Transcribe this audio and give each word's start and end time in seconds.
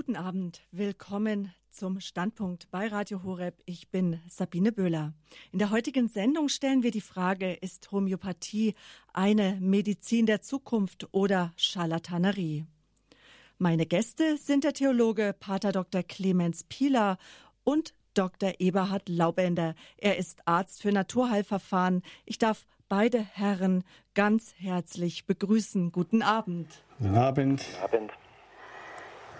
Guten 0.00 0.16
Abend, 0.16 0.62
willkommen 0.72 1.52
zum 1.70 2.00
Standpunkt 2.00 2.70
bei 2.70 2.88
Radio 2.88 3.22
Horeb. 3.22 3.60
Ich 3.66 3.90
bin 3.90 4.18
Sabine 4.30 4.72
Böhler. 4.72 5.12
In 5.52 5.58
der 5.58 5.68
heutigen 5.68 6.08
Sendung 6.08 6.48
stellen 6.48 6.82
wir 6.82 6.90
die 6.90 7.02
Frage, 7.02 7.52
ist 7.52 7.92
Homöopathie 7.92 8.74
eine 9.12 9.58
Medizin 9.60 10.24
der 10.24 10.40
Zukunft 10.40 11.08
oder 11.12 11.52
Scharlatanerie? 11.56 12.64
Meine 13.58 13.84
Gäste 13.84 14.38
sind 14.38 14.64
der 14.64 14.72
Theologe 14.72 15.34
Pater 15.38 15.70
Dr. 15.70 16.02
Clemens 16.02 16.64
Pieler 16.64 17.18
und 17.62 17.92
Dr. 18.14 18.54
Eberhard 18.58 19.06
Laubender. 19.10 19.74
Er 19.98 20.16
ist 20.16 20.48
Arzt 20.48 20.80
für 20.80 20.92
Naturheilverfahren. 20.92 22.00
Ich 22.24 22.38
darf 22.38 22.64
beide 22.88 23.20
Herren 23.20 23.84
ganz 24.14 24.54
herzlich 24.56 25.26
begrüßen. 25.26 25.92
Guten 25.92 26.22
Abend. 26.22 26.68
Guten 26.96 27.16
Abend. 27.16 27.66
Guten 27.66 27.84
Abend. 27.84 28.19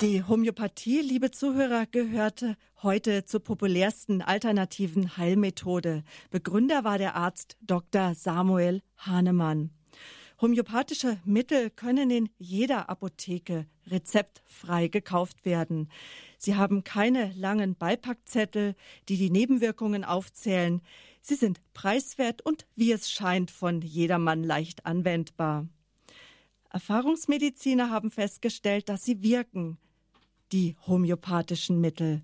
Die 0.01 0.25
Homöopathie, 0.25 1.03
liebe 1.03 1.31
Zuhörer, 1.31 1.85
gehörte 1.85 2.57
heute 2.83 3.27
zur 3.27 3.41
populärsten 3.41 4.23
alternativen 4.23 5.19
Heilmethode. 5.19 6.05
Begründer 6.31 6.85
war 6.85 6.97
der 6.97 7.17
Arzt 7.17 7.59
Dr. 7.61 8.15
Samuel 8.15 8.81
Hahnemann. 8.97 9.69
Homöopathische 10.41 11.21
Mittel 11.27 11.69
können 11.69 12.11
in 12.11 12.31
jeder 12.39 12.89
Apotheke 12.89 13.67
rezeptfrei 13.89 14.89
gekauft 14.89 15.45
werden. 15.45 15.91
Sie 16.39 16.55
haben 16.57 16.83
keine 16.83 17.35
langen 17.35 17.77
Beipackzettel, 17.77 18.77
die 19.11 19.19
die 19.19 19.29
Nebenwirkungen 19.29 20.05
aufzählen. 20.05 20.81
Sie 21.21 21.35
sind 21.35 21.61
preiswert 21.75 22.41
und, 22.41 22.67
wie 22.75 22.91
es 22.93 23.11
scheint, 23.11 23.51
von 23.51 23.83
jedermann 23.83 24.45
leicht 24.45 24.87
anwendbar. 24.87 25.69
Erfahrungsmediziner 26.71 27.91
haben 27.91 28.11
festgestellt, 28.11 28.89
dass 28.89 29.05
sie 29.05 29.23
wirken, 29.23 29.77
die 30.53 30.77
homöopathischen 30.87 31.81
Mittel. 31.81 32.23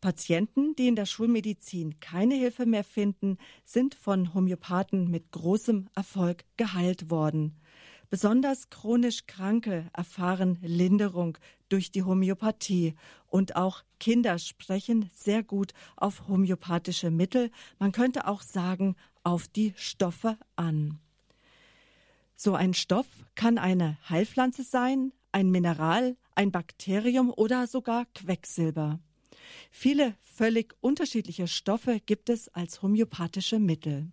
Patienten, 0.00 0.76
die 0.76 0.88
in 0.88 0.96
der 0.96 1.06
Schulmedizin 1.06 1.98
keine 1.98 2.34
Hilfe 2.34 2.66
mehr 2.66 2.84
finden, 2.84 3.38
sind 3.64 3.94
von 3.94 4.34
Homöopathen 4.34 5.10
mit 5.10 5.30
großem 5.30 5.88
Erfolg 5.94 6.44
geheilt 6.58 7.10
worden. 7.10 7.56
Besonders 8.10 8.68
chronisch 8.68 9.26
Kranke 9.26 9.88
erfahren 9.94 10.58
Linderung 10.62 11.38
durch 11.68 11.90
die 11.90 12.02
Homöopathie 12.02 12.94
und 13.26 13.56
auch 13.56 13.82
Kinder 13.98 14.38
sprechen 14.38 15.10
sehr 15.14 15.42
gut 15.42 15.72
auf 15.96 16.28
homöopathische 16.28 17.10
Mittel, 17.10 17.50
man 17.78 17.90
könnte 17.90 18.28
auch 18.28 18.42
sagen 18.42 18.96
auf 19.22 19.48
die 19.48 19.72
Stoffe 19.76 20.36
an. 20.54 21.00
So 22.36 22.54
ein 22.54 22.74
Stoff 22.74 23.06
kann 23.34 23.58
eine 23.58 23.96
Heilpflanze 24.08 24.64
sein, 24.64 25.12
ein 25.32 25.50
Mineral, 25.50 26.16
ein 26.34 26.52
Bakterium 26.52 27.30
oder 27.30 27.66
sogar 27.66 28.06
Quecksilber. 28.14 29.00
Viele 29.70 30.14
völlig 30.20 30.74
unterschiedliche 30.80 31.48
Stoffe 31.48 32.00
gibt 32.00 32.30
es 32.30 32.48
als 32.48 32.82
homöopathische 32.82 33.58
Mittel. 33.58 34.10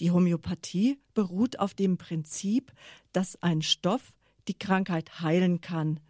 Die 0.00 0.10
Homöopathie 0.10 0.98
beruht 1.14 1.58
auf 1.58 1.74
dem 1.74 1.98
Prinzip, 1.98 2.72
dass 3.12 3.40
ein 3.42 3.62
Stoff 3.62 4.12
die 4.48 4.58
Krankheit 4.58 5.20
heilen 5.20 5.60
kann, 5.60 6.00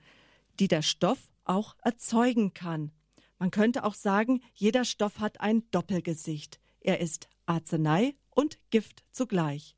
die 0.59 0.69
der 0.69 0.83
Stoff 0.83 1.31
auch 1.45 1.77
erzeugen 1.83 2.55
kann. 2.55 2.91
Man 3.39 3.51
könnte 3.51 3.85
auch 3.85 3.95
sagen, 3.95 4.41
jeder 4.55 4.85
Stoff 4.85 5.19
hat 5.19 5.41
ein 5.41 5.65
Doppelgesicht. 5.71 6.61
Er 6.81 7.01
ist 7.01 7.29
Arznei 7.47 8.15
und 8.31 8.59
Gift 8.71 9.05
zugleich. 9.11 9.77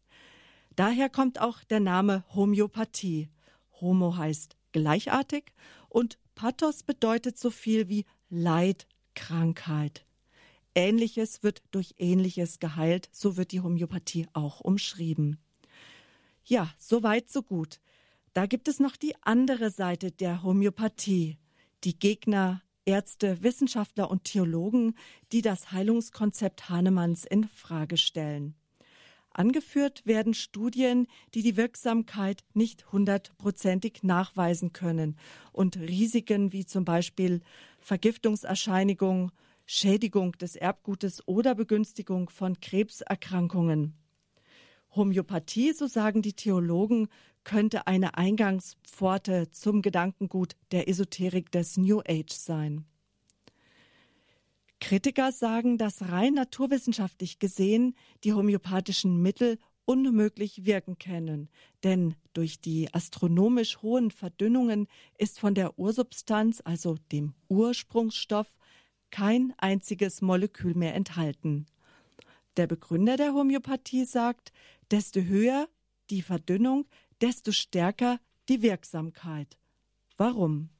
Daher 0.76 1.08
kommt 1.08 1.40
auch 1.40 1.64
der 1.64 1.80
Name 1.80 2.24
Homöopathie. 2.34 3.28
Homo 3.80 4.16
heißt 4.16 4.56
gleichartig 4.76 5.54
und 5.88 6.18
Pathos 6.34 6.82
bedeutet 6.82 7.38
so 7.38 7.50
viel 7.50 7.88
wie 7.88 8.04
Leid, 8.28 8.86
Krankheit. 9.14 10.04
Ähnliches 10.74 11.42
wird 11.42 11.62
durch 11.70 11.94
Ähnliches 11.96 12.58
geheilt, 12.58 13.08
so 13.10 13.38
wird 13.38 13.52
die 13.52 13.62
Homöopathie 13.62 14.28
auch 14.34 14.60
umschrieben. 14.60 15.38
Ja, 16.44 16.70
so 16.76 17.02
weit, 17.02 17.30
so 17.30 17.42
gut. 17.42 17.80
Da 18.34 18.44
gibt 18.44 18.68
es 18.68 18.78
noch 18.78 18.96
die 18.96 19.14
andere 19.22 19.70
Seite 19.70 20.12
der 20.12 20.42
Homöopathie. 20.42 21.38
Die 21.84 21.98
Gegner, 21.98 22.60
Ärzte, 22.84 23.42
Wissenschaftler 23.42 24.10
und 24.10 24.24
Theologen, 24.24 24.94
die 25.32 25.40
das 25.40 25.72
Heilungskonzept 25.72 26.68
Hahnemanns 26.68 27.24
in 27.24 27.48
Frage 27.48 27.96
stellen. 27.96 28.54
Angeführt 29.36 30.00
werden 30.06 30.32
Studien, 30.32 31.06
die 31.34 31.42
die 31.42 31.58
Wirksamkeit 31.58 32.42
nicht 32.54 32.90
hundertprozentig 32.90 34.02
nachweisen 34.02 34.72
können 34.72 35.18
und 35.52 35.76
Risiken 35.76 36.54
wie 36.54 36.64
zum 36.64 36.86
Beispiel 36.86 37.42
Vergiftungserscheinigung, 37.78 39.32
Schädigung 39.66 40.32
des 40.38 40.56
Erbgutes 40.56 41.28
oder 41.28 41.54
Begünstigung 41.54 42.30
von 42.30 42.60
Krebserkrankungen. 42.60 43.92
Homöopathie, 44.94 45.74
so 45.74 45.86
sagen 45.86 46.22
die 46.22 46.32
Theologen, 46.32 47.08
könnte 47.44 47.86
eine 47.86 48.16
Eingangspforte 48.16 49.50
zum 49.50 49.82
Gedankengut 49.82 50.56
der 50.70 50.88
Esoterik 50.88 51.52
des 51.52 51.76
New 51.76 52.00
Age 52.08 52.32
sein. 52.32 52.86
Kritiker 54.80 55.32
sagen, 55.32 55.78
dass 55.78 56.08
rein 56.10 56.34
naturwissenschaftlich 56.34 57.38
gesehen 57.38 57.94
die 58.24 58.32
homöopathischen 58.32 59.20
Mittel 59.22 59.58
unmöglich 59.86 60.66
wirken 60.66 60.98
können, 60.98 61.48
denn 61.84 62.14
durch 62.32 62.60
die 62.60 62.92
astronomisch 62.92 63.80
hohen 63.82 64.10
Verdünnungen 64.10 64.88
ist 65.16 65.40
von 65.40 65.54
der 65.54 65.78
Ursubstanz, 65.78 66.60
also 66.64 66.96
dem 67.12 67.34
Ursprungsstoff, 67.48 68.52
kein 69.10 69.54
einziges 69.58 70.20
Molekül 70.20 70.74
mehr 70.74 70.94
enthalten. 70.94 71.66
Der 72.56 72.66
Begründer 72.66 73.16
der 73.16 73.32
Homöopathie 73.32 74.04
sagt, 74.04 74.52
desto 74.90 75.20
höher 75.20 75.68
die 76.10 76.22
Verdünnung, 76.22 76.86
desto 77.20 77.52
stärker 77.52 78.18
die 78.48 78.62
Wirksamkeit. 78.62 79.56
Warum? 80.16 80.70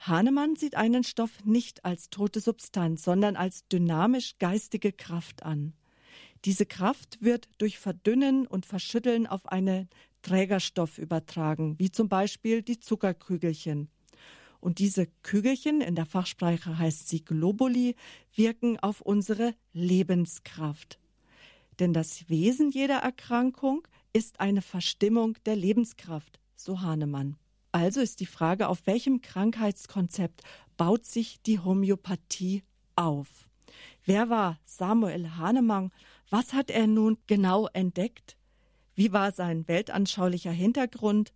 Hahnemann 0.00 0.56
sieht 0.56 0.76
einen 0.76 1.04
Stoff 1.04 1.44
nicht 1.44 1.84
als 1.84 2.10
tote 2.10 2.40
Substanz, 2.40 3.02
sondern 3.02 3.36
als 3.36 3.66
dynamisch 3.68 4.38
geistige 4.38 4.92
Kraft 4.92 5.42
an. 5.42 5.72
Diese 6.44 6.66
Kraft 6.66 7.18
wird 7.20 7.48
durch 7.58 7.78
Verdünnen 7.78 8.46
und 8.46 8.64
Verschütteln 8.64 9.26
auf 9.26 9.46
einen 9.46 9.88
Trägerstoff 10.22 10.98
übertragen, 10.98 11.78
wie 11.78 11.90
zum 11.90 12.08
Beispiel 12.08 12.62
die 12.62 12.78
Zuckerkügelchen. 12.78 13.88
Und 14.60 14.78
diese 14.78 15.06
Kügelchen, 15.22 15.80
in 15.80 15.94
der 15.94 16.06
Fachsprache 16.06 16.78
heißt 16.78 17.08
sie 17.08 17.24
Globuli, 17.24 17.94
wirken 18.34 18.78
auf 18.78 19.00
unsere 19.00 19.54
Lebenskraft. 19.72 20.98
Denn 21.78 21.92
das 21.92 22.28
Wesen 22.28 22.70
jeder 22.70 22.98
Erkrankung 22.98 23.86
ist 24.12 24.40
eine 24.40 24.62
Verstimmung 24.62 25.36
der 25.46 25.54
Lebenskraft, 25.54 26.40
so 26.56 26.80
Hahnemann. 26.80 27.36
Also 27.80 28.00
ist 28.00 28.18
die 28.18 28.26
Frage, 28.26 28.66
auf 28.66 28.88
welchem 28.88 29.20
Krankheitskonzept 29.20 30.42
baut 30.76 31.06
sich 31.06 31.40
die 31.42 31.60
Homöopathie 31.60 32.64
auf? 32.96 33.28
Wer 34.04 34.28
war 34.28 34.58
Samuel 34.64 35.36
Hahnemann? 35.36 35.92
Was 36.28 36.54
hat 36.54 36.72
er 36.72 36.88
nun 36.88 37.18
genau 37.28 37.68
entdeckt? 37.72 38.36
Wie 38.96 39.12
war 39.12 39.30
sein 39.30 39.68
weltanschaulicher 39.68 40.50
Hintergrund? 40.50 41.32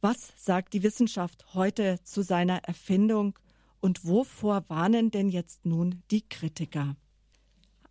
Was 0.00 0.32
sagt 0.36 0.72
die 0.74 0.84
Wissenschaft 0.84 1.52
heute 1.52 1.98
zu 2.04 2.22
seiner 2.22 2.58
Erfindung? 2.58 3.36
Und 3.80 4.04
wovor 4.04 4.64
warnen 4.68 5.10
denn 5.10 5.30
jetzt 5.30 5.66
nun 5.66 6.04
die 6.12 6.22
Kritiker? 6.22 6.94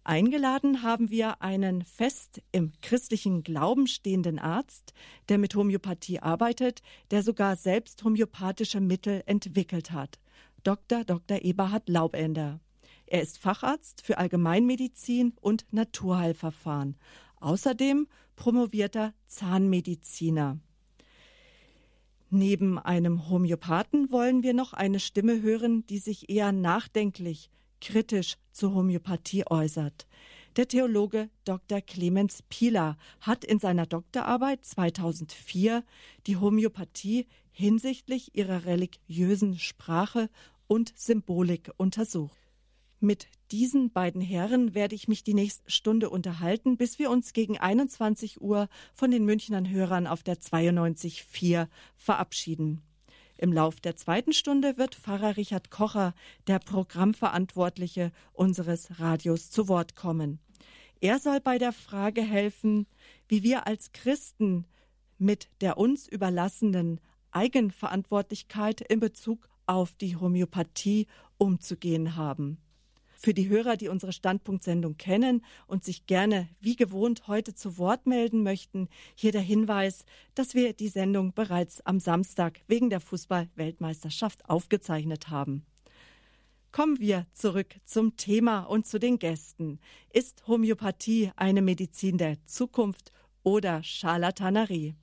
Eingeladen 0.03 0.81
haben 0.81 1.11
wir 1.11 1.43
einen 1.43 1.83
fest 1.83 2.41
im 2.51 2.73
christlichen 2.81 3.43
Glauben 3.43 3.85
stehenden 3.85 4.39
Arzt, 4.39 4.93
der 5.29 5.37
mit 5.37 5.53
Homöopathie 5.53 6.19
arbeitet, 6.19 6.81
der 7.11 7.21
sogar 7.21 7.55
selbst 7.55 8.03
homöopathische 8.03 8.81
Mittel 8.81 9.21
entwickelt 9.27 9.91
hat. 9.91 10.19
Dr. 10.63 11.03
Dr. 11.03 11.43
Eberhard 11.43 11.87
Laubender. 11.87 12.59
Er 13.05 13.21
ist 13.21 13.37
Facharzt 13.37 14.01
für 14.01 14.17
Allgemeinmedizin 14.17 15.33
und 15.39 15.65
Naturheilverfahren. 15.71 16.95
Außerdem 17.39 18.07
promovierter 18.35 19.13
Zahnmediziner. 19.27 20.57
Neben 22.31 22.79
einem 22.79 23.29
Homöopathen 23.29 24.11
wollen 24.11 24.41
wir 24.41 24.53
noch 24.53 24.73
eine 24.73 24.99
Stimme 24.99 25.41
hören, 25.41 25.85
die 25.87 25.99
sich 25.99 26.29
eher 26.29 26.51
nachdenklich 26.51 27.49
kritisch 27.81 28.37
zur 28.51 28.73
Homöopathie 28.73 29.45
äußert. 29.47 30.07
Der 30.57 30.67
Theologe 30.67 31.29
Dr. 31.45 31.79
Clemens 31.79 32.43
Pieler 32.49 32.97
hat 33.21 33.45
in 33.45 33.59
seiner 33.59 33.85
Doktorarbeit 33.85 34.65
2004 34.65 35.83
die 36.27 36.37
Homöopathie 36.37 37.27
hinsichtlich 37.51 38.35
ihrer 38.35 38.65
religiösen 38.65 39.57
Sprache 39.57 40.29
und 40.67 40.93
Symbolik 40.97 41.71
untersucht. 41.77 42.37
Mit 42.99 43.27
diesen 43.51 43.91
beiden 43.91 44.21
Herren 44.21 44.75
werde 44.75 44.93
ich 44.93 45.07
mich 45.07 45.23
die 45.23 45.33
nächste 45.33 45.69
Stunde 45.71 46.09
unterhalten, 46.09 46.77
bis 46.77 46.99
wir 46.99 47.09
uns 47.09 47.33
gegen 47.33 47.57
21 47.57 48.41
Uhr 48.41 48.69
von 48.93 49.09
den 49.09 49.25
Münchnern 49.25 49.69
Hörern 49.69 50.05
auf 50.05 50.21
der 50.21 50.35
92.4 50.35 51.67
verabschieden. 51.95 52.83
Im 53.41 53.51
Lauf 53.51 53.81
der 53.81 53.95
zweiten 53.95 54.33
Stunde 54.33 54.77
wird 54.77 54.93
Pfarrer 54.93 55.35
Richard 55.35 55.71
Kocher, 55.71 56.13
der 56.45 56.59
Programmverantwortliche 56.59 58.11
unseres 58.33 58.99
Radios, 58.99 59.49
zu 59.49 59.67
Wort 59.67 59.95
kommen. 59.95 60.37
Er 60.99 61.17
soll 61.17 61.39
bei 61.39 61.57
der 61.57 61.73
Frage 61.73 62.21
helfen, 62.21 62.85
wie 63.27 63.41
wir 63.41 63.65
als 63.65 63.93
Christen 63.93 64.67
mit 65.17 65.49
der 65.59 65.79
uns 65.79 66.07
überlassenen 66.07 67.01
Eigenverantwortlichkeit 67.31 68.81
in 68.81 68.99
Bezug 68.99 69.49
auf 69.65 69.95
die 69.95 70.17
Homöopathie 70.17 71.07
umzugehen 71.39 72.15
haben. 72.15 72.59
Für 73.23 73.35
die 73.35 73.49
Hörer, 73.49 73.77
die 73.77 73.87
unsere 73.87 74.13
Standpunktsendung 74.13 74.97
kennen 74.97 75.45
und 75.67 75.83
sich 75.83 76.07
gerne 76.07 76.49
wie 76.59 76.75
gewohnt 76.75 77.27
heute 77.27 77.53
zu 77.53 77.77
Wort 77.77 78.07
melden 78.07 78.41
möchten, 78.41 78.87
hier 79.13 79.31
der 79.31 79.41
Hinweis, 79.41 80.05
dass 80.33 80.55
wir 80.55 80.73
die 80.73 80.87
Sendung 80.87 81.31
bereits 81.31 81.85
am 81.85 81.99
Samstag 81.99 82.61
wegen 82.67 82.89
der 82.89 82.99
Fußball-Weltmeisterschaft 82.99 84.49
aufgezeichnet 84.49 85.29
haben. 85.29 85.67
Kommen 86.71 86.99
wir 86.99 87.27
zurück 87.31 87.75
zum 87.85 88.17
Thema 88.17 88.61
und 88.61 88.87
zu 88.87 88.99
den 88.99 89.19
Gästen. 89.19 89.79
Ist 90.11 90.47
Homöopathie 90.47 91.29
eine 91.35 91.61
Medizin 91.61 92.17
der 92.17 92.43
Zukunft 92.47 93.11
oder 93.43 93.83
Scharlatanerie? 93.83 94.95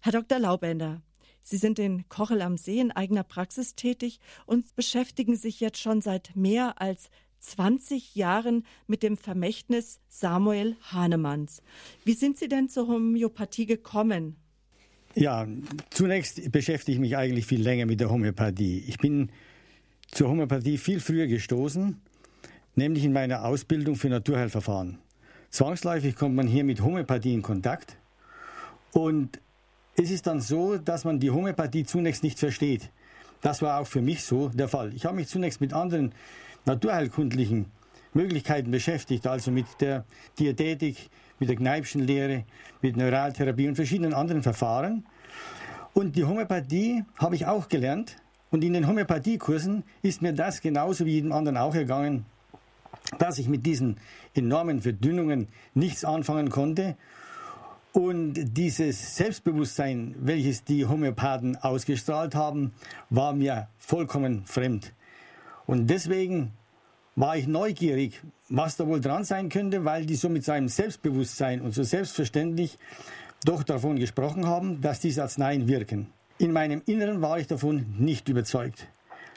Herr 0.00 0.12
Dr. 0.12 0.40
Laubender, 0.40 1.02
Sie 1.46 1.58
sind 1.58 1.78
in 1.78 2.08
Kochel 2.08 2.40
am 2.40 2.56
See 2.56 2.80
in 2.80 2.90
eigener 2.90 3.22
Praxis 3.22 3.74
tätig 3.74 4.18
und 4.46 4.74
beschäftigen 4.76 5.36
sich 5.36 5.60
jetzt 5.60 5.78
schon 5.78 6.00
seit 6.00 6.34
mehr 6.34 6.80
als 6.80 7.10
20 7.44 8.14
Jahren 8.14 8.64
mit 8.86 9.02
dem 9.02 9.16
Vermächtnis 9.16 10.00
Samuel 10.08 10.76
Hahnemanns. 10.90 11.62
Wie 12.04 12.14
sind 12.14 12.38
Sie 12.38 12.48
denn 12.48 12.68
zur 12.68 12.88
Homöopathie 12.88 13.66
gekommen? 13.66 14.36
Ja, 15.14 15.46
zunächst 15.90 16.50
beschäftige 16.50 16.94
ich 16.94 17.00
mich 17.00 17.16
eigentlich 17.16 17.46
viel 17.46 17.62
länger 17.62 17.86
mit 17.86 18.00
der 18.00 18.10
Homöopathie. 18.10 18.84
Ich 18.88 18.98
bin 18.98 19.30
zur 20.10 20.28
Homöopathie 20.28 20.78
viel 20.78 21.00
früher 21.00 21.26
gestoßen, 21.26 22.00
nämlich 22.74 23.04
in 23.04 23.12
meiner 23.12 23.44
Ausbildung 23.44 23.94
für 23.94 24.08
Naturheilverfahren. 24.08 24.98
Zwangsläufig 25.50 26.16
kommt 26.16 26.34
man 26.34 26.48
hier 26.48 26.64
mit 26.64 26.80
Homöopathie 26.80 27.32
in 27.32 27.42
Kontakt 27.42 27.96
und 28.92 29.38
es 29.96 30.10
ist 30.10 30.26
dann 30.26 30.40
so, 30.40 30.78
dass 30.78 31.04
man 31.04 31.20
die 31.20 31.30
Homöopathie 31.30 31.84
zunächst 31.84 32.24
nicht 32.24 32.40
versteht. 32.40 32.90
Das 33.40 33.62
war 33.62 33.78
auch 33.78 33.86
für 33.86 34.00
mich 34.00 34.24
so 34.24 34.48
der 34.48 34.68
Fall. 34.68 34.92
Ich 34.94 35.04
habe 35.04 35.16
mich 35.16 35.28
zunächst 35.28 35.60
mit 35.60 35.72
anderen 35.72 36.12
naturheilkundlichen 36.64 37.66
Möglichkeiten 38.12 38.70
beschäftigt, 38.70 39.26
also 39.26 39.50
mit 39.50 39.66
der 39.80 40.04
Diätetik, 40.38 41.10
mit 41.38 41.48
der 41.48 41.56
Kneipschen 41.56 42.02
Lehre, 42.02 42.44
mit 42.80 42.96
Neuraltherapie 42.96 43.68
und 43.68 43.74
verschiedenen 43.74 44.14
anderen 44.14 44.42
Verfahren. 44.42 45.04
Und 45.92 46.16
die 46.16 46.24
Homöopathie 46.24 47.04
habe 47.18 47.34
ich 47.34 47.46
auch 47.46 47.68
gelernt. 47.68 48.16
Und 48.50 48.62
in 48.62 48.72
den 48.72 48.86
Homöopathiekursen 48.86 49.82
ist 50.02 50.22
mir 50.22 50.32
das 50.32 50.60
genauso 50.60 51.06
wie 51.06 51.12
jedem 51.12 51.32
anderen 51.32 51.56
auch 51.56 51.74
ergangen, 51.74 52.24
dass 53.18 53.38
ich 53.38 53.48
mit 53.48 53.66
diesen 53.66 53.96
enormen 54.34 54.80
Verdünnungen 54.80 55.48
nichts 55.74 56.04
anfangen 56.04 56.50
konnte. 56.50 56.96
Und 57.92 58.56
dieses 58.56 59.16
Selbstbewusstsein, 59.16 60.14
welches 60.18 60.64
die 60.64 60.86
Homöopathen 60.86 61.56
ausgestrahlt 61.56 62.34
haben, 62.34 62.72
war 63.10 63.32
mir 63.32 63.68
vollkommen 63.78 64.44
fremd. 64.46 64.92
Und 65.66 65.88
deswegen 65.88 66.52
war 67.16 67.36
ich 67.36 67.46
neugierig, 67.46 68.20
was 68.48 68.76
da 68.76 68.86
wohl 68.86 69.00
dran 69.00 69.24
sein 69.24 69.48
könnte, 69.48 69.84
weil 69.84 70.04
die 70.04 70.16
so 70.16 70.28
mit 70.28 70.44
seinem 70.44 70.68
Selbstbewusstsein 70.68 71.60
und 71.60 71.72
so 71.72 71.82
selbstverständlich 71.82 72.78
doch 73.44 73.62
davon 73.62 73.98
gesprochen 73.98 74.46
haben, 74.46 74.80
dass 74.80 75.00
diese 75.00 75.22
Arzneien 75.22 75.68
wirken. 75.68 76.08
In 76.38 76.52
meinem 76.52 76.82
Inneren 76.86 77.22
war 77.22 77.38
ich 77.38 77.46
davon 77.46 77.86
nicht 77.98 78.28
überzeugt. 78.28 78.88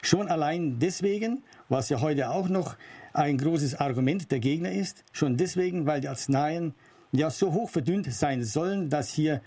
Schon 0.02 0.28
allein 0.28 0.78
deswegen, 0.78 1.42
was 1.68 1.88
ja 1.88 2.00
heute 2.00 2.30
auch 2.30 2.48
noch 2.48 2.76
ein 3.12 3.38
großes 3.38 3.76
Argument 3.76 4.30
der 4.30 4.40
Gegner 4.40 4.72
ist, 4.72 5.04
schon 5.12 5.36
deswegen, 5.36 5.86
weil 5.86 6.00
die 6.00 6.08
Arzneien 6.08 6.74
ja 7.12 7.30
so 7.30 7.52
hoch 7.52 7.70
verdünnt 7.70 8.12
sein 8.12 8.44
sollen, 8.44 8.90
dass 8.90 9.10
hier 9.10 9.40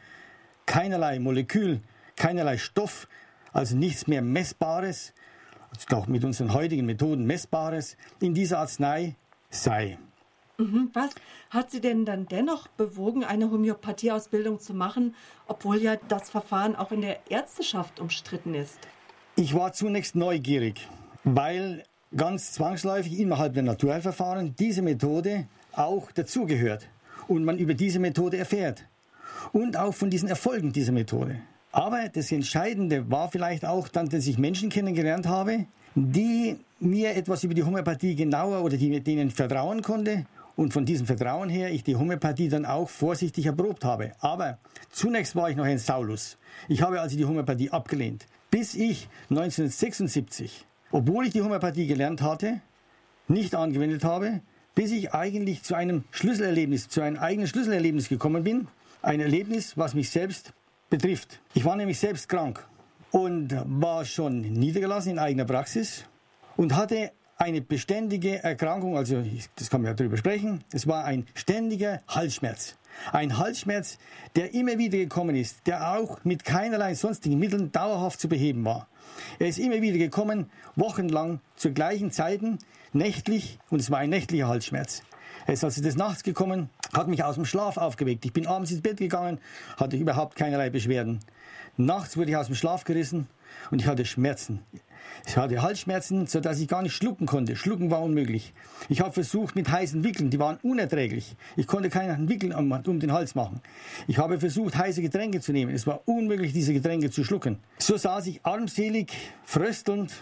keinerlei 0.65 1.19
Molekül, 1.19 1.81
keinerlei 2.15 2.57
Stoff, 2.57 3.07
also 3.51 3.75
nichts 3.75 4.07
mehr 4.07 4.21
Messbares, 4.21 5.13
auch 5.91 6.07
mit 6.07 6.23
unseren 6.23 6.53
heutigen 6.53 6.85
Methoden 6.85 7.25
Messbares 7.25 7.97
in 8.19 8.33
dieser 8.33 8.59
Arznei 8.59 9.15
sei. 9.49 9.97
Mhm. 10.57 10.89
Was 10.93 11.09
hat 11.49 11.71
Sie 11.71 11.81
denn 11.81 12.05
dann 12.05 12.27
dennoch 12.27 12.67
bewogen, 12.67 13.23
eine 13.23 13.49
Homöopathieausbildung 13.49 14.59
zu 14.59 14.73
machen, 14.73 15.15
obwohl 15.47 15.81
ja 15.81 15.95
das 16.07 16.29
Verfahren 16.29 16.75
auch 16.75 16.91
in 16.91 17.01
der 17.01 17.19
Ärzteschaft 17.29 17.99
umstritten 17.99 18.53
ist? 18.53 18.77
Ich 19.35 19.53
war 19.53 19.73
zunächst 19.73 20.15
neugierig, 20.15 20.87
weil 21.23 21.83
ganz 22.15 22.53
zwangsläufig 22.53 23.19
innerhalb 23.19 23.53
der 23.53 23.63
Naturheilverfahren 23.63 24.55
diese 24.57 24.81
Methode 24.81 25.47
auch 25.73 26.11
dazugehört 26.11 26.89
und 27.27 27.43
man 27.43 27.57
über 27.57 27.73
diese 27.73 27.99
Methode 27.99 28.37
erfährt 28.37 28.85
und 29.53 29.77
auch 29.77 29.93
von 29.93 30.09
diesen 30.09 30.29
Erfolgen 30.29 30.73
dieser 30.73 30.91
Methode. 30.91 31.41
Aber 31.71 32.09
das 32.09 32.31
Entscheidende 32.31 33.09
war 33.09 33.31
vielleicht 33.31 33.65
auch 33.65 33.87
dann, 33.87 34.09
dass 34.09 34.27
ich 34.27 34.37
Menschen 34.37 34.69
kennengelernt 34.69 35.27
habe, 35.27 35.65
die 35.95 36.57
mir 36.79 37.15
etwas 37.15 37.43
über 37.43 37.53
die 37.53 37.63
Homöopathie 37.63 38.15
genauer 38.15 38.63
oder 38.63 38.77
die, 38.77 38.99
denen 39.01 39.29
vertrauen 39.29 39.81
konnte 39.81 40.25
und 40.55 40.73
von 40.73 40.85
diesem 40.85 41.05
Vertrauen 41.05 41.49
her 41.49 41.71
ich 41.71 41.83
die 41.83 41.95
Homöopathie 41.95 42.49
dann 42.49 42.65
auch 42.65 42.89
vorsichtig 42.89 43.45
erprobt 43.45 43.85
habe. 43.85 44.11
Aber 44.19 44.57
zunächst 44.89 45.35
war 45.35 45.49
ich 45.49 45.55
noch 45.55 45.65
ein 45.65 45.77
Saulus. 45.77 46.37
Ich 46.67 46.81
habe 46.81 46.99
also 46.99 47.15
die 47.15 47.25
Homöopathie 47.25 47.69
abgelehnt, 47.69 48.25
bis 48.49 48.75
ich 48.75 49.07
1976, 49.29 50.65
obwohl 50.91 51.27
ich 51.27 51.33
die 51.33 51.41
Homöopathie 51.41 51.87
gelernt 51.87 52.21
hatte, 52.21 52.59
nicht 53.27 53.55
angewendet 53.55 54.03
habe, 54.03 54.41
bis 54.75 54.91
ich 54.91 55.13
eigentlich 55.13 55.63
zu 55.63 55.75
einem 55.75 56.03
Schlüsselerlebnis, 56.11 56.89
zu 56.89 57.01
einem 57.01 57.17
eigenen 57.17 57.47
Schlüsselerlebnis 57.47 58.09
gekommen 58.09 58.43
bin. 58.43 58.67
Ein 59.01 59.19
Erlebnis, 59.19 59.77
was 59.77 59.93
mich 59.93 60.09
selbst 60.09 60.53
betrifft. 60.91 61.39
Ich 61.55 61.65
war 61.65 61.75
nämlich 61.75 61.97
selbst 61.97 62.29
krank 62.29 62.63
und 63.09 63.55
war 63.65 64.05
schon 64.05 64.41
niedergelassen 64.41 65.13
in 65.13 65.19
eigener 65.19 65.45
Praxis 65.45 66.05
und 66.55 66.75
hatte 66.75 67.11
eine 67.37 67.61
beständige 67.61 68.43
Erkrankung, 68.43 68.95
also 68.95 69.23
das 69.55 69.71
kann 69.71 69.81
man 69.81 69.91
ja 69.91 69.93
drüber 69.95 70.17
sprechen, 70.17 70.63
es 70.71 70.85
war 70.85 71.05
ein 71.05 71.25
ständiger 71.33 72.01
Halsschmerz. 72.07 72.75
Ein 73.11 73.39
Halsschmerz, 73.39 73.97
der 74.35 74.53
immer 74.53 74.77
wieder 74.77 74.99
gekommen 74.99 75.35
ist, 75.35 75.65
der 75.65 75.95
auch 75.95 76.23
mit 76.23 76.43
keinerlei 76.43 76.93
sonstigen 76.93 77.39
Mitteln 77.39 77.71
dauerhaft 77.71 78.19
zu 78.19 78.29
beheben 78.29 78.63
war. 78.63 78.87
Er 79.39 79.47
ist 79.47 79.57
immer 79.57 79.81
wieder 79.81 79.97
gekommen, 79.97 80.51
wochenlang, 80.75 81.39
zu 81.55 81.73
gleichen 81.73 82.11
Zeiten, 82.11 82.59
nächtlich, 82.93 83.57
und 83.71 83.79
es 83.79 83.89
war 83.89 83.99
ein 83.99 84.09
nächtlicher 84.09 84.47
Halsschmerz. 84.47 85.01
Er 85.51 85.55
ist 85.55 85.65
also 85.65 85.81
des 85.81 85.97
Nachts 85.97 86.23
gekommen, 86.23 86.69
hat 86.93 87.09
mich 87.09 87.25
aus 87.25 87.35
dem 87.35 87.43
Schlaf 87.43 87.75
aufgeweckt. 87.75 88.23
Ich 88.23 88.31
bin 88.31 88.47
abends 88.47 88.71
ins 88.71 88.79
Bett 88.79 88.95
gegangen, 88.95 89.37
hatte 89.75 89.97
überhaupt 89.97 90.37
keinerlei 90.37 90.69
Beschwerden. 90.69 91.19
Nachts 91.75 92.15
wurde 92.15 92.29
ich 92.29 92.37
aus 92.37 92.45
dem 92.45 92.55
Schlaf 92.55 92.85
gerissen 92.85 93.27
und 93.69 93.81
ich 93.81 93.85
hatte 93.85 94.05
Schmerzen. 94.05 94.61
Ich 95.27 95.35
hatte 95.35 95.61
Halsschmerzen, 95.61 96.25
so 96.25 96.39
dass 96.39 96.57
ich 96.61 96.69
gar 96.69 96.81
nicht 96.81 96.95
schlucken 96.95 97.25
konnte. 97.25 97.57
Schlucken 97.57 97.91
war 97.91 98.01
unmöglich. 98.01 98.53
Ich 98.87 99.01
habe 99.01 99.11
versucht 99.11 99.57
mit 99.57 99.69
heißen 99.69 100.05
Wickeln, 100.05 100.29
die 100.29 100.39
waren 100.39 100.57
unerträglich. 100.63 101.35
Ich 101.57 101.67
konnte 101.67 101.89
keinen 101.89 102.29
Wickeln 102.29 102.53
um, 102.53 102.71
um, 102.71 102.99
den 103.01 103.11
Hals 103.11 103.35
machen. 103.35 103.59
Ich 104.07 104.19
habe 104.19 104.39
versucht, 104.39 104.77
heiße 104.77 105.01
Getränke 105.01 105.41
zu 105.41 105.51
nehmen. 105.51 105.75
Es 105.75 105.85
war 105.85 105.99
unmöglich, 106.05 106.53
diese 106.53 106.71
Getränke 106.71 107.11
zu 107.11 107.25
schlucken. 107.25 107.57
So 107.77 107.97
saß 107.97 108.27
ich 108.27 108.39
armselig, 108.45 109.11
fröstelnd 109.43 110.13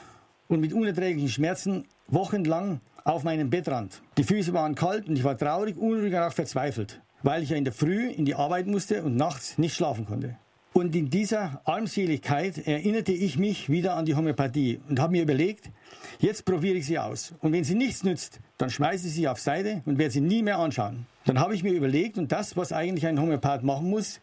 und 0.49 0.59
mit 0.59 0.73
unerträglichen 0.73 1.29
Schmerzen 1.29 1.85
wochenlang 2.07 2.81
auf 3.05 3.23
meinem 3.23 3.49
Bettrand. 3.49 4.01
Die 4.17 4.23
Füße 4.23 4.51
waren 4.51 4.75
kalt 4.75 5.07
und 5.07 5.15
ich 5.15 5.23
war 5.23 5.37
traurig, 5.37 5.77
unruhig 5.77 6.13
und 6.13 6.19
auch 6.19 6.33
verzweifelt, 6.33 7.01
weil 7.23 7.43
ich 7.43 7.51
ja 7.51 7.55
in 7.55 7.63
der 7.63 7.73
Früh 7.73 8.09
in 8.09 8.25
die 8.25 8.35
Arbeit 8.35 8.67
musste 8.67 9.03
und 9.03 9.15
nachts 9.15 9.57
nicht 9.57 9.75
schlafen 9.75 10.05
konnte. 10.05 10.35
Und 10.73 10.95
in 10.95 11.09
dieser 11.09 11.61
Armseligkeit 11.65 12.67
erinnerte 12.67 13.11
ich 13.11 13.37
mich 13.37 13.69
wieder 13.69 13.95
an 13.95 14.05
die 14.05 14.15
Homöopathie 14.15 14.79
und 14.87 14.99
habe 14.99 15.13
mir 15.13 15.23
überlegt, 15.23 15.69
jetzt 16.19 16.45
probiere 16.45 16.77
ich 16.77 16.85
sie 16.85 16.99
aus. 16.99 17.33
Und 17.39 17.53
wenn 17.53 17.63
sie 17.63 17.75
nichts 17.75 18.03
nützt, 18.03 18.39
dann 18.57 18.69
schmeiße 18.69 19.07
ich 19.07 19.13
sie 19.13 19.27
auf 19.27 19.39
Seite 19.39 19.81
und 19.85 19.97
werde 19.97 20.11
sie 20.11 20.21
nie 20.21 20.43
mehr 20.43 20.59
anschauen. 20.59 21.05
Dann 21.25 21.39
habe 21.39 21.55
ich 21.55 21.63
mir 21.63 21.73
überlegt, 21.73 22.17
und 22.17 22.31
das, 22.31 22.55
was 22.55 22.71
eigentlich 22.71 23.07
ein 23.07 23.19
Homöopath 23.19 23.63
machen 23.63 23.89
muss, 23.89 24.21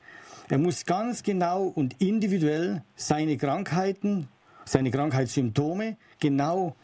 er 0.49 0.59
muss 0.59 0.87
ganz 0.87 1.25
genau 1.25 1.65
und 1.65 2.01
individuell 2.01 2.83
seine 2.95 3.37
Krankheiten, 3.37 4.29
seine 4.67 4.91
Krankheitssymptome 4.91 5.97
genau 6.21 6.77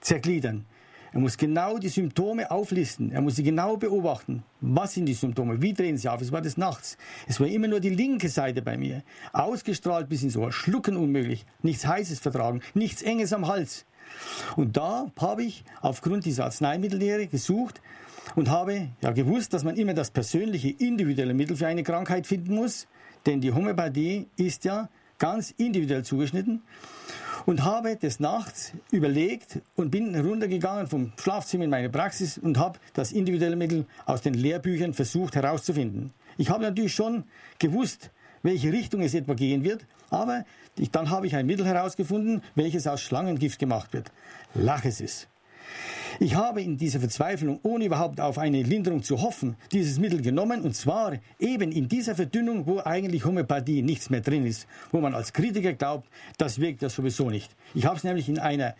zergliedern. 0.00 0.66
Er 1.12 1.18
muss 1.18 1.36
genau 1.36 1.78
die 1.78 1.88
Symptome 1.88 2.50
auflisten. 2.50 3.10
Er 3.10 3.20
muss 3.20 3.36
sie 3.36 3.42
genau 3.42 3.76
beobachten. 3.76 4.44
Was 4.60 4.94
sind 4.94 5.06
die 5.06 5.14
Symptome? 5.14 5.60
Wie 5.60 5.72
drehen 5.72 5.96
sie 5.96 6.08
auf? 6.08 6.20
Es 6.20 6.30
war 6.30 6.40
des 6.40 6.56
Nachts. 6.56 6.96
Es 7.26 7.40
war 7.40 7.48
immer 7.48 7.66
nur 7.66 7.80
die 7.80 7.90
linke 7.90 8.28
Seite 8.28 8.62
bei 8.62 8.76
mir. 8.76 9.02
Ausgestrahlt 9.32 10.08
bis 10.08 10.22
ins 10.22 10.36
Ohr. 10.36 10.52
Schlucken 10.52 10.96
unmöglich. 10.96 11.46
Nichts 11.62 11.84
Heißes 11.84 12.20
vertragen. 12.20 12.60
Nichts 12.74 13.02
Enges 13.02 13.32
am 13.32 13.48
Hals. 13.48 13.86
Und 14.56 14.76
da 14.76 15.10
habe 15.18 15.42
ich 15.42 15.64
aufgrund 15.80 16.26
dieser 16.26 16.44
Arzneimittellehre 16.44 17.26
gesucht 17.26 17.80
und 18.36 18.48
habe 18.48 18.90
ja 19.02 19.10
gewusst, 19.10 19.52
dass 19.52 19.64
man 19.64 19.76
immer 19.76 19.94
das 19.94 20.12
persönliche, 20.12 20.70
individuelle 20.70 21.34
Mittel 21.34 21.56
für 21.56 21.66
eine 21.66 21.82
Krankheit 21.82 22.28
finden 22.28 22.54
muss. 22.54 22.86
Denn 23.26 23.40
die 23.40 23.52
Homöopathie 23.52 24.28
ist 24.36 24.64
ja 24.64 24.88
ganz 25.18 25.50
individuell 25.56 26.04
zugeschnitten 26.04 26.62
und 27.46 27.64
habe 27.64 27.96
des 27.96 28.20
Nachts 28.20 28.72
überlegt 28.90 29.60
und 29.76 29.90
bin 29.90 30.14
runtergegangen 30.14 30.86
vom 30.86 31.12
Schlafzimmer 31.20 31.64
in 31.64 31.70
meine 31.70 31.90
Praxis 31.90 32.38
und 32.38 32.58
habe 32.58 32.78
das 32.94 33.12
individuelle 33.12 33.56
Mittel 33.56 33.86
aus 34.06 34.22
den 34.22 34.34
Lehrbüchern 34.34 34.94
versucht 34.94 35.36
herauszufinden. 35.36 36.12
Ich 36.36 36.50
habe 36.50 36.62
natürlich 36.62 36.94
schon 36.94 37.24
gewusst, 37.58 38.10
welche 38.42 38.72
Richtung 38.72 39.02
es 39.02 39.14
etwa 39.14 39.34
gehen 39.34 39.64
wird, 39.64 39.86
aber 40.10 40.44
ich, 40.78 40.90
dann 40.90 41.10
habe 41.10 41.26
ich 41.26 41.36
ein 41.36 41.46
Mittel 41.46 41.66
herausgefunden, 41.66 42.42
welches 42.54 42.86
aus 42.86 43.00
Schlangengift 43.00 43.58
gemacht 43.58 43.92
wird. 43.92 44.10
Lachesis. 44.54 45.28
Ich 46.22 46.34
habe 46.34 46.60
in 46.60 46.76
dieser 46.76 47.00
Verzweiflung, 47.00 47.60
ohne 47.62 47.86
überhaupt 47.86 48.20
auf 48.20 48.36
eine 48.36 48.62
Linderung 48.62 49.02
zu 49.02 49.22
hoffen, 49.22 49.56
dieses 49.72 49.98
Mittel 49.98 50.20
genommen 50.20 50.60
und 50.60 50.76
zwar 50.76 51.14
eben 51.38 51.72
in 51.72 51.88
dieser 51.88 52.14
Verdünnung, 52.14 52.66
wo 52.66 52.78
eigentlich 52.80 53.24
Homöopathie 53.24 53.80
nichts 53.80 54.10
mehr 54.10 54.20
drin 54.20 54.44
ist, 54.44 54.66
wo 54.92 55.00
man 55.00 55.14
als 55.14 55.32
Kritiker 55.32 55.72
glaubt, 55.72 56.10
das 56.36 56.60
wirkt 56.60 56.82
ja 56.82 56.90
sowieso 56.90 57.30
nicht. 57.30 57.50
Ich 57.74 57.86
habe 57.86 57.96
es 57.96 58.04
nämlich 58.04 58.28
in 58.28 58.38
einer 58.38 58.74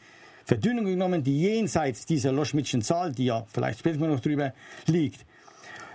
Verdünnung 0.45 0.85
genommen, 0.85 1.25
die 1.25 1.41
jenseits 1.41 2.05
dieser 2.05 2.31
Loschmidtschen 2.31 2.83
Zahl, 2.83 3.13
die 3.13 3.25
ja, 3.25 3.47
vielleicht 3.51 3.79
sprechen 3.79 4.03
wir 4.03 4.09
noch 4.09 4.21
drüber, 4.21 4.53
liegt, 4.85 5.25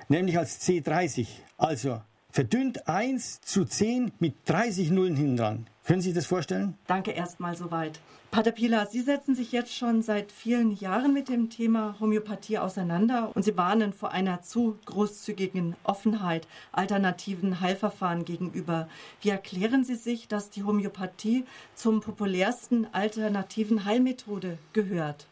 nämlich 0.09 0.39
als 0.39 0.67
C30, 0.67 1.27
also 1.59 2.01
verdünnt 2.31 2.87
1 2.87 3.41
zu 3.41 3.65
10 3.65 4.13
mit 4.17 4.33
30 4.45 4.89
Nullen 4.89 5.15
hinten 5.15 5.37
dran. 5.37 5.67
Können 5.85 6.01
Sie 6.01 6.09
sich 6.09 6.15
das 6.15 6.25
vorstellen? 6.25 6.73
Danke 6.87 7.11
erstmal 7.11 7.55
soweit. 7.55 7.99
Pater 8.35 8.51
Pila, 8.51 8.85
Sie 8.85 8.99
setzen 8.99 9.33
sich 9.33 9.53
jetzt 9.53 9.73
schon 9.73 10.01
seit 10.01 10.29
vielen 10.29 10.73
Jahren 10.73 11.13
mit 11.13 11.29
dem 11.29 11.49
Thema 11.49 11.95
Homöopathie 12.01 12.57
auseinander 12.57 13.31
und 13.33 13.43
Sie 13.43 13.57
warnen 13.57 13.93
vor 13.93 14.11
einer 14.11 14.41
zu 14.41 14.77
großzügigen 14.87 15.77
Offenheit 15.85 16.45
alternativen 16.73 17.61
Heilverfahren 17.61 18.25
gegenüber. 18.25 18.89
Wie 19.21 19.29
erklären 19.29 19.85
Sie 19.85 19.95
sich, 19.95 20.27
dass 20.27 20.49
die 20.49 20.65
Homöopathie 20.65 21.45
zum 21.75 22.01
populärsten 22.01 22.89
alternativen 22.91 23.85
Heilmethode 23.85 24.57
gehört? 24.73 25.29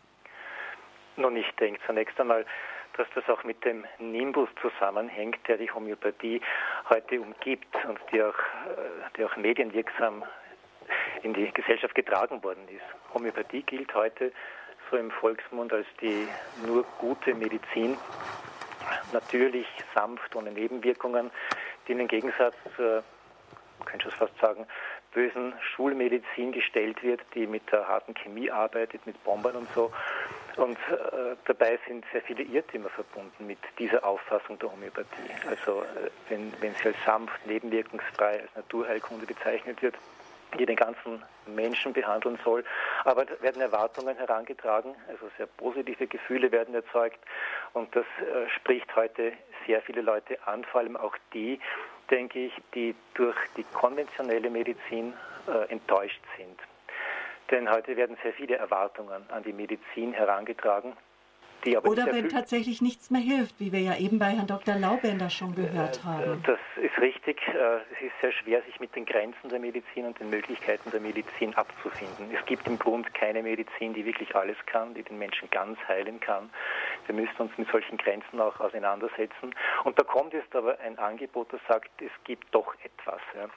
Nun, 1.18 1.36
ich 1.36 1.52
denke 1.60 1.82
zunächst 1.86 2.18
einmal, 2.22 2.46
dass 2.96 3.08
das 3.16 3.28
auch 3.28 3.44
mit 3.44 3.66
dem 3.66 3.84
Nimbus 4.00 4.48
zusammenhängt, 4.62 5.46
der 5.50 5.58
die 5.58 5.70
Homöopathie 5.70 6.40
heute 6.88 7.20
umgibt 7.20 7.76
und 7.86 8.00
die 8.14 8.24
auch, 8.24 8.30
äh, 8.30 9.18
der 9.18 9.26
auch 9.26 9.36
medienwirksam 9.36 10.24
in 11.24 11.34
die 11.34 11.52
Gesellschaft 11.52 11.96
getragen 11.96 12.44
worden 12.44 12.68
ist. 12.68 13.14
Homöopathie 13.14 13.64
gilt 13.64 13.94
heute 13.96 14.32
so 14.92 14.98
im 14.98 15.12
Volksmund 15.12 15.74
als 15.74 15.88
die 16.02 16.28
nur 16.66 16.84
gute 17.00 17.34
Medizin, 17.34 17.98
natürlich, 19.12 19.68
sanft, 19.96 20.36
ohne 20.36 20.52
Nebenwirkungen, 20.52 21.32
die 21.88 21.94
im 21.94 22.08
Gegensatz 22.08 22.56
zur, 22.76 23.04
man 23.80 23.88
könnte 23.88 24.10
es 24.10 24.14
fast 24.14 24.38
sagen, 24.40 24.68
bösen 25.14 25.54
Schulmedizin 25.62 26.52
gestellt 26.52 27.02
wird, 27.04 27.22
die 27.36 27.48
mit 27.48 27.72
der 27.72 27.88
harten 27.88 28.14
Chemie 28.14 28.52
arbeitet, 28.52 29.06
mit 29.06 29.22
Bombern 29.24 29.56
und 29.56 29.70
so. 29.74 29.92
Und 30.58 30.78
äh, 30.90 31.36
dabei 31.46 31.80
sind 31.88 32.06
sehr 32.12 32.22
viele 32.22 32.44
Irrtümer 32.44 32.90
verbunden 32.90 33.48
mit 33.48 33.60
dieser 33.80 34.04
Auffassung 34.06 34.60
der 34.60 34.72
Homöopathie. 34.72 35.32
Also 35.50 35.82
äh, 35.82 36.10
wenn, 36.30 36.54
wenn 36.60 36.76
sie 36.76 36.90
als 36.90 36.98
sanft, 37.06 37.46
nebenwirkungsfrei, 37.46 38.42
als 38.42 38.56
Naturheilkunde 38.56 39.26
bezeichnet 39.26 39.82
wird, 39.82 39.96
die 40.58 40.66
den 40.66 40.76
ganzen 40.76 41.24
Menschen 41.46 41.94
behandeln 41.94 42.40
soll. 42.44 42.64
Aber 43.04 43.26
werden 43.42 43.62
Erwartungen 43.62 44.18
herangetragen, 44.18 44.96
also 45.08 45.30
sehr 45.38 45.48
positive 45.48 46.08
Gefühle 46.08 46.52
werden 46.52 46.74
erzeugt 46.76 47.20
und 47.74 47.96
das 47.96 48.06
äh, 48.20 48.50
spricht 48.50 48.96
heute 48.96 49.34
sehr 49.66 49.82
viele 49.82 50.02
Leute 50.02 50.38
an, 50.46 50.64
vor 50.66 50.82
allem 50.82 50.98
auch 50.98 51.16
die, 51.34 51.60
denke 52.10 52.40
ich, 52.46 52.54
die 52.74 52.96
durch 53.14 53.38
die 53.58 53.64
konventionelle 53.74 54.50
Medizin 54.50 55.14
äh, 55.48 55.72
enttäuscht 55.72 56.22
sind. 56.38 56.60
Denn 57.52 57.70
heute 57.70 57.98
werden 57.98 58.18
sehr 58.24 58.34
viele 58.34 58.56
Erwartungen 58.56 59.30
an 59.30 59.44
die 59.44 59.54
Medizin 59.54 60.14
herangetragen 60.14 60.96
oder 61.84 62.08
wenn 62.12 62.30
tatsächlich 62.30 62.82
nichts 62.82 63.10
mehr 63.10 63.22
hilft, 63.22 63.60
wie 63.60 63.72
wir 63.72 63.80
ja 63.80 63.98
eben 63.98 64.20
bei 64.20 64.32
Herrn 64.32 64.48
Dr. 64.48 64.76
Laubender 64.76 65.30
schon 65.30 65.56
gehört 65.56 66.00
äh, 66.00 66.04
haben. 66.04 66.44
Das 66.46 66.60
ist 66.82 66.98
richtig. 67.00 67.42
Äh, 67.48 67.78
es 67.94 68.02
ist 68.02 68.14
sehr 68.22 68.32
schwer, 68.32 68.62
sich 68.64 68.80
mit 68.80 68.96
den 68.96 69.06
Grenzen 69.06 69.50
der 69.50 69.60
Medizin 69.60 70.06
und 70.06 70.20
den 70.20 70.30
Möglichkeiten 70.30 70.92
der 70.92 71.00
Medizin 71.00 71.54
abzufinden. 71.56 72.30
Es 72.38 72.46
gibt 72.46 72.68
im 72.68 72.78
Grund 72.78 73.14
keine 73.14 73.42
Medizin, 73.42 73.94
die 73.94 74.06
wirklich 74.06 74.36
alles 74.36 74.58
kann, 74.66 74.94
die 74.94 75.04
den 75.04 75.18
Menschen 75.18 75.50
ganz 75.50 75.78
heilen 75.88 76.20
kann. 76.20 76.50
Wir 77.06 77.16
müssen 77.16 77.38
uns 77.38 77.52
mit 77.58 77.70
solchen 77.72 77.98
Grenzen 77.98 78.40
auch 78.40 78.60
auseinandersetzen. 78.60 79.56
Und 79.84 79.98
da 79.98 80.04
kommt 80.04 80.34
jetzt 80.34 80.56
aber 80.56 80.80
ein 80.80 80.98
Angebot, 81.00 81.52
das 81.54 81.62
sagt, 81.68 81.90
es 82.02 82.12
gibt 82.24 82.54
doch 82.54 82.74
etwas. 82.84 83.22
Ja. 83.36 83.50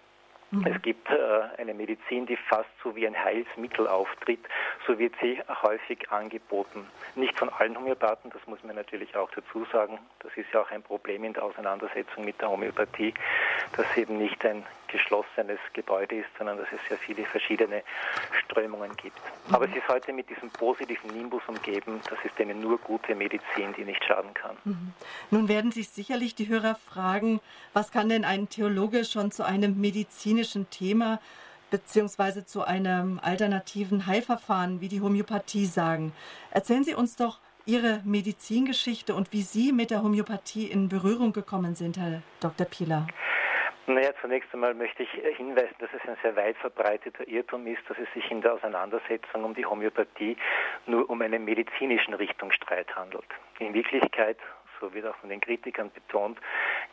Mhm. 0.51 0.67
Es 0.67 0.81
gibt 0.83 1.11
äh, 1.11 1.15
eine 1.59 1.75
Medizin, 1.75 2.27
die 2.27 2.37
fast 2.37 2.69
so 2.83 2.95
wie 2.95 3.07
ein 3.07 3.17
Heilsmittel 3.17 3.89
auftritt. 3.89 4.41
So 4.87 4.99
wird 4.99 5.15
sie 5.21 5.41
häufig 5.63 6.11
angeboten. 6.11 6.87
Nicht 7.15 7.39
von 7.39 7.49
allen 7.49 7.77
Homöopathen, 7.77 8.31
das 8.31 8.47
muss 8.47 8.63
man 8.63 8.77
natürlich 8.77 9.17
auch 9.17 9.31
dazu 9.31 9.67
sagen. 9.73 9.99
Das 10.21 10.37
ist 10.37 10.47
ja 10.53 10.61
auch 10.61 10.71
ein 10.71 10.83
Problem 10.83 11.25
in 11.25 11.33
der 11.33 11.43
Auseinandersetzung 11.43 12.25
mit 12.25 12.41
der 12.41 12.51
Homöopathie, 12.51 13.15
dass 13.77 13.97
eben 13.97 14.19
nicht 14.19 14.45
ein 14.45 14.65
geschlossenes 14.89 15.59
Gebäude 15.73 16.17
ist, 16.17 16.29
sondern 16.39 16.59
dass 16.59 16.69
es 16.73 16.81
sehr 16.89 16.99
viele 16.99 17.25
verschiedene 17.25 17.83
Strömungen 18.45 18.95
gibt. 18.97 19.19
Aber 19.51 19.67
mhm. 19.67 19.73
es 19.73 19.79
ist 19.79 19.89
heute 19.89 20.13
mit 20.13 20.29
diesem 20.29 20.51
positiven 20.51 21.11
Nimbus 21.11 21.43
umgeben, 21.47 22.01
das 22.09 22.19
ist 22.25 22.41
eine 22.41 22.55
nur 22.55 22.79
gute 22.79 23.15
Medizin, 23.15 23.73
die 23.77 23.85
nicht 23.85 24.05
schaden 24.05 24.33
kann. 24.35 24.57
Mhm. 24.65 24.93
Nun 25.31 25.49
werden 25.49 25.73
sich 25.73 25.89
sicherlich 25.89 26.35
die 26.35 26.49
Hörer 26.49 26.75
fragen, 26.75 27.41
was 27.73 27.91
kann 27.91 28.09
denn 28.09 28.25
ein 28.25 28.49
Theologe 28.49 29.05
schon 29.05 29.31
zu 29.31 29.45
einem 29.45 29.81
medizinischen 29.81 30.71
Thema 30.71 31.21
beziehungsweise 31.71 32.47
zu 32.47 32.63
einem 32.63 33.21
alternativen 33.23 34.07
Heilverfahren 34.07 34.81
wie 34.81 34.89
die 34.89 35.01
Homöopathie 35.01 35.67
sagen? 35.67 36.13
Erzählen 36.51 36.85
Sie 36.85 36.95
uns 36.95 37.17
doch 37.17 37.41
Ihre 37.67 38.01
Medizingeschichte 38.05 39.15
und 39.15 39.33
wie 39.33 39.43
Sie 39.43 39.73
mit 39.73 39.91
der 39.91 40.05
Homöopathie 40.05 40.67
in 40.67 40.89
Berührung 40.89 41.33
gekommen 41.33 41.75
sind, 41.75 41.99
Herr 41.99 42.23
Dr. 42.39 42.65
Pieler. 42.65 43.09
Naja, 43.89 44.11
zunächst 44.21 44.53
einmal 44.53 44.75
möchte 44.75 45.05
ich 45.05 45.11
hinweisen, 45.37 45.77
dass 45.79 45.91
es 45.93 46.09
ein 46.09 46.17
sehr 46.21 46.35
weit 46.35 46.57
verbreiteter 46.57 47.27
Irrtum 47.29 47.69
ist, 47.69 47.89
dass 47.89 47.97
es 47.99 48.13
sich 48.15 48.29
in 48.33 48.41
der 48.41 48.55
Auseinandersetzung 48.55 49.45
um 49.45 49.55
die 49.55 49.65
Homöopathie 49.65 50.37
nur 50.87 51.09
um 51.09 51.23
einen 51.23 51.45
medizinischen 51.45 52.13
Richtungsstreit 52.15 52.97
handelt. 52.97 53.27
In 53.61 53.75
Wirklichkeit, 53.75 54.39
so 54.81 54.93
wird 54.93 55.07
auch 55.07 55.15
von 55.19 55.29
den 55.29 55.41
Kritikern 55.41 55.93
betont, 55.93 56.41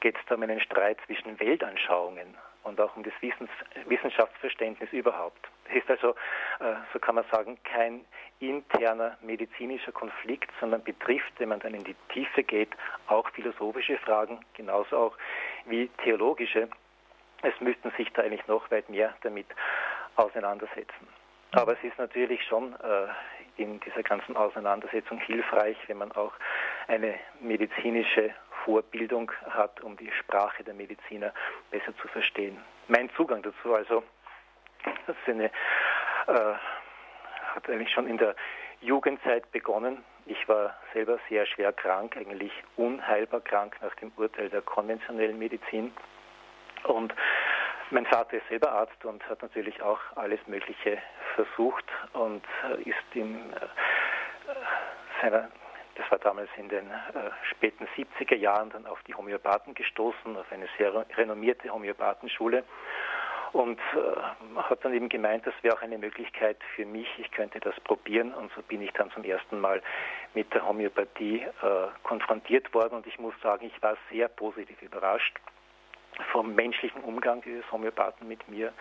geht 0.02 0.16
es 0.16 0.22
da 0.28 0.36
um 0.36 0.44
einen 0.44 0.60
Streit 0.60 1.00
zwischen 1.08 1.40
Weltanschauungen 1.40 2.38
und 2.62 2.80
auch 2.80 2.96
um 2.96 3.02
das 3.02 3.14
Wissens 3.22 3.50
Wissenschaftsverständnis 3.88 4.94
überhaupt. 4.94 5.50
Es 5.70 5.78
ist 5.78 5.90
also, 5.90 6.10
äh, 6.60 6.76
so 6.94 7.00
kann 7.00 7.16
man 7.16 7.26
sagen, 7.32 7.58
kein 7.64 8.06
interner 8.40 9.18
medizinischer 9.22 9.92
Konflikt, 9.92 10.52
sondern 10.60 10.84
betrifft, 10.84 11.34
wenn 11.40 11.50
man 11.50 11.60
dann 11.60 11.74
in 11.74 11.84
die 11.84 11.96
Tiefe 12.10 12.44
geht, 12.44 12.70
auch 13.08 13.28
philosophische 13.32 13.98
Fragen, 13.98 14.46
genauso 14.54 14.96
auch 14.96 15.18
wie 15.66 15.88
theologische 16.04 16.70
es 17.44 17.60
müssten 17.62 17.92
sich 17.92 18.12
da 18.14 18.24
eigentlich 18.24 18.48
noch 18.48 18.70
weit 18.72 18.90
mehr 18.90 19.14
damit 19.22 19.48
auseinandersetzen. 20.16 21.08
Aber 21.52 21.74
es 21.74 21.84
ist 21.84 21.98
natürlich 22.00 22.44
schon 22.44 22.74
äh, 22.74 23.08
in 23.58 23.80
dieser 23.82 24.02
ganzen 24.02 24.36
Auseinandersetzung 24.36 25.20
hilfreich, 25.20 25.78
wenn 25.88 25.98
man 25.98 26.12
auch 26.14 26.34
eine 26.88 27.16
medizinische 27.40 28.34
Vorbildung 28.66 29.32
hat, 29.50 29.82
um 29.82 29.96
die 29.98 30.12
Sprache 30.12 30.64
der 30.64 30.74
Mediziner 30.74 31.32
besser 31.70 31.96
zu 31.98 32.08
verstehen. 32.08 32.58
Mein 32.88 33.10
Zugang 33.12 33.44
dazu 33.44 33.76
also, 33.76 34.04
das 35.06 35.16
ist 35.16 35.30
eine, 35.30 35.46
äh, 35.46 36.54
hat 37.56 37.70
eigentlich 37.70 37.92
schon 37.92 38.08
in 38.08 38.18
der 38.18 38.36
Jugendzeit 38.82 39.52
begonnen. 39.52 40.04
Ich 40.26 40.48
war 40.48 40.76
selber 40.94 41.20
sehr 41.30 41.46
schwer 41.46 41.72
krank, 41.72 42.18
eigentlich 42.18 42.52
unheilbar 42.78 43.42
krank 43.42 43.78
nach 43.82 43.94
dem 43.96 44.12
Urteil 44.18 44.50
der 44.50 44.62
konventionellen 44.62 45.38
Medizin. 45.38 45.94
Und 46.84 47.14
mein 47.92 48.06
Vater 48.06 48.38
ist 48.38 48.48
selber 48.50 48.72
Arzt 48.72 49.06
und 49.06 49.28
hat 49.30 49.42
natürlich 49.42 49.82
auch 49.82 50.00
alles 50.16 50.40
Mögliche 50.48 50.98
versucht 51.36 51.86
und 52.14 52.44
äh, 52.70 52.90
ist 52.90 52.98
in 53.14 53.36
äh, 53.54 53.68
seiner, 55.22 55.50
das 55.96 56.10
war 56.10 56.18
damals 56.20 56.50
in 56.58 56.70
den 56.70 56.90
äh, 56.90 57.30
späten 57.52 57.88
70er 57.96 58.36
Jahren, 58.36 58.72
dann 58.72 58.88
auf 58.88 59.02
die 59.04 59.14
Homöopathen 59.14 59.74
gestoßen, 59.74 60.36
auf 60.36 60.52
eine 60.52 60.68
sehr 60.78 61.06
renommierte 61.16 61.70
Homöopathenschule. 61.70 62.64
Und 63.52 63.80
äh, 63.94 64.60
hat 64.60 64.84
dann 64.84 64.96
eben 64.96 65.10
gemeint, 65.10 65.46
das 65.46 65.54
wäre 65.62 65.78
auch 65.78 65.82
eine 65.84 66.00
Möglichkeit 66.00 66.58
für 66.76 66.88
mich, 66.88 67.08
ich 67.20 67.30
könnte 67.30 67.60
das 67.60 67.80
probieren. 67.82 68.34
Und 68.34 68.52
so 68.56 68.64
bin 68.64 68.82
ich 68.82 68.92
dann 68.94 69.12
zum 69.12 69.24
ersten 69.24 69.62
Mal 69.62 69.84
mit 70.34 70.52
der 70.56 70.68
Homöopathie 70.68 71.42
äh, 71.42 71.50
konfrontiert 72.02 72.74
worden. 72.74 72.96
Und 72.96 73.06
ich 73.06 73.20
muss 73.20 73.36
sagen, 73.44 73.68
ich 73.68 73.84
war 73.84 73.96
sehr 74.10 74.28
positiv 74.28 74.82
überrascht 74.82 75.40
vom 76.32 76.56
menschlichen 76.56 77.02
Umgang 77.04 77.42
dieses 77.42 77.70
Homöopathen 77.72 78.28
mit 78.28 78.48
mir, 78.48 78.74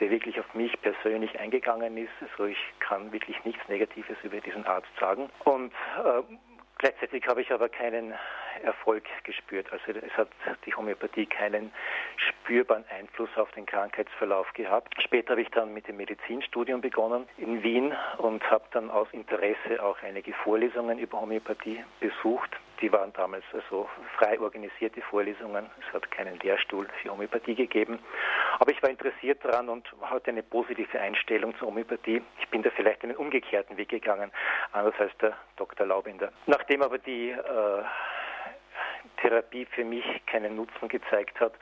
der 0.00 0.10
wirklich 0.10 0.38
auf 0.40 0.54
mich 0.54 0.72
persönlich 0.82 1.38
eingegangen 1.38 1.96
ist. 1.96 2.12
Also 2.20 2.44
ich 2.46 2.58
kann 2.80 3.12
wirklich 3.12 3.44
nichts 3.44 3.66
Negatives 3.68 4.16
über 4.22 4.40
diesen 4.40 4.66
Arzt 4.66 4.88
sagen. 4.98 5.28
Und 5.44 5.72
äh, 5.72 6.22
gleichzeitig 6.78 7.26
habe 7.26 7.42
ich 7.42 7.52
aber 7.52 7.68
keinen 7.68 8.14
Erfolg 8.62 9.04
gespürt. 9.24 9.66
Also 9.72 9.92
es 9.92 10.12
hat 10.16 10.28
die 10.64 10.74
Homöopathie 10.74 11.26
keinen 11.26 11.72
spürbaren 12.16 12.84
Einfluss 12.90 13.30
auf 13.36 13.50
den 13.52 13.66
Krankheitsverlauf 13.66 14.52
gehabt. 14.54 14.94
Später 15.02 15.30
habe 15.30 15.42
ich 15.42 15.50
dann 15.50 15.74
mit 15.74 15.88
dem 15.88 15.96
Medizinstudium 15.96 16.80
begonnen 16.80 17.26
in 17.38 17.62
Wien 17.62 17.94
und 18.18 18.48
habe 18.50 18.64
dann 18.72 18.90
aus 18.90 19.08
Interesse 19.12 19.82
auch 19.82 19.96
einige 20.02 20.32
Vorlesungen 20.32 20.98
über 20.98 21.20
Homöopathie 21.20 21.82
besucht. 22.00 22.50
Die 22.80 22.92
waren 22.92 23.12
damals 23.14 23.44
also 23.52 23.88
frei 24.18 24.38
organisierte 24.38 25.00
Vorlesungen. 25.00 25.66
Es 25.80 25.94
hat 25.94 26.10
keinen 26.10 26.38
Lehrstuhl 26.40 26.86
für 27.00 27.10
Homöopathie 27.10 27.54
gegeben. 27.54 27.98
Aber 28.58 28.70
ich 28.70 28.82
war 28.82 28.90
interessiert 28.90 29.42
daran 29.44 29.68
und 29.68 29.88
hatte 30.02 30.30
eine 30.30 30.42
positive 30.42 31.00
Einstellung 31.00 31.56
zur 31.58 31.68
Homöopathie. 31.68 32.22
Ich 32.40 32.48
bin 32.48 32.62
da 32.62 32.70
vielleicht 32.70 33.02
einen 33.02 33.16
umgekehrten 33.16 33.76
Weg 33.78 33.88
gegangen, 33.88 34.30
anders 34.72 34.94
als 34.98 35.16
der 35.18 35.36
Dr. 35.56 35.86
Laubinder. 35.86 36.32
Nachdem 36.46 36.82
aber 36.82 36.98
die 36.98 37.30
äh, 37.30 37.38
Therapie 39.16 39.66
für 39.66 39.84
mich 39.84 40.04
keinen 40.26 40.56
Nutzen 40.56 40.88
gezeigt 40.88 41.40
hat, 41.40 41.54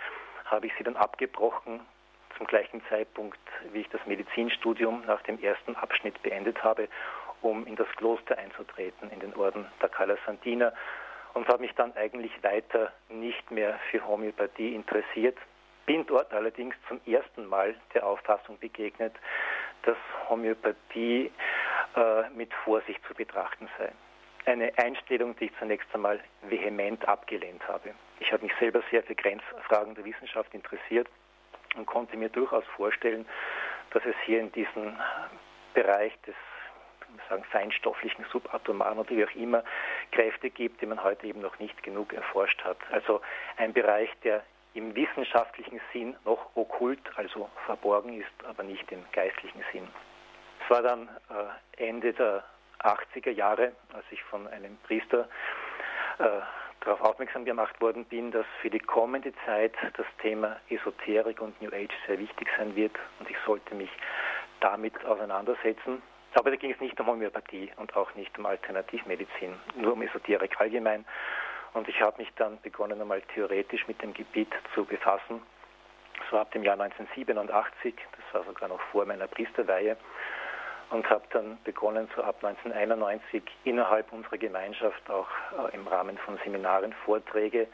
habe 0.44 0.66
ich 0.66 0.72
sie 0.76 0.84
dann 0.84 0.96
abgebrochen, 0.96 1.80
zum 2.36 2.46
gleichen 2.46 2.82
Zeitpunkt, 2.88 3.38
wie 3.72 3.80
ich 3.80 3.88
das 3.90 4.04
Medizinstudium 4.06 5.04
nach 5.06 5.22
dem 5.22 5.40
ersten 5.42 5.76
Abschnitt 5.76 6.20
beendet 6.22 6.62
habe, 6.64 6.88
um 7.42 7.66
in 7.66 7.76
das 7.76 7.88
Kloster 7.96 8.36
einzutreten, 8.38 9.10
in 9.10 9.20
den 9.20 9.34
Orden 9.36 9.66
der 9.80 9.88
Calasantiner 9.88 10.72
und 11.34 11.48
habe 11.48 11.60
mich 11.62 11.74
dann 11.74 11.94
eigentlich 11.96 12.32
weiter 12.42 12.92
nicht 13.08 13.50
mehr 13.50 13.78
für 13.90 14.06
Homöopathie 14.06 14.74
interessiert. 14.74 15.36
Bin 15.86 16.06
dort 16.06 16.32
allerdings 16.32 16.74
zum 16.88 17.00
ersten 17.06 17.46
Mal 17.46 17.74
der 17.92 18.06
Auffassung 18.06 18.58
begegnet, 18.58 19.14
dass 19.82 19.96
Homöopathie 20.28 21.30
äh, 21.96 22.30
mit 22.30 22.52
Vorsicht 22.64 23.00
zu 23.06 23.14
betrachten 23.14 23.68
sei. 23.78 23.92
Eine 24.46 24.76
Einstellung, 24.76 25.34
die 25.36 25.46
ich 25.46 25.58
zunächst 25.58 25.88
einmal 25.94 26.20
vehement 26.42 27.06
abgelehnt 27.08 27.66
habe. 27.66 27.94
Ich 28.20 28.30
habe 28.32 28.44
mich 28.44 28.52
selber 28.58 28.82
sehr 28.90 29.02
für 29.02 29.14
Grenzfragen 29.14 29.94
der 29.94 30.04
Wissenschaft 30.04 30.52
interessiert 30.52 31.08
und 31.76 31.86
konnte 31.86 32.16
mir 32.16 32.28
durchaus 32.28 32.64
vorstellen, 32.76 33.26
dass 33.90 34.04
es 34.04 34.14
hier 34.24 34.40
in 34.40 34.52
diesem 34.52 34.98
Bereich 35.72 36.12
des 36.22 36.34
sagen, 37.28 37.44
feinstofflichen, 37.44 38.24
subatomaren 38.30 38.98
oder 38.98 39.10
wie 39.10 39.24
auch 39.24 39.34
immer 39.34 39.62
Kräfte 40.12 40.50
gibt, 40.50 40.80
die 40.80 40.86
man 40.86 41.02
heute 41.02 41.26
eben 41.26 41.40
noch 41.40 41.58
nicht 41.58 41.82
genug 41.82 42.12
erforscht 42.12 42.62
hat. 42.64 42.76
Also 42.90 43.20
ein 43.56 43.72
Bereich, 43.72 44.10
der 44.24 44.42
im 44.74 44.94
wissenschaftlichen 44.94 45.80
Sinn 45.92 46.16
noch 46.24 46.50
okkult, 46.56 47.00
also 47.16 47.48
verborgen 47.66 48.20
ist, 48.20 48.46
aber 48.46 48.62
nicht 48.64 48.90
im 48.90 49.04
geistlichen 49.12 49.62
Sinn. 49.72 49.86
Es 50.64 50.70
war 50.70 50.82
dann 50.82 51.08
äh, 51.30 51.88
Ende 51.88 52.12
der 52.12 52.44
80er 52.84 53.30
Jahre, 53.30 53.72
als 53.92 54.04
ich 54.10 54.22
von 54.24 54.46
einem 54.48 54.76
Priester 54.86 55.28
äh, 56.18 56.24
darauf 56.80 57.00
aufmerksam 57.00 57.44
gemacht 57.44 57.80
worden 57.80 58.04
bin, 58.04 58.30
dass 58.30 58.46
für 58.60 58.70
die 58.70 58.78
kommende 58.78 59.32
Zeit 59.46 59.74
das 59.96 60.06
Thema 60.20 60.56
Esoterik 60.68 61.40
und 61.40 61.60
New 61.62 61.70
Age 61.70 61.94
sehr 62.06 62.18
wichtig 62.18 62.48
sein 62.56 62.76
wird 62.76 62.92
und 63.20 63.30
ich 63.30 63.36
sollte 63.46 63.74
mich 63.74 63.90
damit 64.60 65.04
auseinandersetzen. 65.04 66.02
Aber 66.34 66.50
da 66.50 66.56
ging 66.56 66.72
es 66.72 66.80
nicht 66.80 66.98
um 67.00 67.06
Homöopathie 67.06 67.70
und 67.76 67.94
auch 67.96 68.14
nicht 68.14 68.36
um 68.38 68.46
Alternativmedizin, 68.46 69.54
nur 69.76 69.92
um 69.92 70.02
Esoterik 70.02 70.60
allgemein. 70.60 71.04
Und 71.74 71.88
ich 71.88 72.00
habe 72.00 72.18
mich 72.18 72.32
dann 72.36 72.60
begonnen, 72.60 73.00
einmal 73.00 73.22
theoretisch 73.34 73.86
mit 73.86 74.02
dem 74.02 74.12
Gebiet 74.12 74.52
zu 74.74 74.84
befassen. 74.84 75.42
So 76.30 76.38
ab 76.38 76.50
dem 76.52 76.62
Jahr 76.62 76.80
1987, 76.80 77.94
das 77.94 78.34
war 78.34 78.44
sogar 78.44 78.68
noch 78.68 78.80
vor 78.92 79.04
meiner 79.06 79.26
Priesterweihe, 79.26 79.96
und 80.94 81.10
habe 81.10 81.24
dann 81.30 81.58
begonnen, 81.64 82.08
so 82.14 82.22
ab 82.22 82.36
1991 82.42 83.42
innerhalb 83.64 84.12
unserer 84.12 84.38
Gemeinschaft 84.38 85.10
auch 85.10 85.28
äh, 85.58 85.74
im 85.74 85.86
Rahmen 85.88 86.16
von 86.18 86.38
Seminaren 86.44 86.94
Vorträge 87.04 87.66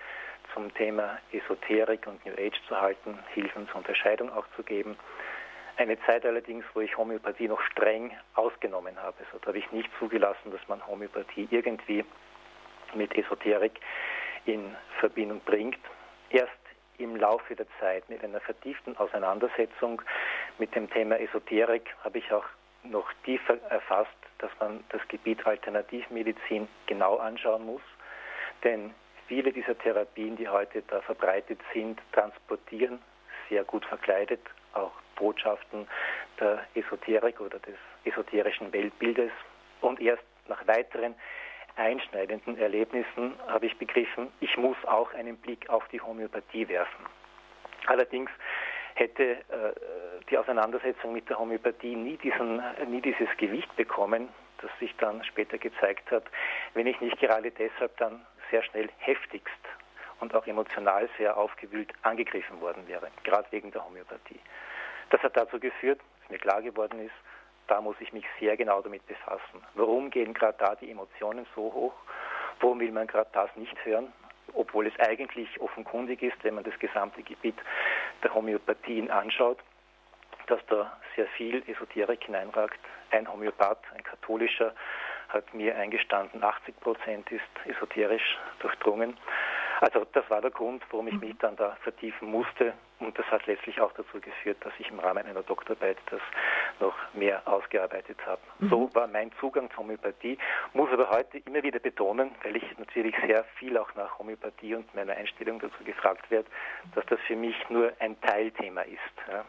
zum 0.54 0.72
Thema 0.74 1.18
Esoterik 1.30 2.06
und 2.06 2.24
New 2.24 2.32
Age 2.32 2.58
zu 2.66 2.80
halten, 2.80 3.18
Hilfen 3.34 3.68
zur 3.68 3.76
Unterscheidung 3.76 4.32
auch 4.32 4.46
zu 4.56 4.62
geben. 4.62 4.96
Eine 5.76 6.00
Zeit 6.06 6.24
allerdings, 6.24 6.64
wo 6.72 6.80
ich 6.80 6.96
Homöopathie 6.96 7.46
noch 7.46 7.60
streng 7.60 8.10
ausgenommen 8.34 8.96
habe. 9.00 9.18
Also 9.26 9.38
da 9.38 9.48
habe 9.48 9.58
ich 9.58 9.70
nicht 9.70 9.90
zugelassen, 9.98 10.50
dass 10.50 10.66
man 10.66 10.84
Homöopathie 10.86 11.46
irgendwie 11.50 12.04
mit 12.94 13.16
Esoterik 13.16 13.80
in 14.46 14.74
Verbindung 14.98 15.40
bringt. 15.44 15.78
Erst 16.30 16.52
im 16.96 17.16
Laufe 17.16 17.54
der 17.54 17.66
Zeit 17.78 18.08
mit 18.08 18.24
einer 18.24 18.40
vertieften 18.40 18.96
Auseinandersetzung 18.96 20.00
mit 20.58 20.74
dem 20.74 20.90
Thema 20.90 21.20
Esoterik 21.20 21.94
habe 22.02 22.18
ich 22.18 22.32
auch 22.32 22.44
noch 22.84 23.12
tiefer 23.24 23.58
erfasst, 23.70 24.10
dass 24.38 24.50
man 24.58 24.82
das 24.88 25.06
Gebiet 25.08 25.46
Alternativmedizin 25.46 26.68
genau 26.86 27.16
anschauen 27.16 27.66
muss. 27.66 27.82
Denn 28.64 28.94
viele 29.26 29.52
dieser 29.52 29.76
Therapien, 29.78 30.36
die 30.36 30.48
heute 30.48 30.82
da 30.82 31.00
verbreitet 31.02 31.60
sind, 31.72 32.00
transportieren 32.12 33.00
sehr 33.50 33.64
gut 33.64 33.84
verkleidet 33.84 34.40
auch 34.72 34.92
Botschaften 35.16 35.86
der 36.38 36.64
Esoterik 36.74 37.40
oder 37.40 37.58
des 37.58 37.76
esoterischen 38.04 38.72
Weltbildes. 38.72 39.32
Und 39.80 40.00
erst 40.00 40.22
nach 40.48 40.66
weiteren 40.66 41.14
einschneidenden 41.76 42.58
Erlebnissen 42.58 43.34
habe 43.48 43.66
ich 43.66 43.76
begriffen, 43.76 44.28
ich 44.40 44.56
muss 44.56 44.76
auch 44.86 45.12
einen 45.14 45.36
Blick 45.36 45.68
auf 45.68 45.86
die 45.88 46.00
Homöopathie 46.00 46.68
werfen. 46.68 47.06
Allerdings 47.86 48.30
hätte 49.00 49.32
äh, 49.32 49.72
die 50.28 50.38
Auseinandersetzung 50.38 51.12
mit 51.12 51.28
der 51.28 51.38
Homöopathie 51.38 51.96
nie, 51.96 52.16
diesen, 52.18 52.62
nie 52.88 53.00
dieses 53.00 53.28
Gewicht 53.38 53.74
bekommen, 53.76 54.28
das 54.58 54.70
sich 54.78 54.94
dann 54.98 55.24
später 55.24 55.58
gezeigt 55.58 56.10
hat, 56.10 56.24
wenn 56.74 56.86
ich 56.86 57.00
nicht 57.00 57.18
gerade 57.18 57.50
deshalb 57.50 57.96
dann 57.96 58.24
sehr 58.50 58.62
schnell 58.62 58.88
heftigst 58.98 59.58
und 60.20 60.34
auch 60.34 60.46
emotional 60.46 61.08
sehr 61.16 61.36
aufgewühlt 61.36 61.92
angegriffen 62.02 62.60
worden 62.60 62.86
wäre, 62.86 63.08
gerade 63.24 63.50
wegen 63.50 63.72
der 63.72 63.84
Homöopathie. 63.84 64.40
Das 65.08 65.22
hat 65.22 65.36
dazu 65.36 65.58
geführt, 65.58 66.00
dass 66.20 66.30
mir 66.30 66.38
klar 66.38 66.62
geworden 66.62 67.00
ist, 67.00 67.14
da 67.66 67.80
muss 67.80 67.96
ich 68.00 68.12
mich 68.12 68.24
sehr 68.38 68.56
genau 68.56 68.82
damit 68.82 69.06
befassen. 69.06 69.64
Warum 69.74 70.10
gehen 70.10 70.34
gerade 70.34 70.58
da 70.58 70.74
die 70.74 70.90
Emotionen 70.90 71.46
so 71.54 71.62
hoch? 71.72 71.94
Warum 72.60 72.80
will 72.80 72.92
man 72.92 73.06
gerade 73.06 73.30
das 73.32 73.48
nicht 73.56 73.76
hören? 73.84 74.12
Obwohl 74.54 74.88
es 74.88 74.98
eigentlich 74.98 75.60
offenkundig 75.60 76.22
ist, 76.22 76.42
wenn 76.42 76.54
man 76.54 76.64
das 76.64 76.76
gesamte 76.80 77.22
Gebiet 77.22 77.54
der 78.22 78.34
Homöopathien 78.34 79.10
anschaut, 79.10 79.58
dass 80.46 80.60
da 80.66 80.96
sehr 81.16 81.26
viel 81.26 81.62
Esoterik 81.68 82.24
hineinragt. 82.24 82.80
Ein 83.10 83.30
Homöopath, 83.30 83.82
ein 83.94 84.02
katholischer, 84.02 84.74
hat 85.28 85.54
mir 85.54 85.76
eingestanden, 85.76 86.42
80 86.42 86.80
Prozent 86.80 87.30
ist 87.30 87.44
esoterisch 87.64 88.38
durchdrungen. 88.58 89.16
Also 89.80 90.04
das 90.12 90.28
war 90.28 90.40
der 90.40 90.50
Grund, 90.50 90.82
warum 90.90 91.08
ich 91.08 91.20
mich 91.20 91.36
dann 91.38 91.56
da 91.56 91.76
vertiefen 91.82 92.30
musste 92.30 92.74
und 93.00 93.18
das 93.18 93.26
hat 93.26 93.46
letztlich 93.46 93.80
auch 93.80 93.92
dazu 93.92 94.20
geführt, 94.20 94.58
dass 94.60 94.72
ich 94.78 94.90
im 94.90 94.98
Rahmen 94.98 95.26
einer 95.26 95.42
Doktorarbeit 95.42 95.98
das 96.10 96.20
noch 96.78 96.94
mehr 97.14 97.42
ausgearbeitet 97.46 98.18
habe. 98.26 98.40
Mhm. 98.58 98.68
So 98.68 98.94
war 98.94 99.06
mein 99.06 99.32
Zugang 99.40 99.70
zur 99.70 99.78
Homöopathie, 99.78 100.38
muss 100.74 100.90
aber 100.90 101.10
heute 101.10 101.38
immer 101.38 101.62
wieder 101.62 101.78
betonen, 101.78 102.30
weil 102.42 102.56
ich 102.56 102.78
natürlich 102.78 103.14
sehr 103.26 103.44
viel 103.56 103.76
auch 103.78 103.94
nach 103.94 104.18
Homöopathie 104.18 104.74
und 104.74 104.94
meiner 104.94 105.14
Einstellung 105.14 105.58
dazu 105.60 105.82
gefragt 105.84 106.30
werde, 106.30 106.48
dass 106.94 107.04
das 107.06 107.20
für 107.26 107.36
mich 107.36 107.56
nur 107.68 107.92
ein 107.98 108.20
Teilthema 108.20 108.82
ist. 108.82 109.00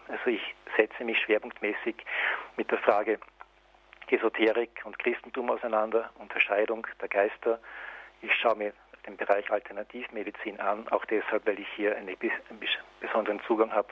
Also 0.08 0.28
ich 0.28 0.56
setze 0.78 1.04
mich 1.04 1.20
schwerpunktmäßig 1.20 1.96
mit 2.58 2.72
der 2.72 2.80
Frage 2.80 3.20
Esoterik 4.12 4.82
und 4.84 5.00
Christentum 5.00 5.50
auseinander, 5.50 6.10
Unterscheidung 6.16 6.86
der 7.00 7.08
Geister. 7.08 7.60
Ich 8.22 8.34
schaue 8.36 8.56
mir 8.56 8.74
den 9.06 9.18
Bereich 9.18 9.50
Alternativmedizin 9.52 10.60
an, 10.60 10.88
auch 10.90 11.06
deshalb, 11.06 11.46
weil 11.46 11.60
ich 11.60 11.68
hier 11.76 11.96
einen 11.96 12.16
besonderen 13.00 13.42
Zugang 13.48 13.72
habe 13.72 13.90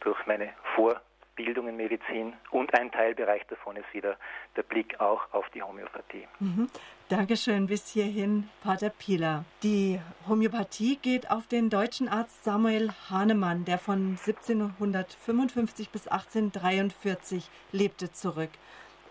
durch 0.00 0.18
meine 0.26 0.50
Vorbildung 0.74 1.68
in 1.68 1.76
Medizin 1.76 2.34
und 2.50 2.74
ein 2.78 2.90
Teilbereich 2.90 3.46
davon 3.46 3.76
ist 3.76 3.92
wieder 3.92 4.16
der 4.56 4.62
Blick 4.62 5.00
auch 5.00 5.32
auf 5.32 5.48
die 5.50 5.62
Homöopathie. 5.62 6.26
Mhm. 6.40 6.68
Dankeschön 7.08 7.66
bis 7.66 7.88
hierhin, 7.88 8.48
Pater 8.62 8.90
Pieler. 8.90 9.44
Die 9.62 10.00
Homöopathie 10.28 10.96
geht 10.96 11.30
auf 11.30 11.46
den 11.46 11.70
deutschen 11.70 12.08
Arzt 12.08 12.44
Samuel 12.44 12.90
Hahnemann, 13.10 13.64
der 13.64 13.78
von 13.78 14.18
1755 14.18 15.90
bis 15.90 16.08
1843 16.08 17.48
lebte, 17.72 18.12
zurück. 18.12 18.50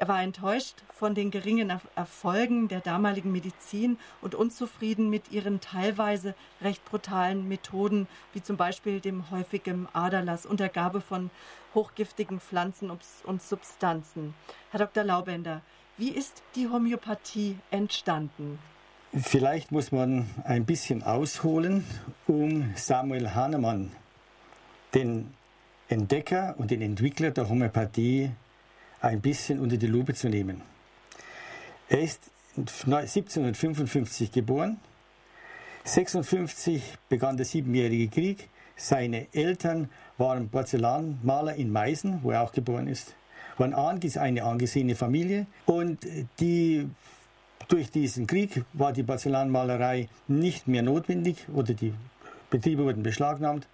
Er 0.02 0.08
war 0.08 0.24
enttäuscht 0.24 0.78
von 0.92 1.14
den 1.14 1.30
geringen 1.30 1.72
Erfolgen 1.96 2.68
der 2.68 2.80
damaligen 2.80 3.32
Medizin 3.32 4.00
und 4.20 4.34
unzufrieden 4.34 5.12
mit 5.12 5.32
ihren 5.32 5.62
teilweise 5.62 6.34
recht 6.60 6.84
brutalen 6.86 7.48
Methoden, 7.48 8.08
wie 8.34 8.42
zum 8.42 8.58
Beispiel 8.58 9.00
dem 9.00 9.30
häufigen 9.30 9.88
Aderlass 9.94 10.48
und 10.48 10.60
der 10.60 10.70
Gabe 10.70 11.02
von 11.02 11.30
hochgiftigen 11.76 12.40
Pflanzen 12.40 12.90
und 12.90 13.44
Substanzen. 13.44 14.34
Herr 14.72 14.80
Dr. 14.80 15.04
Laubender, 15.04 15.62
wie 15.98 16.10
ist 16.10 16.42
die 16.56 16.68
Homöopathie 16.68 17.60
entstanden? 17.70 18.58
Vielleicht 19.14 19.72
muss 19.72 19.92
man 19.92 20.28
ein 20.46 20.66
bisschen 20.66 21.04
ausholen, 21.04 21.86
um 22.26 22.74
Samuel 22.74 23.36
Hahnemann, 23.36 23.92
den 24.96 25.32
Entdecker 25.90 26.56
und 26.58 26.72
den 26.72 26.82
Entwickler 26.82 27.30
der 27.30 27.48
Homöopathie, 27.48 28.32
ein 29.02 29.20
bisschen 29.20 29.60
unter 29.60 29.78
die 29.78 29.88
Lupe 29.88 30.14
zu 30.14 30.30
nehmen. 30.30 30.62
Er 31.90 32.02
ist 32.02 32.32
1755 32.56 34.32
geboren. 34.32 34.80
56 35.84 36.98
begann 37.10 37.38
der 37.38 37.46
Siebenjährige 37.46 38.08
Krieg. 38.08 38.50
Seine 38.76 39.28
Eltern 39.34 39.90
waren 40.18 40.50
Porzellanmaler 40.50 41.56
in 41.56 41.72
Meißen, 41.72 42.20
wo 42.24 42.32
er 42.32 42.44
auch 42.44 42.52
geboren 42.52 42.88
ist. 42.88 43.16
Ist 44.02 44.18
eine 44.18 44.44
angesehene 44.44 44.96
Familie 44.96 45.46
und 45.66 46.08
die 46.40 46.90
durch 47.68 47.92
diesen 47.92 48.26
Krieg 48.26 48.64
war 48.74 48.92
die 48.92 49.04
Porzellanmalerei 49.04 50.10
nicht 50.28 50.68
mehr 50.68 50.82
notwendig 50.82 51.46
oder 51.54 51.74
die 51.74 51.94
Betriebe 52.50 52.84
wurden 52.84 53.04
beschlagnahmt 53.04 53.68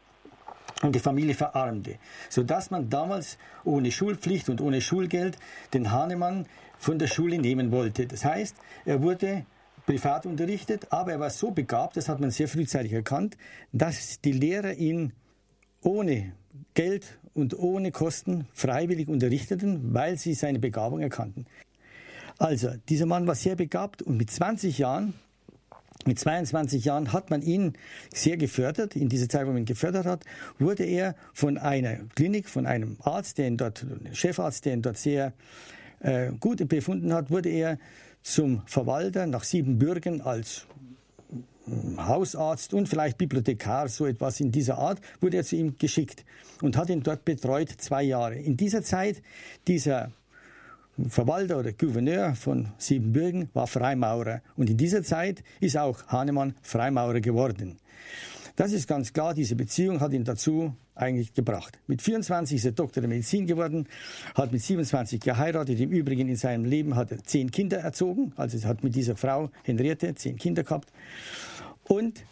und 0.84 0.96
die 0.96 1.00
Familie 1.00 1.34
verarmte, 1.34 1.96
sodass 2.30 2.72
man 2.72 2.90
damals 2.90 3.38
ohne 3.64 3.92
Schulpflicht 3.92 4.50
und 4.50 4.62
ohne 4.62 4.82
Schulgeld 4.82 5.38
den 5.74 5.92
Hahnemann 5.92 6.46
von 6.78 7.00
der 7.00 7.08
Schule 7.08 7.40
nehmen 7.40 7.72
wollte. 7.72 8.06
Das 8.08 8.24
heißt, 8.24 8.56
er 8.86 9.02
wurde 9.02 9.46
privat 9.86 10.26
unterrichtet, 10.26 10.88
aber 10.92 11.14
er 11.14 11.20
war 11.20 11.30
so 11.30 11.52
begabt, 11.52 11.98
das 11.98 12.10
hat 12.10 12.20
man 12.20 12.30
sehr 12.30 12.48
frühzeitig 12.48 12.94
erkannt, 12.94 13.38
dass 13.72 14.22
die 14.22 14.34
Lehrer 14.34 14.74
ihn 14.74 15.14
ohne 15.82 16.34
Geld 16.74 17.18
und 17.34 17.58
ohne 17.58 17.92
Kosten 17.92 18.48
freiwillig 18.54 19.08
unterrichteten, 19.08 19.94
weil 19.94 20.18
sie 20.18 20.34
seine 20.34 20.60
Begabung 20.60 21.00
erkannten. 21.00 21.46
Also, 22.38 22.70
dieser 22.90 23.06
Mann 23.06 23.26
war 23.26 23.36
sehr 23.36 23.56
begabt 23.56 24.02
und 24.02 24.18
mit 24.18 24.30
20 24.30 24.78
Jahren 24.78 25.14
mit 26.08 26.20
22 26.20 26.86
Jahren 26.86 27.14
hat 27.14 27.30
man 27.30 27.42
ihn 27.42 27.74
sehr 28.14 28.38
gefördert. 28.38 28.96
In 28.96 29.10
dieser 29.10 29.30
Zeit, 29.30 29.46
wo 29.46 29.52
man 29.52 29.60
ihn 29.60 29.66
gefördert 29.66 30.06
hat, 30.06 30.24
wurde 30.58 30.84
er 30.84 31.16
von 31.34 31.58
einer 31.58 31.98
Klinik, 32.16 32.50
von 32.50 32.66
einem 32.66 32.98
Arzt, 33.02 33.38
der 33.38 33.48
ihn 33.48 33.58
dort, 33.58 33.86
Chefarzt, 34.14 34.66
der 34.66 34.74
ihn 34.74 34.82
dort 34.82 34.98
sehr 34.98 35.34
äh, 36.00 36.32
gut 36.40 36.68
befunden 36.68 37.14
hat, 37.14 37.30
wurde 37.30 37.50
er 37.50 37.78
zum 38.24 38.62
Verwalter 38.66 39.26
nach 39.28 39.44
Siebenbürgen 39.44 40.22
als 40.22 40.66
hm, 41.66 42.08
Hausarzt 42.08 42.74
und 42.74 42.90
vielleicht 42.90 43.18
Bibliothekar, 43.18 43.88
so 43.88 44.06
etwas 44.06 44.40
in 44.40 44.52
dieser 44.52 44.78
Art, 44.78 45.00
wurde 45.22 45.38
er 45.38 45.44
zu 45.44 45.56
ihm 45.56 45.78
geschickt 45.78 46.26
und 46.62 46.78
hat 46.78 46.90
ihn 46.90 47.04
dort 47.04 47.26
betreut 47.26 47.70
zwei 47.70 48.04
Jahre. 48.04 48.36
In 48.36 48.58
dieser 48.58 48.84
Zeit, 48.84 49.22
dieser 49.68 50.12
Verwalter 51.10 51.60
oder 51.60 51.74
Gouverneur 51.74 52.36
von 52.36 52.70
Siebenbürgen 52.78 53.50
war 53.54 53.68
Freimaurer. 53.68 54.42
Und 54.56 54.70
in 54.70 54.78
dieser 54.78 55.04
Zeit 55.04 55.44
ist 55.60 55.78
auch 55.78 56.08
Hahnemann 56.08 56.56
Freimaurer 56.62 57.22
geworden. 57.22 57.78
Das 58.56 58.72
ist 58.72 58.88
ganz 58.88 59.14
klar, 59.14 59.36
diese 59.36 59.56
Beziehung 59.56 60.00
hat 60.00 60.14
ihn 60.14 60.24
dazu 60.24 60.74
eigentlich 60.96 61.34
gebracht. 61.34 61.80
Mit 61.86 62.02
24 62.02 62.58
ist 62.58 62.66
er 62.66 62.72
Doktor 62.72 63.02
der 63.02 63.10
Medizin 63.10 63.46
geworden, 63.46 63.88
hat 64.34 64.52
mit 64.52 64.64
27 64.64 65.22
geheiratet. 65.22 65.80
Im 65.80 65.92
Übrigen 65.92 66.28
in 66.28 66.36
seinem 66.36 66.66
Leben 66.66 66.96
hat 66.96 67.12
er 67.12 67.24
zehn 67.24 67.52
Kinder 67.52 67.78
erzogen, 67.78 68.34
also 68.36 68.58
er 68.58 68.68
hat 68.68 68.84
mit 68.84 68.96
dieser 68.96 69.16
Frau 69.16 69.52
Henriette 69.64 70.16
zehn 70.16 70.38
Kinder 70.38 70.64
gehabt. 70.64 70.92
Und 71.84 72.24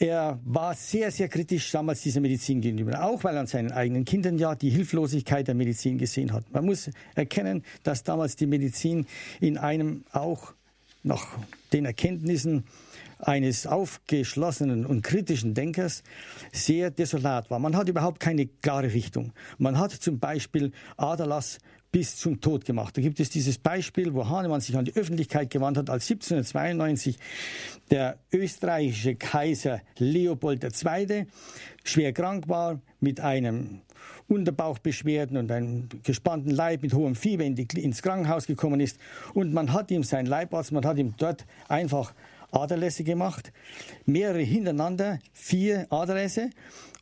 er 0.00 0.40
war 0.46 0.74
sehr, 0.74 1.10
sehr 1.10 1.28
kritisch 1.28 1.70
damals 1.70 2.00
dieser 2.00 2.20
Medizin 2.20 2.62
gegenüber, 2.62 3.04
auch 3.04 3.22
weil 3.22 3.34
er 3.34 3.40
an 3.40 3.46
seinen 3.46 3.70
eigenen 3.70 4.06
Kindern 4.06 4.38
ja 4.38 4.54
die 4.54 4.70
Hilflosigkeit 4.70 5.46
der 5.46 5.54
Medizin 5.54 5.98
gesehen 5.98 6.32
hat. 6.32 6.50
Man 6.52 6.64
muss 6.64 6.90
erkennen, 7.14 7.62
dass 7.82 8.02
damals 8.02 8.34
die 8.34 8.46
Medizin 8.46 9.06
in 9.40 9.58
einem 9.58 10.04
auch 10.12 10.54
nach 11.02 11.38
den 11.74 11.84
Erkenntnissen 11.84 12.64
eines 13.18 13.66
aufgeschlossenen 13.66 14.86
und 14.86 15.02
kritischen 15.02 15.52
Denkers 15.52 16.02
sehr 16.50 16.90
desolat 16.90 17.50
war. 17.50 17.58
Man 17.58 17.76
hat 17.76 17.88
überhaupt 17.88 18.20
keine 18.20 18.46
klare 18.46 18.94
Richtung. 18.94 19.32
Man 19.58 19.78
hat 19.78 19.92
zum 19.92 20.18
Beispiel 20.18 20.72
Aderlass 20.96 21.58
bis 21.92 22.16
zum 22.16 22.40
Tod 22.40 22.64
gemacht. 22.64 22.96
Da 22.96 23.02
gibt 23.02 23.18
es 23.20 23.30
dieses 23.30 23.58
Beispiel, 23.58 24.14
wo 24.14 24.28
Hahnemann 24.28 24.60
sich 24.60 24.76
an 24.76 24.84
die 24.84 24.94
Öffentlichkeit 24.94 25.50
gewandt 25.50 25.76
hat, 25.76 25.90
als 25.90 26.10
1792 26.10 27.18
der 27.90 28.18
österreichische 28.32 29.16
Kaiser 29.16 29.80
Leopold 29.98 30.62
II. 30.64 31.26
schwer 31.82 32.12
krank 32.12 32.48
war 32.48 32.80
mit 33.00 33.20
einem 33.20 33.80
Unterbauchbeschwerden 34.28 35.36
und 35.36 35.50
einem 35.50 35.88
gespannten 36.04 36.50
Leib 36.50 36.82
mit 36.82 36.94
hohem 36.94 37.16
Fieber 37.16 37.44
in 37.44 37.56
die, 37.56 37.66
ins 37.80 38.02
Krankenhaus 38.02 38.46
gekommen 38.46 38.78
ist. 38.78 38.98
Und 39.34 39.52
man 39.52 39.72
hat 39.72 39.90
ihm, 39.90 40.04
sein 40.04 40.26
Leibarzt, 40.26 40.70
man 40.70 40.84
hat 40.84 40.98
ihm 40.98 41.14
dort 41.16 41.44
einfach 41.68 42.14
Aderlässe 42.52 43.04
gemacht, 43.04 43.52
mehrere 44.06 44.42
hintereinander, 44.42 45.18
vier 45.32 45.86
Aderlässe 45.90 46.50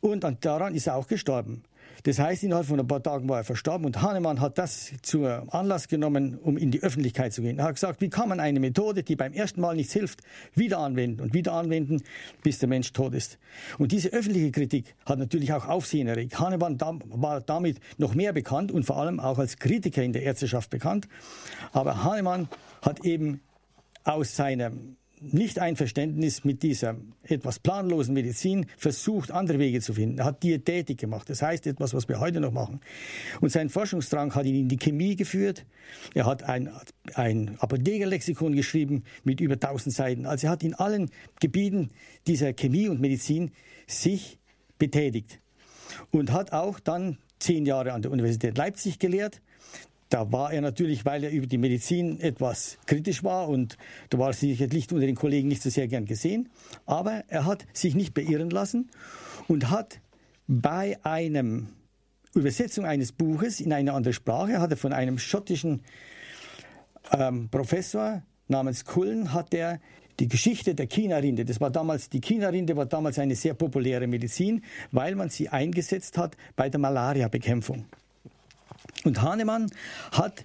und 0.01 0.25
daran 0.41 0.75
ist 0.75 0.87
er 0.87 0.95
auch 0.95 1.07
gestorben. 1.07 1.63
Das 2.03 2.19
heißt, 2.19 2.43
innerhalb 2.43 2.67
von 2.67 2.79
ein 2.79 2.87
paar 2.87 3.03
Tagen 3.03 3.27
war 3.27 3.39
er 3.39 3.43
verstorben 3.43 3.85
und 3.85 4.01
Hahnemann 4.01 4.39
hat 4.39 4.57
das 4.57 4.91
zum 5.01 5.25
Anlass 5.49 5.87
genommen, 5.87 6.37
um 6.37 6.57
in 6.57 6.71
die 6.71 6.81
Öffentlichkeit 6.81 7.33
zu 7.33 7.41
gehen. 7.41 7.59
Er 7.59 7.65
hat 7.65 7.75
gesagt, 7.75 8.01
wie 8.01 8.09
kann 8.09 8.29
man 8.29 8.39
eine 8.39 8.59
Methode, 8.59 9.03
die 9.03 9.15
beim 9.15 9.33
ersten 9.33 9.61
Mal 9.61 9.75
nichts 9.75 9.93
hilft, 9.93 10.21
wieder 10.55 10.79
anwenden 10.79 11.21
und 11.21 11.33
wieder 11.33 11.53
anwenden, 11.53 12.01
bis 12.43 12.59
der 12.59 12.69
Mensch 12.69 12.93
tot 12.93 13.13
ist. 13.13 13.37
Und 13.77 13.91
diese 13.91 14.09
öffentliche 14.09 14.51
Kritik 14.51 14.95
hat 15.05 15.19
natürlich 15.19 15.53
auch 15.53 15.67
Aufsehen 15.67 16.07
erregt. 16.07 16.39
Hahnemann 16.39 16.79
war 16.79 17.41
damit 17.41 17.79
noch 17.97 18.15
mehr 18.15 18.33
bekannt 18.33 18.71
und 18.71 18.83
vor 18.83 18.97
allem 18.97 19.19
auch 19.19 19.39
als 19.39 19.57
Kritiker 19.57 20.03
in 20.03 20.13
der 20.13 20.23
Ärzteschaft 20.23 20.69
bekannt. 20.69 21.07
Aber 21.71 22.03
Hahnemann 22.03 22.47
hat 22.81 23.05
eben 23.05 23.41
aus 24.03 24.35
seinem 24.35 24.95
nicht-Einverständnis 25.21 26.43
mit 26.43 26.63
dieser 26.63 26.95
etwas 27.23 27.59
planlosen 27.59 28.13
Medizin 28.13 28.65
versucht, 28.77 29.31
andere 29.31 29.59
Wege 29.59 29.81
zu 29.81 29.93
finden. 29.93 30.19
Er 30.19 30.25
hat 30.25 30.43
Diätetik 30.43 30.97
gemacht, 30.97 31.29
das 31.29 31.41
heißt 31.41 31.67
etwas, 31.67 31.93
was 31.93 32.07
wir 32.07 32.19
heute 32.19 32.39
noch 32.39 32.51
machen. 32.51 32.79
Und 33.41 33.51
sein 33.51 33.69
Forschungsdrang 33.69 34.33
hat 34.35 34.45
ihn 34.45 34.55
in 34.55 34.67
die 34.69 34.77
Chemie 34.77 35.15
geführt. 35.15 35.65
Er 36.13 36.25
hat 36.25 36.43
ein, 36.43 36.69
ein 37.13 37.57
Apothekerlexikon 37.59 38.55
geschrieben 38.55 39.03
mit 39.23 39.41
über 39.41 39.55
1000 39.55 39.93
Seiten. 39.93 40.25
Also 40.25 40.47
er 40.47 40.51
hat 40.51 40.63
in 40.63 40.73
allen 40.73 41.09
Gebieten 41.39 41.91
dieser 42.27 42.53
Chemie 42.53 42.87
und 42.87 43.01
Medizin 43.01 43.51
sich 43.87 44.39
betätigt 44.77 45.39
und 46.11 46.31
hat 46.31 46.53
auch 46.53 46.79
dann 46.79 47.17
zehn 47.39 47.65
Jahre 47.65 47.93
an 47.93 48.01
der 48.01 48.11
Universität 48.11 48.57
Leipzig 48.57 48.99
gelehrt 48.99 49.41
da 50.09 50.31
war 50.31 50.51
er 50.51 50.61
natürlich, 50.61 51.05
weil 51.05 51.23
er 51.23 51.31
über 51.31 51.45
die 51.45 51.57
Medizin 51.57 52.19
etwas 52.19 52.79
kritisch 52.87 53.23
war 53.23 53.47
und 53.47 53.77
da 54.09 54.17
war 54.17 54.29
er 54.29 54.33
sicherlich 54.33 54.91
unter 54.91 55.05
den 55.05 55.15
Kollegen 55.15 55.47
nicht 55.47 55.61
so 55.61 55.69
sehr 55.69 55.87
gern 55.87 56.05
gesehen. 56.05 56.49
Aber 56.85 57.23
er 57.27 57.45
hat 57.45 57.65
sich 57.73 57.95
nicht 57.95 58.13
beirren 58.13 58.49
lassen 58.49 58.89
und 59.47 59.69
hat 59.69 60.01
bei 60.47 60.97
einem 61.03 61.69
Übersetzung 62.33 62.85
eines 62.85 63.11
Buches 63.11 63.59
in 63.59 63.71
eine 63.71 63.93
andere 63.93 64.13
Sprache, 64.13 64.59
hat 64.59 64.71
er 64.71 64.77
von 64.77 64.93
einem 64.93 65.19
schottischen 65.19 65.81
ähm, 67.11 67.49
Professor 67.49 68.23
namens 68.47 68.85
Cullen, 68.85 69.33
hat 69.33 69.53
er 69.53 69.79
die 70.19 70.27
Geschichte 70.27 70.75
der 70.75 70.87
China-Rinde, 70.87 71.45
das 71.45 71.61
war 71.61 71.69
damals, 71.69 72.09
die 72.09 72.19
China-Rinde 72.19 72.75
war 72.75 72.85
damals 72.85 73.19
eine 73.19 73.35
sehr 73.35 73.53
populäre 73.53 74.05
Medizin, 74.05 74.63
weil 74.91 75.15
man 75.15 75.29
sie 75.29 75.49
eingesetzt 75.49 76.17
hat 76.17 76.35
bei 76.55 76.69
der 76.69 76.79
Malaria-Bekämpfung. 76.79 77.85
Und 79.03 79.21
Hahnemann 79.21 79.71
hat 80.11 80.43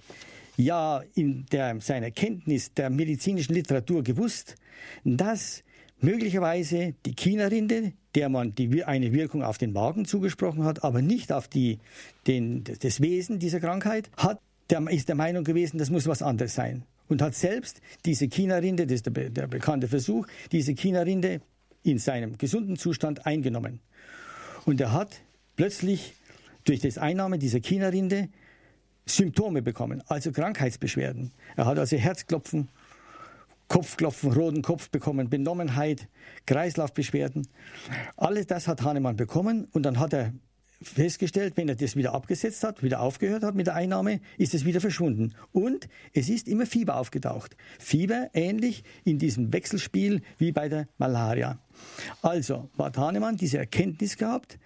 ja 0.57 1.03
in 1.15 1.45
der, 1.51 1.79
seiner 1.81 2.11
Kenntnis 2.11 2.73
der 2.73 2.89
medizinischen 2.89 3.53
Literatur 3.53 4.03
gewusst, 4.03 4.55
dass 5.03 5.63
möglicherweise 5.99 6.93
die 7.05 7.15
China-Rinde, 7.15 7.93
der 8.13 8.29
man 8.29 8.55
die, 8.55 8.83
eine 8.83 9.11
Wirkung 9.11 9.43
auf 9.43 9.57
den 9.57 9.73
Magen 9.73 10.05
zugesprochen 10.05 10.63
hat, 10.63 10.83
aber 10.83 11.01
nicht 11.01 11.31
auf 11.31 11.47
die, 11.47 11.79
den, 12.27 12.63
das 12.63 13.01
Wesen 13.01 13.39
dieser 13.39 13.59
Krankheit, 13.59 14.09
hat, 14.17 14.39
der 14.69 14.81
ist 14.89 15.09
der 15.09 15.15
Meinung 15.15 15.43
gewesen, 15.43 15.77
das 15.77 15.89
muss 15.89 16.07
was 16.07 16.21
anderes 16.21 16.55
sein. 16.55 16.83
Und 17.07 17.21
hat 17.21 17.35
selbst 17.35 17.81
diese 18.05 18.27
China-Rinde, 18.27 18.87
das 18.87 18.95
ist 18.95 19.05
der, 19.05 19.29
der 19.29 19.47
bekannte 19.47 19.87
Versuch, 19.87 20.27
diese 20.51 20.73
China-Rinde 20.73 21.41
in 21.83 21.99
seinem 21.99 22.37
gesunden 22.37 22.77
Zustand 22.77 23.25
eingenommen. 23.27 23.79
Und 24.65 24.81
er 24.81 24.91
hat 24.91 25.21
plötzlich 25.55 26.13
durch 26.65 26.81
das 26.81 26.97
Einnahme 26.97 27.39
dieser 27.39 27.59
China-Rinde 27.59 28.29
Symptome 29.05 29.61
bekommen, 29.61 30.03
also 30.07 30.31
Krankheitsbeschwerden. 30.31 31.31
Er 31.55 31.65
hat 31.65 31.77
also 31.77 31.95
Herzklopfen, 31.95 32.69
Kopfklopfen, 33.67 34.31
roten 34.31 34.61
Kopf 34.61 34.89
bekommen, 34.89 35.29
Benommenheit, 35.29 36.07
Kreislaufbeschwerden. 36.45 37.47
Alles 38.17 38.47
das 38.47 38.67
hat 38.67 38.81
Hahnemann 38.81 39.15
bekommen 39.15 39.67
und 39.71 39.83
dann 39.83 39.99
hat 39.99 40.13
er 40.13 40.33
festgestellt, 40.81 41.53
wenn 41.55 41.69
er 41.69 41.75
das 41.75 41.95
wieder 41.95 42.13
abgesetzt 42.13 42.63
hat, 42.63 42.83
wieder 42.83 42.99
aufgehört 42.99 43.43
hat 43.43 43.55
mit 43.55 43.67
der 43.67 43.75
Einnahme, 43.75 44.19
ist 44.37 44.53
es 44.53 44.65
wieder 44.65 44.81
verschwunden. 44.81 45.33
Und 45.51 45.87
es 46.13 46.29
ist 46.29 46.47
immer 46.47 46.65
Fieber 46.65 46.97
aufgetaucht. 46.97 47.55
Fieber 47.79 48.29
ähnlich 48.33 48.83
in 49.03 49.17
diesem 49.17 49.53
Wechselspiel 49.53 50.21
wie 50.37 50.51
bei 50.51 50.69
der 50.69 50.87
Malaria. 50.97 51.59
Also 52.21 52.69
hat 52.77 52.97
Hahnemann 52.97 53.37
diese 53.37 53.57
Erkenntnis 53.57 54.17
gehabt, 54.17 54.59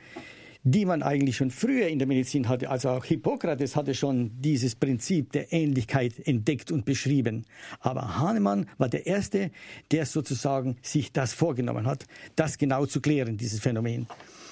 die 0.71 0.85
man 0.85 1.01
eigentlich 1.01 1.37
schon 1.37 1.49
früher 1.51 1.87
in 1.87 1.99
der 1.99 2.07
Medizin 2.07 2.47
hatte. 2.47 2.69
Also 2.69 2.89
auch 2.89 3.05
Hippokrates 3.05 3.75
hatte 3.75 3.95
schon 3.95 4.31
dieses 4.39 4.75
Prinzip 4.75 5.31
der 5.31 5.51
Ähnlichkeit 5.51 6.27
entdeckt 6.27 6.71
und 6.71 6.85
beschrieben. 6.85 7.45
Aber 7.79 8.19
Hahnemann 8.19 8.67
war 8.77 8.89
der 8.89 9.07
Erste, 9.07 9.51
der 9.91 10.05
sozusagen 10.05 10.77
sich 10.81 11.11
das 11.11 11.33
vorgenommen 11.33 11.87
hat, 11.87 12.05
das 12.35 12.57
genau 12.57 12.85
zu 12.85 13.01
klären, 13.01 13.37
dieses 13.37 13.59
Phänomen. 13.59 14.07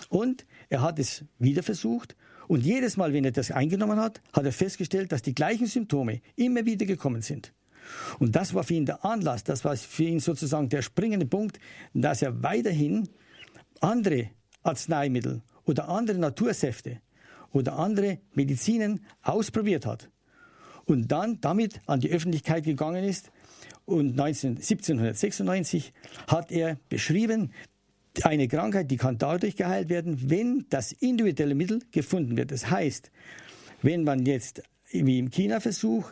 Und 0.09 0.45
er 0.69 0.81
hat 0.81 0.97
es 0.97 1.23
wieder 1.37 1.61
versucht 1.61 2.15
und 2.47 2.65
jedes 2.65 2.97
Mal, 2.97 3.13
wenn 3.13 3.25
er 3.25 3.31
das 3.31 3.51
eingenommen 3.51 3.99
hat, 3.99 4.21
hat 4.33 4.45
er 4.45 4.53
festgestellt, 4.53 5.11
dass 5.11 5.21
die 5.21 5.35
gleichen 5.35 5.67
Symptome 5.67 6.21
immer 6.35 6.65
wieder 6.65 6.85
gekommen 6.85 7.21
sind. 7.21 7.53
Und 8.19 8.35
das 8.35 8.53
war 8.53 8.63
für 8.63 8.73
ihn 8.73 8.85
der 8.85 9.05
Anlass, 9.05 9.43
das 9.43 9.63
war 9.63 9.75
für 9.77 10.03
ihn 10.03 10.19
sozusagen 10.19 10.69
der 10.69 10.81
springende 10.81 11.25
Punkt, 11.25 11.59
dass 11.93 12.21
er 12.21 12.41
weiterhin 12.41 13.07
andere 13.81 14.29
Arzneimittel 14.63 15.41
oder 15.67 15.89
andere 15.89 16.17
Natursäfte 16.17 17.01
oder 17.51 17.77
andere 17.77 18.19
Medizinen 18.33 19.05
ausprobiert 19.21 19.85
hat 19.85 20.09
und 20.85 21.11
dann 21.11 21.39
damit 21.41 21.81
an 21.85 21.99
die 21.99 22.09
Öffentlichkeit 22.09 22.63
gegangen 22.63 23.03
ist. 23.03 23.31
Und 23.85 24.15
19, 24.15 24.57
1796 24.57 25.93
hat 26.27 26.51
er 26.51 26.77
beschrieben, 26.89 27.51
eine 28.23 28.47
Krankheit, 28.47 28.89
die 28.89 28.97
kann 28.97 29.17
dadurch 29.17 29.55
geheilt 29.55 29.89
werden, 29.89 30.29
wenn 30.29 30.65
das 30.69 30.91
individuelle 30.91 31.55
Mittel 31.55 31.81
gefunden 31.91 32.35
wird. 32.35 32.51
Das 32.51 32.69
heißt, 32.69 33.11
wenn 33.81 34.03
man 34.03 34.25
jetzt 34.25 34.63
wie 34.91 35.19
im 35.19 35.29
China-Versuch 35.29 36.11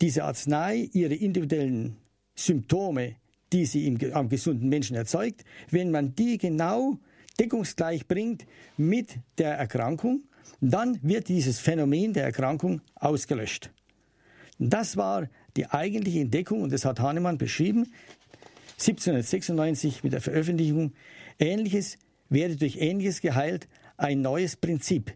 diese 0.00 0.24
Arznei 0.24 0.90
ihre 0.92 1.14
individuellen 1.14 1.96
Symptome, 2.34 3.16
die 3.52 3.66
sie 3.66 3.86
im, 3.86 3.98
am 4.14 4.28
gesunden 4.28 4.68
Menschen 4.68 4.96
erzeugt, 4.96 5.44
wenn 5.70 5.90
man 5.90 6.14
die 6.14 6.38
genau 6.38 6.98
deckungsgleich 7.38 8.06
bringt 8.06 8.46
mit 8.76 9.16
der 9.38 9.54
Erkrankung, 9.54 10.22
dann 10.60 10.98
wird 11.02 11.28
dieses 11.28 11.58
Phänomen 11.58 12.12
der 12.12 12.24
Erkrankung 12.24 12.80
ausgelöscht. 12.94 13.70
Das 14.58 14.96
war 14.96 15.28
die 15.56 15.66
eigentliche 15.66 16.20
Entdeckung 16.20 16.62
und 16.62 16.72
das 16.72 16.84
hat 16.84 17.00
Hahnemann 17.00 17.38
beschrieben 17.38 17.92
1796 18.82 20.02
mit 20.02 20.12
der 20.12 20.20
Veröffentlichung. 20.20 20.92
Ähnliches 21.38 21.98
werde 22.28 22.56
durch 22.56 22.76
Ähnliches 22.78 23.20
geheilt, 23.20 23.68
ein 23.96 24.20
neues 24.22 24.56
Prinzip. 24.56 25.12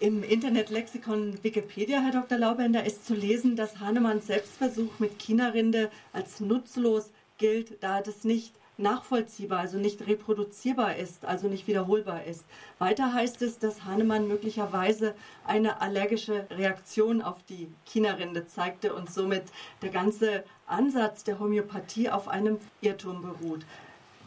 Im 0.00 0.22
Internetlexikon 0.22 1.38
Wikipedia, 1.44 2.00
Herr 2.00 2.12
Dr. 2.12 2.38
Laubender, 2.38 2.84
ist 2.84 3.06
zu 3.06 3.14
lesen, 3.14 3.54
dass 3.54 3.78
Hahnemanns 3.78 4.26
Selbstversuch 4.26 4.98
mit 4.98 5.18
China-Rinde 5.18 5.90
als 6.12 6.40
nutzlos 6.40 7.10
gilt, 7.38 7.82
da 7.82 8.00
das 8.00 8.24
nicht 8.24 8.54
nachvollziehbar, 8.80 9.60
also 9.60 9.78
nicht 9.78 10.06
reproduzierbar 10.06 10.96
ist, 10.96 11.24
also 11.24 11.48
nicht 11.48 11.66
wiederholbar 11.66 12.24
ist. 12.24 12.44
Weiter 12.78 13.12
heißt 13.12 13.42
es, 13.42 13.58
dass 13.58 13.84
Hahnemann 13.84 14.28
möglicherweise 14.28 15.14
eine 15.46 15.80
allergische 15.80 16.46
Reaktion 16.50 17.22
auf 17.22 17.42
die 17.48 17.68
China-Rinde 17.84 18.46
zeigte 18.46 18.94
und 18.94 19.10
somit 19.10 19.44
der 19.82 19.90
ganze 19.90 20.44
Ansatz 20.66 21.24
der 21.24 21.38
Homöopathie 21.38 22.10
auf 22.10 22.28
einem 22.28 22.58
Irrtum 22.80 23.22
beruht. 23.22 23.64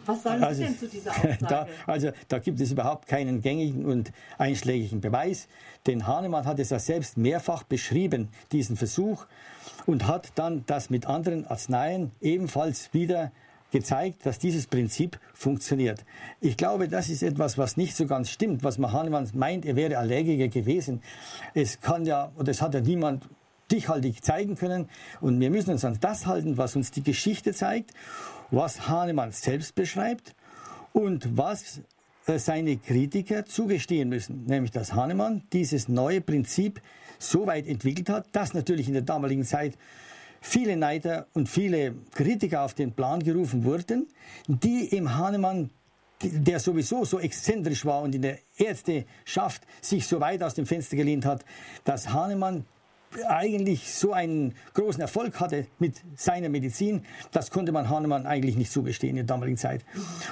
Was 0.05 0.23
sagen 0.23 0.43
also, 0.43 0.61
Sie 0.61 0.67
denn 0.67 0.77
zu 0.77 0.87
dieser 0.87 1.11
Aussage? 1.15 1.37
Da, 1.47 1.67
also 1.87 2.11
da 2.27 2.39
gibt 2.39 2.59
es 2.59 2.71
überhaupt 2.71 3.07
keinen 3.07 3.41
gängigen 3.41 3.85
und 3.85 4.11
einschlägigen 4.37 5.01
Beweis, 5.01 5.47
denn 5.87 6.05
Hahnemann 6.07 6.45
hat 6.45 6.59
es 6.59 6.69
ja 6.69 6.79
selbst 6.79 7.17
mehrfach 7.17 7.63
beschrieben, 7.63 8.29
diesen 8.51 8.75
Versuch, 8.75 9.25
und 9.85 10.07
hat 10.07 10.31
dann 10.35 10.63
das 10.65 10.89
mit 10.89 11.05
anderen 11.05 11.47
Arzneien 11.47 12.11
ebenfalls 12.21 12.93
wieder 12.93 13.31
gezeigt, 13.73 14.25
dass 14.25 14.39
dieses 14.39 14.67
Prinzip 14.67 15.19
funktioniert. 15.33 16.05
Ich 16.39 16.55
glaube, 16.55 16.87
das 16.87 17.09
ist 17.09 17.23
etwas, 17.23 17.57
was 17.57 17.75
nicht 17.75 17.95
so 17.95 18.05
ganz 18.07 18.29
stimmt, 18.29 18.63
was 18.63 18.79
Hahnemann 18.79 19.27
meint, 19.33 19.65
er 19.65 19.75
wäre 19.75 19.97
Allergiker 19.97 20.47
gewesen. 20.47 21.01
Es 21.53 21.81
kann 21.81 22.05
ja, 22.05 22.31
oder 22.37 22.51
es 22.51 22.61
hat 22.61 22.73
ja 22.73 22.79
niemand 22.79 23.27
stichhaltig 23.73 24.23
zeigen 24.23 24.55
können. 24.55 24.87
Und 25.19 25.39
wir 25.39 25.49
müssen 25.49 25.71
uns 25.71 25.83
an 25.83 25.97
das 25.99 26.27
halten, 26.27 26.57
was 26.57 26.75
uns 26.75 26.91
die 26.91 27.01
Geschichte 27.01 27.53
zeigt, 27.53 27.91
was 28.51 28.87
Hahnemann 28.87 29.31
selbst 29.31 29.73
beschreibt 29.73 30.35
und 30.91 31.35
was 31.35 31.81
äh, 32.27 32.37
seine 32.37 32.77
Kritiker 32.77 33.45
zugestehen 33.45 34.09
müssen, 34.09 34.45
nämlich 34.45 34.69
dass 34.69 34.93
Hahnemann 34.93 35.41
dieses 35.51 35.87
neue 35.87 36.21
Prinzip 36.21 36.81
so 37.17 37.47
weit 37.47 37.65
entwickelt 37.65 38.09
hat, 38.09 38.27
dass 38.33 38.53
natürlich 38.53 38.87
in 38.87 38.93
der 38.93 39.01
damaligen 39.01 39.43
Zeit 39.43 39.75
viele 40.43 40.75
Neider 40.75 41.27
und 41.33 41.49
viele 41.49 41.95
Kritiker 42.13 42.61
auf 42.63 42.73
den 42.73 42.91
Plan 42.91 43.23
gerufen 43.23 43.63
wurden, 43.63 44.07
die 44.47 44.85
im 44.95 45.17
Hahnemann 45.17 45.71
der 46.21 46.59
sowieso 46.59 47.03
so 47.05 47.19
exzentrisch 47.19 47.85
war 47.85 48.01
und 48.01 48.13
in 48.13 48.21
der 48.21 48.39
Ärzteschaft 48.57 49.63
sich 49.81 50.07
so 50.07 50.19
weit 50.19 50.43
aus 50.43 50.53
dem 50.53 50.65
Fenster 50.65 50.95
gelehnt 50.95 51.25
hat, 51.25 51.43
dass 51.83 52.09
Hahnemann 52.09 52.65
eigentlich 53.27 53.93
so 53.93 54.13
einen 54.13 54.55
großen 54.73 55.01
Erfolg 55.01 55.39
hatte 55.39 55.67
mit 55.79 56.01
seiner 56.15 56.49
Medizin, 56.49 57.05
das 57.31 57.51
konnte 57.51 57.71
man 57.71 57.89
Hahnemann 57.89 58.25
eigentlich 58.25 58.55
nicht 58.55 58.71
zugestehen 58.71 59.11
in 59.11 59.27
der 59.27 59.35
damaligen 59.35 59.57
Zeit. 59.57 59.85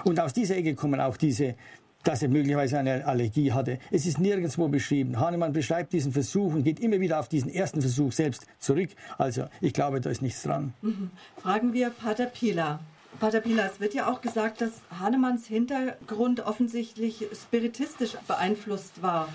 Und 0.03 0.19
aus 0.19 0.33
dieser 0.33 0.57
Ecke 0.57 0.75
kommen 0.75 0.99
auch 0.99 1.17
diese 1.17 1.55
dass 2.03 2.21
er 2.21 2.29
möglicherweise 2.29 2.79
eine 2.79 3.05
Allergie 3.05 3.51
hatte. 3.51 3.79
Es 3.91 4.05
ist 4.05 4.19
nirgendwo 4.19 4.67
beschrieben. 4.67 5.19
Hahnemann 5.19 5.53
beschreibt 5.53 5.93
diesen 5.93 6.11
Versuch 6.11 6.53
und 6.53 6.63
geht 6.63 6.79
immer 6.79 6.99
wieder 6.99 7.19
auf 7.19 7.27
diesen 7.27 7.53
ersten 7.53 7.81
Versuch 7.81 8.11
selbst 8.11 8.45
zurück. 8.59 8.89
Also 9.17 9.45
ich 9.59 9.73
glaube, 9.73 10.01
da 10.01 10.09
ist 10.09 10.21
nichts 10.21 10.43
dran. 10.43 10.73
Mhm. 10.81 11.11
Fragen 11.37 11.73
wir 11.73 11.89
Pater 11.89 12.25
Pila. 12.25 12.79
Pater 13.19 13.41
Pila, 13.41 13.67
es 13.67 13.79
wird 13.79 13.93
ja 13.93 14.11
auch 14.11 14.21
gesagt, 14.21 14.61
dass 14.61 14.71
Hahnemanns 14.99 15.45
Hintergrund 15.45 16.39
offensichtlich 16.41 17.25
spiritistisch 17.33 18.15
beeinflusst 18.27 19.01
war. 19.01 19.27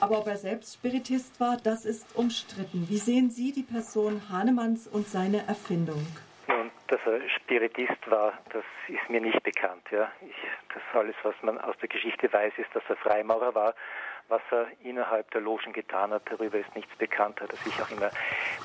Aber 0.00 0.18
ob 0.18 0.26
er 0.26 0.36
selbst 0.36 0.74
Spiritist 0.74 1.40
war, 1.40 1.56
das 1.56 1.84
ist 1.84 2.06
umstritten. 2.14 2.86
Wie 2.88 2.98
sehen 2.98 3.30
Sie 3.30 3.52
die 3.52 3.62
Person 3.62 4.20
Hahnemanns 4.28 4.86
und 4.86 5.08
seine 5.08 5.46
Erfindung? 5.46 6.06
Dass 6.88 7.00
er 7.06 7.28
Spiritist 7.30 8.10
war, 8.10 8.38
das 8.50 8.64
ist 8.88 9.08
mir 9.08 9.20
nicht 9.20 9.42
bekannt. 9.42 9.86
Ja. 9.90 10.10
Ich, 10.20 10.36
das 10.74 10.82
alles, 10.94 11.14
was 11.22 11.34
man 11.42 11.58
aus 11.60 11.76
der 11.78 11.88
Geschichte 11.88 12.32
weiß, 12.32 12.52
ist, 12.56 12.74
dass 12.74 12.82
er 12.88 12.96
Freimaurer 12.96 13.54
war. 13.54 13.74
Was 14.28 14.42
er 14.50 14.66
innerhalb 14.82 15.30
der 15.30 15.40
Logen 15.40 15.72
getan 15.72 16.12
hat, 16.12 16.22
darüber 16.26 16.58
ist 16.58 16.74
nichts 16.74 16.94
bekannt, 16.96 17.40
hat 17.40 17.50
er 17.50 17.56
sich 17.56 17.80
auch 17.80 17.90
immer 17.90 18.10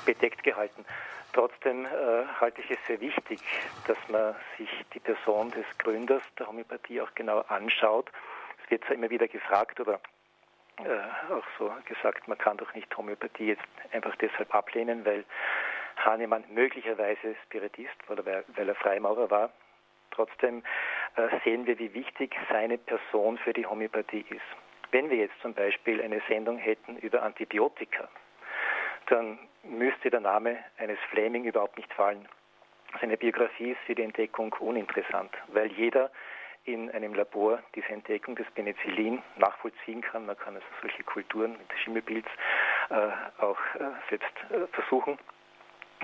bedeckt 0.04 0.42
gehalten. 0.42 0.84
Trotzdem 1.32 1.86
äh, 1.86 1.88
halte 2.40 2.60
ich 2.60 2.70
es 2.70 2.78
sehr 2.86 3.00
wichtig, 3.00 3.40
dass 3.86 3.98
man 4.08 4.36
sich 4.56 4.68
die 4.92 5.00
Person 5.00 5.50
des 5.50 5.66
Gründers 5.78 6.22
der 6.38 6.46
Homöopathie 6.46 7.00
auch 7.00 7.12
genau 7.14 7.40
anschaut. 7.48 8.10
Es 8.62 8.70
wird 8.70 8.84
zwar 8.84 8.94
immer 8.94 9.10
wieder 9.10 9.26
gefragt 9.26 9.80
oder 9.80 10.00
äh, 10.78 11.32
auch 11.32 11.44
so 11.58 11.72
gesagt, 11.86 12.28
man 12.28 12.38
kann 12.38 12.56
doch 12.56 12.72
nicht 12.74 12.94
Homöopathie 12.96 13.48
jetzt 13.48 13.62
einfach 13.92 14.14
deshalb 14.16 14.54
ablehnen, 14.54 15.04
weil 15.04 15.24
Hahnemann 15.96 16.44
möglicherweise 16.50 17.34
Spiritist 17.44 17.94
weil 18.08 18.68
er 18.68 18.74
Freimaurer 18.74 19.30
war. 19.30 19.50
Trotzdem 20.10 20.62
äh, 21.16 21.28
sehen 21.44 21.66
wir, 21.66 21.78
wie 21.78 21.92
wichtig 21.92 22.36
seine 22.50 22.78
Person 22.78 23.38
für 23.38 23.52
die 23.52 23.66
Homöopathie 23.66 24.24
ist. 24.30 24.90
Wenn 24.92 25.10
wir 25.10 25.16
jetzt 25.16 25.38
zum 25.42 25.54
Beispiel 25.54 26.00
eine 26.00 26.22
Sendung 26.28 26.56
hätten 26.56 26.96
über 26.98 27.22
Antibiotika, 27.22 28.08
dann 29.06 29.38
müsste 29.64 30.10
der 30.10 30.20
Name 30.20 30.58
eines 30.78 30.98
Fleming 31.10 31.44
überhaupt 31.44 31.76
nicht 31.76 31.92
fallen. 31.92 32.28
Seine 33.00 33.16
Biografie 33.16 33.72
ist 33.72 33.80
für 33.86 33.94
die 33.94 34.02
Entdeckung 34.02 34.52
uninteressant, 34.60 35.32
weil 35.48 35.66
jeder 35.72 36.10
in 36.64 36.90
einem 36.92 37.14
Labor 37.14 37.62
diese 37.74 37.88
Entdeckung 37.88 38.36
des 38.36 38.46
Penicillin 38.52 39.22
nachvollziehen 39.36 40.00
kann. 40.00 40.26
Man 40.26 40.38
kann 40.38 40.54
also 40.54 40.66
solche 40.80 41.02
Kulturen 41.02 41.52
mit 41.52 41.78
Schimmelpilz 41.82 42.26
äh, 42.90 43.42
auch 43.42 43.58
äh, 43.74 43.90
selbst 44.08 44.32
äh, 44.50 44.66
versuchen. 44.72 45.18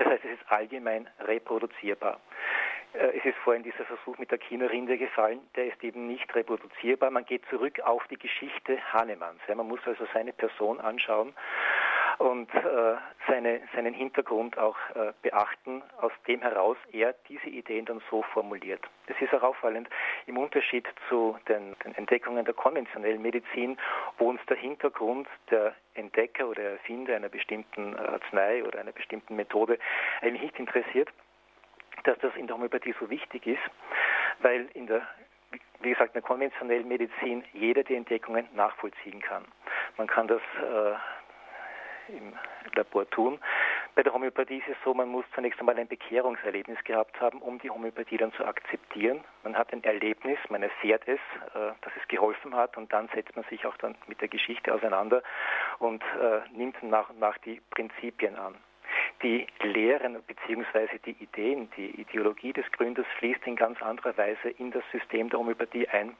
Das 0.00 0.08
heißt, 0.08 0.24
es 0.24 0.40
ist 0.40 0.50
allgemein 0.50 1.08
reproduzierbar. 1.20 2.20
Äh, 2.94 3.18
es 3.18 3.24
ist 3.24 3.36
vorhin 3.44 3.62
dieser 3.62 3.84
Versuch 3.84 4.16
mit 4.16 4.30
der 4.30 4.38
China-Rinde 4.38 4.96
gefallen, 4.96 5.40
der 5.56 5.66
ist 5.66 5.84
eben 5.84 6.06
nicht 6.06 6.34
reproduzierbar. 6.34 7.10
Man 7.10 7.26
geht 7.26 7.44
zurück 7.50 7.80
auf 7.80 8.06
die 8.08 8.16
Geschichte 8.16 8.78
Hahnemanns. 8.94 9.40
man 9.54 9.68
muss 9.68 9.80
also 9.84 10.06
seine 10.14 10.32
Person 10.32 10.80
anschauen 10.80 11.34
und 12.20 12.54
äh, 12.54 12.96
seine, 13.26 13.62
seinen 13.74 13.94
Hintergrund 13.94 14.58
auch 14.58 14.76
äh, 14.94 15.14
beachten, 15.22 15.82
aus 16.02 16.12
dem 16.28 16.42
heraus 16.42 16.76
er 16.92 17.14
diese 17.30 17.48
Ideen 17.48 17.86
dann 17.86 18.02
so 18.10 18.22
formuliert. 18.34 18.82
Das 19.06 19.16
ist 19.22 19.32
auch 19.32 19.42
auffallend 19.42 19.88
im 20.26 20.36
Unterschied 20.36 20.86
zu 21.08 21.38
den, 21.48 21.74
den 21.82 21.94
Entdeckungen 21.94 22.44
der 22.44 22.52
konventionellen 22.52 23.22
Medizin, 23.22 23.78
wo 24.18 24.28
uns 24.28 24.40
der 24.50 24.58
Hintergrund 24.58 25.28
der 25.50 25.74
Entdecker 25.94 26.46
oder 26.46 26.62
Erfinder 26.62 27.16
einer 27.16 27.30
bestimmten 27.30 27.96
Arznei 27.96 28.64
oder 28.64 28.80
einer 28.80 28.92
bestimmten 28.92 29.34
Methode 29.34 29.78
eigentlich 30.20 30.42
nicht 30.42 30.58
interessiert, 30.58 31.08
dass 32.04 32.18
das 32.18 32.36
in 32.36 32.46
der 32.46 32.56
Homöopathie 32.56 32.94
so 33.00 33.08
wichtig 33.08 33.46
ist, 33.46 33.62
weil 34.40 34.68
in 34.74 34.86
der 34.86 35.08
wie 35.82 35.90
gesagt, 35.90 36.10
in 36.10 36.20
der 36.20 36.28
konventionellen 36.28 36.86
Medizin 36.86 37.42
jeder 37.54 37.82
die 37.82 37.94
Entdeckungen 37.94 38.46
nachvollziehen 38.54 39.20
kann. 39.20 39.46
Man 39.96 40.06
kann 40.06 40.28
das 40.28 40.42
äh, 40.58 40.94
im 42.10 42.32
Labor 42.74 43.08
tun. 43.10 43.38
Bei 43.94 44.02
der 44.02 44.12
Homöopathie 44.12 44.58
ist 44.58 44.68
es 44.68 44.76
so, 44.84 44.94
man 44.94 45.08
muss 45.08 45.24
zunächst 45.34 45.58
einmal 45.60 45.78
ein 45.78 45.88
Bekehrungserlebnis 45.88 46.82
gehabt 46.84 47.20
haben, 47.20 47.42
um 47.42 47.58
die 47.58 47.70
Homöopathie 47.70 48.16
dann 48.16 48.32
zu 48.32 48.44
akzeptieren. 48.44 49.24
Man 49.42 49.56
hat 49.56 49.72
ein 49.72 49.82
Erlebnis, 49.84 50.38
man 50.48 50.62
erfährt 50.62 51.02
es, 51.06 51.18
äh, 51.54 51.72
dass 51.80 51.92
es 52.00 52.08
geholfen 52.08 52.54
hat 52.54 52.76
und 52.76 52.92
dann 52.92 53.08
setzt 53.14 53.34
man 53.36 53.44
sich 53.46 53.66
auch 53.66 53.76
dann 53.78 53.96
mit 54.06 54.20
der 54.20 54.28
Geschichte 54.28 54.72
auseinander 54.72 55.22
und 55.78 56.02
äh, 56.02 56.40
nimmt 56.56 56.82
nach 56.82 57.10
und 57.10 57.18
nach 57.18 57.38
die 57.38 57.60
Prinzipien 57.70 58.36
an. 58.36 58.56
Die 59.22 59.46
Lehren 59.62 60.22
bzw. 60.22 60.98
die 61.04 61.16
Ideen, 61.22 61.70
die 61.76 62.00
Ideologie 62.00 62.52
des 62.52 62.70
Gründers 62.72 63.06
fließt 63.18 63.46
in 63.46 63.56
ganz 63.56 63.82
anderer 63.82 64.16
Weise 64.16 64.50
in 64.50 64.70
das 64.70 64.82
System 64.92 65.28
der 65.28 65.38
Homöopathie 65.38 65.88
ein, 65.88 66.16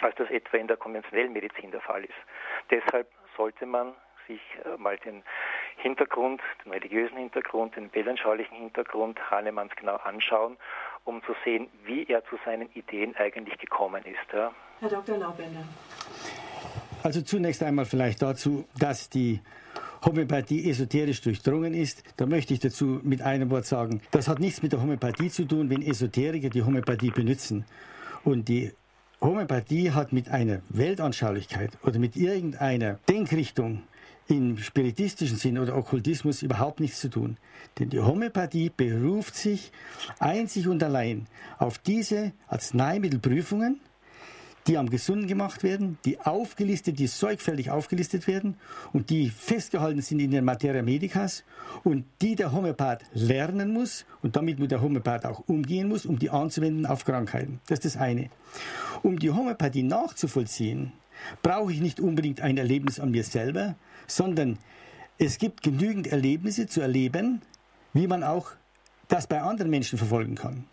als 0.00 0.16
das 0.16 0.30
etwa 0.30 0.56
in 0.56 0.66
der 0.66 0.76
konventionellen 0.76 1.32
Medizin 1.32 1.70
der 1.70 1.80
Fall 1.80 2.04
ist. 2.04 2.12
Deshalb 2.70 3.08
sollte 3.36 3.66
man 3.66 3.94
sich 4.26 4.40
äh, 4.64 4.76
mal 4.78 4.96
den 4.98 5.22
Hintergrund, 5.76 6.40
den 6.64 6.72
religiösen 6.72 7.16
Hintergrund, 7.16 7.76
den 7.76 7.92
weltanschaulichen 7.94 8.56
Hintergrund 8.56 9.18
Hahnemanns 9.30 9.72
genau 9.76 9.96
anschauen, 9.96 10.56
um 11.04 11.22
zu 11.24 11.34
sehen, 11.44 11.68
wie 11.84 12.06
er 12.06 12.24
zu 12.26 12.38
seinen 12.44 12.70
Ideen 12.72 13.14
eigentlich 13.16 13.58
gekommen 13.58 14.02
ist. 14.04 14.32
Ja. 14.32 14.52
Herr 14.80 14.88
Dr. 14.88 15.18
Laubender. 15.18 15.64
Also 17.02 17.20
zunächst 17.22 17.62
einmal 17.62 17.84
vielleicht 17.84 18.22
dazu, 18.22 18.66
dass 18.78 19.10
die 19.10 19.40
Homöopathie 20.04 20.68
esoterisch 20.70 21.22
durchdrungen 21.22 21.74
ist. 21.74 22.02
Da 22.16 22.26
möchte 22.26 22.52
ich 22.52 22.60
dazu 22.60 23.00
mit 23.02 23.22
einem 23.22 23.50
Wort 23.50 23.64
sagen, 23.64 24.02
das 24.10 24.28
hat 24.28 24.38
nichts 24.38 24.62
mit 24.62 24.72
der 24.72 24.82
Homöopathie 24.82 25.30
zu 25.30 25.44
tun, 25.44 25.70
wenn 25.70 25.82
Esoteriker 25.82 26.50
die 26.50 26.62
Homöopathie 26.62 27.10
benutzen. 27.10 27.64
Und 28.22 28.48
die 28.48 28.72
Homöopathie 29.20 29.92
hat 29.92 30.12
mit 30.12 30.28
einer 30.28 30.60
Weltanschaulichkeit 30.68 31.70
oder 31.82 31.98
mit 31.98 32.16
irgendeiner 32.16 32.98
Denkrichtung 33.08 33.82
im 34.28 34.58
spiritistischen 34.58 35.36
Sinn 35.36 35.58
oder 35.58 35.76
Okkultismus 35.76 36.42
überhaupt 36.42 36.80
nichts 36.80 37.00
zu 37.00 37.10
tun. 37.10 37.36
Denn 37.78 37.90
die 37.90 38.00
Homöopathie 38.00 38.70
beruft 38.74 39.34
sich 39.34 39.70
einzig 40.18 40.68
und 40.68 40.82
allein 40.82 41.26
auf 41.58 41.78
diese 41.78 42.32
Arzneimittelprüfungen, 42.48 43.80
die 44.66 44.78
am 44.78 44.88
Gesunden 44.88 45.26
gemacht 45.26 45.62
werden, 45.62 45.98
die 46.06 46.18
aufgelistet, 46.20 46.98
die 46.98 47.06
sorgfältig 47.06 47.70
aufgelistet 47.70 48.26
werden 48.26 48.56
und 48.94 49.10
die 49.10 49.28
festgehalten 49.28 50.00
sind 50.00 50.20
in 50.20 50.30
den 50.30 50.44
Materia 50.44 50.82
Medicas 50.82 51.44
und 51.82 52.06
die 52.22 52.34
der 52.34 52.52
Homöopath 52.52 53.04
lernen 53.12 53.72
muss 53.72 54.06
und 54.22 54.36
damit 54.36 54.58
mit 54.58 54.70
der 54.70 54.80
Homöopath 54.80 55.26
auch 55.26 55.40
umgehen 55.48 55.88
muss, 55.88 56.06
um 56.06 56.18
die 56.18 56.30
anzuwenden 56.30 56.86
auf 56.86 57.04
Krankheiten. 57.04 57.60
Das 57.66 57.80
ist 57.80 57.96
das 57.96 57.96
eine. 57.98 58.30
Um 59.02 59.18
die 59.18 59.30
Homöopathie 59.30 59.82
nachzuvollziehen, 59.82 60.92
brauche 61.42 61.72
ich 61.72 61.80
nicht 61.80 62.00
unbedingt 62.00 62.40
ein 62.40 62.56
Erlebnis 62.56 63.00
an 63.00 63.10
mir 63.10 63.24
selber, 63.24 63.76
sondern 64.06 64.58
es 65.18 65.38
gibt 65.38 65.62
genügend 65.62 66.06
Erlebnisse 66.06 66.66
zu 66.66 66.80
erleben, 66.80 67.42
wie 67.92 68.06
man 68.06 68.22
auch 68.22 68.50
das 69.08 69.26
bei 69.26 69.40
anderen 69.40 69.70
Menschen 69.70 69.98
verfolgen 69.98 70.34
kann. 70.34 70.64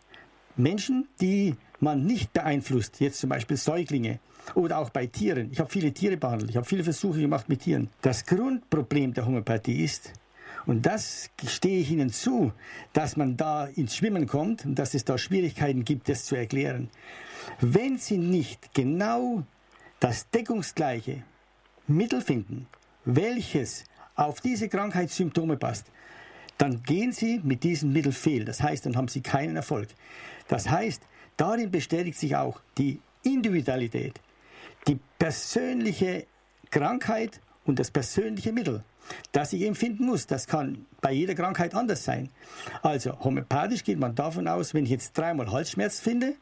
Menschen, 0.55 1.07
die 1.19 1.55
man 1.79 2.05
nicht 2.05 2.33
beeinflusst, 2.33 2.99
jetzt 2.99 3.19
zum 3.19 3.29
Beispiel 3.29 3.57
Säuglinge 3.57 4.19
oder 4.55 4.79
auch 4.79 4.89
bei 4.89 5.07
Tieren. 5.07 5.49
Ich 5.51 5.59
habe 5.59 5.69
viele 5.69 5.93
Tiere 5.93 6.17
behandelt, 6.17 6.49
ich 6.49 6.57
habe 6.57 6.65
viele 6.65 6.83
Versuche 6.83 7.19
gemacht 7.19 7.49
mit 7.49 7.61
Tieren. 7.61 7.89
Das 8.01 8.25
Grundproblem 8.25 9.13
der 9.13 9.25
Homöopathie 9.25 9.83
ist, 9.83 10.13
und 10.65 10.85
das 10.85 11.29
stehe 11.47 11.79
ich 11.79 11.91
Ihnen 11.91 12.09
zu, 12.09 12.51
dass 12.93 13.17
man 13.17 13.37
da 13.37 13.65
ins 13.65 13.95
Schwimmen 13.95 14.27
kommt 14.27 14.65
und 14.65 14.75
dass 14.75 14.93
es 14.93 15.05
da 15.05 15.17
Schwierigkeiten 15.17 15.85
gibt, 15.85 16.07
das 16.09 16.25
zu 16.25 16.35
erklären. 16.35 16.89
Wenn 17.59 17.97
Sie 17.97 18.17
nicht 18.17 18.73
genau 18.73 19.43
das 20.01 20.29
deckungsgleiche 20.29 21.23
Mittel 21.87 22.19
finden, 22.19 22.67
welches 23.05 23.85
auf 24.15 24.41
diese 24.41 24.67
Krankheitssymptome 24.67 25.55
passt, 25.55 25.87
dann 26.57 26.83
gehen 26.83 27.13
Sie 27.13 27.39
mit 27.43 27.63
diesem 27.63 27.93
Mittel 27.93 28.11
fehl. 28.11 28.43
Das 28.43 28.61
heißt, 28.61 28.85
dann 28.85 28.97
haben 28.97 29.07
Sie 29.07 29.21
keinen 29.21 29.55
Erfolg. 29.55 29.87
Das 30.49 30.69
heißt, 30.69 31.01
Darin 31.41 31.71
bestätigt 31.71 32.19
sich 32.19 32.35
auch 32.35 32.61
die 32.77 32.99
Individualität, 33.23 34.21
die 34.87 34.99
persönliche 35.17 36.27
Krankheit 36.69 37.41
und 37.65 37.79
das 37.79 37.89
persönliche 37.89 38.53
Mittel, 38.53 38.83
das 39.31 39.51
ich 39.51 39.63
empfinden 39.63 40.05
muss. 40.05 40.27
Das 40.27 40.45
kann 40.45 40.85
bei 41.01 41.11
jeder 41.11 41.33
Krankheit 41.33 41.73
anders 41.73 42.03
sein. 42.03 42.29
Also 42.83 43.19
homöopathisch 43.23 43.83
geht 43.83 43.97
man 43.97 44.13
davon 44.13 44.47
aus, 44.47 44.75
wenn 44.75 44.83
ich 44.83 44.91
jetzt 44.91 45.17
dreimal 45.17 45.51
Halsschmerz 45.51 45.99
finde, 45.99 46.35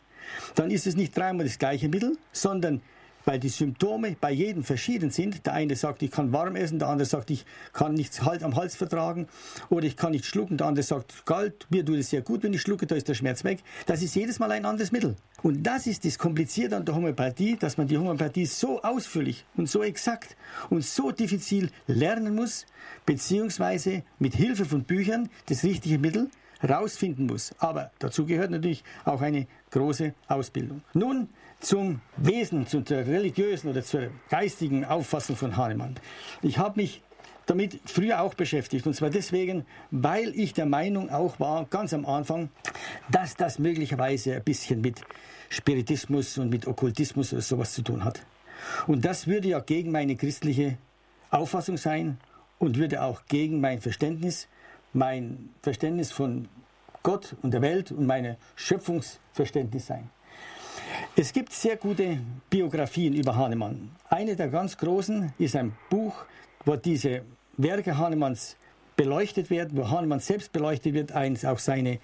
dann 0.56 0.70
ist 0.70 0.86
es 0.86 0.98
nicht 0.98 1.16
dreimal 1.16 1.46
das 1.46 1.60
gleiche 1.60 1.88
Mittel, 1.88 2.18
sondern 2.34 2.82
weil 3.30 3.40
die 3.40 3.50
Symptome 3.50 4.16
bei 4.20 4.32
jedem 4.32 4.64
verschieden 4.64 5.12
sind. 5.12 5.46
Der 5.46 5.54
eine 5.54 5.76
sagt, 5.76 6.02
ich 6.02 6.10
kann 6.10 6.34
warm 6.34 6.56
essen, 6.56 6.80
der 6.80 6.88
andere 6.88 7.06
sagt, 7.06 7.30
ich 7.30 7.46
kann 7.74 7.94
nichts 7.94 8.24
halt 8.24 8.42
am 8.42 8.56
Hals 8.56 8.76
vertragen 8.76 9.28
oder 9.70 9.86
ich 9.86 9.96
kann 9.96 10.14
nicht 10.14 10.26
schlucken, 10.26 10.58
der 10.58 10.66
andere 10.66 10.82
sagt, 10.82 11.28
kalt, 11.28 11.68
mir 11.70 11.86
tut 11.86 11.98
es 11.98 12.10
sehr 12.10 12.24
gut, 12.24 12.42
wenn 12.42 12.54
ich 12.56 12.62
schlucke, 12.62 12.88
da 12.88 12.96
ist 12.96 13.08
der 13.08 13.14
Schmerz 13.14 13.44
weg. 13.44 13.60
Das 13.86 14.02
ist 14.02 14.16
jedes 14.16 14.40
Mal 14.40 14.52
ein 14.52 14.66
anderes 14.66 14.92
Mittel. 14.92 15.16
Und 15.44 15.62
das 15.62 15.86
ist 15.86 16.06
das 16.06 16.18
Komplizierte 16.18 16.76
an 16.76 16.86
der 16.86 16.96
Homöopathie, 16.96 17.56
dass 17.56 17.78
man 17.78 17.88
die 17.88 18.00
Homöopathie 18.00 18.48
so 18.48 18.82
ausführlich 18.82 19.46
und 19.56 19.70
so 19.70 19.84
exakt 19.84 20.36
und 20.72 20.84
so 20.84 21.12
diffizil 21.12 21.70
lernen 21.86 22.34
muss, 22.34 22.66
beziehungsweise 23.06 24.02
mit 24.18 24.34
Hilfe 24.34 24.66
von 24.66 24.86
Büchern 24.86 25.30
das 25.46 25.64
richtige 25.64 26.00
Mittel 26.00 26.32
herausfinden 26.62 27.28
muss. 27.28 27.52
Aber 27.60 27.92
dazu 28.00 28.26
gehört 28.26 28.50
natürlich 28.50 28.84
auch 29.06 29.22
eine 29.22 29.46
große 29.70 30.14
Ausbildung. 30.28 30.82
Nun 30.94 31.30
zum 31.60 32.02
Wesen, 32.18 32.68
zur 32.68 32.84
religiösen 32.90 33.70
oder 33.70 33.84
zur 33.84 34.10
geistigen 34.30 34.86
Auffassung 34.86 35.36
von 35.36 35.58
Hahnemann. 35.58 35.96
Ich 36.42 36.58
habe 36.58 36.82
mich 36.82 37.02
damit 37.50 37.80
früher 37.86 38.22
auch 38.22 38.36
beschäftigt. 38.36 38.86
Und 38.86 38.94
zwar 38.94 39.10
deswegen, 39.10 39.66
weil 39.92 40.30
ich 40.36 40.54
der 40.54 40.66
Meinung 40.66 41.10
auch 41.10 41.40
war, 41.40 41.66
ganz 41.66 41.94
am 41.94 42.06
Anfang, 42.06 42.50
dass 43.12 43.36
das 43.36 43.60
möglicherweise 43.60 44.36
ein 44.36 44.44
bisschen 44.44 44.82
mit 44.82 45.02
Spiritismus 45.50 46.38
und 46.38 46.50
mit 46.50 46.68
Okkultismus 46.68 47.34
oder 47.34 47.42
sowas 47.42 47.74
zu 47.74 47.82
tun 47.82 48.04
hat. 48.04 48.22
Und 48.88 49.04
das 49.06 49.26
würde 49.26 49.48
ja 49.48 49.60
gegen 49.60 49.92
meine 49.92 50.16
christliche 50.16 50.78
Auffassung 51.32 51.78
sein 51.78 52.18
und 52.60 52.78
würde 52.78 53.02
auch 53.02 53.26
gegen 53.28 53.62
mein 53.62 53.82
Verständnis, 53.82 54.48
mein 54.94 55.50
Verständnis 55.62 56.12
von 56.12 56.48
Gott 57.02 57.36
und 57.42 57.52
der 57.52 57.62
Welt 57.62 57.92
und 57.92 58.06
mein 58.06 58.38
Schöpfungsverständnis 58.56 59.88
sein. 59.88 60.10
Es 61.16 61.34
gibt 61.34 61.52
sehr 61.52 61.76
gute 61.76 62.20
Biografien 62.50 63.14
über 63.14 63.36
Hahnemann. 63.36 63.90
Eine 64.10 64.36
der 64.36 64.48
ganz 64.48 64.78
großen 64.78 65.34
ist 65.38 65.56
ein 65.56 65.74
Buch, 65.90 66.14
wo 66.66 66.76
diese 66.76 67.24
Werke 67.58 67.98
Hahnemanns 67.98 68.56
beleuchtet 68.96 69.50
werden, 69.50 69.78
wo 69.78 69.90
Hahnemann 69.90 70.20
selbst 70.20 70.52
beleuchtet 70.54 70.94
wird, 70.94 71.12
eins 71.12 71.44
auch 71.44 71.60
seine, 71.60 72.00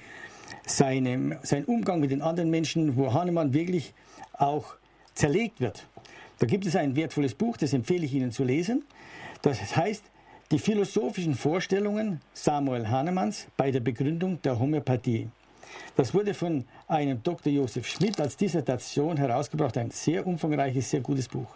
seine, 0.65 1.39
sein 1.43 1.65
Umgang 1.65 1.99
mit 1.99 2.11
den 2.11 2.21
anderen 2.21 2.49
Menschen, 2.49 2.97
wo 2.97 3.13
Hahnemann 3.13 3.53
wirklich 3.53 3.93
auch 4.33 4.75
zerlegt 5.13 5.61
wird. 5.61 5.87
Da 6.39 6.45
gibt 6.45 6.65
es 6.65 6.75
ein 6.75 6.95
wertvolles 6.95 7.35
Buch, 7.35 7.55
das 7.55 7.71
empfehle 7.73 8.05
ich 8.05 8.13
Ihnen 8.13 8.31
zu 8.31 8.43
lesen. 8.43 8.83
Das 9.41 9.75
heißt 9.75 10.03
Die 10.51 10.59
philosophischen 10.59 11.35
Vorstellungen 11.35 12.21
Samuel 12.33 12.87
Hahnemanns 12.87 13.47
bei 13.57 13.71
der 13.71 13.79
Begründung 13.79 14.41
der 14.41 14.59
Homöopathie. 14.59 15.29
Das 15.95 16.13
wurde 16.13 16.33
von 16.33 16.65
einem 16.87 17.23
Dr. 17.23 17.51
Josef 17.51 17.87
Schmidt 17.87 18.19
als 18.19 18.35
Dissertation 18.35 19.17
herausgebracht, 19.17 19.77
ein 19.77 19.91
sehr 19.91 20.27
umfangreiches, 20.27 20.89
sehr 20.89 21.01
gutes 21.01 21.27
Buch. 21.27 21.47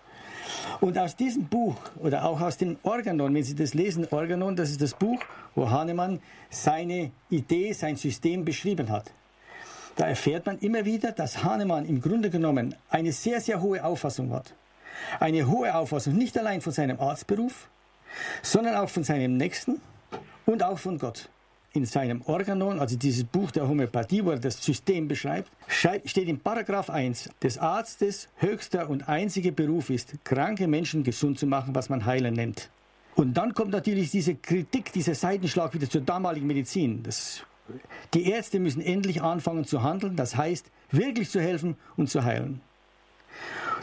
Und 0.80 0.98
aus 0.98 1.16
diesem 1.16 1.46
Buch 1.46 1.76
oder 2.00 2.26
auch 2.26 2.40
aus 2.40 2.58
dem 2.58 2.78
Organon, 2.84 3.34
wenn 3.36 3.44
Sie 3.44 3.56
das 3.56 3.74
lesen, 3.74 4.08
Organon, 4.10 4.56
das 4.56 4.70
ist 4.72 4.82
das 4.82 4.94
Buch, 4.94 5.20
wo 5.56 5.70
Hahnemann 5.70 6.20
seine 6.50 7.12
Idee, 7.30 7.74
sein 7.74 7.98
System 7.98 8.46
beschrieben 8.46 8.90
hat. 8.90 9.12
Da 9.96 10.08
erfährt 10.08 10.46
man 10.46 10.58
immer 10.60 10.86
wieder, 10.86 11.12
dass 11.12 11.44
Hahnemann 11.44 11.86
im 11.86 12.02
Grunde 12.02 12.30
genommen 12.30 12.76
eine 12.90 13.12
sehr, 13.12 13.42
sehr 13.42 13.62
hohe 13.62 13.84
Auffassung 13.84 14.32
hat. 14.32 14.54
Eine 15.20 15.48
hohe 15.48 15.76
Auffassung 15.76 16.16
nicht 16.16 16.38
allein 16.38 16.62
von 16.62 16.72
seinem 16.72 17.00
Arztberuf, 17.00 17.70
sondern 18.42 18.76
auch 18.76 18.90
von 18.90 19.04
seinem 19.04 19.36
Nächsten 19.38 19.82
und 20.46 20.64
auch 20.64 20.80
von 20.80 20.98
Gott 20.98 21.30
in 21.74 21.86
seinem 21.86 22.22
Organon, 22.24 22.80
also 22.80 22.96
dieses 22.96 23.24
Buch 23.24 23.52
der 23.52 23.68
Homöopathie, 23.68 24.26
wo 24.26 24.32
er 24.32 24.40
das 24.40 24.64
System 24.64 25.08
beschreibt, 25.08 25.52
steht 25.68 26.28
in 26.28 26.40
Paragraph 26.40 26.90
1, 26.90 27.30
des 27.42 27.58
Arztes 27.58 28.28
höchster 28.38 28.90
und 28.90 29.08
einziger 29.08 29.52
Beruf 29.52 29.90
ist, 29.90 30.14
kranke 30.24 30.68
Menschen 30.68 31.04
gesund 31.04 31.38
zu 31.38 31.46
machen, 31.46 31.76
was 31.76 31.90
man 31.90 32.06
heilen 32.06 32.34
nennt. 32.34 32.70
Und 33.16 33.36
dann 33.36 33.54
kommt 33.54 33.72
natürlich 33.72 34.12
diese 34.12 34.36
Kritik, 34.36 34.92
dieser 34.94 35.14
Seitenschlag 35.14 35.74
wieder 35.74 35.90
zur 35.90 36.02
damaligen 36.02 36.48
Medizin. 36.48 37.04
Das, 37.04 37.44
die 38.14 38.30
Ärzte 38.30 38.60
müssen 38.60 38.82
endlich 38.82 39.22
anfangen 39.22 39.66
zu 39.66 39.84
handeln, 39.84 40.16
das 40.16 40.36
heißt, 40.36 40.72
wirklich 40.92 41.30
zu 41.30 41.40
helfen 41.40 41.76
und 41.98 42.10
zu 42.10 42.24
heilen. 42.24 42.62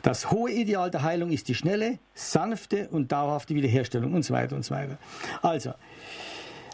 Das 0.02 0.30
hohe 0.30 0.50
Ideal 0.50 0.90
der 0.90 1.02
Heilung 1.02 1.30
ist 1.30 1.48
die 1.48 1.54
schnelle, 1.54 1.98
sanfte 2.14 2.88
und 2.88 3.12
dauerhafte 3.12 3.54
Wiederherstellung 3.54 4.14
und 4.14 4.24
so 4.24 4.34
weiter 4.34 4.56
und 4.56 4.64
so 4.64 4.74
weiter. 4.74 4.98
Also, 5.42 5.72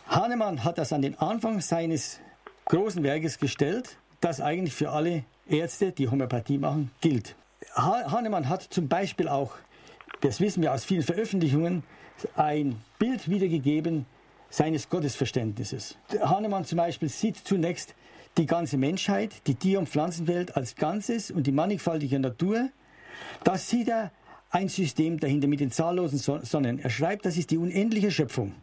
Hahnemann 0.08 0.64
hat 0.64 0.78
das 0.78 0.92
an 0.92 1.02
den 1.02 1.18
Anfang 1.18 1.60
seines 1.60 2.20
großen 2.66 3.02
Werkes 3.02 3.38
gestellt, 3.38 3.96
das 4.20 4.40
eigentlich 4.40 4.74
für 4.74 4.90
alle 4.90 5.24
Ärzte, 5.48 5.92
die 5.92 6.08
Homöopathie 6.08 6.58
machen, 6.58 6.90
gilt. 7.00 7.34
Hahnemann 7.74 8.48
hat 8.48 8.62
zum 8.62 8.88
Beispiel 8.88 9.28
auch, 9.28 9.52
das 10.20 10.40
wissen 10.40 10.62
wir 10.62 10.72
aus 10.72 10.84
vielen 10.84 11.02
Veröffentlichungen, 11.02 11.82
ein 12.36 12.76
Bild 12.98 13.28
wiedergegeben 13.28 14.06
seines 14.50 14.88
Gottesverständnisses. 14.88 15.96
Hahnemann 16.20 16.64
zum 16.64 16.76
Beispiel 16.76 17.08
sieht 17.08 17.38
zunächst 17.38 17.94
die 18.36 18.46
ganze 18.46 18.76
Menschheit, 18.76 19.46
die 19.46 19.54
Tier- 19.54 19.78
und 19.78 19.88
Pflanzenwelt 19.88 20.56
als 20.56 20.76
Ganzes 20.76 21.30
und 21.30 21.46
die 21.46 21.52
mannigfaltige 21.52 22.18
Natur. 22.18 22.68
Da 23.44 23.56
sieht 23.56 23.88
er 23.88 24.12
ein 24.50 24.68
System 24.68 25.18
dahinter 25.18 25.48
mit 25.48 25.60
den 25.60 25.70
zahllosen 25.70 26.18
Sonnen. 26.18 26.78
Er 26.78 26.90
schreibt, 26.90 27.24
das 27.24 27.36
ist 27.36 27.50
die 27.50 27.58
unendliche 27.58 28.10
Schöpfung 28.10 28.54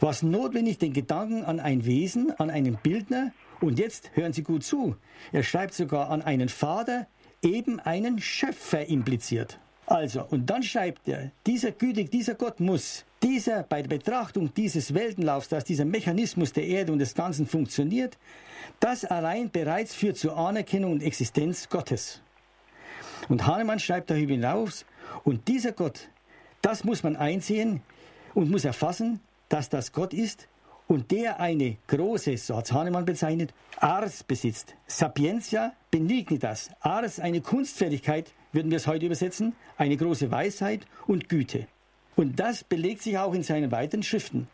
was 0.00 0.22
notwendig 0.22 0.78
den 0.78 0.92
Gedanken 0.92 1.44
an 1.44 1.60
ein 1.60 1.84
Wesen, 1.84 2.32
an 2.38 2.50
einen 2.50 2.76
Bildner, 2.76 3.32
und 3.60 3.78
jetzt 3.78 4.10
hören 4.14 4.32
Sie 4.32 4.42
gut 4.42 4.64
zu, 4.64 4.96
er 5.32 5.42
schreibt 5.42 5.74
sogar 5.74 6.10
an 6.10 6.22
einen 6.22 6.48
Vater, 6.48 7.06
eben 7.42 7.80
einen 7.80 8.20
Schöpfer 8.20 8.86
impliziert. 8.86 9.58
Also, 9.86 10.24
und 10.24 10.48
dann 10.48 10.62
schreibt 10.62 11.08
er, 11.08 11.30
dieser 11.46 11.70
gütig, 11.70 12.10
dieser 12.10 12.34
Gott 12.34 12.58
muss 12.58 13.04
dieser, 13.22 13.62
bei 13.62 13.82
der 13.82 13.88
Betrachtung 13.88 14.52
dieses 14.54 14.94
Weltenlaufs, 14.94 15.48
dass 15.48 15.64
dieser 15.64 15.84
Mechanismus 15.84 16.52
der 16.52 16.66
Erde 16.66 16.92
und 16.92 16.98
des 16.98 17.14
Ganzen 17.14 17.46
funktioniert, 17.46 18.18
das 18.80 19.04
allein 19.04 19.50
bereits 19.50 19.94
führt 19.94 20.16
zur 20.16 20.36
Anerkennung 20.36 20.92
und 20.92 21.02
Existenz 21.02 21.68
Gottes. 21.68 22.22
Und 23.28 23.46
Hahnemann 23.46 23.78
schreibt 23.78 24.10
darüber 24.10 24.32
hinaus, 24.32 24.84
und 25.22 25.48
dieser 25.48 25.72
Gott, 25.72 26.08
das 26.60 26.84
muss 26.84 27.02
man 27.02 27.16
einsehen 27.16 27.82
und 28.34 28.50
muss 28.50 28.64
erfassen, 28.64 29.20
dass 29.54 29.68
das 29.68 29.92
Gott 29.92 30.12
ist 30.12 30.48
und 30.88 31.12
der 31.12 31.38
eine 31.38 31.76
große, 31.86 32.36
so 32.38 32.56
hat 32.56 32.72
Hahnemann 32.72 33.04
bezeichnet, 33.04 33.54
Ars 33.78 34.24
besitzt. 34.24 34.74
Sapientia 34.88 35.74
benignitas. 35.92 36.70
Ars, 36.80 37.20
eine 37.20 37.40
Kunstfertigkeit, 37.40 38.32
würden 38.50 38.72
wir 38.72 38.78
es 38.78 38.88
heute 38.88 39.06
übersetzen, 39.06 39.54
eine 39.76 39.96
große 39.96 40.32
Weisheit 40.32 40.80
und 41.06 41.28
Güte. 41.28 41.68
Und 42.16 42.40
das 42.40 42.64
belegt 42.64 43.02
sich 43.02 43.16
auch 43.16 43.32
in 43.32 43.44
seinen 43.44 43.70
weiteren 43.70 44.02
Schriften. 44.02 44.48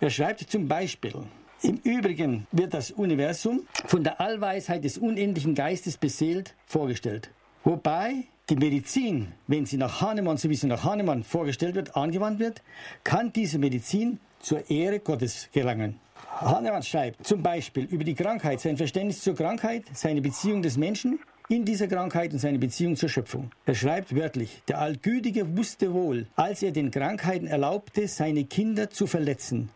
Er 0.00 0.08
schreibt 0.08 0.40
zum 0.40 0.66
Beispiel, 0.66 1.12
im 1.60 1.76
Übrigen 1.84 2.46
wird 2.52 2.72
das 2.72 2.90
Universum 2.90 3.66
von 3.84 4.02
der 4.02 4.18
Allweisheit 4.18 4.82
des 4.82 4.96
unendlichen 4.96 5.54
Geistes 5.54 5.98
beseelt 5.98 6.54
vorgestellt. 6.64 7.30
Wobei 7.64 8.24
die 8.52 8.56
Medizin, 8.56 9.28
wenn 9.46 9.64
sie 9.64 9.78
nach 9.78 10.02
Hahnemann, 10.02 10.36
so 10.36 10.50
wie 10.50 10.54
sie 10.54 10.66
nach 10.66 10.84
Hahnemann 10.84 11.24
vorgestellt 11.24 11.74
wird, 11.74 11.96
angewandt 11.96 12.38
wird, 12.38 12.62
kann 13.02 13.32
diese 13.32 13.58
Medizin 13.58 14.18
zur 14.40 14.68
Ehre 14.68 15.00
Gottes 15.00 15.48
gelangen. 15.52 15.98
Hahnemann 16.28 16.82
schreibt 16.82 17.26
zum 17.26 17.42
Beispiel 17.42 17.84
über 17.84 18.04
die 18.04 18.14
Krankheit, 18.14 18.60
sein 18.60 18.76
Verständnis 18.76 19.22
zur 19.22 19.34
Krankheit, 19.34 19.84
seine 19.94 20.20
Beziehung 20.20 20.60
des 20.60 20.76
Menschen 20.76 21.18
in 21.48 21.64
dieser 21.64 21.88
Krankheit 21.88 22.34
und 22.34 22.40
seine 22.40 22.58
Beziehung 22.58 22.96
zur 22.96 23.08
Schöpfung. 23.08 23.50
Er 23.64 23.74
schreibt 23.74 24.14
wörtlich, 24.14 24.62
der 24.68 24.80
Allgütige 24.80 25.56
wusste 25.56 25.94
wohl, 25.94 26.26
als 26.36 26.62
er 26.62 26.72
den 26.72 26.90
Krankheiten 26.90 27.46
erlaubte, 27.46 28.06
seine 28.06 28.44
Kinder 28.44 28.90
zu 28.90 29.06
verletzen. 29.06 29.70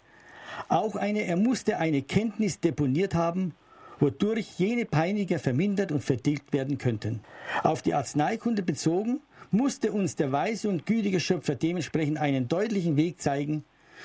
Auch 0.68 0.96
eine, 0.96 1.22
er 1.22 1.36
musste 1.36 1.78
eine 1.78 2.02
Kenntnis 2.02 2.60
deponiert 2.60 3.14
haben, 3.14 3.54
wodurch 3.98 4.58
jene 4.58 4.84
Peiniger 4.84 5.38
vermindert 5.38 5.92
und 5.92 6.02
vertilgt 6.02 6.52
werden 6.52 6.78
könnten. 6.78 7.20
Auf 7.62 7.82
die 7.82 7.94
Arzneikunde 7.94 8.62
bezogen, 8.62 9.20
musste 9.50 9.92
uns 9.92 10.16
der 10.16 10.32
weise 10.32 10.68
und 10.68 10.86
gütige 10.86 11.20
Schöpfer 11.20 11.54
dementsprechend 11.54 12.18
einen 12.18 12.48
deutlichen 12.48 12.96
Weg 12.96 13.20
zeigen, 13.20 13.64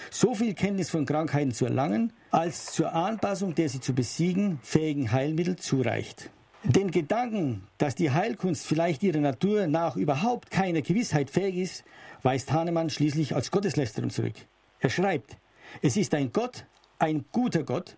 so 0.09 0.33
viel 0.33 0.53
Kenntnis 0.53 0.89
von 0.89 1.05
Krankheiten 1.05 1.51
zu 1.51 1.65
erlangen, 1.65 2.13
als 2.29 2.67
zur 2.67 2.93
Anpassung 2.93 3.55
der 3.55 3.69
sie 3.69 3.81
zu 3.81 3.93
besiegen 3.93 4.59
fähigen 4.63 5.11
Heilmittel 5.11 5.57
zureicht. 5.57 6.29
Den 6.63 6.91
Gedanken, 6.91 7.63
dass 7.79 7.95
die 7.95 8.11
Heilkunst 8.11 8.67
vielleicht 8.67 9.01
ihrer 9.01 9.19
Natur 9.19 9.67
nach 9.67 9.95
überhaupt 9.95 10.51
keiner 10.51 10.81
Gewissheit 10.81 11.31
fähig 11.31 11.57
ist, 11.57 11.83
weist 12.21 12.51
Hahnemann 12.51 12.89
schließlich 12.89 13.35
als 13.35 13.49
Gotteslästerung 13.49 14.11
zurück. 14.11 14.35
Er 14.79 14.89
schreibt, 14.89 15.37
es 15.81 15.97
ist 15.97 16.13
ein 16.13 16.31
Gott, 16.31 16.65
ein 16.99 17.25
guter 17.31 17.63
Gott, 17.63 17.97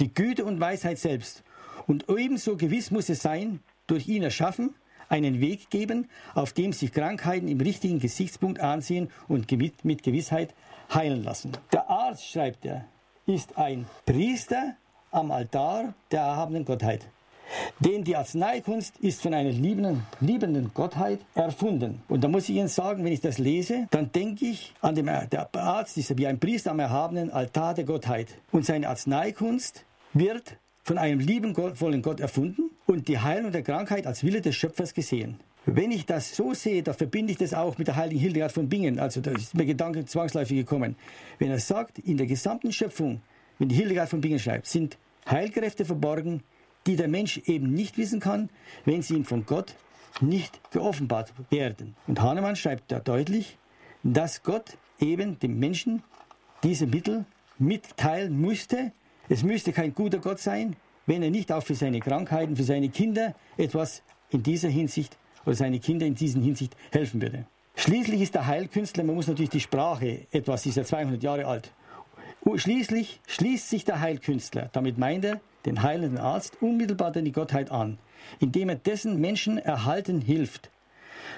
die 0.00 0.12
Güte 0.12 0.44
und 0.44 0.60
Weisheit 0.60 0.98
selbst. 0.98 1.42
Und 1.86 2.06
ebenso 2.08 2.56
gewiss 2.56 2.90
muss 2.90 3.08
es 3.08 3.22
sein, 3.22 3.60
durch 3.86 4.08
ihn 4.08 4.22
erschaffen, 4.22 4.74
einen 5.08 5.40
Weg 5.40 5.70
geben, 5.70 6.08
auf 6.34 6.52
dem 6.52 6.72
sich 6.72 6.92
Krankheiten 6.92 7.48
im 7.48 7.60
richtigen 7.60 7.98
Gesichtspunkt 7.98 8.60
ansehen 8.60 9.10
und 9.26 9.50
mit 9.84 10.02
Gewissheit 10.02 10.54
heilen 10.92 11.24
lassen. 11.24 11.52
Der 11.72 11.88
Arzt, 11.88 12.28
schreibt 12.28 12.64
er, 12.64 12.84
ist 13.26 13.56
ein 13.56 13.86
Priester 14.04 14.76
am 15.10 15.30
Altar 15.30 15.94
der 16.10 16.20
erhabenen 16.20 16.64
Gottheit. 16.64 17.06
Denn 17.78 18.04
die 18.04 18.14
Arzneikunst 18.14 18.98
ist 18.98 19.22
von 19.22 19.32
einer 19.32 19.50
liebenden, 19.50 20.06
liebenden 20.20 20.72
Gottheit 20.74 21.20
erfunden. 21.34 22.02
Und 22.08 22.22
da 22.22 22.28
muss 22.28 22.48
ich 22.48 22.56
Ihnen 22.56 22.68
sagen, 22.68 23.04
wenn 23.04 23.12
ich 23.12 23.22
das 23.22 23.38
lese, 23.38 23.86
dann 23.90 24.12
denke 24.12 24.44
ich 24.44 24.74
an 24.82 24.94
den 24.94 25.06
der 25.06 25.48
Arzt 25.54 25.96
ist 25.96 26.16
wie 26.18 26.26
ein 26.26 26.38
Priester 26.38 26.72
am 26.72 26.80
erhabenen 26.80 27.30
Altar 27.30 27.72
der 27.72 27.84
Gottheit. 27.84 28.34
Und 28.52 28.66
seine 28.66 28.88
Arzneikunst 28.88 29.86
wird 30.18 30.56
von 30.84 30.98
einem 30.98 31.20
liebenvollen 31.20 32.02
Gott 32.02 32.20
erfunden 32.20 32.70
und 32.86 33.08
die 33.08 33.18
Heilung 33.18 33.52
der 33.52 33.62
Krankheit 33.62 34.06
als 34.06 34.24
Wille 34.24 34.40
des 34.40 34.56
Schöpfers 34.56 34.94
gesehen. 34.94 35.40
Wenn 35.66 35.90
ich 35.90 36.06
das 36.06 36.34
so 36.34 36.54
sehe, 36.54 36.82
da 36.82 36.94
verbinde 36.94 37.32
ich 37.32 37.38
das 37.38 37.52
auch 37.52 37.76
mit 37.76 37.88
der 37.88 37.96
heiligen 37.96 38.20
Hildegard 38.20 38.52
von 38.52 38.70
Bingen. 38.70 38.98
Also 38.98 39.20
da 39.20 39.32
ist 39.32 39.54
mir 39.54 39.66
Gedanke 39.66 40.06
zwangsläufig 40.06 40.56
gekommen. 40.56 40.96
Wenn 41.38 41.50
er 41.50 41.58
sagt, 41.58 41.98
in 41.98 42.16
der 42.16 42.26
gesamten 42.26 42.72
Schöpfung, 42.72 43.20
wenn 43.58 43.68
die 43.68 43.74
Hildegard 43.74 44.08
von 44.08 44.22
Bingen 44.22 44.38
schreibt, 44.38 44.66
sind 44.66 44.96
Heilkräfte 45.28 45.84
verborgen, 45.84 46.42
die 46.86 46.96
der 46.96 47.08
Mensch 47.08 47.38
eben 47.44 47.74
nicht 47.74 47.98
wissen 47.98 48.18
kann, 48.18 48.48
wenn 48.86 49.02
sie 49.02 49.14
ihm 49.14 49.26
von 49.26 49.44
Gott 49.44 49.74
nicht 50.22 50.58
geoffenbart 50.70 51.34
werden. 51.50 51.94
Und 52.06 52.22
Hahnemann 52.22 52.56
schreibt 52.56 52.90
da 52.90 52.98
deutlich, 52.98 53.58
dass 54.02 54.42
Gott 54.42 54.78
eben 55.00 55.38
dem 55.38 55.58
Menschen 55.58 56.02
diese 56.62 56.86
Mittel 56.86 57.26
mitteilen 57.58 58.40
müsste. 58.40 58.92
Es 59.30 59.42
müsste 59.42 59.72
kein 59.72 59.94
guter 59.94 60.18
Gott 60.18 60.38
sein, 60.38 60.76
wenn 61.06 61.22
er 61.22 61.30
nicht 61.30 61.52
auch 61.52 61.62
für 61.62 61.74
seine 61.74 62.00
Krankheiten, 62.00 62.56
für 62.56 62.64
seine 62.64 62.88
Kinder 62.88 63.34
etwas 63.56 64.02
in 64.30 64.42
dieser 64.42 64.68
Hinsicht 64.70 65.18
oder 65.44 65.54
seine 65.54 65.80
Kinder 65.80 66.06
in 66.06 66.14
dieser 66.14 66.40
Hinsicht 66.40 66.76
helfen 66.92 67.20
würde. 67.20 67.46
Schließlich 67.76 68.22
ist 68.22 68.34
der 68.34 68.46
Heilkünstler, 68.46 69.04
man 69.04 69.14
muss 69.14 69.28
natürlich 69.28 69.50
die 69.50 69.60
Sprache 69.60 70.26
etwas, 70.32 70.66
ist 70.66 70.76
ja 70.76 70.84
200 70.84 71.22
Jahre 71.22 71.46
alt. 71.46 71.72
Schließlich 72.56 73.20
schließt 73.26 73.68
sich 73.68 73.84
der 73.84 74.00
Heilkünstler, 74.00 74.70
damit 74.72 74.96
meint 74.96 75.24
er 75.24 75.40
den 75.66 75.82
heilenden 75.82 76.18
Arzt, 76.18 76.62
unmittelbar 76.62 77.14
an 77.14 77.24
die 77.24 77.32
Gottheit 77.32 77.70
an, 77.70 77.98
indem 78.40 78.70
er 78.70 78.76
dessen 78.76 79.20
Menschen 79.20 79.58
erhalten 79.58 80.22
hilft. 80.22 80.70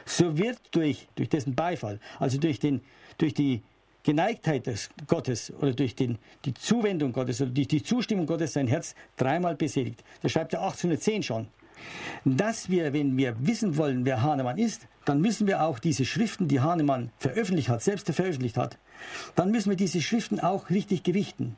So 0.04 0.38
wird 0.38 0.58
durch, 0.70 1.08
durch 1.16 1.28
dessen 1.28 1.54
Beifall, 1.56 1.98
also 2.20 2.38
durch, 2.38 2.60
den, 2.60 2.80
durch 3.18 3.34
die 3.34 3.62
Geneigtheit 4.02 4.66
des 4.66 4.90
Gottes 5.06 5.52
oder 5.60 5.72
durch 5.72 5.94
den, 5.94 6.18
die 6.44 6.54
Zuwendung 6.54 7.12
Gottes 7.12 7.40
oder 7.40 7.50
durch 7.50 7.68
die 7.68 7.82
Zustimmung 7.82 8.26
Gottes 8.26 8.54
sein 8.54 8.66
Herz 8.66 8.94
dreimal 9.16 9.56
beseligt. 9.56 10.02
Das 10.22 10.32
schreibt 10.32 10.54
er 10.54 10.62
1810 10.62 11.22
schon. 11.22 11.48
Dass 12.24 12.68
wir, 12.68 12.92
wenn 12.92 13.16
wir 13.16 13.34
wissen 13.40 13.76
wollen, 13.76 14.04
wer 14.04 14.22
Hahnemann 14.22 14.58
ist, 14.58 14.86
dann 15.06 15.20
müssen 15.20 15.46
wir 15.46 15.62
auch 15.62 15.78
diese 15.78 16.04
Schriften, 16.04 16.46
die 16.46 16.60
Hahnemann 16.60 17.10
veröffentlicht 17.18 17.68
hat, 17.68 17.82
selbst 17.82 18.10
veröffentlicht 18.10 18.56
hat, 18.56 18.78
dann 19.34 19.50
müssen 19.50 19.70
wir 19.70 19.76
diese 19.76 20.00
Schriften 20.00 20.40
auch 20.40 20.70
richtig 20.70 21.02
gewichten. 21.02 21.56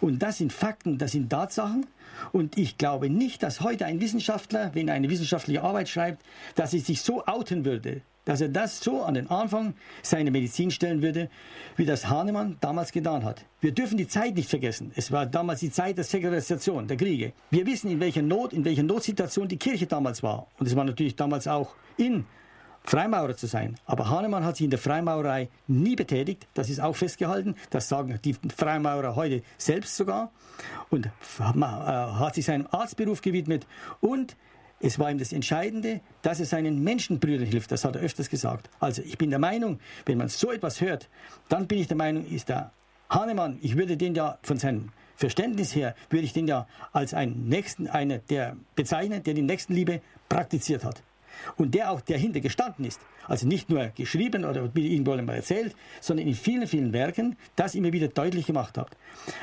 Und 0.00 0.20
das 0.22 0.38
sind 0.38 0.52
Fakten, 0.52 0.98
das 0.98 1.12
sind 1.12 1.30
Tatsachen. 1.30 1.86
Und 2.32 2.56
ich 2.56 2.78
glaube 2.78 3.10
nicht, 3.10 3.42
dass 3.42 3.60
heute 3.60 3.86
ein 3.86 4.00
Wissenschaftler, 4.00 4.70
wenn 4.74 4.88
er 4.88 4.94
eine 4.94 5.10
wissenschaftliche 5.10 5.62
Arbeit 5.62 5.88
schreibt, 5.88 6.22
dass 6.54 6.72
er 6.72 6.80
sich 6.80 7.02
so 7.02 7.24
outen 7.26 7.64
würde, 7.64 8.02
dass 8.24 8.40
er 8.40 8.48
das 8.48 8.80
so 8.80 9.02
an 9.02 9.14
den 9.14 9.28
Anfang 9.28 9.74
seiner 10.02 10.30
Medizin 10.30 10.70
stellen 10.70 11.02
würde, 11.02 11.28
wie 11.76 11.84
das 11.84 12.08
Hahnemann 12.08 12.56
damals 12.60 12.92
getan 12.92 13.24
hat. 13.24 13.44
Wir 13.60 13.72
dürfen 13.72 13.98
die 13.98 14.08
Zeit 14.08 14.34
nicht 14.34 14.48
vergessen. 14.48 14.92
Es 14.94 15.12
war 15.12 15.26
damals 15.26 15.60
die 15.60 15.70
Zeit 15.70 15.96
der 15.96 16.04
Säkularisation, 16.04 16.88
der 16.88 16.96
Kriege. 16.96 17.32
Wir 17.50 17.66
wissen, 17.66 17.90
in 17.90 18.00
welcher 18.00 18.22
Not, 18.22 18.52
in 18.52 18.64
welcher 18.64 18.82
Notsituation 18.82 19.48
die 19.48 19.58
Kirche 19.58 19.86
damals 19.86 20.22
war. 20.22 20.46
Und 20.58 20.66
es 20.66 20.76
war 20.76 20.84
natürlich 20.84 21.16
damals 21.16 21.46
auch 21.48 21.74
in 21.96 22.24
Freimaurer 22.84 23.34
zu 23.34 23.46
sein. 23.46 23.76
Aber 23.86 24.10
Hahnemann 24.10 24.44
hat 24.44 24.56
sich 24.56 24.64
in 24.64 24.70
der 24.70 24.78
Freimaurerei 24.78 25.48
nie 25.66 25.96
betätigt. 25.96 26.46
Das 26.52 26.68
ist 26.68 26.80
auch 26.80 26.94
festgehalten. 26.94 27.56
Das 27.70 27.88
sagen 27.88 28.20
die 28.22 28.36
Freimaurer 28.54 29.16
heute 29.16 29.42
selbst 29.56 29.96
sogar. 29.96 30.30
Und 30.90 31.06
äh, 31.06 31.10
hat 31.40 32.34
sich 32.34 32.44
seinem 32.44 32.68
Arztberuf 32.70 33.22
gewidmet. 33.22 33.66
Und 34.00 34.36
es 34.80 34.98
war 34.98 35.10
ihm 35.10 35.18
das 35.18 35.32
Entscheidende, 35.32 36.02
dass 36.20 36.40
er 36.40 36.46
seinen 36.46 36.84
Menschenbrüdern 36.84 37.46
hilft. 37.46 37.72
Das 37.72 37.86
hat 37.86 37.96
er 37.96 38.02
öfters 38.02 38.28
gesagt. 38.28 38.68
Also 38.80 39.00
ich 39.00 39.16
bin 39.16 39.30
der 39.30 39.38
Meinung, 39.38 39.80
wenn 40.04 40.18
man 40.18 40.28
so 40.28 40.52
etwas 40.52 40.82
hört, 40.82 41.08
dann 41.48 41.66
bin 41.66 41.78
ich 41.78 41.88
der 41.88 41.96
Meinung, 41.96 42.26
ist 42.26 42.50
der 42.50 42.70
Hahnemann, 43.08 43.58
ich 43.62 43.76
würde 43.76 43.96
den 43.96 44.14
ja 44.14 44.38
von 44.42 44.58
seinem 44.58 44.90
Verständnis 45.16 45.74
her, 45.74 45.94
würde 46.10 46.24
ich 46.24 46.32
den 46.34 46.48
ja 46.48 46.66
als 46.92 47.14
einen 47.14 47.48
Nächsten, 47.48 47.88
einer 47.88 48.18
der 48.18 48.56
bezeichnen, 48.74 49.22
der 49.22 49.32
die 49.32 49.42
Nächstenliebe 49.42 50.02
praktiziert 50.28 50.84
hat 50.84 51.02
und 51.56 51.74
der 51.74 51.90
auch 51.90 52.00
dahinter 52.00 52.40
gestanden 52.40 52.84
ist. 52.84 53.00
Also 53.26 53.46
nicht 53.46 53.70
nur 53.70 53.86
geschrieben 53.94 54.44
oder 54.44 54.68
irgendwo 54.74 55.12
einmal 55.12 55.36
erzählt, 55.36 55.74
sondern 56.00 56.26
in 56.26 56.34
vielen, 56.34 56.66
vielen 56.66 56.92
Werken 56.92 57.36
das 57.56 57.74
immer 57.74 57.92
wieder 57.92 58.08
deutlich 58.08 58.46
gemacht 58.46 58.76
hat. 58.76 58.90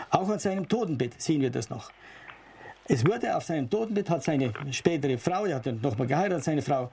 Auch 0.09 0.29
an 0.29 0.39
seinem 0.39 0.67
Totenbett 0.67 1.21
sehen 1.21 1.41
wir 1.41 1.49
das 1.49 1.69
noch. 1.69 1.91
Es 2.85 3.05
wurde 3.05 3.35
auf 3.35 3.43
seinem 3.43 3.69
Totenbett, 3.69 4.09
hat 4.09 4.23
seine 4.23 4.51
spätere 4.71 5.17
Frau, 5.17 5.45
er 5.45 5.55
hat 5.57 5.65
dann 5.65 5.79
nochmal 5.81 6.07
geheiratet, 6.07 6.43
seine 6.43 6.61
Frau 6.61 6.89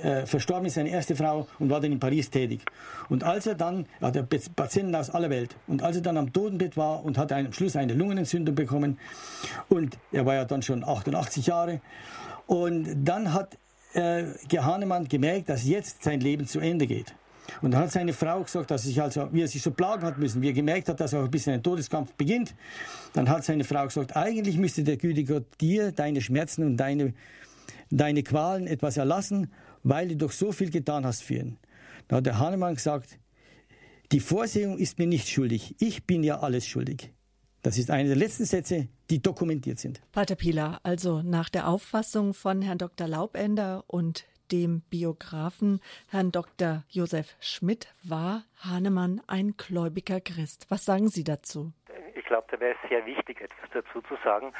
äh, 0.00 0.24
verstorben 0.26 0.66
ist, 0.66 0.74
seine 0.74 0.90
erste 0.90 1.16
Frau 1.16 1.46
und 1.58 1.68
war 1.68 1.80
dann 1.80 1.92
in 1.92 2.00
Paris 2.00 2.30
tätig. 2.30 2.64
Und 3.08 3.24
als 3.24 3.46
er 3.46 3.54
dann, 3.54 3.86
er 4.00 4.08
hatte 4.08 4.22
Patienten 4.56 4.94
aus 4.94 5.10
aller 5.10 5.30
Welt, 5.30 5.54
und 5.66 5.82
als 5.82 5.96
er 5.96 6.02
dann 6.02 6.16
am 6.16 6.32
Totenbett 6.32 6.76
war 6.76 7.04
und 7.04 7.18
hat 7.18 7.32
am 7.32 7.52
Schluss 7.52 7.76
eine 7.76 7.92
Lungenentzündung 7.92 8.54
bekommen, 8.54 8.98
und 9.68 9.98
er 10.12 10.24
war 10.24 10.34
ja 10.34 10.44
dann 10.44 10.62
schon 10.62 10.84
88 10.84 11.46
Jahre, 11.46 11.80
und 12.46 13.04
dann 13.04 13.32
hat 13.32 13.58
äh, 13.94 14.24
Hahnemann 14.58 15.08
gemerkt, 15.08 15.48
dass 15.48 15.64
jetzt 15.64 16.02
sein 16.02 16.20
Leben 16.20 16.46
zu 16.46 16.60
Ende 16.60 16.86
geht. 16.86 17.14
Und 17.60 17.72
dann 17.72 17.82
hat 17.82 17.92
seine 17.92 18.12
Frau 18.12 18.42
gesagt, 18.42 18.70
dass 18.70 18.84
sich 18.84 19.00
also, 19.02 19.28
wie 19.32 19.42
er 19.42 19.48
sich 19.48 19.62
so 19.62 19.72
plagen 19.72 20.04
hat 20.04 20.18
müssen, 20.18 20.40
wie 20.42 20.48
er 20.48 20.52
gemerkt 20.52 20.88
hat, 20.88 21.00
dass 21.00 21.12
auch 21.12 21.24
ein 21.24 21.30
bisschen 21.30 21.54
ein 21.54 21.62
Todeskampf 21.62 22.12
beginnt, 22.14 22.54
dann 23.12 23.28
hat 23.28 23.44
seine 23.44 23.64
Frau 23.64 23.84
gesagt, 23.84 24.16
eigentlich 24.16 24.56
müsste 24.56 24.84
der 24.84 24.96
gütige 24.96 25.34
Gott 25.34 25.60
dir 25.60 25.92
deine 25.92 26.20
Schmerzen 26.20 26.64
und 26.64 26.76
deine, 26.76 27.14
deine 27.90 28.22
Qualen 28.22 28.66
etwas 28.66 28.96
erlassen, 28.96 29.52
weil 29.82 30.08
du 30.08 30.16
doch 30.16 30.32
so 30.32 30.52
viel 30.52 30.70
getan 30.70 31.04
hast 31.04 31.22
für 31.22 31.34
ihn. 31.34 31.58
Da 32.08 32.16
hat 32.16 32.26
der 32.26 32.38
Hahnemann 32.38 32.76
gesagt, 32.76 33.18
Die 34.12 34.20
Vorsehung 34.20 34.76
ist 34.76 34.98
mir 34.98 35.06
nicht 35.06 35.26
schuldig. 35.26 35.74
Ich 35.78 36.04
bin 36.04 36.22
ja 36.22 36.40
alles 36.40 36.66
schuldig. 36.66 37.14
Das 37.62 37.78
ist 37.78 37.92
einer 37.92 38.08
der 38.08 38.16
letzten 38.16 38.44
Sätze, 38.44 38.88
die 39.08 39.22
dokumentiert 39.22 39.78
sind. 39.78 40.02
Pater 40.10 40.34
Pieler, 40.34 40.80
also 40.82 41.22
nach 41.22 41.48
der 41.48 41.68
Auffassung 41.68 42.34
von 42.34 42.60
Herrn 42.60 42.78
Dr. 42.78 43.06
Laubender 43.06 43.84
und 43.86 44.26
dem 44.50 44.80
Biografen 44.90 45.80
Herrn 46.10 46.32
Dr. 46.32 46.82
Josef 46.88 47.36
Schmidt 47.38 47.86
war 48.02 48.42
Hahnemann 48.58 49.22
ein 49.28 49.54
gläubiger 49.56 50.20
Christ. 50.20 50.66
Was 50.70 50.84
sagen 50.84 51.08
Sie 51.08 51.22
dazu? 51.22 51.72
Ich 52.16 52.24
glaube, 52.24 52.48
da 52.50 52.58
wäre 52.58 52.74
es 52.82 52.88
sehr 52.88 53.06
wichtig, 53.06 53.40
etwas 53.40 53.70
dazu 53.72 54.00
zu 54.08 54.16
sagen. 54.24 54.52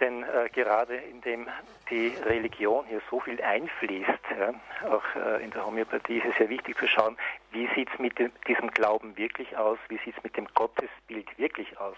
Denn 0.00 0.24
äh, 0.24 0.48
gerade 0.52 0.96
indem 0.96 1.46
die 1.88 2.08
Religion 2.26 2.84
hier 2.86 3.00
so 3.10 3.20
viel 3.20 3.40
einfließt, 3.40 4.08
ja, 4.38 4.54
auch 4.90 5.04
äh, 5.14 5.44
in 5.44 5.50
der 5.52 5.64
Homöopathie 5.64 6.18
ist 6.18 6.26
es 6.26 6.36
sehr 6.36 6.48
wichtig 6.48 6.76
zu 6.76 6.88
schauen, 6.88 7.16
wie 7.52 7.68
sieht 7.74 7.88
es 7.92 7.98
mit 8.00 8.18
dem, 8.18 8.32
diesem 8.48 8.70
Glauben 8.70 9.16
wirklich 9.16 9.56
aus, 9.56 9.78
wie 9.88 9.98
sieht 9.98 10.16
es 10.16 10.24
mit 10.24 10.36
dem 10.36 10.46
Gottesbild 10.54 11.38
wirklich 11.38 11.78
aus. 11.78 11.96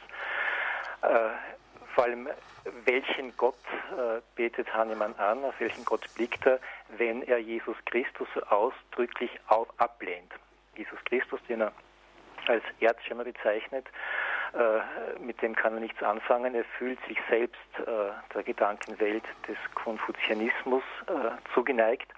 Äh, 1.03 1.31
vor 1.95 2.05
allem, 2.05 2.29
welchen 2.85 3.35
Gott 3.39 3.57
äh, 3.93 4.21
betet 4.35 4.73
Hahnemann 4.75 5.15
an, 5.15 5.43
auf 5.45 5.59
welchen 5.59 5.85
Gott 5.87 6.03
blickt 6.15 6.45
er, 6.45 6.61
wenn 6.99 7.23
er 7.23 7.39
Jesus 7.39 7.77
Christus 7.87 8.29
so 8.35 8.43
ausdrücklich 8.43 9.31
auf, 9.49 9.69
ablehnt. 9.79 10.33
Jesus 10.77 10.99
Christus, 11.07 11.41
den 11.49 11.63
er 11.63 11.73
als 12.47 12.63
Erzschimmer 12.81 13.25
bezeichnet, 13.25 13.87
äh, 14.55 15.19
mit 15.21 15.41
dem 15.43 15.55
kann 15.55 15.75
er 15.75 15.81
nichts 15.81 16.03
anfangen. 16.03 16.55
Er 16.55 16.65
fühlt 16.79 16.99
sich 17.07 17.19
selbst 17.29 17.61
äh, 17.79 17.85
der 18.35 18.43
Gedankenwelt 18.43 19.25
des 19.49 19.57
Konfuzianismus 19.75 20.83
äh, 21.07 21.53
zugeneigt. 21.55 22.13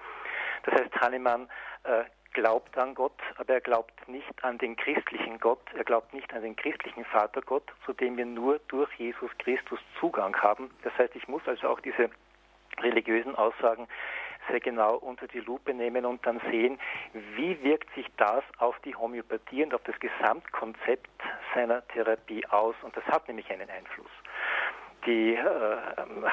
Das 0.65 0.75
heißt, 0.75 1.01
Hahnemann 1.01 1.49
äh, 1.85 2.05
glaubt 2.33 2.77
an 2.77 2.95
Gott, 2.95 3.19
aber 3.37 3.55
er 3.55 3.61
glaubt 3.61 4.09
nicht 4.09 4.45
an 4.45 4.59
den 4.59 4.77
christlichen 4.77 5.41
Gott, 5.41 5.63
er 5.75 5.85
glaubt 5.85 6.13
nicht 6.15 6.33
an 6.35 6.43
den 6.43 6.57
christlichen 6.57 7.05
Vatergott, 7.07 7.65
zu 7.85 7.93
dem 7.93 8.17
wir 8.17 8.27
nur 8.27 8.61
durch 8.69 8.93
Jesus 8.95 9.31
Christus 9.39 9.81
Zugang 9.99 10.37
haben. 10.37 10.71
Das 10.83 10.97
heißt, 10.99 11.17
ich 11.17 11.27
muss 11.29 11.43
also 11.47 11.69
auch 11.69 11.81
diese 11.81 12.11
religiösen 12.81 13.35
Aussagen 13.35 13.89
sehr 14.49 14.61
genau 14.61 14.97
unter 14.97 15.27
die 15.27 15.41
Lupe 15.41 15.75
nehmen 15.75 16.05
und 16.05 16.25
dann 16.27 16.41
sehen, 16.51 16.79
wie 17.37 17.63
wirkt 17.63 17.93
sich 17.95 18.07
das 18.17 18.45
auf 18.59 18.79
die 18.81 18.95
Homöopathie 18.95 19.63
und 19.63 19.75
auf 19.75 19.83
das 19.85 19.99
Gesamtkonzept 20.01 21.11
seiner 21.55 21.87
Therapie 21.89 22.45
aus. 22.47 22.75
Und 22.83 22.97
das 22.97 23.05
hat 23.07 23.29
nämlich 23.29 23.51
einen 23.51 23.69
Einfluss. 23.71 24.11
Die 25.07 25.35
äh, 25.35 25.77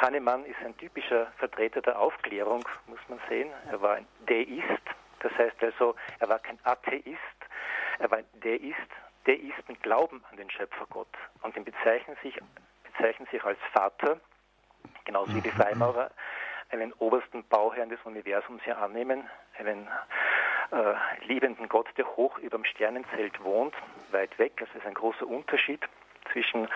Hahnemann 0.02 0.46
ist 0.46 0.60
ein 0.66 0.76
typischer 0.78 1.28
Vertreter 1.38 1.82
der 1.82 2.00
Aufklärung, 2.00 2.68
muss 2.88 3.00
man 3.08 3.20
sehen. 3.30 3.50
Er 3.70 3.82
war 3.82 3.96
ein 3.96 4.08
Deist, 4.26 4.82
das 5.20 5.32
heißt 5.38 5.62
also, 5.64 5.96
er 6.20 6.30
war 6.30 6.40
kein 6.40 6.60
Atheist, 6.64 7.06
er 8.00 8.12
war 8.12 8.20
ein 8.20 8.26
Deist. 8.42 8.90
Deisten 9.26 9.80
glauben 9.82 10.24
an 10.30 10.38
den 10.38 10.50
Schöpfergott 10.52 11.08
und 11.42 11.56
den 11.56 11.64
bezeichnen 11.64 12.16
sich, 12.22 12.38
bezeichnen 12.84 13.28
sich 13.32 13.44
als 13.44 13.58
Vater, 13.74 14.20
genauso 15.04 15.34
wie 15.34 15.42
die 15.42 15.50
mhm. 15.50 15.54
Freimaurer 15.54 16.12
einen 16.70 16.94
obersten 16.94 17.44
Bauherrn 17.46 17.90
des 17.90 18.00
Universums 18.04 18.64
hier 18.64 18.78
annehmen, 18.78 19.30
einen 19.58 19.88
äh, 20.72 21.26
liebenden 21.28 21.70
Gott, 21.70 21.88
der 21.98 22.06
hoch 22.16 22.38
über 22.40 22.58
dem 22.58 22.66
Sternenzelt 22.66 23.44
wohnt, 23.44 23.76
weit 24.12 24.38
weg. 24.40 24.54
Das 24.58 24.70
ist 24.76 24.86
ein 24.86 24.94
großer 24.94 25.28
Unterschied 25.28 25.82
zwischen 26.32 26.68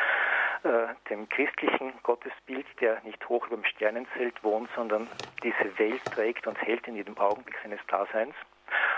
äh, 0.63 0.87
dem 1.09 1.27
christlichen 1.29 1.93
Gottesbild, 2.03 2.65
der 2.81 3.01
nicht 3.03 3.27
hoch 3.29 3.47
über 3.47 3.57
dem 3.57 3.65
Sternenzelt 3.65 4.43
wohnt, 4.43 4.69
sondern 4.75 5.07
diese 5.43 5.77
Welt 5.79 6.03
trägt 6.05 6.47
und 6.47 6.61
hält 6.61 6.87
in 6.87 6.95
jedem 6.95 7.17
Augenblick 7.17 7.57
seines 7.63 7.79
Daseins. 7.87 8.35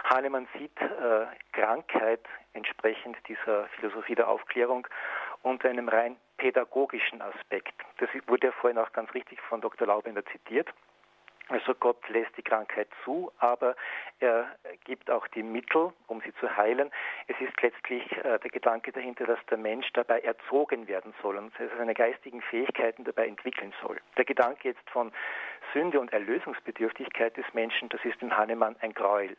Hahnemann 0.03 0.47
sieht 0.57 0.75
äh, 0.81 1.25
Krankheit 1.53 2.21
entsprechend 2.53 3.17
dieser 3.27 3.65
Philosophie 3.79 4.15
der 4.15 4.27
Aufklärung 4.27 4.87
unter 5.43 5.69
einem 5.69 5.87
rein 5.87 6.17
pädagogischen 6.41 7.21
Aspekt. 7.21 7.75
Das 7.99 8.09
wurde 8.25 8.47
ja 8.47 8.53
vorhin 8.53 8.79
auch 8.79 8.91
ganz 8.93 9.13
richtig 9.13 9.39
von 9.41 9.61
Dr. 9.61 9.85
Laubender 9.85 10.25
zitiert. 10.25 10.67
Also 11.49 11.75
Gott 11.75 12.07
lässt 12.09 12.35
die 12.35 12.41
Krankheit 12.41 12.87
zu, 13.03 13.31
aber 13.37 13.75
er 14.19 14.47
gibt 14.85 15.11
auch 15.11 15.27
die 15.27 15.43
Mittel, 15.43 15.93
um 16.07 16.21
sie 16.21 16.33
zu 16.35 16.55
heilen. 16.55 16.89
Es 17.27 17.39
ist 17.41 17.61
letztlich 17.61 18.09
äh, 18.23 18.39
der 18.39 18.49
Gedanke 18.49 18.91
dahinter, 18.91 19.25
dass 19.25 19.39
der 19.51 19.57
Mensch 19.57 19.87
dabei 19.93 20.21
erzogen 20.21 20.87
werden 20.87 21.13
soll 21.21 21.37
und 21.37 21.53
seine 21.77 21.93
geistigen 21.93 22.41
Fähigkeiten 22.41 23.03
dabei 23.03 23.27
entwickeln 23.27 23.73
soll. 23.81 23.99
Der 24.17 24.25
Gedanke 24.25 24.69
jetzt 24.69 24.89
von 24.89 25.11
Sünde 25.73 25.99
und 25.99 26.11
Erlösungsbedürftigkeit 26.11 27.37
des 27.37 27.45
Menschen, 27.53 27.89
das 27.89 28.03
ist 28.03 28.19
im 28.21 28.35
Hahnemann 28.35 28.77
ein 28.79 28.93
Gräuel. 28.93 29.37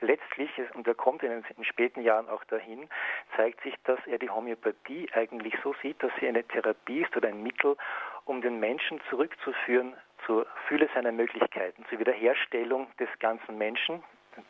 Letztlich, 0.00 0.50
und 0.74 0.86
er 0.86 0.94
kommt 0.94 1.22
in 1.24 1.30
den 1.30 1.64
späten 1.64 2.02
Jahren 2.02 2.28
auch 2.28 2.44
dahin, 2.44 2.88
zeigt 3.36 3.60
sich, 3.62 3.74
dass 3.84 3.98
er 4.06 4.18
die 4.18 4.30
Homöopathie 4.30 5.08
eigentlich 5.12 5.54
so 5.62 5.74
sieht, 5.82 6.00
dass 6.02 6.12
sie 6.20 6.28
eine 6.28 6.44
Therapie 6.44 7.00
ist 7.00 7.16
oder 7.16 7.28
ein 7.28 7.42
Mittel, 7.42 7.76
um 8.24 8.40
den 8.40 8.60
Menschen 8.60 9.00
zurückzuführen 9.10 9.96
zur 10.24 10.46
Fülle 10.68 10.88
seiner 10.94 11.10
Möglichkeiten, 11.10 11.84
zur 11.88 11.98
Wiederherstellung 11.98 12.86
des 12.98 13.08
ganzen 13.18 13.58
Menschen, 13.58 14.02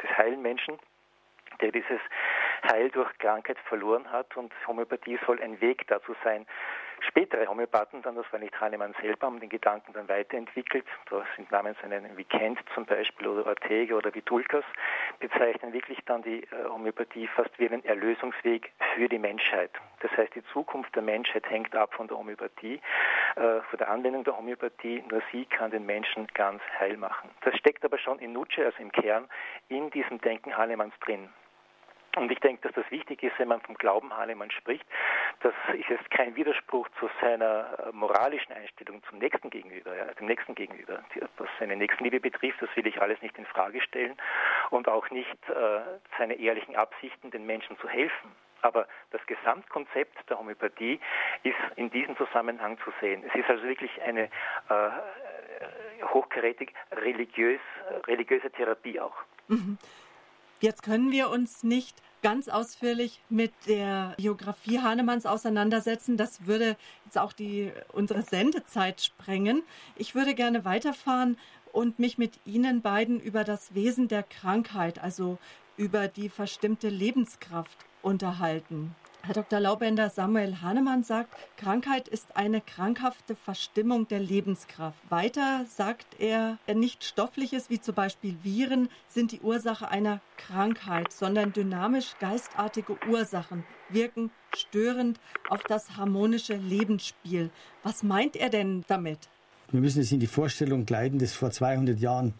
des 0.02 0.18
heilen 0.18 0.42
Menschen, 0.42 0.78
der 1.62 1.72
dieses 1.72 2.00
Heil 2.70 2.90
durch 2.90 3.16
Krankheit 3.18 3.58
verloren 3.68 4.10
hat. 4.12 4.36
Und 4.36 4.52
Homöopathie 4.66 5.18
soll 5.26 5.40
ein 5.40 5.60
Weg 5.60 5.86
dazu 5.86 6.14
sein, 6.24 6.46
Spätere 7.00 7.46
Homöopathen 7.46 8.02
dann, 8.02 8.16
das 8.16 8.30
war 8.32 8.38
nicht 8.38 8.60
Hahnemann 8.60 8.94
selber, 9.00 9.26
haben 9.26 9.40
den 9.40 9.48
Gedanken 9.48 9.92
dann 9.92 10.08
weiterentwickelt. 10.08 10.84
Da 11.10 11.24
sind 11.36 11.50
Namen 11.50 11.76
so 11.80 11.88
nennen 11.88 12.16
wie 12.16 12.24
Kent 12.24 12.58
zum 12.74 12.86
Beispiel 12.86 13.26
oder 13.28 13.46
Ortega 13.46 13.94
oder 13.94 14.14
wie 14.14 14.22
Dulkas, 14.22 14.64
bezeichnen 15.20 15.72
wirklich 15.72 15.98
dann 16.06 16.22
die 16.22 16.42
äh, 16.44 16.68
Homöopathie 16.68 17.26
fast 17.28 17.50
wie 17.58 17.68
einen 17.68 17.84
Erlösungsweg 17.84 18.72
für 18.94 19.08
die 19.08 19.18
Menschheit. 19.18 19.70
Das 20.00 20.10
heißt, 20.16 20.34
die 20.34 20.44
Zukunft 20.52 20.94
der 20.94 21.02
Menschheit 21.02 21.48
hängt 21.48 21.74
ab 21.74 21.94
von 21.94 22.08
der 22.08 22.18
Homöopathie, 22.18 22.80
äh, 23.36 23.60
von 23.62 23.78
der 23.78 23.90
Anwendung 23.90 24.24
der 24.24 24.36
Homöopathie. 24.36 25.02
Nur 25.10 25.22
sie 25.32 25.44
kann 25.46 25.70
den 25.70 25.86
Menschen 25.86 26.26
ganz 26.34 26.62
heil 26.78 26.96
machen. 26.96 27.30
Das 27.42 27.56
steckt 27.56 27.84
aber 27.84 27.98
schon 27.98 28.18
in 28.18 28.32
Nutsche, 28.32 28.64
also 28.64 28.78
im 28.80 28.92
Kern, 28.92 29.28
in 29.68 29.90
diesem 29.90 30.20
Denken 30.20 30.56
Hahnemanns 30.56 30.94
drin. 31.00 31.28
Und 32.18 32.32
ich 32.32 32.40
denke, 32.40 32.62
dass 32.62 32.74
das 32.74 32.90
wichtig 32.90 33.22
ist, 33.22 33.38
wenn 33.38 33.48
man 33.48 33.60
vom 33.60 33.76
Glauben 33.76 34.14
Hahnemann 34.16 34.50
spricht. 34.50 34.84
Das 35.40 35.54
ist 35.74 35.88
jetzt 35.88 36.10
kein 36.10 36.34
Widerspruch 36.34 36.88
zu 36.98 37.08
seiner 37.20 37.78
äh, 37.78 37.92
moralischen 37.92 38.52
Einstellung 38.52 39.02
zum 39.08 39.18
Nächsten 39.18 39.50
gegenüber, 39.50 39.96
ja, 39.96 40.04
dem 40.14 40.26
Nächsten 40.26 40.54
gegenüber. 40.54 41.04
Was 41.36 41.48
seine 41.60 41.76
Nächstenliebe 41.76 42.18
betrifft, 42.20 42.60
das 42.60 42.68
will 42.74 42.86
ich 42.86 43.00
alles 43.00 43.22
nicht 43.22 43.38
in 43.38 43.46
Frage 43.46 43.80
stellen 43.80 44.16
und 44.70 44.88
auch 44.88 45.08
nicht 45.10 45.38
äh, 45.48 45.80
seine 46.18 46.34
ehrlichen 46.34 46.74
Absichten, 46.74 47.30
den 47.30 47.46
Menschen 47.46 47.78
zu 47.78 47.88
helfen. 47.88 48.32
Aber 48.62 48.88
das 49.12 49.24
Gesamtkonzept 49.26 50.28
der 50.28 50.38
Homöopathie 50.38 50.98
ist 51.44 51.54
in 51.76 51.90
diesem 51.90 52.16
Zusammenhang 52.16 52.78
zu 52.84 52.92
sehen. 53.00 53.22
Es 53.28 53.34
ist 53.38 53.48
also 53.48 53.62
wirklich 53.62 53.90
eine 54.02 54.24
äh, 54.24 54.90
hochkarätig 56.12 56.74
religiös, 56.90 57.60
religiöse 58.08 58.50
Therapie 58.50 58.98
auch. 58.98 59.14
Mhm. 59.46 59.78
Jetzt 60.60 60.82
können 60.82 61.12
wir 61.12 61.30
uns 61.30 61.62
nicht 61.62 62.02
ganz 62.22 62.48
ausführlich 62.48 63.20
mit 63.28 63.52
der 63.66 64.14
Biografie 64.16 64.80
Hahnemanns 64.80 65.26
auseinandersetzen. 65.26 66.16
Das 66.16 66.46
würde 66.46 66.76
jetzt 67.04 67.18
auch 67.18 67.32
die, 67.32 67.72
unsere 67.92 68.22
Sendezeit 68.22 69.00
sprengen. 69.00 69.62
Ich 69.96 70.14
würde 70.14 70.34
gerne 70.34 70.64
weiterfahren 70.64 71.38
und 71.72 71.98
mich 71.98 72.18
mit 72.18 72.40
Ihnen 72.44 72.82
beiden 72.82 73.20
über 73.20 73.44
das 73.44 73.74
Wesen 73.74 74.08
der 74.08 74.22
Krankheit, 74.22 74.98
also 74.98 75.38
über 75.76 76.08
die 76.08 76.28
verstimmte 76.28 76.88
Lebenskraft 76.88 77.78
unterhalten. 78.02 78.94
Herr 79.28 79.34
Dr. 79.34 79.60
Laubender 79.60 80.08
Samuel 80.08 80.62
Hahnemann 80.62 81.04
sagt, 81.04 81.36
Krankheit 81.58 82.08
ist 82.08 82.34
eine 82.34 82.62
krankhafte 82.62 83.36
Verstimmung 83.36 84.08
der 84.08 84.20
Lebenskraft. 84.20 84.98
Weiter 85.10 85.66
sagt 85.68 86.18
er, 86.18 86.56
nicht 86.74 87.04
stoffliches 87.04 87.68
wie 87.68 87.78
zum 87.78 87.94
Beispiel 87.94 88.38
Viren 88.42 88.88
sind 89.06 89.32
die 89.32 89.40
Ursache 89.40 89.90
einer 89.90 90.22
Krankheit, 90.38 91.12
sondern 91.12 91.52
dynamisch 91.52 92.14
geistartige 92.20 92.96
Ursachen 93.06 93.64
wirken 93.90 94.30
störend 94.56 95.20
auf 95.50 95.62
das 95.62 95.98
harmonische 95.98 96.54
Lebensspiel. 96.54 97.50
Was 97.82 98.02
meint 98.02 98.34
er 98.34 98.48
denn 98.48 98.86
damit? 98.88 99.28
Wir 99.70 99.80
müssen 99.80 100.00
es 100.00 100.10
in 100.10 100.20
die 100.20 100.26
Vorstellung 100.26 100.86
gleiten, 100.86 101.18
das 101.18 101.34
vor 101.34 101.50
200 101.50 101.98
Jahren 101.98 102.32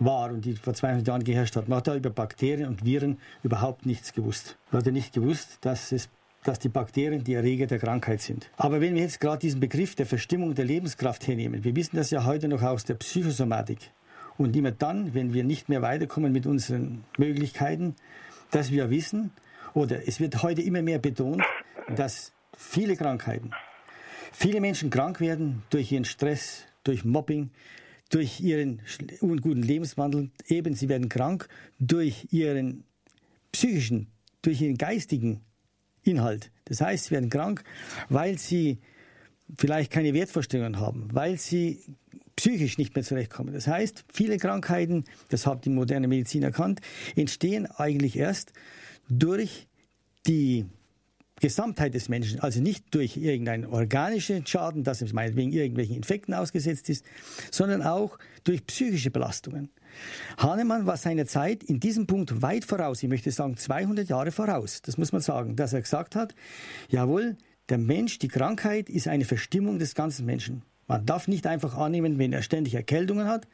war 0.00 0.30
und 0.30 0.44
die 0.44 0.56
vor 0.56 0.74
200 0.74 1.06
Jahren 1.06 1.22
geherrscht 1.22 1.54
hat. 1.54 1.68
Man 1.68 1.78
hat 1.78 1.86
da 1.86 1.94
über 1.94 2.10
Bakterien 2.10 2.68
und 2.68 2.84
Viren 2.84 3.18
überhaupt 3.44 3.86
nichts 3.86 4.12
gewusst. 4.12 4.58
Man 4.72 4.80
hat 4.80 4.86
ja 4.86 4.92
nicht 4.92 5.14
gewusst, 5.14 5.58
dass 5.60 5.92
es 5.92 6.08
dass 6.46 6.58
die 6.58 6.68
Bakterien 6.68 7.24
die 7.24 7.34
Erreger 7.34 7.66
der 7.66 7.78
Krankheit 7.78 8.20
sind. 8.20 8.50
Aber 8.56 8.80
wenn 8.80 8.94
wir 8.94 9.02
jetzt 9.02 9.20
gerade 9.20 9.40
diesen 9.40 9.58
Begriff 9.60 9.94
der 9.96 10.06
Verstimmung 10.06 10.54
der 10.54 10.64
Lebenskraft 10.64 11.26
hernehmen, 11.26 11.64
wir 11.64 11.74
wissen 11.74 11.96
das 11.96 12.10
ja 12.10 12.24
heute 12.24 12.46
noch 12.48 12.62
aus 12.62 12.84
der 12.84 12.94
Psychosomatik. 12.94 13.90
Und 14.38 14.54
immer 14.54 14.70
dann, 14.70 15.14
wenn 15.14 15.34
wir 15.34 15.44
nicht 15.44 15.68
mehr 15.68 15.82
weiterkommen 15.82 16.32
mit 16.32 16.46
unseren 16.46 17.04
Möglichkeiten, 17.18 17.96
dass 18.50 18.70
wir 18.70 18.90
wissen, 18.90 19.32
oder 19.74 20.06
es 20.06 20.20
wird 20.20 20.42
heute 20.42 20.62
immer 20.62 20.82
mehr 20.82 20.98
betont, 20.98 21.42
dass 21.94 22.32
viele 22.56 22.96
Krankheiten, 22.96 23.50
viele 24.32 24.60
Menschen 24.60 24.90
krank 24.90 25.20
werden 25.20 25.62
durch 25.70 25.90
ihren 25.90 26.04
Stress, 26.04 26.64
durch 26.84 27.04
Mobbing, 27.04 27.50
durch 28.10 28.40
ihren 28.40 28.82
unguten 29.20 29.62
Lebenswandel. 29.62 30.30
Eben, 30.46 30.74
sie 30.74 30.88
werden 30.88 31.08
krank 31.08 31.48
durch 31.80 32.28
ihren 32.30 32.84
psychischen 33.50 34.08
durch 34.46 34.60
ihren 34.62 34.78
geistigen 34.78 35.40
Inhalt. 36.06 36.50
Das 36.64 36.80
heißt, 36.80 37.06
sie 37.06 37.10
werden 37.12 37.30
krank, 37.30 37.64
weil 38.08 38.38
sie 38.38 38.78
vielleicht 39.56 39.92
keine 39.92 40.14
Wertvorstellungen 40.14 40.80
haben, 40.80 41.08
weil 41.12 41.38
sie 41.38 41.80
psychisch 42.36 42.78
nicht 42.78 42.94
mehr 42.94 43.04
zurechtkommen. 43.04 43.54
Das 43.54 43.66
heißt, 43.66 44.04
viele 44.12 44.36
Krankheiten, 44.36 45.04
das 45.30 45.46
hat 45.46 45.64
die 45.64 45.70
moderne 45.70 46.08
Medizin 46.08 46.42
erkannt, 46.42 46.80
entstehen 47.14 47.66
eigentlich 47.66 48.16
erst 48.16 48.52
durch 49.08 49.66
die 50.26 50.66
Gesamtheit 51.40 51.94
des 51.94 52.08
Menschen, 52.08 52.40
also 52.40 52.60
nicht 52.60 52.94
durch 52.94 53.16
irgendeinen 53.16 53.66
organischen 53.66 54.46
Schaden, 54.46 54.84
dass 54.84 55.02
es 55.02 55.12
meinetwegen 55.12 55.52
irgendwelchen 55.52 55.96
Infekten 55.96 56.34
ausgesetzt 56.34 56.88
ist, 56.88 57.04
sondern 57.50 57.82
auch 57.82 58.18
durch 58.44 58.64
psychische 58.66 59.10
Belastungen. 59.10 59.70
Hahnemann 60.38 60.86
war 60.86 60.96
seiner 60.96 61.26
Zeit 61.26 61.62
in 61.62 61.80
diesem 61.80 62.06
Punkt 62.06 62.42
weit 62.42 62.64
voraus, 62.64 63.02
ich 63.02 63.08
möchte 63.08 63.30
sagen 63.30 63.56
200 63.56 64.08
Jahre 64.08 64.32
voraus, 64.32 64.82
das 64.82 64.98
muss 64.98 65.12
man 65.12 65.20
sagen, 65.20 65.56
dass 65.56 65.72
er 65.72 65.80
gesagt 65.80 66.16
hat, 66.16 66.34
jawohl, 66.88 67.36
der 67.68 67.78
Mensch, 67.78 68.18
die 68.18 68.28
Krankheit 68.28 68.88
ist 68.88 69.08
eine 69.08 69.24
Verstimmung 69.24 69.78
des 69.78 69.94
ganzen 69.94 70.24
Menschen. 70.24 70.62
Man 70.86 71.04
darf 71.04 71.26
nicht 71.26 71.46
einfach 71.46 71.76
annehmen, 71.76 72.18
wenn 72.18 72.32
er 72.32 72.42
ständig 72.42 72.74
Erkältungen 72.74 73.26
hat, 73.26 73.48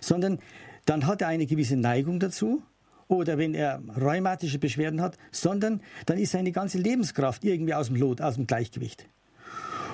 sondern 0.00 0.38
dann 0.86 1.06
hat 1.06 1.20
er 1.20 1.28
eine 1.28 1.44
gewisse 1.44 1.76
Neigung 1.76 2.18
dazu 2.18 2.62
oder 3.08 3.36
wenn 3.36 3.54
er 3.54 3.82
rheumatische 4.00 4.58
Beschwerden 4.58 5.00
hat, 5.02 5.18
sondern 5.30 5.82
dann 6.06 6.18
ist 6.18 6.32
seine 6.32 6.52
ganze 6.52 6.78
Lebenskraft 6.78 7.44
irgendwie 7.44 7.74
aus 7.74 7.88
dem 7.88 7.96
Lot, 7.96 8.20
aus 8.20 8.36
dem 8.36 8.46
Gleichgewicht. 8.46 9.06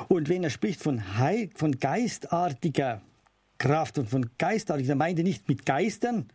Und 0.09 0.29
wenn 0.29 0.45
er 0.45 0.51
spricht 0.51 0.83
von, 0.83 1.19
Heil, 1.19 1.51
von 1.55 1.79
geistartiger 1.79 3.01
Kraft 3.59 3.99
und 3.99 4.09
von 4.09 4.31
geistartiger, 4.39 4.95
meint 4.95 5.19
er 5.19 5.25
nicht 5.25 5.49
mit 5.49 5.65
Geistern, 5.65 6.27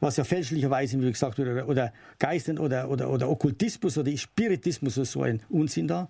was 0.00 0.16
ja 0.16 0.24
fälschlicherweise, 0.24 1.00
wie 1.00 1.12
gesagt 1.12 1.38
wird, 1.38 1.48
oder, 1.48 1.68
oder 1.68 1.92
Geistern 2.18 2.58
oder, 2.58 2.90
oder, 2.90 3.10
oder 3.10 3.28
Okkultismus 3.28 3.98
oder 3.98 4.16
Spiritismus 4.16 4.96
oder 4.96 5.04
so 5.04 5.22
ein 5.22 5.42
Unsinn 5.50 5.86
da, 5.88 6.08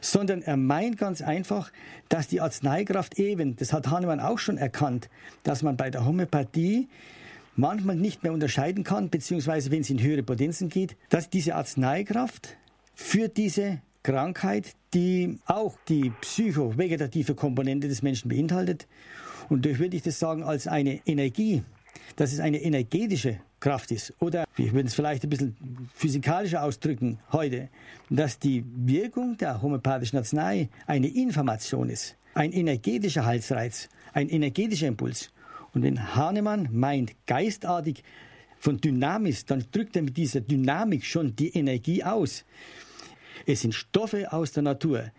sondern 0.00 0.42
er 0.42 0.56
meint 0.56 0.98
ganz 0.98 1.22
einfach, 1.22 1.70
dass 2.08 2.26
die 2.26 2.40
Arzneikraft 2.40 3.18
eben, 3.18 3.56
das 3.56 3.72
hat 3.72 3.88
Hahnemann 3.88 4.20
auch 4.20 4.38
schon 4.38 4.58
erkannt, 4.58 5.08
dass 5.44 5.62
man 5.62 5.76
bei 5.76 5.90
der 5.90 6.04
Homöopathie 6.04 6.88
manchmal 7.56 7.96
nicht 7.96 8.22
mehr 8.22 8.32
unterscheiden 8.32 8.84
kann, 8.84 9.10
beziehungsweise 9.10 9.70
wenn 9.70 9.82
es 9.82 9.90
in 9.90 10.02
höhere 10.02 10.22
Potenzen 10.22 10.68
geht, 10.68 10.96
dass 11.08 11.30
diese 11.30 11.54
Arzneikraft 11.54 12.56
für 12.94 13.28
diese 13.28 13.80
Krankheit, 14.02 14.74
die 14.94 15.38
auch 15.46 15.76
die 15.88 16.10
psychovegetative 16.20 17.34
Komponente 17.34 17.86
des 17.86 18.02
Menschen 18.02 18.28
beinhaltet, 18.28 18.86
und 19.50 19.64
durch 19.64 19.78
würde 19.78 19.96
ich 19.96 20.02
das 20.02 20.18
sagen 20.18 20.42
als 20.44 20.66
eine 20.66 21.00
Energie, 21.06 21.62
dass 22.16 22.32
es 22.32 22.40
eine 22.40 22.62
energetische 22.62 23.40
Kraft 23.58 23.90
ist. 23.90 24.14
Oder 24.20 24.44
wir 24.56 24.72
würden 24.72 24.86
es 24.86 24.94
vielleicht 24.94 25.24
ein 25.24 25.30
bisschen 25.30 25.56
physikalischer 25.92 26.62
ausdrücken 26.62 27.18
heute, 27.32 27.68
dass 28.08 28.38
die 28.38 28.64
Wirkung 28.64 29.36
der 29.36 29.60
homöopathischen 29.60 30.18
Arznei 30.18 30.68
eine 30.86 31.08
Information 31.08 31.90
ist, 31.90 32.16
ein 32.34 32.52
energetischer 32.52 33.26
Halsreiz, 33.26 33.88
ein 34.12 34.28
energetischer 34.28 34.86
Impuls. 34.86 35.30
Und 35.74 35.82
wenn 35.82 36.14
Hahnemann 36.14 36.68
meint 36.72 37.12
geistartig 37.26 38.02
von 38.58 38.80
Dynamis, 38.80 39.44
dann 39.46 39.64
drückt 39.72 39.96
er 39.96 40.02
mit 40.02 40.16
dieser 40.16 40.40
Dynamik 40.40 41.04
schon 41.04 41.34
die 41.34 41.50
Energie 41.50 42.04
aus. 42.04 42.44
Es 43.46 43.62
sind 43.62 43.74
Stoffe 43.74 44.32
aus 44.32 44.52
der 44.52 44.62
Natur, 44.62 45.10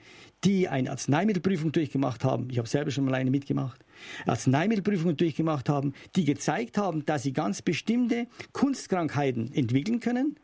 die 0.44 0.68
eine 0.68 0.92
Arzneimittelprüfung 0.92 1.72
durchgemacht 1.72 2.24
haben. 2.24 2.50
Ich 2.50 2.58
habe 2.58 2.68
selber 2.68 2.92
schon 2.92 3.06
mal 3.06 3.16
eine 3.16 3.32
mitgemacht 3.32 3.84
Arzneimittelprüfungen 4.26 5.18
durchgemacht 5.18 5.70
haben, 5.70 5.94
die 6.16 6.26
gezeigt 6.26 6.78
haben, 6.78 7.06
dass 7.06 7.24
sie 7.24 7.34
ganz 7.34 7.62
bestimmte 7.62 8.28
Kunstkrankheiten 8.54 9.54
entwickeln 9.54 10.00
können, 10.00 10.38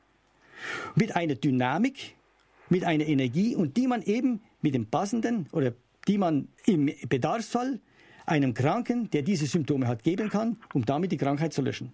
mit 0.96 1.16
einer 1.16 1.36
Dynamik, 1.36 2.16
mit 2.70 2.84
einer 2.84 3.06
Energie 3.06 3.56
und 3.56 3.78
die 3.78 3.88
man 3.88 4.02
eben 4.02 4.42
mit 4.62 4.74
dem 4.76 4.88
passenden 4.88 5.48
oder 5.52 5.74
die 6.08 6.18
man 6.18 6.48
im 6.66 6.92
Bedarfsfall 7.08 7.80
einem 8.26 8.54
Kranken, 8.54 9.10
der 9.12 9.22
diese 9.22 9.46
Symptome 9.46 9.88
hat, 9.88 10.04
geben 10.04 10.30
kann, 10.30 10.58
um 10.74 10.86
damit 10.86 11.12
die 11.12 11.18
Krankheit 11.18 11.54
zu 11.54 11.62
löschen. 11.62 11.94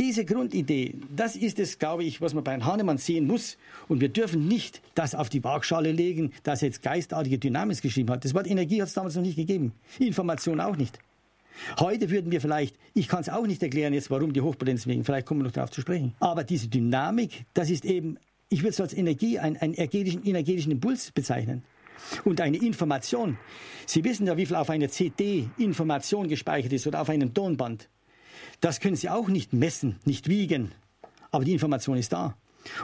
Diese 0.00 0.24
Grundidee, 0.24 0.94
das 1.14 1.36
ist 1.36 1.58
es, 1.58 1.78
glaube 1.78 2.04
ich, 2.04 2.22
was 2.22 2.32
man 2.32 2.42
bei 2.42 2.58
Hahnemann 2.58 2.96
sehen 2.96 3.26
muss. 3.26 3.58
Und 3.86 4.00
wir 4.00 4.08
dürfen 4.08 4.48
nicht 4.48 4.80
das 4.94 5.14
auf 5.14 5.28
die 5.28 5.44
Waagschale 5.44 5.92
legen, 5.92 6.32
dass 6.42 6.62
er 6.62 6.68
jetzt 6.68 6.82
geistartige 6.82 7.36
Dynamik 7.36 7.82
geschrieben 7.82 8.08
hat. 8.08 8.24
Das 8.24 8.32
Wort 8.32 8.46
Energie 8.46 8.80
hat 8.80 8.88
es 8.88 8.94
damals 8.94 9.14
noch 9.14 9.22
nicht 9.22 9.36
gegeben. 9.36 9.74
Information 9.98 10.58
auch 10.58 10.78
nicht. 10.78 10.98
Heute 11.78 12.08
würden 12.08 12.32
wir 12.32 12.40
vielleicht, 12.40 12.76
ich 12.94 13.08
kann 13.08 13.20
es 13.20 13.28
auch 13.28 13.46
nicht 13.46 13.62
erklären 13.62 13.92
jetzt, 13.92 14.10
warum 14.10 14.32
die 14.32 14.40
Hochpotenz 14.40 14.86
wegen, 14.86 15.04
vielleicht 15.04 15.26
kommen 15.26 15.40
wir 15.40 15.44
noch 15.44 15.52
darauf 15.52 15.70
zu 15.70 15.82
sprechen. 15.82 16.14
Aber 16.18 16.44
diese 16.44 16.68
Dynamik, 16.68 17.44
das 17.52 17.68
ist 17.68 17.84
eben, 17.84 18.16
ich 18.48 18.60
würde 18.60 18.70
es 18.70 18.80
als 18.80 18.94
Energie, 18.94 19.38
einen, 19.38 19.58
einen 19.58 19.74
energetischen, 19.74 20.24
energetischen 20.24 20.72
Impuls 20.72 21.10
bezeichnen. 21.10 21.62
Und 22.24 22.40
eine 22.40 22.56
Information. 22.56 23.36
Sie 23.84 24.02
wissen 24.02 24.26
ja, 24.26 24.38
wie 24.38 24.46
viel 24.46 24.56
auf 24.56 24.70
einer 24.70 24.88
CD 24.88 25.50
Information 25.58 26.26
gespeichert 26.26 26.72
ist 26.72 26.86
oder 26.86 27.02
auf 27.02 27.10
einem 27.10 27.34
Tonband. 27.34 27.90
Das 28.60 28.80
können 28.80 28.96
Sie 28.96 29.08
auch 29.08 29.28
nicht 29.28 29.52
messen, 29.52 29.96
nicht 30.04 30.28
wiegen, 30.28 30.72
aber 31.30 31.44
die 31.44 31.52
Information 31.52 31.96
ist 31.96 32.12
da. 32.12 32.36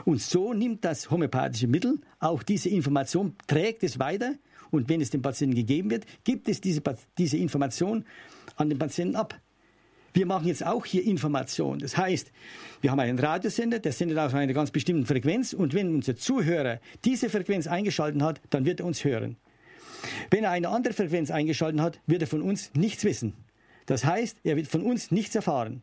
Und 0.05 0.21
so 0.21 0.53
nimmt 0.53 0.83
das 0.83 1.11
homöopathische 1.11 1.67
Mittel 1.67 1.99
auch 2.19 2.41
diese 2.41 2.69
Information, 2.69 3.35
trägt 3.45 3.83
es 3.83 3.99
weiter 3.99 4.33
und 4.71 4.89
wenn 4.89 5.01
es 5.01 5.11
dem 5.11 5.21
Patienten 5.21 5.55
gegeben 5.55 5.91
wird, 5.91 6.05
gibt 6.23 6.49
es 6.49 6.61
diese, 6.61 6.81
diese 7.17 7.37
Information 7.37 8.05
an 8.55 8.69
den 8.69 8.79
Patienten 8.79 9.15
ab. 9.15 9.39
Wir 10.13 10.25
machen 10.25 10.47
jetzt 10.47 10.65
auch 10.65 10.83
hier 10.83 11.05
Information. 11.05 11.77
Das 11.77 11.95
heißt, 11.95 12.31
wir 12.81 12.89
haben 12.89 12.99
einen 12.99 13.19
Radiosender, 13.19 13.77
der 13.77 13.91
sendet 13.91 14.17
auf 14.17 14.33
einer 14.33 14.51
ganz 14.53 14.71
bestimmten 14.71 15.05
Frequenz 15.05 15.53
und 15.53 15.75
wenn 15.75 15.93
unser 15.93 16.15
Zuhörer 16.15 16.79
diese 17.05 17.29
Frequenz 17.29 17.67
eingeschaltet 17.67 18.23
hat, 18.23 18.41
dann 18.49 18.65
wird 18.65 18.79
er 18.79 18.87
uns 18.87 19.03
hören. 19.03 19.37
Wenn 20.31 20.43
er 20.43 20.51
eine 20.51 20.69
andere 20.69 20.93
Frequenz 20.93 21.29
eingeschaltet 21.29 21.81
hat, 21.81 21.99
wird 22.07 22.23
er 22.23 22.27
von 22.27 22.41
uns 22.41 22.71
nichts 22.73 23.03
wissen. 23.03 23.33
Das 23.87 24.05
heißt, 24.05 24.37
er 24.43 24.55
wird 24.55 24.67
von 24.67 24.83
uns 24.83 25.11
nichts 25.11 25.33
erfahren. 25.33 25.81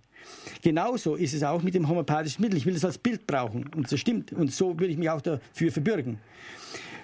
Genauso 0.63 1.17
ist 1.17 1.35
es 1.35 1.43
auch 1.43 1.63
mit 1.63 1.75
dem 1.75 1.89
homöopathischen 1.89 2.43
Mittel. 2.43 2.57
Ich 2.57 2.67
will 2.67 2.77
es 2.77 2.85
als 2.85 2.99
Bild 2.99 3.27
brauchen 3.27 3.67
und 3.75 3.91
das 3.91 3.99
stimmt 3.99 4.33
und 4.33 4.53
so 4.53 4.79
will 4.79 4.91
ich 4.91 4.97
mich 4.97 5.11
auch 5.11 5.21
dafür 5.21 5.73
verbürgen. 5.73 6.19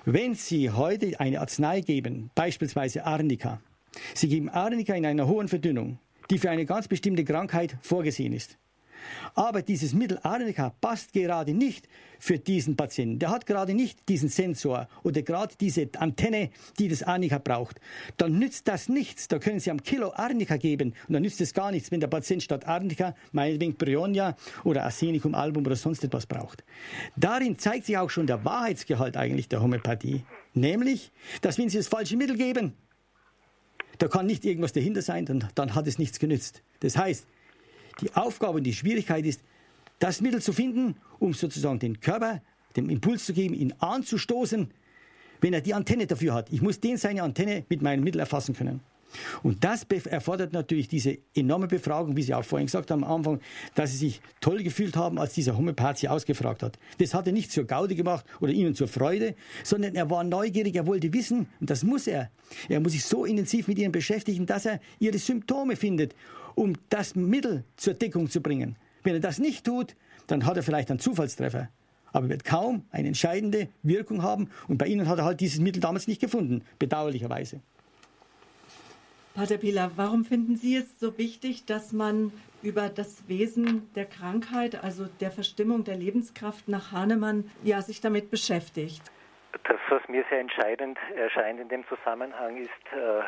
Wenn 0.05 0.35
Sie 0.35 0.71
heute 0.71 1.19
eine 1.19 1.41
Arznei 1.41 1.81
geben, 1.81 2.31
beispielsweise 2.35 3.05
Arnika, 3.05 3.61
Sie 4.15 4.29
geben 4.29 4.49
Arnika 4.49 4.95
in 4.95 5.05
einer 5.05 5.27
hohen 5.27 5.49
Verdünnung, 5.49 5.99
die 6.31 6.39
für 6.39 6.51
eine 6.51 6.65
ganz 6.65 6.87
bestimmte 6.87 7.25
Krankheit 7.25 7.77
vorgesehen 7.83 8.33
ist. 8.33 8.57
Aber 9.35 9.63
dieses 9.63 9.93
Mittel 9.93 10.19
Arnika 10.23 10.75
passt 10.81 11.13
gerade 11.13 11.53
nicht 11.55 11.89
für 12.19 12.39
diesen 12.39 12.77
Patienten. 12.77 13.19
Der 13.19 13.31
hat 13.31 13.47
gerade 13.47 13.75
nicht 13.75 14.09
diesen 14.09 14.29
Sensor 14.29 14.89
oder 15.03 15.23
gerade 15.23 15.55
diese 15.59 15.89
Antenne, 15.99 16.51
die 16.79 16.89
das 16.89 17.03
Arnika 17.03 17.39
braucht. 17.39 17.81
Dann 18.19 18.39
nützt 18.39 18.69
das 18.69 18.89
nichts. 18.89 19.29
Da 19.29 19.39
können 19.39 19.59
Sie 19.59 19.71
am 19.71 19.83
Kilo 19.83 20.13
Arnika 20.15 20.57
geben 20.57 20.95
und 21.09 21.15
dann 21.15 21.23
nützt 21.23 21.41
es 21.41 21.55
gar 21.55 21.71
nichts, 21.71 21.91
wenn 21.91 22.01
der 22.01 22.09
Patient 22.09 22.43
statt 22.43 22.67
Arnika 22.67 23.15
meinetwegen 23.33 23.75
Bryonia 23.75 24.37
oder 24.65 24.85
Arsenicum 24.85 25.35
album 25.35 25.65
oder 25.67 25.77
sonst 25.77 26.05
etwas 26.05 26.27
braucht. 26.27 26.63
Darin 27.17 27.59
zeigt 27.59 27.87
sich 27.87 27.97
auch 27.97 28.11
schon 28.11 28.27
der 28.27 28.45
Wahrheitsgehalt 28.45 29.17
eigentlich 29.17 29.49
der 29.49 29.63
Homöopathie. 29.63 30.23
Nämlich, 30.53 31.13
dass 31.41 31.59
wenn 31.59 31.69
Sie 31.69 31.79
das 31.79 31.89
falsche 31.89 32.17
Mittel 32.17 32.37
geben, 32.37 32.75
da 33.99 34.09
kann 34.09 34.27
nicht 34.27 34.45
irgendwas 34.45 34.73
dahinter 34.73 35.03
sein, 35.03 35.27
dann, 35.27 35.49
dann 35.55 35.75
hat 35.75 35.87
es 35.87 35.99
nichts 35.99 36.19
genützt. 36.19 36.63
Das 36.81 36.97
heißt, 36.97 37.27
die 38.01 38.15
Aufgabe 38.15 38.59
und 38.59 38.65
die 38.65 38.75
Schwierigkeit 38.75 39.25
ist, 39.25 39.41
das 39.99 40.21
Mittel 40.21 40.41
zu 40.41 40.53
finden, 40.53 40.97
um 41.19 41.35
sozusagen 41.35 41.79
den 41.79 42.01
Körper 42.01 42.43
dem 42.77 42.89
Impuls 42.89 43.27
zu 43.27 43.33
geben, 43.33 43.55
ihn 43.55 43.75
anzustoßen, 43.79 44.71
wenn 45.41 45.53
er 45.53 45.61
die 45.61 45.75
Antenne 45.75 46.07
dafür 46.07 46.35
hat. 46.35 46.53
Ich 46.53 46.63
muss 46.63 46.81
den 46.81 46.97
seine 46.97 47.23
Antenne 47.23 47.65
mit 47.69 47.83
meinem 47.83 48.05
Mittel 48.05 48.21
erfassen 48.21 48.55
können. 48.55 48.81
Und 49.43 49.65
das 49.65 49.85
erfordert 49.85 50.53
natürlich 50.53 50.87
diese 50.87 51.19
enorme 51.35 51.67
Befragung, 51.67 52.17
wie 52.17 52.23
Sie 52.23 52.33
auch 52.33 52.45
vorhin 52.45 52.67
gesagt 52.67 52.93
haben 52.93 53.03
am 53.03 53.13
Anfang, 53.13 53.41
dass 53.75 53.91
Sie 53.91 53.97
sich 53.97 54.21
toll 54.41 54.63
gefühlt 54.63 54.97
haben, 54.97 55.19
als 55.19 55.35
dieser 55.35 55.57
Homöopath 55.57 55.99
Sie 55.99 56.09
ausgefragt 56.09 56.63
hat. 56.63 56.79
Das 56.99 57.13
hat 57.13 57.27
er 57.27 57.33
nicht 57.33 57.51
zur 57.51 57.65
Gaude 57.65 57.97
gemacht 57.97 58.25
oder 58.41 58.53
Ihnen 58.53 58.77
zur 58.77 58.87
Freude, 58.87 59.35
sondern 59.65 59.97
er 59.97 60.09
war 60.11 60.23
neugierig, 60.23 60.77
er 60.77 60.87
wollte 60.87 61.13
wissen, 61.13 61.49
und 61.61 61.71
das 61.71 61.83
muss 61.83 62.07
er. 62.07 62.31
Er 62.69 62.81
muss 62.81 62.93
sich 62.93 63.05
so 63.05 63.25
intensiv 63.25 63.69
mit 63.69 63.79
Ihnen 63.79 63.93
beschäftigen, 63.93 64.47
dass 64.47 64.67
er 64.67 64.81
Ihre 65.01 65.19
Symptome 65.19 65.75
findet 65.75 66.15
um 66.55 66.75
das 66.89 67.15
Mittel 67.15 67.65
zur 67.77 67.95
Deckung 67.95 68.29
zu 68.29 68.41
bringen. 68.41 68.77
Wenn 69.03 69.15
er 69.15 69.21
das 69.21 69.39
nicht 69.39 69.65
tut, 69.65 69.97
dann 70.27 70.47
hat 70.47 70.57
er 70.57 70.63
vielleicht 70.63 70.91
einen 70.91 71.01
Zufallstreffer. 71.01 71.69
Aber 72.13 72.29
wird 72.29 72.45
kaum 72.45 72.87
eine 72.91 73.09
entscheidende 73.09 73.69
Wirkung 73.83 74.23
haben. 74.23 74.51
Und 74.69 74.79
bei 74.79 74.87
Ihnen 74.87 75.09
hat 75.09 75.19
er 75.19 75.25
halt 75.25 75.41
dieses 75.41 75.61
Mittel 75.61 75.81
damals 75.81 76.09
nicht 76.09 76.21
gefunden, 76.21 76.65
bedauerlicherweise. 76.79 77.61
Pater 79.35 79.59
Pila, 79.59 79.93
warum 79.95 80.25
finden 80.25 80.57
Sie 80.57 80.77
es 80.77 80.99
so 80.99 81.17
wichtig, 81.17 81.65
dass 81.65 81.93
man 81.93 82.33
über 82.63 82.89
das 82.89 83.29
Wesen 83.29 83.89
der 83.95 84.05
Krankheit, 84.05 84.83
also 84.83 85.07
der 85.21 85.31
Verstimmung 85.31 85.85
der 85.85 85.97
Lebenskraft 85.97 86.69
nach 86.69 86.91
Hahnemann, 86.91 87.49
ja, 87.63 87.81
sich 87.81 88.01
damit 88.01 88.31
beschäftigt? 88.31 89.03
Das, 89.65 89.79
was 89.89 90.03
mir 90.09 90.25
sehr 90.29 90.41
entscheidend 90.41 90.99
erscheint 91.17 91.61
in 91.61 91.69
dem 91.69 91.85
Zusammenhang, 91.87 92.57
ist, 92.57 92.71
äh, 92.93 93.23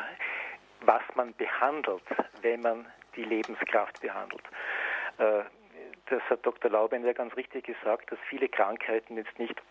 was 0.85 1.01
man 1.15 1.33
behandelt, 1.35 2.03
wenn 2.41 2.59
man 2.61 2.85
die 3.15 3.23
Lebenskraft 3.23 3.99
behandelt. 4.01 4.43
Äh, 5.17 5.43
das 6.07 6.21
hat 6.29 6.45
Dr. 6.45 6.69
Lauben 6.69 7.05
ja 7.05 7.13
ganz 7.13 7.35
richtig 7.35 7.65
gesagt, 7.65 8.11
dass 8.11 8.19
viele 8.29 8.49
Krankheiten 8.49 9.17
jetzt 9.17 9.37
nicht 9.39 9.61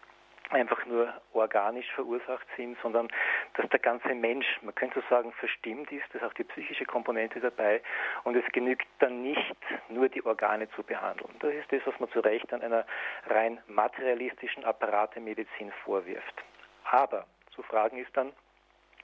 einfach 0.53 0.85
nur 0.87 1.13
organisch 1.33 1.91
verursacht 1.95 2.47
sind, 2.57 2.77
sondern 2.83 3.09
dass 3.55 3.69
der 3.71 3.79
ganze 3.79 4.15
Mensch, 4.15 4.47
man 4.63 4.75
könnte 4.75 5.03
sagen, 5.09 5.33
verstimmt 5.33 5.91
ist, 5.91 6.05
dass 6.13 6.23
auch 6.23 6.35
die 6.35 6.45
psychische 6.45 6.85
Komponente 6.85 7.41
dabei 7.41 7.81
und 8.25 8.37
es 8.37 8.45
genügt 8.53 8.87
dann 8.99 9.23
nicht, 9.23 9.57
nur 9.89 10.09
die 10.09 10.25
Organe 10.25 10.69
zu 10.71 10.83
behandeln. 10.83 11.35
Das 11.41 11.55
ist 11.55 11.73
das, 11.73 11.81
was 11.87 11.99
man 11.99 12.11
zu 12.11 12.21
Recht 12.21 12.53
an 12.53 12.63
einer 12.63 12.85
rein 13.29 13.61
materialistischen 13.67 14.65
Apparatemedizin 14.65 15.73
vorwirft. 15.85 16.43
Aber 16.85 17.27
zu 17.55 17.63
fragen 17.63 17.99
ist 17.99 18.15
dann, 18.17 18.33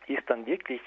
ist 0.06 0.28
dann 0.28 0.46
wirklich 0.46 0.80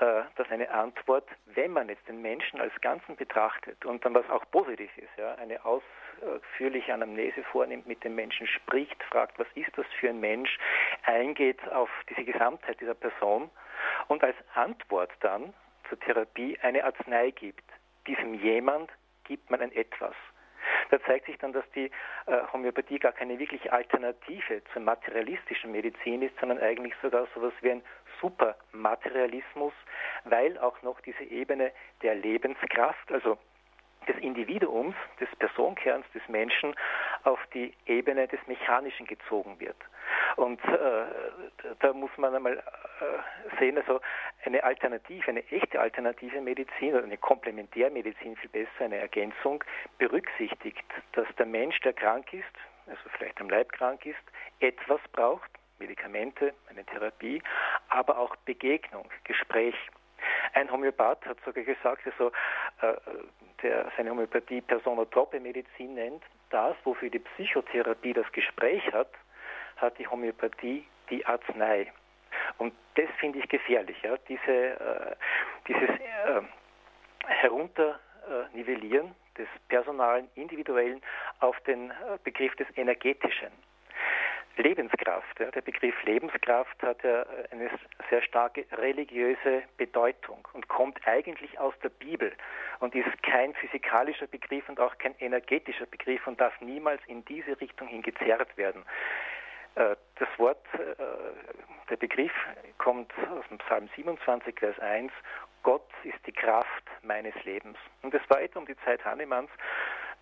äh, 0.00 0.22
das 0.36 0.50
eine 0.50 0.70
Antwort, 0.70 1.28
wenn 1.46 1.72
man 1.72 1.88
jetzt 1.88 2.06
den 2.08 2.22
Menschen 2.22 2.60
als 2.60 2.72
Ganzen 2.80 3.16
betrachtet 3.16 3.84
und 3.84 4.04
dann 4.04 4.14
was 4.14 4.28
auch 4.30 4.44
positiv 4.50 4.90
ist, 4.96 5.10
ja, 5.16 5.34
eine 5.34 5.60
ausführliche 5.64 6.94
Anamnese 6.94 7.42
vornimmt, 7.44 7.86
mit 7.86 8.02
dem 8.04 8.14
Menschen 8.14 8.46
spricht, 8.46 9.02
fragt, 9.04 9.38
was 9.38 9.46
ist 9.54 9.70
das 9.76 9.86
für 9.98 10.10
ein 10.10 10.20
Mensch, 10.20 10.58
eingeht 11.04 11.60
auf 11.72 11.90
diese 12.08 12.24
Gesamtheit 12.24 12.80
dieser 12.80 12.94
Person 12.94 13.50
und 14.08 14.22
als 14.22 14.36
Antwort 14.54 15.10
dann 15.20 15.54
zur 15.88 15.98
Therapie 16.00 16.58
eine 16.62 16.84
Arznei 16.84 17.30
gibt. 17.30 17.64
Diesem 18.06 18.34
jemand 18.34 18.90
gibt 19.24 19.50
man 19.50 19.60
ein 19.60 19.72
Etwas. 19.72 20.14
Da 20.90 21.00
zeigt 21.02 21.26
sich 21.26 21.38
dann, 21.38 21.52
dass 21.52 21.64
die 21.74 21.90
äh, 22.26 22.42
Homöopathie 22.52 22.98
gar 22.98 23.12
keine 23.12 23.38
wirkliche 23.38 23.72
Alternative 23.72 24.62
zur 24.72 24.82
materialistischen 24.82 25.72
Medizin 25.72 26.22
ist, 26.22 26.34
sondern 26.40 26.58
eigentlich 26.58 26.94
sogar 27.02 27.26
so 27.34 27.40
etwas 27.40 27.62
wie 27.62 27.72
ein 27.72 27.82
Supermaterialismus, 28.20 29.72
weil 30.24 30.58
auch 30.58 30.80
noch 30.82 31.00
diese 31.00 31.24
Ebene 31.24 31.72
der 32.02 32.14
Lebenskraft, 32.14 33.10
also 33.12 33.38
des 34.08 34.16
Individuums, 34.18 34.94
des 35.20 35.28
Personkerns 35.36 36.06
des 36.14 36.26
Menschen 36.28 36.74
auf 37.24 37.38
die 37.52 37.74
Ebene 37.86 38.26
des 38.26 38.40
Mechanischen 38.46 39.06
gezogen 39.06 39.60
wird. 39.60 39.76
Und 40.36 40.62
äh, 40.64 41.04
da 41.80 41.92
muss 41.92 42.10
man 42.16 42.34
einmal 42.34 42.56
äh, 42.56 43.58
sehen, 43.58 43.76
also 43.76 44.00
eine 44.44 44.62
Alternative, 44.64 45.28
eine 45.28 45.44
echte 45.50 45.80
alternative 45.80 46.40
Medizin 46.40 46.94
oder 46.94 47.04
eine 47.04 47.18
Komplementärmedizin 47.18 48.36
viel 48.36 48.50
besser, 48.50 48.84
eine 48.84 48.98
Ergänzung, 48.98 49.62
berücksichtigt, 49.98 50.84
dass 51.12 51.26
der 51.36 51.46
Mensch, 51.46 51.78
der 51.80 51.92
krank 51.92 52.32
ist, 52.32 52.44
also 52.86 53.00
vielleicht 53.16 53.40
am 53.40 53.50
Leib 53.50 53.72
krank 53.72 54.06
ist, 54.06 54.16
etwas 54.60 55.00
braucht, 55.12 55.50
Medikamente, 55.78 56.54
eine 56.68 56.84
Therapie, 56.84 57.42
aber 57.88 58.18
auch 58.18 58.36
Begegnung, 58.36 59.08
Gespräch. 59.24 59.74
Ein 60.54 60.70
Homöopath 60.70 61.24
hat 61.26 61.38
sogar 61.44 61.64
gesagt, 61.64 62.06
also, 62.06 62.32
äh, 62.80 62.94
der 63.62 63.90
seine 63.96 64.10
Homöopathie 64.10 64.60
personotrope 64.60 65.40
Medizin 65.40 65.94
nennt, 65.94 66.22
das, 66.50 66.76
wofür 66.84 67.10
die 67.10 67.18
Psychotherapie 67.18 68.12
das 68.12 68.30
Gespräch 68.32 68.82
hat, 68.92 69.10
hat 69.76 69.98
die 69.98 70.06
Homöopathie 70.06 70.86
die 71.10 71.24
Arznei. 71.26 71.92
Und 72.58 72.74
das 72.94 73.08
finde 73.18 73.38
ich 73.38 73.48
gefährlich, 73.48 73.96
ja? 74.02 74.16
Diese, 74.28 74.52
äh, 74.52 75.16
dieses 75.66 75.88
äh, 75.88 76.42
Herunternivellieren 77.26 79.14
des 79.36 79.48
personalen, 79.68 80.28
individuellen 80.34 81.00
auf 81.40 81.58
den 81.60 81.90
äh, 81.90 81.94
Begriff 82.24 82.54
des 82.56 82.66
energetischen. 82.76 83.50
Lebenskraft. 84.58 85.40
Ja. 85.40 85.50
Der 85.50 85.62
Begriff 85.62 85.94
Lebenskraft 86.04 86.82
hat 86.82 87.02
ja 87.02 87.24
eine 87.50 87.70
sehr 88.10 88.22
starke 88.22 88.66
religiöse 88.72 89.62
Bedeutung 89.76 90.46
und 90.52 90.68
kommt 90.68 90.98
eigentlich 91.06 91.58
aus 91.58 91.74
der 91.82 91.88
Bibel 91.88 92.32
und 92.80 92.94
ist 92.94 93.22
kein 93.22 93.54
physikalischer 93.54 94.26
Begriff 94.26 94.68
und 94.68 94.80
auch 94.80 94.96
kein 94.98 95.14
energetischer 95.18 95.86
Begriff 95.86 96.26
und 96.26 96.40
darf 96.40 96.60
niemals 96.60 97.00
in 97.06 97.24
diese 97.24 97.60
Richtung 97.60 97.88
hin 97.88 98.02
gezerrt 98.02 98.56
werden. 98.56 98.84
Äh, 99.74 99.96
das 100.16 100.28
Wort, 100.38 100.64
äh, 100.74 100.94
der 101.88 101.96
Begriff 101.96 102.32
kommt 102.78 103.12
aus 103.30 103.44
dem 103.48 103.58
Psalm 103.58 103.88
27, 103.96 104.58
Vers 104.58 104.78
1. 104.80 105.12
Gott 105.62 105.88
ist 106.04 106.18
die 106.26 106.32
Kraft 106.32 106.84
meines 107.02 107.34
Lebens. 107.44 107.76
Und 108.02 108.14
das 108.14 108.22
war 108.28 108.40
etwa 108.40 108.60
um 108.60 108.66
die 108.66 108.76
Zeit 108.84 109.04
Hahnemanns, 109.04 109.50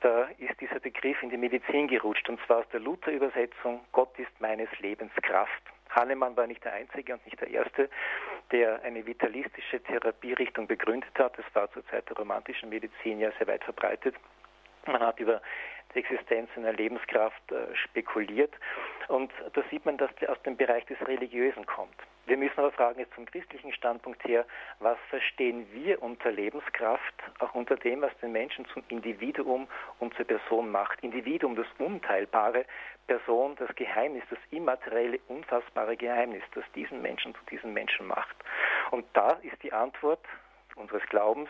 da 0.00 0.28
ist 0.38 0.60
dieser 0.60 0.80
Begriff 0.80 1.22
in 1.22 1.30
die 1.30 1.36
Medizin 1.36 1.88
gerutscht, 1.88 2.28
und 2.28 2.40
zwar 2.46 2.58
aus 2.58 2.68
der 2.72 2.80
Luther-Übersetzung, 2.80 3.80
Gott 3.92 4.18
ist 4.18 4.40
meines 4.40 4.68
Lebens 4.78 5.12
Kraft. 5.22 5.62
Hahnemann 5.90 6.36
war 6.36 6.46
nicht 6.46 6.64
der 6.64 6.74
Einzige 6.74 7.14
und 7.14 7.24
nicht 7.24 7.40
der 7.40 7.48
Erste, 7.48 7.88
der 8.52 8.82
eine 8.82 9.06
vitalistische 9.06 9.82
Therapierichtung 9.82 10.66
begründet 10.66 11.18
hat. 11.18 11.38
Das 11.38 11.46
war 11.54 11.70
zur 11.72 11.86
Zeit 11.86 12.08
der 12.08 12.16
romantischen 12.16 12.68
Medizin 12.68 13.18
ja 13.18 13.30
sehr 13.38 13.46
weit 13.46 13.64
verbreitet. 13.64 14.14
Man 14.86 15.00
hat 15.00 15.18
über 15.18 15.40
die 15.94 16.00
Existenz 16.00 16.50
einer 16.56 16.72
Lebenskraft 16.72 17.52
äh, 17.52 17.74
spekuliert. 17.74 18.52
Und 19.08 19.32
da 19.52 19.62
sieht 19.70 19.84
man, 19.84 19.96
dass 19.98 20.14
der 20.16 20.30
aus 20.30 20.42
dem 20.42 20.56
Bereich 20.56 20.84
des 20.86 21.00
Religiösen 21.06 21.64
kommt. 21.66 21.94
Wir 22.26 22.36
müssen 22.36 22.58
aber 22.58 22.72
fragen 22.72 22.98
jetzt 22.98 23.14
vom 23.14 23.24
christlichen 23.24 23.72
Standpunkt 23.72 24.24
her, 24.24 24.44
was 24.80 24.98
verstehen 25.10 25.64
wir 25.72 26.02
unter 26.02 26.32
Lebenskraft, 26.32 27.14
auch 27.38 27.54
unter 27.54 27.76
dem, 27.76 28.02
was 28.02 28.10
den 28.18 28.32
Menschen 28.32 28.66
zum 28.66 28.82
Individuum 28.88 29.68
und 30.00 30.12
zur 30.14 30.24
Person 30.24 30.70
macht. 30.72 31.00
Individuum, 31.04 31.54
das 31.54 31.68
Unteilbare, 31.78 32.64
Person, 33.06 33.54
das 33.56 33.72
Geheimnis, 33.76 34.24
das 34.28 34.40
immaterielle, 34.50 35.20
unfassbare 35.28 35.96
Geheimnis, 35.96 36.42
das 36.56 36.64
diesen 36.74 37.00
Menschen 37.00 37.32
zu 37.36 37.40
diesem 37.48 37.72
Menschen 37.72 38.08
macht. 38.08 38.34
Und 38.90 39.06
da 39.12 39.32
ist 39.42 39.62
die 39.62 39.72
Antwort 39.72 40.24
unseres 40.74 41.02
Glaubens, 41.08 41.48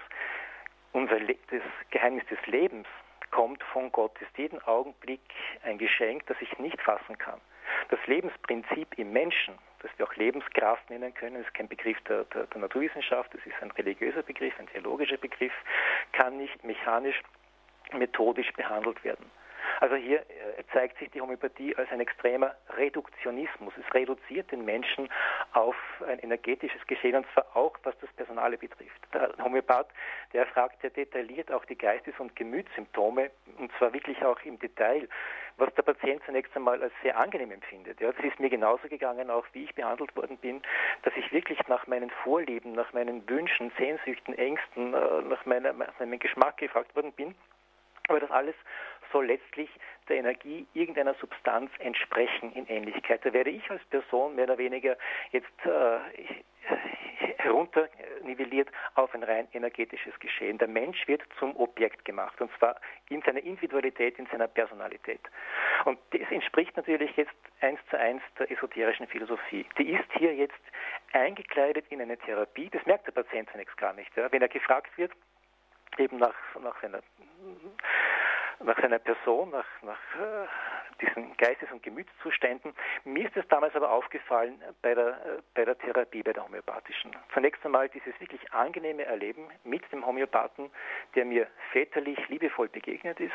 unser 0.93 1.18
Le 1.18 1.37
das 1.51 1.62
Geheimnis 1.91 2.26
des 2.26 2.45
Lebens 2.47 2.87
kommt 3.30 3.62
von 3.64 3.90
Gott, 3.92 4.12
ist 4.20 4.36
jeden 4.36 4.62
Augenblick 4.62 5.20
ein 5.64 5.78
Geschenk, 5.78 6.26
das 6.26 6.36
ich 6.40 6.58
nicht 6.58 6.80
fassen 6.80 7.18
kann. 7.18 7.40
Das 7.88 7.98
Lebensprinzip 8.06 8.98
im 8.98 9.12
Menschen, 9.12 9.54
das 9.80 9.90
wir 9.96 10.06
auch 10.06 10.14
Lebenskraft 10.14 10.88
nennen 10.90 11.12
können, 11.14 11.36
ist 11.36 11.52
kein 11.54 11.68
Begriff 11.68 12.00
der, 12.08 12.24
der, 12.24 12.46
der 12.46 12.60
Naturwissenschaft, 12.60 13.32
das 13.34 13.44
ist 13.44 13.60
ein 13.60 13.70
religiöser 13.72 14.22
Begriff, 14.22 14.54
ein 14.58 14.68
theologischer 14.68 15.16
Begriff, 15.16 15.52
kann 16.12 16.36
nicht 16.38 16.64
mechanisch, 16.64 17.20
methodisch 17.92 18.52
behandelt 18.52 19.02
werden. 19.04 19.30
Also 19.80 19.96
hier 19.96 20.20
äh, 20.20 20.62
zeigt 20.72 20.98
sich 20.98 21.10
die 21.10 21.20
Homöopathie 21.20 21.76
als 21.76 21.90
ein 21.90 22.00
extremer 22.00 22.54
Reduktionismus. 22.76 23.74
Es 23.76 23.94
reduziert 23.94 24.50
den 24.52 24.64
Menschen 24.64 25.08
auf 25.52 25.76
ein 26.06 26.18
energetisches 26.20 26.84
Geschehen 26.86 27.16
und 27.16 27.26
zwar 27.32 27.56
auch 27.56 27.76
was 27.82 27.98
das 28.00 28.10
Personale 28.12 28.58
betrifft. 28.58 29.00
Der 29.12 29.32
Homöopath, 29.42 29.88
der 30.32 30.46
fragt 30.46 30.80
sehr 30.80 30.90
detailliert 30.90 31.52
auch 31.52 31.64
die 31.64 31.76
Geistes- 31.76 32.18
und 32.18 32.36
Gemütssymptome 32.36 33.30
und 33.58 33.72
zwar 33.78 33.92
wirklich 33.92 34.22
auch 34.24 34.40
im 34.42 34.58
Detail, 34.58 35.08
was 35.58 35.72
der 35.74 35.82
Patient 35.82 36.22
zunächst 36.26 36.54
einmal 36.54 36.82
als 36.82 36.92
sehr 37.02 37.16
angenehm 37.16 37.50
empfindet. 37.50 38.00
Ja, 38.00 38.10
ist 38.10 38.40
mir 38.40 38.50
genauso 38.50 38.88
gegangen, 38.88 39.30
auch 39.30 39.46
wie 39.52 39.64
ich 39.64 39.74
behandelt 39.74 40.14
worden 40.16 40.36
bin, 40.38 40.62
dass 41.02 41.14
ich 41.16 41.32
wirklich 41.32 41.58
nach 41.68 41.86
meinen 41.86 42.10
Vorlieben, 42.10 42.72
nach 42.72 42.92
meinen 42.92 43.28
Wünschen, 43.28 43.72
Sehnsüchten, 43.78 44.34
Ängsten, 44.34 44.94
äh, 44.94 45.22
nach, 45.22 45.46
meiner, 45.46 45.72
nach 45.72 45.98
meinem 45.98 46.18
Geschmack 46.18 46.58
gefragt 46.58 46.94
worden 46.94 47.12
bin. 47.12 47.34
Aber 48.08 48.20
das 48.20 48.30
alles 48.30 48.54
soll 49.12 49.26
letztlich 49.26 49.70
der 50.09 50.16
Energie 50.16 50.66
irgendeiner 50.74 51.14
Substanz 51.14 51.70
entsprechen 51.78 52.52
in 52.54 52.66
Ähnlichkeit. 52.68 53.24
Da 53.24 53.32
werde 53.32 53.50
ich 53.50 53.68
als 53.70 53.84
Person 53.86 54.34
mehr 54.36 54.44
oder 54.44 54.59
weniger 54.59 54.96
jetzt 55.32 55.48
äh, 55.64 55.98
herunternivelliert 57.46 58.68
auf 58.94 59.14
ein 59.14 59.22
rein 59.22 59.48
energetisches 59.52 60.18
Geschehen. 60.20 60.59
Der 60.59 60.68
Mensch 60.68 61.07
wird 61.07 61.22
zum 61.38 61.57
Objekt 61.57 62.04
gemacht 62.04 62.40
und 62.40 62.50
zwar 62.59 62.76
in 63.09 63.22
seiner 63.22 63.42
Individualität, 63.42 64.18
in 64.18 64.26
seiner 64.26 64.48
Personalität. 64.48 65.20
Und 65.84 65.98
das 66.11 66.30
entspricht 66.30 66.76
natürlich 66.76 67.16
jetzt 67.16 67.34
eins 67.61 67.78
zu 67.90 67.98
eins 67.98 68.22
der 68.38 68.50
esoterischen 68.50 69.07
Philosophie. 69.07 69.64
Die 69.78 69.92
ist 69.92 70.11
hier 70.18 70.34
jetzt 70.34 70.54
eingekleidet 71.12 71.86
in 71.90 72.00
eine 72.00 72.16
Therapie. 72.18 72.68
Das 72.70 72.84
merkt 72.86 73.07
der 73.07 73.12
Patient 73.12 73.48
zunächst 73.50 73.76
gar 73.76 73.92
nicht. 73.92 74.14
Ja. 74.16 74.30
Wenn 74.32 74.42
er 74.42 74.48
gefragt 74.48 74.96
wird, 74.98 75.12
eben 75.98 76.18
nach, 76.18 76.34
nach 76.61 76.80
seiner 76.82 77.00
nach 78.64 78.80
seiner 78.80 78.98
Person, 78.98 79.50
nach, 79.50 79.66
nach 79.82 79.98
äh, 80.14 80.46
diesen 81.00 81.36
Geistes- 81.36 81.70
und 81.70 81.82
Gemütszuständen. 81.82 82.74
Mir 83.04 83.26
ist 83.26 83.36
es 83.36 83.46
damals 83.48 83.74
aber 83.74 83.90
aufgefallen 83.90 84.62
bei 84.82 84.94
der, 84.94 85.09
äh, 85.09 85.42
bei 85.54 85.64
der 85.64 85.78
Therapie, 85.78 86.22
bei 86.22 86.32
der 86.32 86.44
homöopathischen. 86.44 87.14
Zunächst 87.34 87.64
einmal 87.64 87.88
dieses 87.88 88.18
wirklich 88.20 88.52
angenehme 88.52 89.04
Erleben 89.04 89.48
mit 89.64 89.82
dem 89.92 90.07
Homöopathen, 90.07 90.70
der 91.14 91.24
mir 91.24 91.46
väterlich 91.72 92.18
liebevoll 92.28 92.68
begegnet 92.68 93.20
ist. 93.20 93.34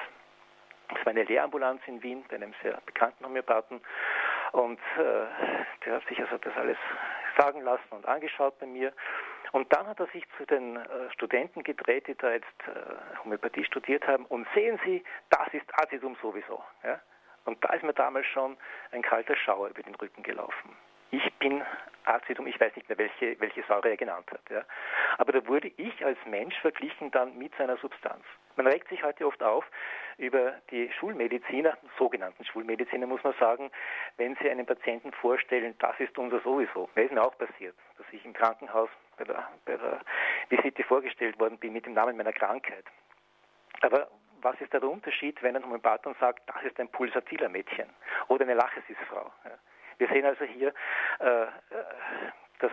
Es 0.90 1.06
war 1.06 1.12
eine 1.12 1.24
Lehrambulanz 1.24 1.82
in 1.86 2.04
Wien 2.04 2.26
bei 2.28 2.36
einem 2.36 2.54
sehr 2.62 2.80
bekannten 2.86 3.26
Homöopathen 3.26 3.82
und 4.52 4.80
äh, 4.98 5.26
der 5.86 5.96
hat 5.96 6.08
sich 6.08 6.20
also 6.20 6.38
das 6.38 6.56
alles 6.58 6.78
sagen 7.38 7.62
lassen 7.62 7.92
und 7.92 8.06
angeschaut 8.08 8.60
bei 8.60 8.66
mir 8.66 8.92
und 9.52 9.72
dann 9.74 9.88
hat 9.88 10.00
er 10.00 10.08
sich 10.08 10.24
zu 10.38 10.46
den 10.46 10.78
äh, 10.78 11.12
Studenten 11.12 11.64
gedreht, 11.64 12.08
die 12.08 12.16
da 12.16 12.32
jetzt 12.32 12.48
äh, 12.68 13.20
Homöopathie 13.24 13.66
studiert 13.66 14.08
haben. 14.08 14.26
Und 14.26 14.48
sehen 14.54 14.80
Sie, 14.86 15.04
das 15.30 15.54
ist 15.54 15.66
Acetum 15.74 16.16
sowieso. 16.22 16.64
Ja? 16.84 17.00
Und 17.46 17.64
da 17.64 17.74
ist 17.74 17.84
mir 17.84 17.94
damals 17.94 18.28
schon 18.28 18.58
ein 18.92 19.02
kalter 19.02 19.36
Schauer 19.36 19.70
über 19.70 19.84
den 19.84 19.96
Rücken 19.96 20.24
gelaufen. 20.24 20.76
ich 21.12 21.34
bin 21.36 21.62
Acetum, 22.06 22.48
ich 22.48 22.60
weiß 22.60 22.76
nicht 22.76 22.88
mehr, 22.90 22.98
welche, 22.98 23.40
welche 23.40 23.64
Säure 23.64 23.90
er 23.90 23.98
genannt 23.98 24.32
hat. 24.32 24.42
Ja. 24.50 24.64
Aber 25.18 25.32
da 25.34 25.46
wurde 25.48 25.72
ich 25.78 26.04
als 26.04 26.18
Mensch 26.26 26.58
verglichen 26.62 27.12
dann 27.12 27.38
mit 27.38 27.54
seiner 27.58 27.78
Substanz. 27.78 28.24
Man 28.56 28.68
regt 28.68 28.90
sich 28.90 29.04
heute 29.04 29.28
oft 29.28 29.42
auf 29.44 29.66
über 30.18 30.54
die 30.72 30.92
Schulmediziner, 31.00 31.78
sogenannten 31.98 32.44
Schulmediziner 32.46 33.08
muss 33.08 33.24
man 33.24 33.34
sagen, 33.40 33.72
wenn 34.18 34.36
sie 34.42 34.50
einen 34.50 34.66
Patienten 34.66 35.12
vorstellen, 35.14 35.76
das 35.80 36.00
ist 36.00 36.18
unser 36.18 36.40
sowieso. 36.42 36.90
Das 36.96 37.06
ist 37.06 37.12
mir 37.12 37.24
auch 37.24 37.38
passiert, 37.38 37.76
dass 37.98 38.06
ich 38.12 38.26
im 38.26 38.34
Krankenhaus 38.34 38.90
bei 39.22 39.34
der, 39.34 39.48
bei 39.66 39.78
der 39.78 40.02
Visite 40.50 40.84
vorgestellt 40.84 41.40
worden 41.40 41.58
bin 41.58 41.74
mit 41.74 41.86
dem 41.86 41.94
Namen 41.94 42.18
meiner 42.18 42.34
Krankheit. 42.34 42.86
Aber 43.82 44.08
was 44.42 44.60
ist 44.60 44.74
der 44.74 44.84
Unterschied, 44.84 45.42
wenn 45.44 45.56
ein 45.56 45.64
Homöopath 45.64 46.04
sagt, 46.20 46.48
das 46.48 46.64
ist 46.64 46.80
ein 46.80 46.90
pulsatiler 46.90 47.50
Mädchen 47.50 47.90
oder 48.28 48.44
eine 48.44 48.56
Lachesisfrau? 48.56 49.32
Wir 49.98 50.08
sehen 50.08 50.26
also 50.26 50.46
hier, 50.46 50.70
äh, 51.20 51.46
dass 52.60 52.72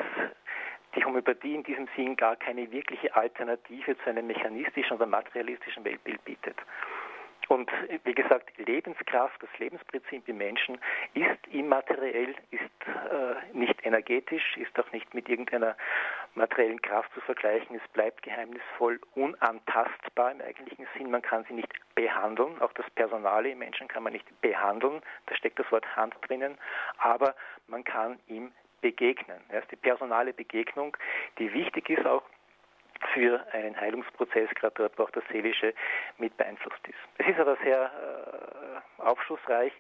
die 0.95 1.05
Homöopathie 1.05 1.55
in 1.55 1.63
diesem 1.63 1.89
Sinn 1.95 2.17
gar 2.17 2.37
keine 2.37 2.71
wirkliche 2.73 3.15
Alternative 3.15 3.99
zu 3.99 4.11
einem 4.11 4.27
mechanistischen 4.27 4.97
oder 4.97 5.07
materialistischen 5.07 5.85
Weltbild 5.85 6.25
bietet. 6.25 6.57
Und 7.49 7.71
wie 8.05 8.15
gesagt, 8.15 8.51
Lebenskraft, 8.59 9.43
das 9.43 9.49
Lebensprinzip 9.59 10.29
im 10.29 10.37
Menschen 10.37 10.79
ist 11.15 11.47
immateriell, 11.51 12.35
ist 12.51 12.63
äh, 12.87 13.57
nicht 13.57 13.85
energetisch, 13.87 14.57
ist 14.59 14.79
auch 14.79 14.93
nicht 14.93 15.15
mit 15.15 15.31
irgendeiner 15.31 15.75
materiellen 16.35 16.81
Kraft 16.83 17.13
zu 17.15 17.21
vergleichen. 17.21 17.77
Es 17.77 17.93
bleibt 17.93 18.23
geheimnisvoll, 18.23 19.01
unantastbar 19.15 20.33
im 20.33 20.41
eigentlichen 20.41 20.87
Sinn. 20.97 21.11
Man 21.11 21.23
kann 21.23 21.45
sie 21.49 21.55
nicht 21.55 21.73
behandeln. 21.95 22.61
Auch 22.61 22.73
das 22.75 22.89
Personale 22.91 23.51
im 23.51 23.59
Menschen 23.59 23.89
kann 23.89 24.03
man 24.03 24.13
nicht 24.13 24.41
behandeln. 24.41 25.03
Da 25.27 25.35
steckt 25.35 25.59
das 25.59 25.71
Wort 25.73 25.85
Hand 25.97 26.15
drinnen. 26.23 26.59
Aber 26.99 27.35
man 27.67 27.85
kann 27.85 28.19
ihm 28.27 28.53
begegnen. 28.81 29.41
Das 29.51 29.63
ist 29.63 29.73
die 29.73 29.77
personale 29.77 30.33
Begegnung, 30.33 30.97
die 31.39 31.53
wichtig 31.53 31.91
ist 31.91 32.07
auch 32.07 32.23
für 33.13 33.45
einen 33.53 33.79
Heilungsprozess, 33.81 34.51
gerade 34.55 34.75
dort, 34.75 34.99
wo 34.99 35.05
auch 35.05 35.11
das 35.11 35.25
Seelische 35.31 35.73
mit 36.19 36.37
beeinflusst 36.37 36.87
ist. 36.87 36.99
Es 37.19 37.29
ist 37.29 37.39
aber 37.39 37.57
sehr 37.63 37.91
äh, 38.99 39.03
aufschlussreich, 39.03 39.73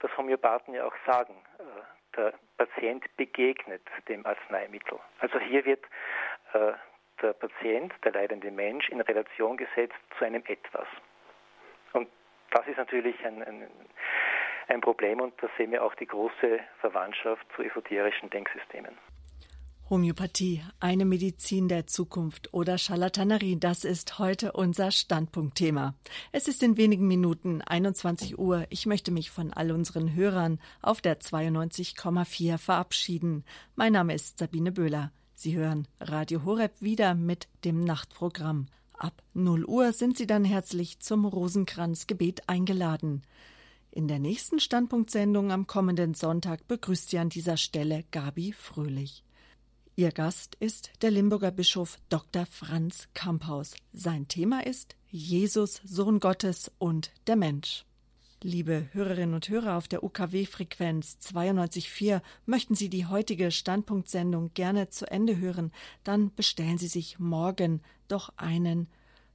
dass 0.00 0.16
Homöopathen 0.16 0.74
ja 0.74 0.84
auch 0.84 0.94
sagen, 1.06 1.34
der 2.16 2.34
Patient 2.56 3.04
begegnet 3.16 3.82
dem 4.08 4.24
Arzneimittel. 4.26 4.98
Also 5.18 5.38
hier 5.38 5.64
wird 5.64 5.84
äh, 6.52 6.72
der 7.22 7.32
Patient, 7.34 7.92
der 8.04 8.12
leidende 8.12 8.50
Mensch, 8.50 8.88
in 8.88 9.00
Relation 9.00 9.56
gesetzt 9.56 9.94
zu 10.18 10.24
einem 10.24 10.42
Etwas. 10.46 10.86
Und 11.92 12.08
das 12.50 12.66
ist 12.66 12.76
natürlich 12.76 13.16
ein, 13.24 13.42
ein, 13.42 13.68
ein 14.68 14.80
Problem 14.80 15.20
und 15.20 15.34
da 15.42 15.48
sehen 15.56 15.72
wir 15.72 15.82
auch 15.82 15.94
die 15.94 16.06
große 16.06 16.60
Verwandtschaft 16.80 17.46
zu 17.54 17.62
esoterischen 17.62 18.30
Denksystemen. 18.30 18.96
Homöopathie, 19.94 20.60
eine 20.80 21.04
Medizin 21.04 21.68
der 21.68 21.86
Zukunft 21.86 22.52
oder 22.52 22.78
Charlatanerie, 22.78 23.60
das 23.60 23.84
ist 23.84 24.18
heute 24.18 24.50
unser 24.50 24.90
Standpunktthema. 24.90 25.94
Es 26.32 26.48
ist 26.48 26.64
in 26.64 26.76
wenigen 26.76 27.06
Minuten 27.06 27.62
21 27.62 28.36
Uhr. 28.36 28.66
Ich 28.70 28.86
möchte 28.86 29.12
mich 29.12 29.30
von 29.30 29.52
all 29.52 29.70
unseren 29.70 30.12
Hörern 30.12 30.58
auf 30.82 31.00
der 31.00 31.20
92,4 31.20 32.58
verabschieden. 32.58 33.44
Mein 33.76 33.92
Name 33.92 34.14
ist 34.14 34.38
Sabine 34.38 34.72
Böhler. 34.72 35.12
Sie 35.36 35.54
hören 35.54 35.86
Radio 36.00 36.44
Horeb 36.44 36.72
wieder 36.80 37.14
mit 37.14 37.46
dem 37.64 37.78
Nachtprogramm. 37.78 38.66
Ab 38.94 39.22
0 39.34 39.64
Uhr 39.64 39.92
sind 39.92 40.18
Sie 40.18 40.26
dann 40.26 40.44
herzlich 40.44 40.98
zum 40.98 41.24
Rosenkranzgebet 41.24 42.48
eingeladen. 42.48 43.22
In 43.92 44.08
der 44.08 44.18
nächsten 44.18 44.58
Standpunktsendung 44.58 45.52
am 45.52 45.68
kommenden 45.68 46.14
Sonntag 46.14 46.66
begrüßt 46.66 47.10
Sie 47.10 47.18
an 47.18 47.28
dieser 47.28 47.56
Stelle 47.56 48.02
Gabi 48.10 48.52
Fröhlich. 48.52 49.22
Ihr 49.96 50.10
Gast 50.10 50.56
ist 50.58 50.90
der 51.02 51.12
Limburger 51.12 51.52
Bischof 51.52 51.98
Dr. 52.08 52.46
Franz 52.46 53.06
Kamphaus. 53.14 53.76
Sein 53.92 54.26
Thema 54.26 54.66
ist 54.66 54.96
Jesus, 55.08 55.80
Sohn 55.84 56.18
Gottes 56.18 56.72
und 56.78 57.12
der 57.28 57.36
Mensch. 57.36 57.84
Liebe 58.42 58.88
Hörerinnen 58.90 59.36
und 59.36 59.48
Hörer 59.48 59.76
auf 59.76 59.86
der 59.86 60.02
UKW-Frequenz 60.02 61.18
92.4, 61.22 62.22
möchten 62.44 62.74
Sie 62.74 62.88
die 62.88 63.06
heutige 63.06 63.52
Standpunktsendung 63.52 64.52
gerne 64.52 64.90
zu 64.90 65.08
Ende 65.08 65.38
hören, 65.38 65.70
dann 66.02 66.34
bestellen 66.34 66.76
Sie 66.76 66.88
sich 66.88 67.20
morgen 67.20 67.80
doch 68.08 68.32
einen 68.36 68.88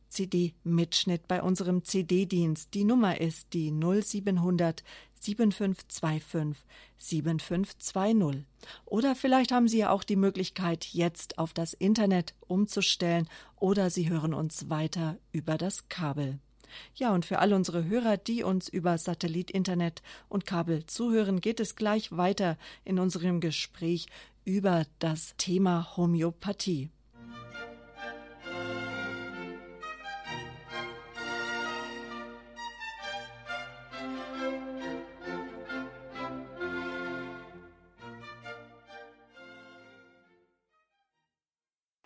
CD-Mitschnitt 0.10 1.28
bei 1.28 1.41
unserem 1.41 1.86
CD-Dienst. 1.86 2.74
Die 2.74 2.84
Nummer 2.84 3.22
ist 3.22 3.53
die 3.53 3.72
0700 3.72 4.84
7525 5.22 6.64
7520. 6.98 8.46
Oder 8.86 9.16
vielleicht 9.16 9.52
haben 9.52 9.68
Sie 9.68 9.80
ja 9.80 9.90
auch 9.92 10.04
die 10.04 10.16
Möglichkeit, 10.16 10.86
jetzt 10.86 11.38
auf 11.38 11.54
das 11.54 11.74
Internet 11.74 12.34
umzustellen 12.48 13.28
oder 13.58 13.90
Sie 13.90 14.10
hören 14.10 14.34
uns 14.34 14.70
weiter 14.70 15.18
über 15.32 15.58
das 15.58 15.90
Kabel. 15.90 16.40
Ja, 16.96 17.14
und 17.14 17.26
für 17.26 17.40
all 17.40 17.54
unsere 17.54 17.86
Hörer, 17.86 18.18
die 18.18 18.44
uns 18.44 18.70
über 18.70 18.98
Satellit, 18.98 19.52
Internet 19.52 20.02
und 20.28 20.46
Kabel 20.46 20.86
zuhören, 20.86 21.42
geht 21.42 21.60
es 21.60 21.76
gleich 21.76 22.12
weiter 22.12 22.58
in 22.86 23.00
unserem 23.00 23.40
Gespräch 23.40 24.08
über 24.46 24.86
das 25.00 25.36
Thema 25.38 25.98
Homöopathie. 25.98 26.90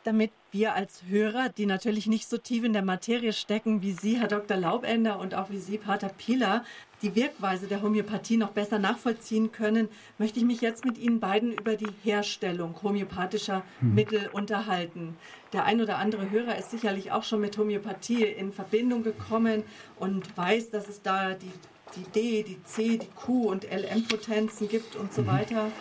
Damit 0.03 0.31
wir 0.51 0.75
als 0.75 1.03
Hörer, 1.07 1.49
die 1.49 1.65
natürlich 1.65 2.07
nicht 2.07 2.29
so 2.29 2.37
tief 2.37 2.63
in 2.63 2.73
der 2.73 2.83
Materie 2.83 3.33
stecken 3.33 3.81
wie 3.81 3.93
Sie, 3.93 4.19
Herr 4.19 4.27
Dr. 4.27 4.57
Laubender 4.57 5.19
und 5.19 5.33
auch 5.33 5.49
wie 5.49 5.57
Sie, 5.57 5.77
Pater 5.77 6.09
Pieler, 6.09 6.63
die 7.01 7.15
Wirkweise 7.15 7.67
der 7.67 7.81
Homöopathie 7.81 8.37
noch 8.37 8.51
besser 8.51 8.79
nachvollziehen 8.79 9.51
können, 9.51 9.89
möchte 10.17 10.39
ich 10.39 10.45
mich 10.45 10.61
jetzt 10.61 10.85
mit 10.85 10.97
Ihnen 10.97 11.19
beiden 11.19 11.53
über 11.53 11.75
die 11.75 11.89
Herstellung 12.03 12.75
homöopathischer 12.81 13.63
hm. 13.79 13.95
Mittel 13.95 14.29
unterhalten. 14.31 15.17
Der 15.51 15.65
ein 15.65 15.81
oder 15.81 15.97
andere 15.97 16.29
Hörer 16.29 16.57
ist 16.57 16.71
sicherlich 16.71 17.11
auch 17.11 17.23
schon 17.23 17.41
mit 17.41 17.57
Homöopathie 17.57 18.23
in 18.23 18.53
Verbindung 18.53 19.03
gekommen 19.03 19.63
und 19.99 20.37
weiß, 20.37 20.69
dass 20.69 20.87
es 20.87 21.01
da 21.01 21.33
die, 21.33 21.51
die 21.95 22.11
D, 22.11 22.43
die 22.43 22.63
C, 22.63 22.97
die 22.97 23.09
Q 23.15 23.49
und 23.49 23.65
LM-Potenzen 23.65 24.69
gibt 24.69 24.95
und 24.95 25.13
so 25.13 25.23
mhm. 25.23 25.27
weiter 25.27 25.71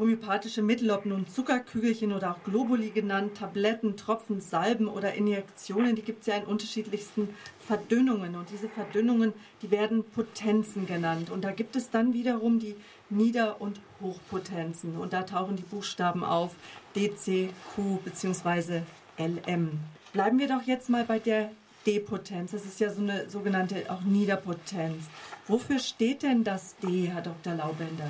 homöopathische 0.00 0.62
Mittel, 0.62 0.90
ob 0.90 1.04
nun 1.04 1.28
Zuckerkügelchen 1.28 2.12
oder 2.12 2.32
auch 2.32 2.42
Globuli 2.42 2.90
genannt, 2.90 3.36
Tabletten, 3.36 3.96
Tropfen, 3.96 4.40
Salben 4.40 4.88
oder 4.88 5.14
Injektionen, 5.14 5.94
die 5.94 6.02
gibt 6.02 6.22
es 6.22 6.26
ja 6.26 6.36
in 6.36 6.44
unterschiedlichsten 6.44 7.28
Verdünnungen. 7.66 8.34
Und 8.34 8.50
diese 8.50 8.68
Verdünnungen, 8.68 9.34
die 9.60 9.70
werden 9.70 10.02
Potenzen 10.02 10.86
genannt. 10.86 11.30
Und 11.30 11.44
da 11.44 11.52
gibt 11.52 11.76
es 11.76 11.90
dann 11.90 12.14
wiederum 12.14 12.58
die 12.58 12.74
Nieder- 13.10 13.60
und 13.60 13.80
Hochpotenzen. 14.00 14.96
Und 14.96 15.12
da 15.12 15.22
tauchen 15.22 15.56
die 15.56 15.62
Buchstaben 15.62 16.24
auf 16.24 16.54
DC, 16.96 17.50
Q 17.74 17.98
bzw. 18.04 18.80
LM. 19.18 19.78
Bleiben 20.14 20.38
wir 20.38 20.48
doch 20.48 20.62
jetzt 20.62 20.88
mal 20.88 21.04
bei 21.04 21.18
der 21.18 21.50
D-Potenz. 21.86 22.52
Das 22.52 22.64
ist 22.64 22.80
ja 22.80 22.90
so 22.90 23.02
eine 23.02 23.28
sogenannte 23.28 23.84
auch 23.88 24.00
Niederpotenz. 24.00 25.04
Wofür 25.46 25.78
steht 25.78 26.22
denn 26.22 26.42
das 26.42 26.76
D, 26.76 27.08
Herr 27.08 27.22
Dr. 27.22 27.54
Laubender? 27.54 28.08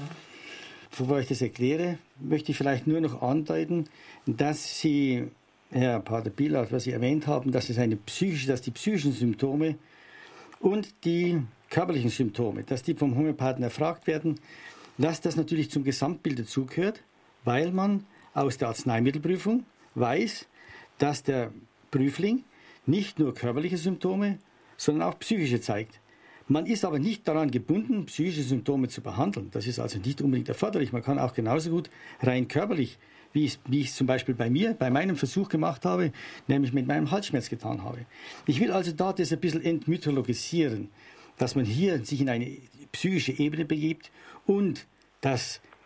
Bevor 0.97 1.21
ich 1.21 1.29
das 1.29 1.41
erkläre, 1.41 1.99
möchte 2.19 2.51
ich 2.51 2.59
vielleicht 2.59 2.87
nur 2.87 3.01
noch 3.01 3.23
andeuten, 3.23 3.89
dass 4.27 4.81
Sie, 4.81 5.29
Herr 5.71 6.01
Pater 6.01 6.31
Pilat, 6.31 6.73
was 6.73 6.85
Sie 6.85 6.91
erwähnt 6.91 7.27
haben, 7.27 7.53
dass 7.53 7.71
es 7.71 7.79
eine 7.79 7.97
psychische, 7.97 8.49
dass 8.49 8.61
die 8.61 8.73
psychischen 8.73 9.13
Symptome 9.13 9.77
und 10.59 11.05
die 11.05 11.41
körperlichen 11.71 12.11
Symptome, 12.11 12.65
dass 12.65 12.83
die 12.83 12.95
vom 12.95 13.17
Homöopathen 13.17 13.63
erfragt 13.63 14.07
werden, 14.07 14.41
dass 14.99 15.21
das 15.21 15.37
natürlich 15.37 15.71
zum 15.71 15.85
Gesamtbild 15.85 16.41
dazugehört, 16.41 17.03
weil 17.45 17.73
man 17.73 18.05
aus 18.35 18.59
der 18.59 18.69
Arzneimittelprüfung 18.69 19.65
weiß, 19.95 20.47
dass 20.99 21.23
der 21.23 21.53
Prüfling 21.91 22.45
nicht 22.87 23.19
nur 23.19 23.35
körperliche 23.35 23.77
Symptome, 23.77 24.39
sondern 24.77 25.09
auch 25.09 25.19
psychische 25.21 25.61
zeigt. 25.61 26.01
Man 26.51 26.67
ist 26.67 26.85
aber 26.85 26.99
nicht 26.99 27.29
daran 27.29 27.53
gebunden, 27.53 28.07
psychische 28.07 28.43
Symptome 28.43 28.89
zu 28.89 29.03
behandeln. 29.03 29.51
Das 29.53 29.69
ist 29.69 29.79
also 29.79 30.01
nicht 30.01 30.21
unbedingt 30.21 30.49
erforderlich. 30.49 30.93
Man 30.93 31.05
kann 31.05 31.21
auch 31.21 31.33
genauso 31.33 31.71
gut 31.71 31.91
rein 32.21 32.49
körperlich, 32.49 32.99
wie 33.33 33.45
ich, 33.45 33.61
wie 33.69 33.83
ich 33.83 33.91
es 33.91 33.95
zum 33.95 34.09
Beispiel 34.09 34.35
bei 34.35 34.51
mir, 34.51 34.75
bei 34.75 34.91
meinem 34.91 35.15
Versuch 35.15 35.49
gemacht 35.49 35.85
habe, 35.85 36.11
nämlich 36.49 36.73
mit 36.73 36.89
meinem 36.89 37.13
Halsschmerz 37.13 37.51
getan 37.51 37.85
habe. 37.85 38.05
Ich 38.47 38.59
will 38.59 38.73
also 38.73 38.91
da 38.91 39.13
das 39.13 39.33
ein 39.33 39.39
bisschen 39.39 39.63
entmythologisieren, 39.63 40.89
dass 41.39 41.55
man 41.55 41.65
hier 41.65 42.05
sich 42.05 42.21
in 42.21 42.29
eine 42.29 42.51
psychische 42.91 43.31
Ebene 43.31 43.65
begibt 43.65 44.11
und 44.45 44.89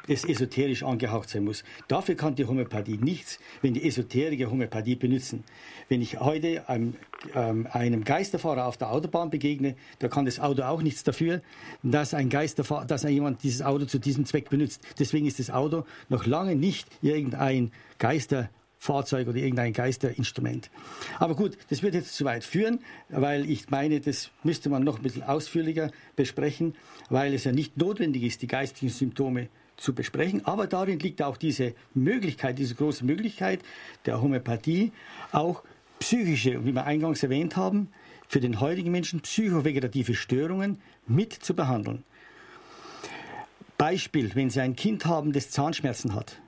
das 0.07 0.25
es 0.25 0.25
esoterisch 0.25 0.83
angehaucht 0.83 1.29
sein 1.29 1.45
muss. 1.45 1.65
Dafür 1.89 2.15
kann 2.15 2.35
die 2.35 2.45
Homöopathie 2.45 2.99
nichts, 2.99 3.39
wenn 3.63 3.75
die 3.75 3.87
Esoteriker 3.87 4.51
Homöopathie 4.51 4.97
benutzen. 4.97 5.45
Wenn 5.89 6.03
ich 6.03 6.21
heute 6.21 6.69
einem, 6.69 6.95
ähm, 7.35 7.67
einem 7.71 8.05
Geisterfahrer 8.05 8.67
auf 8.67 8.77
der 8.77 8.91
Autobahn 8.91 9.31
begegne, 9.31 9.77
da 9.99 10.09
kann 10.09 10.25
das 10.25 10.41
Auto 10.41 10.63
auch 10.63 10.83
nichts 10.83 11.05
dafür, 11.05 11.41
dass 11.83 12.15
ein 12.15 12.29
Geisterfahrer, 12.29 12.87
dass 12.87 13.03
jemand 13.05 13.43
dieses 13.43 13.63
Auto 13.63 13.85
zu 13.87 13.99
diesem 13.99 14.27
Zweck 14.27 14.51
benutzt. 14.51 14.83
Deswegen 14.99 15.27
ist 15.27 15.39
das 15.39 15.51
Auto 15.51 15.85
noch 16.09 16.27
lange 16.27 16.57
nicht 16.57 16.89
irgendein 17.03 17.73
Geisterfahrzeug 17.99 19.29
oder 19.29 19.39
irgendein 19.39 19.73
Geisterinstrument. 19.73 20.71
Aber 21.19 21.35
gut, 21.35 21.57
das 21.71 21.83
wird 21.83 21.95
jetzt 21.95 22.15
zu 22.15 22.25
weit 22.25 22.45
führen, 22.45 22.81
weil 23.09 23.49
ich 23.49 23.71
meine, 23.71 24.01
das 24.01 24.31
müsste 24.43 24.71
man 24.71 24.85
noch 24.85 24.99
ein 24.99 25.03
bisschen 25.03 25.23
ausführlicher 25.23 25.91
besprechen, 26.17 26.75
weil 27.11 27.35
es 27.35 27.45
ja 27.45 27.53
nicht 27.53 27.77
notwendig 27.77 28.23
ist, 28.23 28.43
die 28.43 28.47
geistigen 28.47 28.91
Symptome 28.91 29.49
zu 29.77 29.95
besprechen. 29.95 30.45
Aber 30.45 30.67
darin 30.67 30.99
liegt 30.99 31.23
auch 31.23 31.37
diese 31.37 31.75
Möglichkeit, 31.95 32.59
diese 32.59 32.75
große 32.75 33.05
Möglichkeit 33.05 33.61
der 34.07 34.21
Homöopathie, 34.21 34.93
auch 35.33 35.63
psychische, 35.99 36.65
wie 36.65 36.73
wir 36.73 36.85
eingangs 36.85 37.23
erwähnt 37.23 37.57
haben, 37.57 37.89
für 38.29 38.41
den 38.41 38.61
heutigen 38.61 38.91
Menschen 38.91 39.21
psychovegetative 39.21 40.15
Störungen 40.15 40.81
mit 41.07 41.33
zu 41.33 41.55
behandeln. 41.55 42.05
Beispiel, 43.77 44.35
wenn 44.35 44.51
Sie 44.51 44.61
ein 44.61 44.77
Kind 44.77 45.05
haben, 45.05 45.33
das 45.33 45.51
Zahnschmerzen 45.51 46.15
hat, 46.15 46.41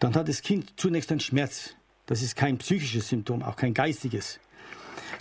dann 0.00 0.14
hat 0.14 0.28
das 0.28 0.42
Kind 0.42 0.72
zunächst 0.76 1.10
einen 1.10 1.20
Schmerz. 1.20 1.74
Das 2.06 2.22
ist 2.22 2.36
kein 2.36 2.58
psychisches 2.58 3.08
Symptom, 3.08 3.42
auch 3.42 3.56
kein 3.56 3.74
geistiges 3.74 4.40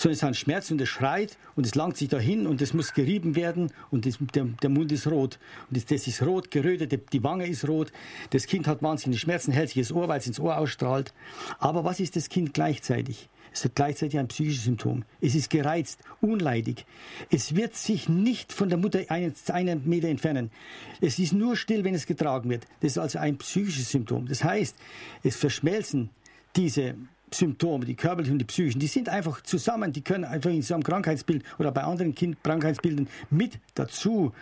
sondern 0.03 0.13
es 0.13 0.19
ist 0.19 0.23
ein 0.25 0.33
Schmerz 0.33 0.69
und 0.69 0.81
es 0.81 0.89
schreit 0.89 1.37
und 1.55 1.65
es 1.65 1.75
langt 1.75 1.95
sich 1.95 2.09
dahin 2.09 2.45
und 2.45 2.61
es 2.61 2.73
muss 2.73 2.93
gerieben 2.93 3.37
werden 3.37 3.71
und 3.89 4.05
das, 4.05 4.17
der, 4.35 4.43
der, 4.43 4.69
Mund 4.69 4.91
ist 4.91 5.07
rot. 5.07 5.39
Und 5.69 5.77
das, 5.77 5.85
das 5.85 6.07
ist 6.07 6.21
rot, 6.21 6.51
gerötet, 6.51 7.13
die 7.13 7.23
Wange 7.23 7.47
ist 7.47 7.67
rot. 7.69 7.93
Das 8.31 8.45
Kind 8.45 8.67
hat 8.67 8.83
wahnsinnige 8.83 9.19
Schmerzen, 9.19 9.53
hält 9.53 9.69
sich 9.69 9.87
das 9.87 9.93
Ohr, 9.93 10.09
weil 10.09 10.19
es 10.19 10.27
ins 10.27 10.41
Ohr 10.41 10.57
ausstrahlt. 10.57 11.13
Aber 11.57 11.85
was 11.85 12.01
ist 12.01 12.17
das 12.17 12.27
Kind 12.27 12.53
gleichzeitig? 12.53 13.29
Es 13.53 13.63
hat 13.63 13.75
gleichzeitig 13.75 14.19
ein 14.19 14.27
psychisches 14.27 14.65
Symptom. 14.65 15.05
Es 15.21 15.35
ist 15.35 15.49
gereizt, 15.49 15.99
unleidig. 16.19 16.85
Es 17.29 17.55
wird 17.55 17.75
sich 17.75 18.09
nicht 18.09 18.51
von 18.51 18.67
der 18.67 18.77
Mutter 18.77 18.99
einen, 19.07 19.33
einen 19.53 19.87
Meter 19.87 20.09
entfernen. 20.09 20.51
Es 20.99 21.17
ist 21.17 21.31
nur 21.31 21.55
still, 21.55 21.85
wenn 21.85 21.93
es 21.93 22.07
getragen 22.07 22.49
wird. 22.49 22.65
Das 22.81 22.93
ist 22.93 22.97
also 22.97 23.19
ein 23.19 23.37
psychisches 23.37 23.91
Symptom. 23.91 24.27
Das 24.27 24.43
heißt, 24.43 24.75
es 25.23 25.37
verschmelzen 25.37 26.09
diese 26.55 26.95
Symptome, 27.33 27.85
die 27.85 27.95
körperlichen 27.95 28.33
und 28.33 28.39
die 28.39 28.45
psychischen, 28.45 28.79
die 28.79 28.87
sind 28.87 29.09
einfach 29.09 29.41
zusammen, 29.41 29.91
die 29.91 30.01
können 30.01 30.25
einfach 30.25 30.49
in 30.49 30.61
so 30.61 30.73
einem 30.73 30.83
Krankheitsbild 30.83 31.43
oder 31.59 31.71
bei 31.71 31.83
anderen 31.83 32.15
kind 32.15 32.43
Krankheitsbildern 32.43 33.07
mit 33.29 33.59
dazu. 33.75 34.33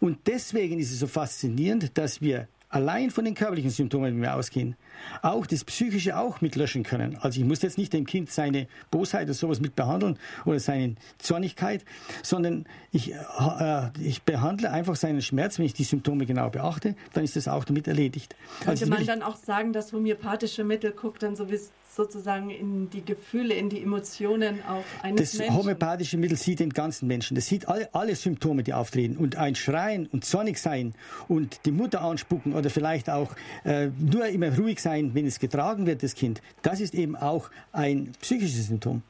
Und 0.00 0.18
deswegen 0.26 0.78
ist 0.78 0.92
es 0.92 1.00
so 1.00 1.06
faszinierend, 1.06 1.96
dass 1.98 2.20
wir 2.20 2.48
allein 2.70 3.10
von 3.10 3.24
den 3.24 3.34
körperlichen 3.34 3.70
Symptomen, 3.70 4.14
wenn 4.14 4.22
wir 4.22 4.34
ausgehen, 4.34 4.76
auch 5.22 5.46
das 5.46 5.64
Psychische 5.64 6.18
auch 6.18 6.40
mitlöschen 6.40 6.82
können. 6.82 7.16
Also 7.16 7.40
ich 7.40 7.46
muss 7.46 7.62
jetzt 7.62 7.78
nicht 7.78 7.92
dem 7.92 8.04
Kind 8.04 8.30
seine 8.30 8.66
Bosheit 8.90 9.24
oder 9.24 9.34
sowas 9.34 9.60
mit 9.60 9.74
behandeln 9.74 10.18
oder 10.44 10.60
seine 10.60 10.96
Zornigkeit, 11.18 11.84
sondern 12.22 12.66
ich, 12.92 13.14
äh, 13.14 13.90
ich 14.00 14.22
behandle 14.22 14.70
einfach 14.70 14.96
seinen 14.96 15.22
Schmerz, 15.22 15.58
wenn 15.58 15.66
ich 15.66 15.74
die 15.74 15.84
Symptome 15.84 16.26
genau 16.26 16.50
beachte, 16.50 16.94
dann 17.14 17.24
ist 17.24 17.36
das 17.36 17.48
auch 17.48 17.64
damit 17.64 17.88
erledigt. 17.88 18.36
Könnte 18.58 18.70
also 18.70 18.86
man 18.86 19.06
dann 19.06 19.22
auch 19.22 19.36
sagen, 19.36 19.72
dass 19.72 19.92
homöopathische 19.92 20.64
Mittel 20.64 20.92
guckt 20.92 21.22
dann 21.22 21.36
so 21.36 21.50
wie 21.50 21.58
sozusagen 21.98 22.50
in 22.50 22.88
die 22.90 23.04
Gefühle, 23.04 23.54
in 23.54 23.68
die 23.68 23.82
Emotionen 23.82 24.62
auch 24.62 24.84
eines 25.02 25.32
das 25.32 25.38
Menschen. 25.38 25.56
Das 25.56 25.64
homöopathische 25.64 26.16
Mittel 26.16 26.38
sieht 26.38 26.60
den 26.60 26.70
ganzen 26.70 27.08
Menschen. 27.08 27.34
Das 27.34 27.46
sieht 27.46 27.66
alle, 27.66 27.92
alle 27.92 28.14
Symptome, 28.14 28.62
die 28.62 28.72
auftreten. 28.72 29.16
Und 29.16 29.34
ein 29.34 29.56
Schreien 29.56 30.06
und 30.06 30.24
zornig 30.24 30.58
sein 30.58 30.94
und 31.26 31.66
die 31.66 31.72
Mutter 31.72 32.00
anspucken 32.02 32.54
oder 32.54 32.70
vielleicht 32.70 33.10
auch 33.10 33.34
äh, 33.64 33.88
nur 33.98 34.26
immer 34.28 34.56
ruhig 34.56 34.80
sein, 34.80 35.10
wenn 35.14 35.26
es 35.26 35.40
getragen 35.40 35.86
wird, 35.86 36.04
das 36.04 36.14
Kind, 36.14 36.40
das 36.62 36.78
ist 36.78 36.94
eben 36.94 37.16
auch 37.16 37.50
ein 37.72 38.12
psychisches 38.20 38.68
Symptom. 38.68 39.02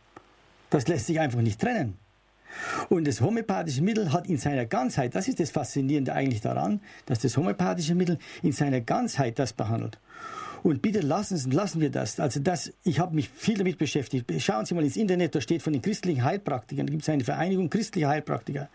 Das 0.71 0.89
lässt 0.89 1.09
sich 1.09 1.21
einfach 1.21 1.43
nicht 1.43 1.61
trennen. 1.61 1.99
Und 2.89 3.07
das 3.07 3.21
homöopathische 3.21 3.83
Mittel 3.83 4.15
hat 4.15 4.27
in 4.27 4.39
seiner 4.39 4.65
Ganzheit, 4.65 5.15
das 5.15 5.29
ist 5.29 5.41
das 5.41 5.51
Faszinierende 5.51 6.15
eigentlich 6.15 6.41
daran, 6.41 6.81
dass 7.05 7.19
das 7.19 7.37
homöopathische 7.37 7.95
Mittel 7.95 8.19
in 8.43 8.53
seiner 8.53 8.81
Ganzheit 8.81 9.39
das 9.39 9.53
behandelt. 9.53 9.99
Und 10.63 10.83
bitte 10.83 11.01
lassen, 11.01 11.51
lassen 11.51 11.81
wir 11.81 11.91
das. 11.91 12.19
Also 12.21 12.41
das, 12.41 12.73
ich 12.85 12.99
habe 12.99 13.15
mich 13.15 13.29
viel 13.29 13.57
damit 13.57 13.79
beschäftigt. 13.79 14.31
Schauen 14.41 14.67
Sie 14.67 14.75
mal 14.75 14.85
ins 14.85 14.97
Internet, 14.97 15.35
da 15.35 15.41
steht 15.41 15.63
von 15.63 15.73
den 15.73 15.83
christlichen 15.83 16.25
Heilpraktikern, 16.25 16.87
da 16.87 16.91
gibt 16.91 17.03
es 17.03 17.09
eine 17.09 17.25
Vereinigung 17.25 17.71
christlicher 17.71 18.09
Heilpraktiker. 18.09 18.69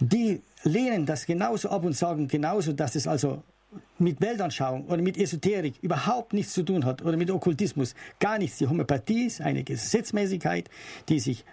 Die 0.00 0.42
lehnen 0.64 1.06
das 1.06 1.26
genauso 1.26 1.70
ab 1.70 1.84
und 1.84 1.96
sagen 1.96 2.28
genauso, 2.28 2.72
dass 2.72 2.94
es 2.94 3.06
also 3.06 3.42
mit 3.98 4.20
Weltanschauung 4.20 4.86
oder 4.86 5.02
mit 5.02 5.18
Esoterik 5.18 5.74
überhaupt 5.82 6.32
nichts 6.32 6.54
zu 6.54 6.62
tun 6.62 6.84
hat 6.84 7.02
oder 7.02 7.16
mit 7.16 7.30
Okkultismus. 7.30 7.94
Gar 8.18 8.38
nichts. 8.38 8.58
Die 8.58 8.66
Homöopathie 8.66 9.26
ist 9.26 9.40
eine 9.40 9.64
Gesetzmäßigkeit, 9.64 10.70
die 11.08 11.20
sich 11.20 11.44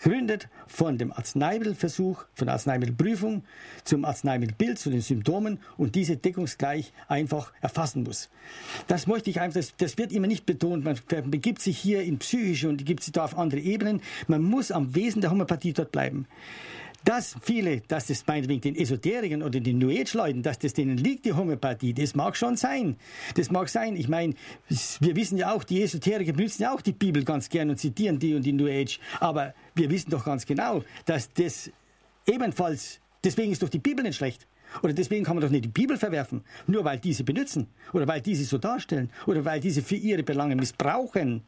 gründet 0.00 0.48
von 0.66 0.98
dem 0.98 1.12
Arzneimittelversuch, 1.12 2.24
von 2.34 2.46
der 2.46 2.54
Arzneimittelprüfung 2.54 3.42
zum 3.84 4.04
Arzneimittelbild, 4.04 4.78
zu 4.78 4.90
den 4.90 5.00
Symptomen 5.00 5.58
und 5.76 5.94
diese 5.94 6.16
deckungsgleich 6.16 6.92
einfach 7.08 7.52
erfassen 7.60 8.02
muss. 8.02 8.30
Das 8.86 9.06
möchte 9.06 9.30
ich 9.30 9.40
einfach, 9.40 9.60
das, 9.60 9.74
das 9.76 9.98
wird 9.98 10.12
immer 10.12 10.26
nicht 10.26 10.46
betont. 10.46 10.84
Man 10.84 10.98
begibt 11.30 11.60
sich 11.60 11.78
hier 11.78 12.02
in 12.02 12.18
psychische 12.18 12.68
und 12.68 12.84
gibt 12.84 13.02
sich 13.02 13.12
da 13.12 13.24
auf 13.24 13.38
andere 13.38 13.60
Ebenen. 13.60 14.02
Man 14.26 14.42
muss 14.42 14.70
am 14.70 14.94
Wesen 14.94 15.20
der 15.20 15.30
Homöopathie 15.30 15.72
dort 15.72 15.92
bleiben. 15.92 16.26
Dass 17.04 17.36
viele, 17.42 17.82
dass 17.82 18.06
das 18.06 18.26
meinetwegen 18.26 18.62
den 18.62 18.76
Esoterikern 18.76 19.42
oder 19.42 19.60
den 19.60 19.78
New 19.78 19.90
Age-Leuten, 19.90 20.42
dass 20.42 20.58
das 20.58 20.72
denen 20.72 20.96
liegt, 20.96 21.26
die 21.26 21.34
Homöopathie, 21.34 21.92
das 21.92 22.14
mag 22.14 22.36
schon 22.36 22.56
sein. 22.56 22.96
Das 23.34 23.50
mag 23.50 23.68
sein. 23.68 23.96
Ich 23.96 24.08
meine, 24.08 24.34
wir 25.00 25.14
wissen 25.14 25.36
ja 25.36 25.52
auch, 25.52 25.64
die 25.64 25.82
Esoteriker 25.82 26.32
benutzen 26.32 26.62
ja 26.62 26.72
auch 26.72 26.80
die 26.80 26.92
Bibel 26.92 27.22
ganz 27.24 27.50
gern 27.50 27.68
und 27.68 27.76
zitieren 27.78 28.18
die 28.18 28.34
und 28.34 28.42
die 28.42 28.52
New 28.52 28.68
Age. 28.68 28.98
Aber 29.20 29.54
wir 29.74 29.90
wissen 29.90 30.10
doch 30.10 30.24
ganz 30.24 30.46
genau, 30.46 30.82
dass 31.04 31.30
das 31.34 31.70
ebenfalls, 32.26 33.00
deswegen 33.22 33.52
ist 33.52 33.62
doch 33.62 33.68
die 33.68 33.78
Bibel 33.78 34.02
nicht 34.02 34.16
schlecht. 34.16 34.46
Oder 34.82 34.92
deswegen 34.92 35.24
kann 35.24 35.36
man 35.36 35.42
doch 35.42 35.50
nicht 35.50 35.66
die 35.66 35.68
Bibel 35.68 35.96
verwerfen, 35.96 36.42
nur 36.66 36.84
weil 36.84 36.98
diese 36.98 37.22
benutzen 37.22 37.68
oder 37.92 38.08
weil 38.08 38.20
diese 38.20 38.44
so 38.44 38.58
darstellen 38.58 39.10
oder 39.26 39.44
weil 39.44 39.60
diese 39.60 39.82
für 39.82 39.94
ihre 39.94 40.22
Belange 40.22 40.56
missbrauchen. 40.56 41.42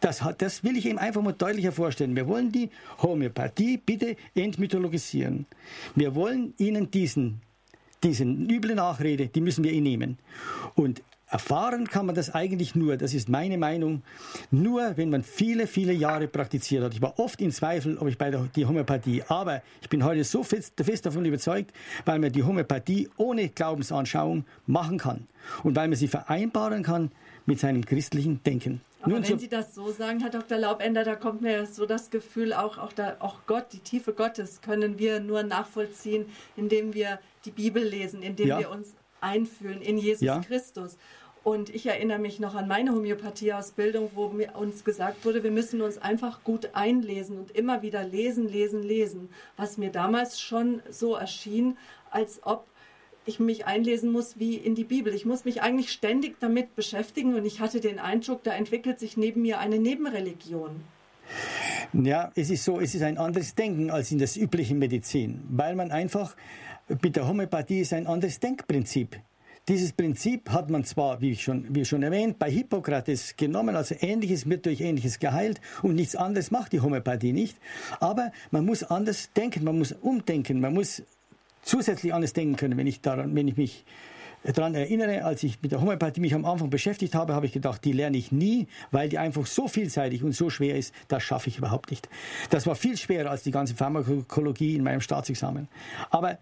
Das, 0.00 0.22
das 0.38 0.64
will 0.64 0.76
ich 0.76 0.86
ihm 0.86 0.98
einfach 0.98 1.22
mal 1.22 1.32
deutlicher 1.32 1.72
vorstellen. 1.72 2.16
Wir 2.16 2.26
wollen 2.28 2.52
die 2.52 2.70
Homöopathie 3.00 3.78
bitte 3.78 4.16
entmythologisieren. 4.34 5.46
Wir 5.94 6.14
wollen 6.14 6.54
ihnen 6.58 6.90
diesen, 6.90 7.40
diesen 8.02 8.48
üble 8.48 8.74
Nachrede, 8.74 9.28
die 9.28 9.40
müssen 9.40 9.64
wir 9.64 9.72
ihnen 9.72 9.84
nehmen. 9.84 10.18
Und 10.74 11.02
Erfahren 11.32 11.88
kann 11.88 12.04
man 12.04 12.14
das 12.14 12.34
eigentlich 12.34 12.74
nur, 12.74 12.98
das 12.98 13.14
ist 13.14 13.30
meine 13.30 13.56
Meinung, 13.56 14.02
nur 14.50 14.98
wenn 14.98 15.08
man 15.08 15.22
viele, 15.22 15.66
viele 15.66 15.94
Jahre 15.94 16.28
praktiziert 16.28 16.84
hat. 16.84 16.92
Ich 16.92 17.00
war 17.00 17.18
oft 17.18 17.40
in 17.40 17.50
Zweifel, 17.50 17.96
ob 17.96 18.08
ich 18.08 18.18
bei 18.18 18.30
der 18.30 18.42
die 18.54 18.66
Homöopathie, 18.66 19.22
aber 19.28 19.62
ich 19.80 19.88
bin 19.88 20.04
heute 20.04 20.24
so 20.24 20.42
fest, 20.42 20.74
fest 20.82 21.06
davon 21.06 21.24
überzeugt, 21.24 21.72
weil 22.04 22.18
man 22.18 22.32
die 22.32 22.42
Homöopathie 22.42 23.08
ohne 23.16 23.48
Glaubensanschauung 23.48 24.44
machen 24.66 24.98
kann 24.98 25.26
und 25.62 25.74
weil 25.74 25.88
man 25.88 25.96
sie 25.96 26.06
vereinbaren 26.06 26.82
kann 26.82 27.10
mit 27.46 27.58
seinem 27.58 27.86
christlichen 27.86 28.42
Denken. 28.44 28.82
Aber 29.02 29.14
Nun 29.14 29.28
wenn 29.28 29.38
Sie 29.38 29.48
das 29.48 29.74
so 29.74 29.90
sagen, 29.90 30.20
Herr 30.20 30.30
Dr. 30.30 30.58
Laubender, 30.58 31.02
da 31.02 31.16
kommt 31.16 31.42
mir 31.42 31.66
so 31.66 31.86
das 31.86 32.10
Gefühl, 32.10 32.52
auch, 32.52 32.78
auch, 32.78 32.92
da, 32.92 33.16
auch 33.18 33.40
Gott, 33.46 33.66
die 33.72 33.80
Tiefe 33.80 34.12
Gottes, 34.12 34.60
können 34.60 34.98
wir 34.98 35.18
nur 35.18 35.42
nachvollziehen, 35.42 36.26
indem 36.56 36.94
wir 36.94 37.18
die 37.44 37.50
Bibel 37.50 37.82
lesen, 37.82 38.22
indem 38.22 38.48
ja. 38.48 38.58
wir 38.60 38.70
uns 38.70 38.94
einfühlen 39.20 39.82
in 39.82 39.98
Jesus 39.98 40.22
ja. 40.22 40.40
Christus. 40.40 40.96
Und 41.44 41.74
ich 41.74 41.86
erinnere 41.86 42.20
mich 42.20 42.38
noch 42.38 42.54
an 42.54 42.68
meine 42.68 42.92
Homöopathieausbildung, 42.92 44.12
wo 44.14 44.28
mir 44.28 44.54
uns 44.54 44.84
gesagt 44.84 45.24
wurde, 45.24 45.42
wir 45.42 45.50
müssen 45.50 45.82
uns 45.82 45.98
einfach 45.98 46.44
gut 46.44 46.70
einlesen 46.74 47.36
und 47.38 47.50
immer 47.50 47.82
wieder 47.82 48.04
lesen, 48.04 48.48
lesen, 48.48 48.84
lesen. 48.84 49.28
Was 49.56 49.76
mir 49.76 49.90
damals 49.90 50.40
schon 50.40 50.80
so 50.88 51.16
erschien, 51.16 51.76
als 52.12 52.40
ob 52.44 52.66
ich 53.24 53.40
mich 53.40 53.66
einlesen 53.66 54.10
muss 54.10 54.38
wie 54.38 54.56
in 54.56 54.74
die 54.74 54.84
Bibel. 54.84 55.14
Ich 55.14 55.24
muss 55.24 55.44
mich 55.44 55.62
eigentlich 55.62 55.92
ständig 55.92 56.36
damit 56.40 56.74
beschäftigen 56.74 57.34
und 57.34 57.44
ich 57.44 57.60
hatte 57.60 57.80
den 57.80 57.98
Eindruck, 57.98 58.42
da 58.42 58.52
entwickelt 58.52 58.98
sich 58.98 59.16
neben 59.16 59.42
mir 59.42 59.58
eine 59.58 59.78
Nebenreligion. 59.78 60.82
Ja, 61.92 62.32
es 62.34 62.50
ist 62.50 62.64
so, 62.64 62.80
es 62.80 62.94
ist 62.94 63.02
ein 63.02 63.18
anderes 63.18 63.54
Denken 63.54 63.90
als 63.90 64.10
in 64.12 64.18
der 64.18 64.28
üblichen 64.36 64.78
Medizin, 64.78 65.42
weil 65.50 65.74
man 65.76 65.90
einfach 65.90 66.36
mit 67.02 67.16
der 67.16 67.28
Homöopathie 67.28 67.80
ist 67.80 67.92
ein 67.92 68.06
anderes 68.06 68.40
Denkprinzip. 68.40 69.16
Dieses 69.68 69.92
Prinzip 69.92 70.50
hat 70.50 70.70
man 70.70 70.82
zwar, 70.82 71.20
wie 71.20 71.36
schon, 71.36 71.72
wie 71.72 71.84
schon 71.84 72.02
erwähnt, 72.02 72.40
bei 72.40 72.50
Hippokrates 72.50 73.36
genommen, 73.36 73.76
also 73.76 73.94
Ähnliches 74.00 74.48
wird 74.48 74.66
durch 74.66 74.80
Ähnliches 74.80 75.20
geheilt 75.20 75.60
und 75.82 75.94
nichts 75.94 76.16
anderes 76.16 76.50
macht 76.50 76.72
die 76.72 76.80
Homöopathie 76.80 77.32
nicht. 77.32 77.56
Aber 78.00 78.32
man 78.50 78.66
muss 78.66 78.82
anders 78.82 79.30
denken, 79.36 79.62
man 79.62 79.78
muss 79.78 79.92
umdenken, 79.92 80.60
man 80.60 80.74
muss 80.74 81.04
zusätzlich 81.62 82.12
anders 82.12 82.32
denken 82.32 82.56
können, 82.56 82.76
wenn 82.76 82.86
ich 82.86 83.00
daran, 83.00 83.34
wenn 83.34 83.48
ich 83.48 83.56
mich 83.56 83.84
daran 84.44 84.74
erinnere, 84.74 85.24
als 85.24 85.42
ich 85.42 85.62
mit 85.62 85.72
der 85.72 85.80
Homöopathie 85.80 86.20
mich 86.20 86.34
am 86.34 86.44
Anfang 86.44 86.68
beschäftigt 86.68 87.14
habe, 87.14 87.34
habe 87.34 87.46
ich 87.46 87.52
gedacht, 87.52 87.84
die 87.84 87.92
lerne 87.92 88.16
ich 88.16 88.32
nie, 88.32 88.66
weil 88.90 89.08
die 89.08 89.18
einfach 89.18 89.46
so 89.46 89.68
vielseitig 89.68 90.24
und 90.24 90.32
so 90.32 90.50
schwer 90.50 90.76
ist, 90.76 90.92
das 91.08 91.22
schaffe 91.22 91.48
ich 91.48 91.58
überhaupt 91.58 91.90
nicht. 91.90 92.08
Das 92.50 92.66
war 92.66 92.74
viel 92.74 92.96
schwerer 92.96 93.30
als 93.30 93.44
die 93.44 93.52
ganze 93.52 93.74
Pharmakologie 93.74 94.74
in 94.74 94.82
meinem 94.82 95.00
Staatsexamen. 95.00 95.68
Aber 96.10 96.38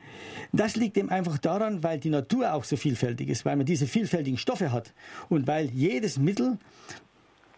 das 0.53 0.77
liegt 0.77 0.97
eben 0.97 1.11
einfach 1.11 1.39
daran, 1.39 1.83
weil 1.83 1.99
die 1.99 2.11
Natur 2.11 2.55
auch 2.55 2.65
so 2.65 2.77
vielfältig 2.77 3.29
ist, 3.29 3.45
weil 3.45 3.57
man 3.57 3.67
diese 3.67 3.87
vielfältigen 3.87 4.39
Stoffe 4.39 4.73
hat 4.73 4.95
und 5.29 5.47
weil 5.47 5.67
jedes 5.67 6.19
Mittel, 6.19 6.59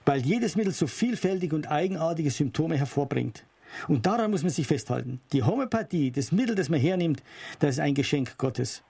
weil 0.04 0.20
jedes 0.22 0.56
Mittel 0.56 0.72
so 0.72 0.88
vielfältige 0.88 1.54
und 1.54 1.70
eigenartige 1.70 2.30
Symptome 2.30 2.76
hervorbringt. 2.76 3.44
Und 3.88 4.06
daran 4.06 4.30
muss 4.30 4.42
man 4.42 4.50
sich 4.50 4.66
festhalten. 4.66 5.20
Die 5.32 5.42
Homöopathie, 5.42 6.10
das 6.10 6.32
Mittel, 6.32 6.54
das 6.54 6.68
man 6.68 6.80
hernimmt, 6.80 7.22
das 7.58 7.76
ist 7.76 7.80
ein 7.80 7.94
Geschenk 7.94 8.38
Gottes. 8.38 8.82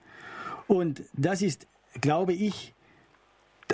Und 0.67 1.01
das 1.13 1.41
ist, 1.41 1.67
glaube 2.01 2.33
ich, 2.33 2.73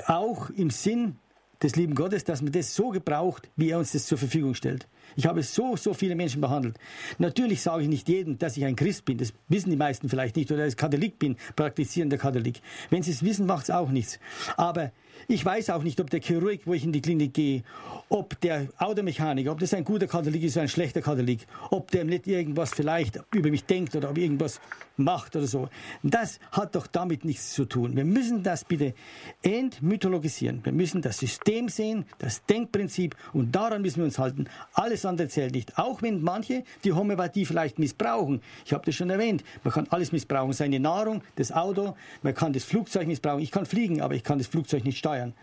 auch 0.08 0.50
im 0.52 0.70
Sinn 0.70 1.18
des 1.62 1.76
lieben 1.76 1.96
Gottes, 1.96 2.24
dass 2.24 2.42
man 2.42 2.52
das 2.52 2.74
so 2.74 2.90
gebraucht, 2.90 3.50
wie 3.56 3.70
er 3.70 3.80
uns 3.80 3.92
das 3.92 4.06
zur 4.06 4.18
Verfügung 4.18 4.54
stellt. 4.54 4.88
Ich 5.16 5.26
habe 5.26 5.44
so, 5.44 5.76
so 5.76 5.94
viele 5.94 6.16
Menschen 6.16 6.42
behandelt. 6.42 6.78
Natürlich 7.18 7.62
sage 7.62 7.84
ich 7.84 7.90
nicht 7.90 8.08
jedem, 8.10 8.38
dass 8.38 8.58
ich 8.58 8.66
ein 8.66 8.76
Christ 8.76 9.06
bin. 9.06 9.18
Das 9.18 9.34
wissen 9.48 9.70
die 9.70 9.78
meisten 9.78 10.10
vielleicht 10.10 10.36
nicht. 10.36 10.52
Oder 10.52 10.64
dass 10.64 10.74
ich 10.74 10.78
Katholik 10.78 11.20
bin, 11.20 11.38
praktizierender 11.56 12.18
Katholik. 12.18 12.62
Wenn 12.90 13.04
sie 13.04 13.12
es 13.12 13.24
wissen, 13.24 13.46
macht 13.46 13.64
es 13.64 13.72
auch 13.72 13.90
nichts. 13.90 14.20
Aber 14.58 14.92
ich 15.28 15.44
weiß 15.44 15.70
auch 15.72 15.84
nicht, 15.84 16.00
ob 16.00 16.10
der 16.10 16.22
Chirurg, 16.22 16.62
wo 16.66 16.74
ich 16.74 16.84
in 16.84 16.92
die 16.92 17.02
Klinik 17.02 17.34
gehe, 17.34 17.64
ob 18.08 18.40
der 18.42 18.68
Automechaniker, 18.78 19.52
ob 19.52 19.60
das 19.60 19.74
ein 19.74 19.84
guter 19.84 20.08
Katholik 20.08 20.44
ist 20.44 20.56
oder 20.56 20.64
ein 20.64 20.70
schlechter 20.70 21.02
Katholik, 21.02 21.46
ob 21.70 21.92
der 21.92 22.06
nicht 22.06 22.28
irgendwas 22.28 22.72
vielleicht 22.72 23.20
über 23.34 23.50
mich 23.50 23.66
denkt 23.66 23.96
oder 23.96 24.10
ob 24.10 24.18
irgendwas 24.18 24.60
macht 24.98 25.36
oder 25.36 25.48
so. 25.48 25.70
Das 26.04 26.40
hat 26.52 26.76
doch 26.76 26.88
damit 26.88 27.26
nichts 27.26 27.54
zu 27.54 27.66
tun. 27.66 27.96
Wir 27.96 28.06
müssen 28.06 28.44
das 28.44 28.66
bitte 28.66 28.94
entmythologisieren. 29.42 30.64
Wir 30.64 30.72
müssen 30.72 31.02
das 31.02 31.18
System 31.18 31.70
sehen, 31.70 32.06
das 32.18 32.46
Denkprinzip 32.46 33.16
und 33.34 33.54
daran 33.56 33.82
müssen 33.82 33.98
wir 33.98 34.06
uns 34.06 34.20
halten. 34.20 34.46
Alles 34.74 34.99
andere 35.06 35.28
zählt 35.28 35.54
nicht. 35.54 35.78
Auch 35.78 36.02
wenn 36.02 36.22
manche 36.22 36.64
die 36.84 36.94
Homöopathie 36.94 37.46
vielleicht 37.46 37.80
missbrauchen. 37.80 38.42
Ich 38.66 38.74
habe 38.74 38.86
das 38.86 38.96
schon 38.96 39.10
erwähnt. 39.10 39.44
Man 39.64 39.74
kann 39.74 39.88
alles 39.90 40.12
missbrauchen. 40.12 40.54
Seine 40.54 40.80
Nahrung, 40.80 41.22
das 41.36 41.52
Auto, 41.52 41.96
man 42.22 42.34
kann 42.34 42.54
das 42.54 42.64
Flugzeug 42.64 43.08
missbrauchen. 43.08 43.42
Ich 43.42 43.52
kann 43.52 43.66
fliegen, 43.66 44.02
aber 44.02 44.16
ich 44.16 44.24
kann 44.24 44.38
das 44.38 44.48
Flugzeug 44.48 44.84
nicht 44.84 44.98
steuern. 44.98 45.34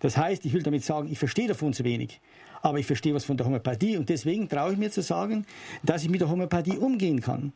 Das 0.00 0.16
heißt, 0.16 0.44
ich 0.44 0.52
will 0.52 0.62
damit 0.62 0.84
sagen, 0.84 1.08
ich 1.10 1.18
verstehe 1.18 1.48
davon 1.48 1.72
zu 1.72 1.84
wenig. 1.84 2.20
Aber 2.62 2.78
ich 2.78 2.86
verstehe 2.86 3.14
was 3.14 3.24
von 3.24 3.36
der 3.36 3.46
Homöopathie 3.46 3.96
und 3.96 4.08
deswegen 4.08 4.48
traue 4.48 4.72
ich 4.72 4.78
mir 4.78 4.90
zu 4.90 5.02
sagen, 5.02 5.46
dass 5.82 6.02
ich 6.02 6.10
mit 6.10 6.20
der 6.20 6.28
Homöopathie 6.28 6.76
umgehen 6.76 7.20
kann. 7.20 7.52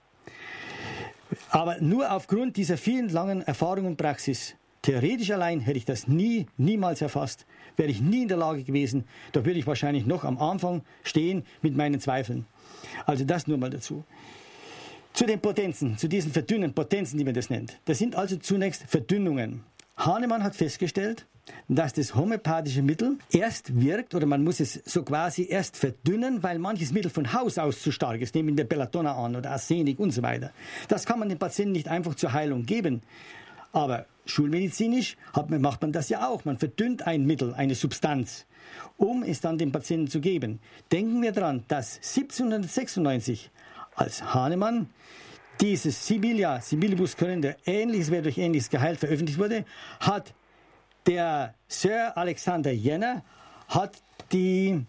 Aber 1.51 1.81
nur 1.81 2.13
aufgrund 2.13 2.57
dieser 2.57 2.77
vielen 2.77 3.09
langen 3.09 3.43
Erfahrung 3.43 3.87
und 3.87 3.97
Praxis, 3.97 4.55
theoretisch 4.83 5.31
allein 5.31 5.61
hätte 5.61 5.79
ich 5.79 5.85
das 5.85 6.07
nie, 6.07 6.47
niemals 6.57 7.01
erfasst, 7.01 7.47
wäre 7.77 7.91
ich 7.91 8.01
nie 8.01 8.23
in 8.23 8.29
der 8.29 8.37
Lage 8.37 8.65
gewesen, 8.65 9.05
da 9.33 9.45
würde 9.45 9.59
ich 9.59 9.67
wahrscheinlich 9.67 10.07
noch 10.07 10.25
am 10.25 10.39
Anfang 10.39 10.83
stehen 11.03 11.45
mit 11.63 11.77
meinen 11.77 12.01
Zweifeln. 12.01 12.47
Also 13.07 13.25
das 13.25 13.47
nur 13.47 13.59
mal 13.59 13.71
dazu. 13.71 14.05
Zu 15.13 15.27
den 15.27 15.41
Potenzen, 15.41 15.99
zu 15.99 16.09
diesen 16.09 16.33
verdünnen 16.33 16.73
Potenzen, 16.73 17.19
die 17.19 17.25
man 17.25 17.35
das 17.35 17.51
nennt. 17.51 17.79
Das 17.85 17.99
sind 17.99 18.17
also 18.17 18.37
zunächst 18.37 18.85
Verdünnungen. 18.85 19.63
Hahnemann 19.97 20.43
hat 20.43 20.57
festgestellt, 20.57 21.27
dass 21.69 21.93
das 21.93 22.15
homöopathische 22.15 22.83
Mittel 22.83 23.19
erst 23.31 23.79
wirkt 23.81 24.15
oder 24.15 24.27
man 24.27 24.45
muss 24.45 24.61
es 24.61 24.75
so 24.85 25.03
quasi 25.03 25.47
erst 25.49 25.77
verdünnen, 25.77 26.43
weil 26.43 26.59
manches 26.59 26.93
Mittel 26.93 27.11
von 27.11 27.33
Haus 27.33 27.59
aus 27.59 27.83
zu 27.83 27.91
stark 27.91 28.21
ist, 28.21 28.35
nehmen 28.35 28.57
wir 28.57 28.65
Belladonna 28.65 29.15
an 29.15 29.37
oder 29.37 29.51
Arsenik 29.51 29.99
und 29.99 30.13
so 30.13 30.23
weiter. 30.23 30.53
Das 30.89 31.05
kann 31.05 31.19
man 31.19 31.29
dem 31.29 31.39
Patienten 31.39 31.73
nicht 31.73 31.89
einfach 31.89 32.15
zur 32.15 32.33
Heilung 32.33 32.65
geben. 32.65 33.03
Aber 33.73 34.07
schulmedizinisch 34.27 35.17
macht 35.35 35.83
man 35.83 35.93
das 35.93 36.09
ja 36.09 36.29
auch. 36.29 36.45
Man 36.45 36.59
verdünnt 36.59 37.07
ein 37.07 37.27
Mittel, 37.27 37.55
eine 37.55 37.75
Substanz, 37.75 38.47
um 38.97 39.23
es 39.23 39.41
dann 39.41 39.59
dem 39.59 39.73
Patienten 39.73 40.09
zu 40.09 40.21
geben. 40.21 40.61
Denken 40.91 41.23
wir 41.23 41.33
daran, 41.33 41.65
dass 41.69 41.97
1796 41.97 43.51
als 43.95 44.23
Hahnemann 44.35 44.91
dieses 45.61 46.07
Sibilia, 46.07 46.61
Sibilibus 46.61 47.17
Körende, 47.17 47.57
ähnliches 47.67 48.11
wer 48.11 48.23
durch 48.23 48.39
ähnliches 48.39 48.71
geheilt, 48.71 48.99
veröffentlicht 48.99 49.39
wurde, 49.39 49.65
hat 50.01 50.35
der 51.07 51.55
Sir 51.69 52.17
Alexander 52.17 52.73
Jenner 52.73 53.25
hat 53.69 54.03
die 54.31 54.85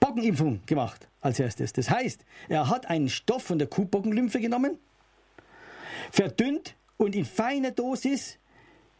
Bockenimpfung 0.00 0.60
gemacht 0.66 1.08
als 1.20 1.40
erstes. 1.40 1.72
Das 1.72 1.90
heißt, 1.90 2.24
er 2.48 2.68
hat 2.68 2.88
einen 2.88 3.08
Stoff 3.08 3.42
von 3.42 3.58
der 3.58 3.68
Kuhbockenlymphe 3.68 4.40
genommen, 4.40 4.78
verdünnt 6.10 6.74
und 6.96 7.14
in 7.14 7.24
feiner 7.24 7.70
Dosis 7.70 8.38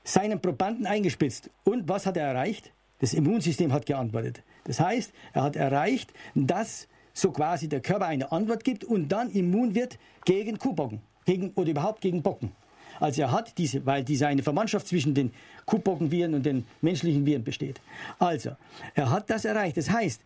seinen 0.05 0.41
Probanden 0.41 0.87
eingespritzt. 0.87 1.51
Und 1.65 1.89
was 1.89 2.07
hat 2.07 2.17
er 2.17 2.27
erreicht? 2.27 2.73
Das 3.01 3.15
Immunsystem 3.15 3.73
hat 3.73 3.87
geantwortet. 3.87 4.43
Das 4.65 4.81
heißt, 4.81 5.13
er 5.33 5.43
hat 5.43 5.57
erreicht, 5.57 6.13
dass 6.35 6.89
so 7.13 7.31
quasi 7.31 7.69
der 7.69 7.81
Körper 7.81 8.07
eine 8.07 8.33
Antwort 8.33 8.65
gibt 8.65 8.85
und 8.85 9.09
dann 9.09 9.31
immun 9.31 9.75
wird 9.75 9.99
gegen 10.25 10.59
Kuhbocken 10.59 11.01
gegen, 11.29 11.51
oder 11.55 11.71
überhaupt 11.71 12.01
gegen 12.01 12.23
Bocken. 12.23 12.53
Also 13.01 13.23
er 13.23 13.31
hat 13.31 13.57
diese, 13.59 13.85
weil 13.87 14.03
diese 14.03 14.27
eine 14.27 14.43
Verwandtschaft 14.43 14.89
zwischen 14.89 15.15
den 15.15 15.31
Kuhbockenviren 15.67 16.35
und 16.35 16.45
den 16.45 16.67
menschlichen 16.81 17.27
Viren 17.27 17.45
besteht. 17.45 17.81
Also, 18.19 18.53
er 18.95 19.11
hat 19.11 19.31
das 19.31 19.45
erreicht. 19.45 19.77
Das 19.77 19.91
heißt, 19.91 20.23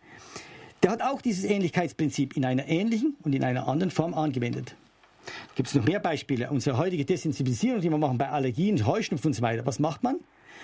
der 0.81 0.91
hat 0.91 1.01
auch 1.01 1.21
dieses 1.21 1.43
Ähnlichkeitsprinzip 1.43 2.35
in 2.35 2.45
einer 2.45 2.67
ähnlichen 2.67 3.15
und 3.23 3.35
in 3.35 3.43
einer 3.43 3.67
anderen 3.67 3.91
Form 3.91 4.13
angewendet. 4.13 4.75
Gibt 5.55 5.69
es 5.69 5.75
noch 5.75 5.85
mehr 5.85 5.99
Beispiele? 5.99 6.49
Unsere 6.49 6.77
heutige 6.77 7.05
Desensibilisierung, 7.05 7.81
die 7.81 7.89
wir 7.89 7.97
machen 7.97 8.17
bei 8.17 8.29
Allergien, 8.29 8.85
Heuschnupfen 8.85 9.29
und 9.29 9.33
so 9.33 9.41
weiter. 9.41 9.65
Was 9.65 9.79
macht 9.79 10.03
man? 10.03 10.19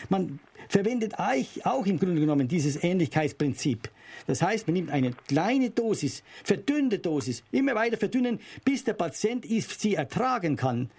Man 0.08 0.40
verwendet 0.70 1.16
auch 1.18 1.86
im 1.86 2.00
Grunde 2.00 2.22
genommen 2.22 2.48
dieses 2.48 2.82
Ähnlichkeitsprinzip. 2.82 3.90
Das 4.28 4.42
heißt, 4.42 4.68
man 4.68 4.76
nimmt 4.76 4.92
eine 4.92 5.12
kleine 5.28 5.72
Dosis, 5.72 6.24
verdünnte 6.44 7.00
Dosis, 7.00 7.44
immer 7.52 7.76
weiter 7.76 7.98
verdünnen, 7.98 8.40
bis 8.64 8.84
der 8.84 8.94
Patient 8.94 9.46
sie 9.46 9.96
ertragen 9.96 10.56
kann, 10.56 10.90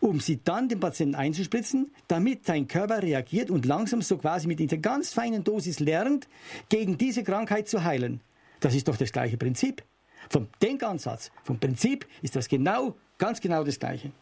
um 0.00 0.20
sie 0.20 0.40
dann 0.42 0.68
dem 0.68 0.80
Patienten 0.80 1.14
einzuspritzen, 1.14 1.92
damit 2.08 2.44
sein 2.44 2.68
Körper 2.68 3.02
reagiert 3.02 3.50
und 3.50 3.64
langsam 3.64 4.02
so 4.02 4.18
quasi 4.18 4.48
mit 4.48 4.60
dieser 4.60 4.78
ganz 4.78 5.12
feinen 5.12 5.42
Dosis 5.42 5.80
lernt, 5.80 6.28
gegen 6.68 6.98
diese 6.98 7.22
Krankheit 7.22 7.68
zu 7.68 7.84
heilen. 7.84 8.20
Das 8.60 8.74
ist 8.74 8.88
doch 8.88 8.96
das 8.96 9.12
gleiche 9.12 9.36
Prinzip. 9.38 9.82
Vom 10.30 10.48
Denkansatz, 10.62 11.30
vom 11.44 11.58
Prinzip 11.58 12.06
ist 12.22 12.36
das 12.36 12.48
genau, 12.48 12.96
ganz 13.18 13.40
genau 13.40 13.64
das 13.64 13.78
gleiche. 13.78 14.12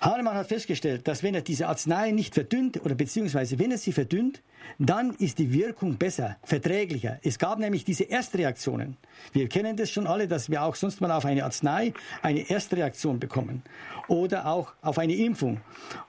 Hahnemann 0.00 0.34
hat 0.34 0.46
festgestellt, 0.46 1.06
dass 1.06 1.22
wenn 1.22 1.34
er 1.34 1.42
diese 1.42 1.68
Arznei 1.68 2.10
nicht 2.10 2.34
verdünnt 2.34 2.82
oder 2.82 2.94
beziehungsweise 2.94 3.58
wenn 3.58 3.70
er 3.70 3.76
sie 3.76 3.92
verdünnt, 3.92 4.42
dann 4.78 5.10
ist 5.16 5.38
die 5.38 5.52
Wirkung 5.52 5.96
besser, 5.96 6.38
verträglicher. 6.42 7.18
Es 7.22 7.38
gab 7.38 7.58
nämlich 7.58 7.84
diese 7.84 8.04
Erstreaktionen. 8.04 8.96
Wir 9.32 9.48
kennen 9.48 9.76
das 9.76 9.90
schon 9.90 10.06
alle, 10.06 10.26
dass 10.26 10.48
wir 10.48 10.62
auch 10.62 10.74
sonst 10.74 11.02
mal 11.02 11.10
auf 11.10 11.26
eine 11.26 11.44
Arznei 11.44 11.92
eine 12.22 12.48
Erstreaktion 12.48 13.20
bekommen 13.20 13.62
oder 14.08 14.46
auch 14.46 14.72
auf 14.80 14.98
eine 14.98 15.14
Impfung 15.14 15.60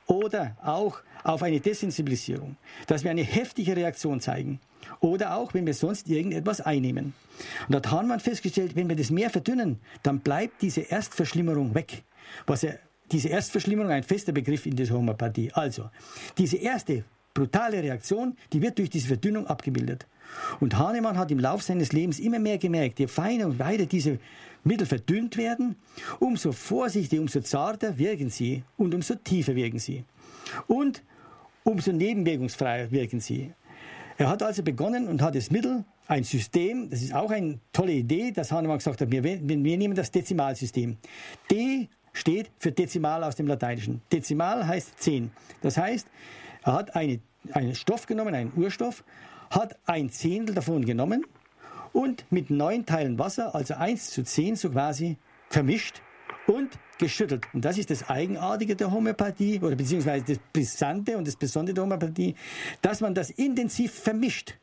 oder 0.08 0.56
auch 0.64 1.02
auf 1.24 1.44
eine 1.44 1.60
Desensibilisierung, 1.60 2.56
dass 2.88 3.04
wir 3.04 3.12
eine 3.12 3.24
heftige 3.24 3.76
Reaktion 3.76 4.22
zeigen 4.22 4.62
oder 5.02 5.36
auch, 5.36 5.54
wenn 5.54 5.66
wir 5.66 5.74
sonst 5.74 6.08
irgendetwas 6.08 6.62
einnehmen. 6.62 7.14
Und 7.68 7.74
da 7.74 7.78
hat 7.78 7.92
Hahnemann 7.92 8.20
festgestellt, 8.22 8.76
wenn 8.76 8.88
wir 8.88 8.96
das 8.96 9.12
mehr 9.12 9.30
verdünnen, 9.30 9.80
dann 10.04 10.20
bleibt 10.20 10.62
diese 10.62 10.82
Erstverschlimmerung 10.82 11.76
weg. 11.76 12.04
Was 12.48 12.64
er 12.64 12.80
diese 13.12 13.30
Erstverschlimmerung 13.30 13.91
ein 13.91 14.03
fester 14.03 14.32
Begriff 14.32 14.66
in 14.66 14.76
der 14.76 14.89
Homöopathie. 14.89 15.51
Also, 15.53 15.89
diese 16.38 16.57
erste 16.57 17.03
brutale 17.34 17.82
Reaktion, 17.82 18.36
die 18.51 18.62
wird 18.62 18.78
durch 18.78 18.89
diese 18.89 19.07
Verdünnung 19.07 19.47
abgebildet. 19.47 20.07
Und 20.59 20.78
Hahnemann 20.78 21.18
hat 21.18 21.32
im 21.32 21.39
Laufe 21.39 21.64
seines 21.64 21.91
Lebens 21.91 22.20
immer 22.20 22.39
mehr 22.39 22.57
gemerkt, 22.57 22.99
je 22.99 23.07
feiner 23.07 23.45
und 23.45 23.59
weiter 23.59 23.86
diese 23.86 24.20
Mittel 24.64 24.86
verdünnt 24.86 25.38
werden, 25.38 25.76
umso 26.20 26.51
vorsichtiger, 26.51 27.22
umso 27.22 27.41
zarter 27.41 27.97
wirken 27.97 28.30
sie 28.30 28.64
und 28.78 28.93
umso 28.93 29.16
tiefer 29.16 29.55
wirken 29.55 29.80
sie. 29.80 30.03
Und 30.68 31.03
umso 31.64 31.91
nebenwirkungsfreier 31.91 32.91
wirken 32.91 33.20
sie. 33.20 33.51
Er 34.18 34.30
hat 34.30 34.43
also 34.43 34.62
begonnen 34.62 35.07
und 35.07 35.22
hat 35.22 35.36
das 35.36 35.51
Mittel, 35.51 35.84
ein 36.07 36.24
System, 36.24 36.90
das 36.90 37.02
ist 37.02 37.14
auch 37.14 37.31
eine 37.31 37.60
tolle 37.72 37.94
Idee, 37.94 38.31
dass 38.31 38.52
Hahnemann 38.52 38.77
gesagt 38.77 39.02
hat, 39.02 39.10
wir, 39.10 39.23
wir 39.23 39.77
nehmen 39.77 39.95
das 39.95 40.11
Dezimalsystem. 40.11 40.98
D 41.49 41.88
steht 42.14 42.52
für 42.60 42.72
Dezimal 42.72 43.24
aus 43.24 43.36
dem 43.36 43.48
Lateinischen. 43.48 44.02
Dezimal 44.12 44.68
heißt 44.68 45.02
10. 45.02 45.32
Das 45.62 45.78
heißt, 45.78 46.08
er 46.64 46.74
hat 46.74 46.96
eine, 46.96 47.20
einen 47.54 47.76
Stoff 47.76 48.06
genommen, 48.06 48.36
einen 48.36 48.54
Urstoff, 48.56 49.04
hat 49.50 49.78
ein 49.86 50.10
Zehntel 50.10 50.56
davon 50.56 50.86
genommen 50.86 51.26
und 51.94 52.26
mit 52.30 52.50
neun 52.50 52.86
Teilen 52.86 53.20
Wasser, 53.20 53.54
also 53.54 53.74
1 53.76 54.12
zu 54.12 54.24
10 54.24 54.56
so 54.56 54.70
quasi, 54.70 55.18
vermischt 55.50 56.02
und 56.48 56.70
geschüttelt. 56.98 57.46
Und 57.54 57.66
das 57.66 57.78
ist 57.78 57.90
das 57.90 58.10
Eigenartige 58.10 58.76
der 58.76 58.92
Homöopathie 58.92 59.60
oder 59.60 59.76
beziehungsweise 59.76 60.24
das 60.26 60.40
Brisante 60.54 61.18
und 61.18 61.28
das 61.28 61.36
Besondere 61.36 61.74
der 61.74 61.84
Homöopathie, 61.84 62.36
dass 62.82 63.02
man 63.02 63.14
das 63.14 63.30
intensiv 63.32 63.94
vermischt. 63.94 64.56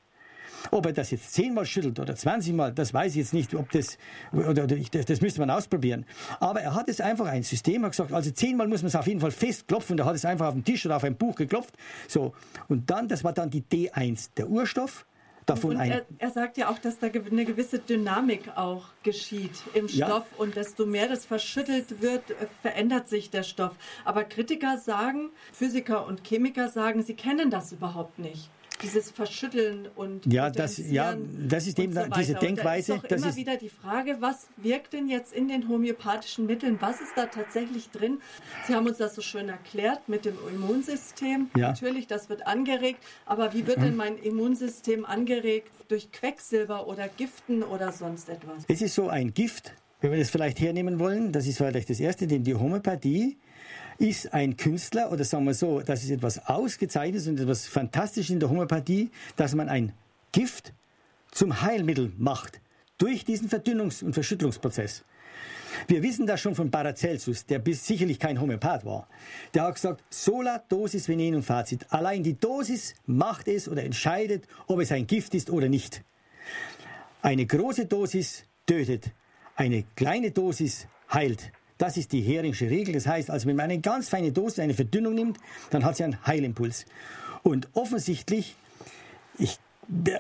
Ob 0.70 0.86
er 0.86 0.92
das 0.92 1.10
jetzt 1.10 1.32
zehnmal 1.32 1.66
schüttelt 1.66 1.98
oder 1.98 2.14
zwanzigmal, 2.14 2.72
das 2.72 2.92
weiß 2.92 3.12
ich 3.12 3.18
jetzt 3.18 3.34
nicht, 3.34 3.54
ob 3.54 3.70
das, 3.70 3.98
oder, 4.32 4.64
oder 4.64 4.76
ich, 4.76 4.90
das, 4.90 5.06
das 5.06 5.20
müsste 5.20 5.40
man 5.40 5.50
ausprobieren. 5.50 6.04
Aber 6.40 6.60
er 6.60 6.74
hat 6.74 6.88
es 6.88 7.00
einfach 7.00 7.26
ein 7.26 7.42
System, 7.42 7.84
hat 7.84 7.92
gesagt, 7.92 8.12
also 8.12 8.30
zehnmal 8.30 8.68
muss 8.68 8.82
man 8.82 8.88
es 8.88 8.96
auf 8.96 9.06
jeden 9.06 9.20
Fall 9.20 9.30
festklopfen, 9.30 9.94
und 9.94 10.00
er 10.00 10.06
hat 10.06 10.16
es 10.16 10.24
einfach 10.24 10.48
auf 10.48 10.54
den 10.54 10.64
Tisch 10.64 10.84
oder 10.86 10.96
auf 10.96 11.04
ein 11.04 11.16
Buch 11.16 11.36
geklopft. 11.36 11.74
So. 12.06 12.34
Und 12.68 12.90
dann, 12.90 13.08
das 13.08 13.24
war 13.24 13.32
dann 13.32 13.50
die 13.50 13.62
D1, 13.62 14.30
der 14.36 14.48
Urstoff 14.48 15.06
davon 15.48 15.72
und 15.72 15.76
ein. 15.78 15.90
Er, 15.90 16.06
er, 16.18 16.30
sagt 16.30 16.58
ja 16.58 16.68
auch, 16.68 16.78
dass 16.78 16.98
da 16.98 17.06
eine 17.08 17.44
gewisse 17.44 17.78
Dynamik 17.78 18.56
auch 18.56 18.86
geschieht 19.02 19.62
im 19.74 19.88
Stoff 19.88 20.26
ja. 20.32 20.38
und 20.38 20.56
desto 20.56 20.86
mehr 20.86 21.08
das 21.08 21.24
verschüttelt 21.24 22.02
wird, 22.02 22.30
äh, 22.30 22.46
verändert 22.62 23.08
sich 23.08 23.30
der 23.30 23.42
Stoff. 23.42 23.72
Aber 24.04 24.24
Kritiker 24.24 24.78
sagen, 24.78 25.30
Physiker 25.52 26.06
und 26.06 26.26
Chemiker 26.26 26.68
sagen, 26.68 27.02
sie 27.02 27.14
kennen 27.14 27.50
das 27.50 27.72
überhaupt 27.72 28.18
nicht 28.18 28.50
dieses 28.82 29.10
Verschütteln 29.10 29.88
und 29.94 30.30
ja, 30.32 30.50
das, 30.50 30.78
ja, 30.78 31.16
das 31.48 31.66
ist 31.66 31.78
eben 31.78 31.92
so 31.92 32.02
diese 32.16 32.34
Denkweise. 32.34 32.94
Und 32.94 33.04
da 33.04 33.14
ist 33.14 33.24
doch 33.24 33.28
immer 33.28 33.36
wieder 33.36 33.56
die 33.56 33.68
Frage, 33.68 34.16
was 34.20 34.48
wirkt 34.56 34.92
denn 34.92 35.08
jetzt 35.08 35.32
in 35.32 35.48
den 35.48 35.68
homöopathischen 35.68 36.46
Mitteln? 36.46 36.78
Was 36.80 37.00
ist 37.00 37.12
da 37.16 37.26
tatsächlich 37.26 37.90
drin? 37.90 38.18
Sie 38.66 38.74
haben 38.74 38.86
uns 38.86 38.98
das 38.98 39.14
so 39.14 39.22
schön 39.22 39.48
erklärt 39.48 40.08
mit 40.08 40.24
dem 40.24 40.36
Immunsystem. 40.52 41.50
Ja. 41.56 41.68
Natürlich, 41.68 42.06
das 42.06 42.28
wird 42.28 42.46
angeregt. 42.46 43.02
Aber 43.26 43.52
wie 43.54 43.66
wird 43.66 43.78
denn 43.78 43.96
mein 43.96 44.18
Immunsystem 44.18 45.04
angeregt 45.04 45.70
durch 45.88 46.10
Quecksilber 46.12 46.86
oder 46.86 47.08
Giften 47.08 47.62
oder 47.62 47.92
sonst 47.92 48.28
etwas? 48.28 48.64
Es 48.68 48.82
ist 48.82 48.94
so 48.94 49.08
ein 49.08 49.34
Gift, 49.34 49.72
wenn 50.00 50.12
wir 50.12 50.18
das 50.18 50.30
vielleicht 50.30 50.60
hernehmen 50.60 50.98
wollen. 50.98 51.32
Das 51.32 51.46
ist 51.46 51.58
vielleicht 51.58 51.90
das 51.90 52.00
Erste, 52.00 52.26
denn 52.26 52.44
die 52.44 52.54
Homöopathie 52.54 53.38
ist 53.98 54.32
ein 54.32 54.56
Künstler, 54.56 55.12
oder 55.12 55.24
sagen 55.24 55.44
wir 55.44 55.54
so, 55.54 55.80
das 55.80 56.04
ist 56.04 56.10
etwas 56.10 56.46
Ausgezeichnetes 56.46 57.26
und 57.26 57.40
etwas 57.40 57.66
Fantastisches 57.66 58.30
in 58.30 58.40
der 58.40 58.48
Homöopathie, 58.48 59.10
dass 59.36 59.54
man 59.54 59.68
ein 59.68 59.92
Gift 60.32 60.72
zum 61.30 61.60
Heilmittel 61.62 62.12
macht 62.16 62.60
durch 62.96 63.24
diesen 63.24 63.48
Verdünnungs- 63.48 64.04
und 64.04 64.14
Verschüttelungsprozess. 64.14 65.04
Wir 65.86 66.02
wissen 66.02 66.26
das 66.26 66.40
schon 66.40 66.54
von 66.54 66.70
Paracelsus, 66.70 67.46
der 67.46 67.58
bis 67.58 67.86
sicherlich 67.86 68.18
kein 68.18 68.40
Homöopath 68.40 68.84
war. 68.84 69.08
Der 69.54 69.62
hat 69.64 69.74
gesagt, 69.74 70.02
sola 70.10 70.58
dosis 70.68 71.08
venenum 71.08 71.42
facit. 71.42 71.86
Allein 71.90 72.22
die 72.22 72.38
Dosis 72.38 72.94
macht 73.06 73.48
es 73.48 73.68
oder 73.68 73.84
entscheidet, 73.84 74.44
ob 74.66 74.80
es 74.80 74.90
ein 74.92 75.06
Gift 75.06 75.34
ist 75.34 75.50
oder 75.50 75.68
nicht. 75.68 76.02
Eine 77.22 77.46
große 77.46 77.86
Dosis 77.86 78.44
tötet, 78.66 79.10
eine 79.56 79.84
kleine 79.94 80.30
Dosis 80.30 80.86
heilt. 81.12 81.52
Das 81.78 81.96
ist 81.96 82.12
die 82.12 82.20
Heringsche 82.20 82.68
Regel. 82.68 82.94
Das 82.94 83.06
heißt, 83.06 83.30
also 83.30 83.46
wenn 83.46 83.56
man 83.56 83.64
eine 83.64 83.80
ganz 83.80 84.08
feine 84.08 84.32
Dosis, 84.32 84.58
eine 84.58 84.74
Verdünnung 84.74 85.14
nimmt, 85.14 85.38
dann 85.70 85.84
hat 85.84 85.96
sie 85.96 86.04
einen 86.04 86.26
Heilimpuls. 86.26 86.84
Und 87.42 87.68
offensichtlich, 87.72 88.56
ich, 89.38 89.58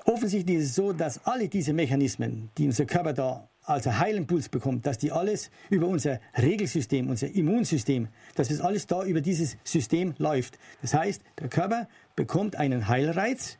offensichtlich 0.04 0.58
ist 0.58 0.64
es 0.66 0.74
so, 0.76 0.92
dass 0.92 1.26
alle 1.26 1.48
diese 1.48 1.72
Mechanismen, 1.72 2.50
die 2.56 2.66
unser 2.66 2.86
Körper 2.86 3.12
da 3.12 3.48
als 3.64 3.86
Heilimpuls 3.86 4.48
bekommt, 4.48 4.86
dass 4.86 4.96
die 4.96 5.12
alles 5.12 5.50
über 5.68 5.88
unser 5.88 6.20
Regelsystem, 6.36 7.10
unser 7.10 7.28
Immunsystem, 7.28 8.08
dass 8.34 8.50
es 8.50 8.60
alles 8.60 8.86
da 8.86 9.04
über 9.04 9.20
dieses 9.20 9.58
System 9.62 10.14
läuft. 10.16 10.58
Das 10.80 10.94
heißt, 10.94 11.22
der 11.38 11.48
Körper 11.48 11.88
bekommt 12.16 12.56
einen 12.56 12.88
Heilreiz 12.88 13.58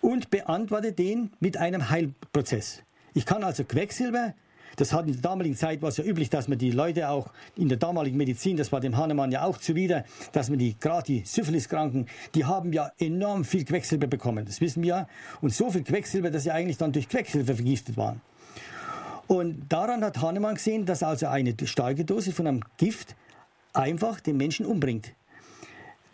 und 0.00 0.30
beantwortet 0.30 0.98
den 0.98 1.30
mit 1.38 1.56
einem 1.56 1.90
Heilprozess. 1.90 2.82
Ich 3.14 3.26
kann 3.26 3.44
also 3.44 3.64
Quecksilber 3.64 4.34
das 4.80 4.94
hat 4.94 5.06
in 5.06 5.12
der 5.12 5.20
damaligen 5.20 5.56
Zeit 5.56 5.82
war 5.82 5.90
es 5.90 5.98
ja 5.98 6.04
üblich, 6.04 6.30
dass 6.30 6.48
man 6.48 6.56
die 6.56 6.70
Leute 6.70 7.10
auch 7.10 7.30
in 7.54 7.68
der 7.68 7.76
damaligen 7.76 8.16
Medizin, 8.16 8.56
das 8.56 8.72
war 8.72 8.80
dem 8.80 8.96
Hahnemann 8.96 9.30
ja 9.30 9.44
auch 9.44 9.58
zuwider, 9.58 10.04
dass 10.32 10.48
man 10.48 10.58
die, 10.58 10.74
gerade 10.78 11.04
die 11.04 11.22
Syphiliskranken, 11.24 12.06
die 12.34 12.46
haben 12.46 12.72
ja 12.72 12.90
enorm 12.98 13.44
viel 13.44 13.64
Quecksilber 13.64 14.06
bekommen. 14.06 14.46
Das 14.46 14.60
wissen 14.62 14.82
wir 14.82 14.88
ja. 14.88 15.08
Und 15.42 15.52
so 15.52 15.70
viel 15.70 15.84
Quecksilber, 15.84 16.30
dass 16.30 16.44
sie 16.44 16.50
eigentlich 16.50 16.78
dann 16.78 16.92
durch 16.92 17.08
Quecksilber 17.08 17.54
vergiftet 17.54 17.98
waren. 17.98 18.22
Und 19.26 19.68
daran 19.68 20.02
hat 20.02 20.20
Hahnemann 20.22 20.54
gesehen, 20.54 20.86
dass 20.86 21.02
also 21.02 21.26
eine 21.26 21.54
starke 21.64 22.04
Dosis 22.04 22.34
von 22.34 22.46
einem 22.46 22.62
Gift 22.78 23.14
einfach 23.74 24.20
den 24.20 24.38
Menschen 24.38 24.64
umbringt. 24.64 25.12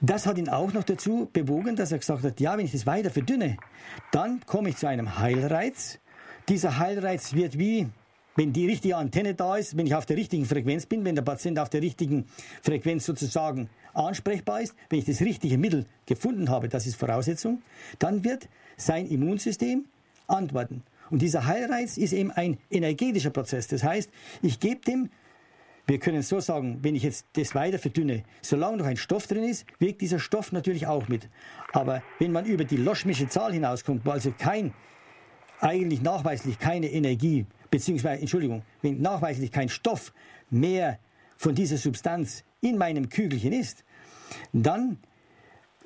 Das 0.01 0.27
hat 0.27 0.39
ihn 0.39 0.49
auch 0.49 0.73
noch 0.73 0.85
dazu 0.85 1.31
bewogen, 1.33 1.77
dass 1.77 1.93
er 1.93 1.99
gesagt 1.99 2.25
hat, 2.25 2.41
ja, 2.41 2.59
wenn 2.59 2.67
ich 2.67 2.73
das 2.73 2.85
weiter 2.85 3.11
verdünne, 3.11 3.57
dann 4.11 4.41
komme 4.45 4.71
ich 4.71 4.77
zu 4.77 4.89
einem 4.89 5.19
Heilreiz. 5.19 5.99
Dieser 6.49 6.79
Heilreiz 6.79 7.33
wird 7.33 7.59
wie 7.59 7.89
wenn 8.37 8.53
die 8.53 8.67
richtige 8.67 8.97
Antenne 8.97 9.35
da 9.35 9.57
ist, 9.57 9.77
wenn 9.77 9.87
ich 9.87 9.95
auf 9.95 10.07
der 10.07 10.17
richtigen 10.17 10.45
Frequenz 10.45 10.87
bin, 10.87 11.05
wenn 11.05 11.15
der 11.15 11.23
Patient 11.23 11.59
auf 11.59 11.71
der 11.71 11.83
richtigen 11.83 12.27
Frequenz 12.63 13.07
sozusagen 13.07 13.69
ansprechbar 13.95 14.61
ist, 14.61 14.75
wenn 14.91 14.99
ich 14.99 15.07
das 15.07 15.21
richtige 15.21 15.59
Mittel 15.59 15.87
gefunden 16.05 16.51
habe, 16.51 16.69
das 16.69 16.87
ist 16.87 16.97
Voraussetzung, 16.97 17.63
dann 17.99 18.25
wird 18.25 18.49
sein 18.77 19.07
Immunsystem 19.07 19.87
antworten. 20.27 20.83
Und 21.11 21.23
dieser 21.23 21.47
Heilreiz 21.47 21.97
ist 21.97 22.13
eben 22.13 22.31
ein 22.31 22.59
energetischer 22.71 23.31
Prozess. 23.31 23.69
Das 23.69 23.83
heißt, 23.83 24.11
ich 24.43 24.61
gebe 24.61 24.81
dem, 24.83 25.09
wir 25.87 25.99
können 25.99 26.23
so 26.23 26.41
sagen, 26.41 26.81
wenn 26.83 26.97
ich 26.97 27.05
jetzt 27.05 27.27
das 27.35 27.55
weiter 27.55 27.79
verdünne, 27.79 28.25
solange 28.43 28.79
noch 28.79 28.87
ein 28.87 28.97
Stoff 28.97 29.29
drin 29.29 29.45
ist, 29.45 29.65
wirkt 29.79 30.01
dieser 30.01 30.19
Stoff 30.19 30.51
natürlich 30.51 30.87
auch 30.87 31.09
mit. 31.09 31.29
Aber 31.73 32.03
wenn 32.19 32.33
man 32.33 32.45
über 32.45 32.65
die 32.65 32.77
Loschmische 32.77 33.29
Zahl 33.29 33.53
hinauskommt, 33.53 34.05
wo 34.05 34.11
also 34.11 34.33
kein, 34.37 34.75
eigentlich 35.61 36.03
nachweislich 36.03 36.59
keine 36.59 36.91
Energie 36.91 37.47
beziehungsweise, 37.71 38.21
Entschuldigung, 38.21 38.63
wenn 38.83 39.01
nachweislich 39.01 39.51
kein 39.51 39.69
Stoff 39.69 40.13
mehr 40.51 40.99
von 41.37 41.55
dieser 41.55 41.77
Substanz 41.77 42.45
in 42.61 42.79
meinem 42.79 43.09
Kügelchen 43.09 43.53
ist, 43.53 43.85
dann 44.53 44.99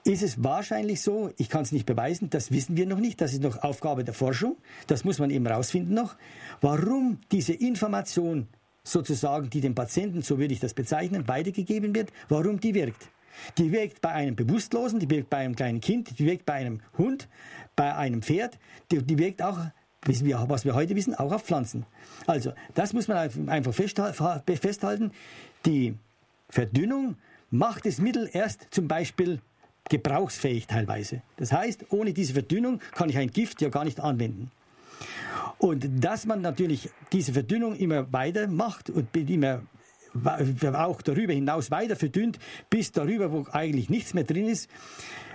ist 0.05 0.23
es 0.23 0.43
wahrscheinlich 0.43 1.01
so, 1.03 1.31
ich 1.37 1.49
kann 1.49 1.63
es 1.63 1.73
nicht 1.73 1.87
beweisen, 1.87 2.31
das 2.31 2.51
wissen 2.51 2.77
wir 2.77 2.87
noch 2.87 2.99
nicht, 2.99 3.21
das 3.21 3.33
ist 3.33 3.43
noch 3.43 3.63
Aufgabe 3.63 4.05
der 4.05 4.15
Forschung, 4.15 4.57
das 4.87 5.05
muss 5.05 5.19
man 5.19 5.31
eben 5.31 5.47
rausfinden 5.47 5.95
noch, 5.95 6.17
warum 6.61 7.19
diese 7.33 7.53
Information 7.53 8.49
sozusagen, 8.83 9.51
die 9.51 9.61
dem 9.61 9.75
Patienten, 9.75 10.23
so 10.23 10.39
würde 10.39 10.55
ich 10.55 10.61
das 10.61 10.75
bezeichnen, 10.75 11.29
weitergegeben 11.29 11.95
wird, 11.95 12.13
warum 12.29 12.61
die 12.61 12.75
wirkt. 12.75 13.11
Die 13.59 13.73
wirkt 13.73 14.01
bei 14.01 14.11
einem 14.11 14.37
Bewusstlosen, 14.37 15.01
die 15.01 15.11
wirkt 15.11 15.31
bei 15.31 15.39
einem 15.39 15.57
kleinen 15.57 15.81
Kind, 15.81 16.19
die 16.19 16.27
wirkt 16.27 16.47
bei 16.47 16.55
einem 16.55 16.81
Hund, 16.99 17.29
bei 17.77 17.95
einem 17.95 18.23
Pferd, 18.23 18.59
die, 18.91 19.03
die 19.03 19.19
wirkt 19.19 19.43
auch 19.43 19.59
was 20.07 20.65
wir 20.65 20.75
heute 20.75 20.97
wissen, 20.97 21.15
auch 21.15 21.31
auf 21.31 21.43
Pflanzen. 21.43 21.85
Also, 22.27 22.53
das 22.75 22.93
muss 22.95 23.07
man 23.07 23.49
einfach 23.49 23.75
festhalten. 23.75 25.13
Die 25.67 25.95
Verdünnung 26.49 27.17
macht 27.51 27.85
das 27.85 27.99
Mittel 27.99 28.31
erst 28.33 28.69
zum 28.71 28.89
Beispiel 28.89 29.41
gebrauchsfähig 29.89 30.67
teilweise. 30.67 31.23
Das 31.37 31.53
heißt, 31.53 31.87
ohne 31.91 32.13
diese 32.13 32.33
Verdünnung 32.33 32.81
kann 32.93 33.11
ich 33.11 33.19
ein 33.19 33.31
Gift 33.31 33.61
ja 33.61 33.69
gar 33.69 33.85
nicht 33.85 34.01
anwenden. 34.01 34.51
Und 35.59 35.87
dass 36.03 36.27
man 36.27 36.41
natürlich 36.41 36.89
diese 37.13 37.33
Verdünnung 37.33 37.77
immer 37.77 38.13
weiter 38.13 38.47
macht 38.47 38.89
und 38.89 39.15
immer 39.15 39.63
auch 40.75 41.03
darüber 41.03 41.33
hinaus 41.33 41.71
weiter 41.71 41.97
verdünnt, 41.97 42.39
bis 42.69 42.93
darüber, 42.93 43.33
wo 43.33 43.47
eigentlich 43.53 43.91
nichts 43.91 44.15
mehr 44.15 44.25
drin 44.25 44.49
ist, 44.49 44.69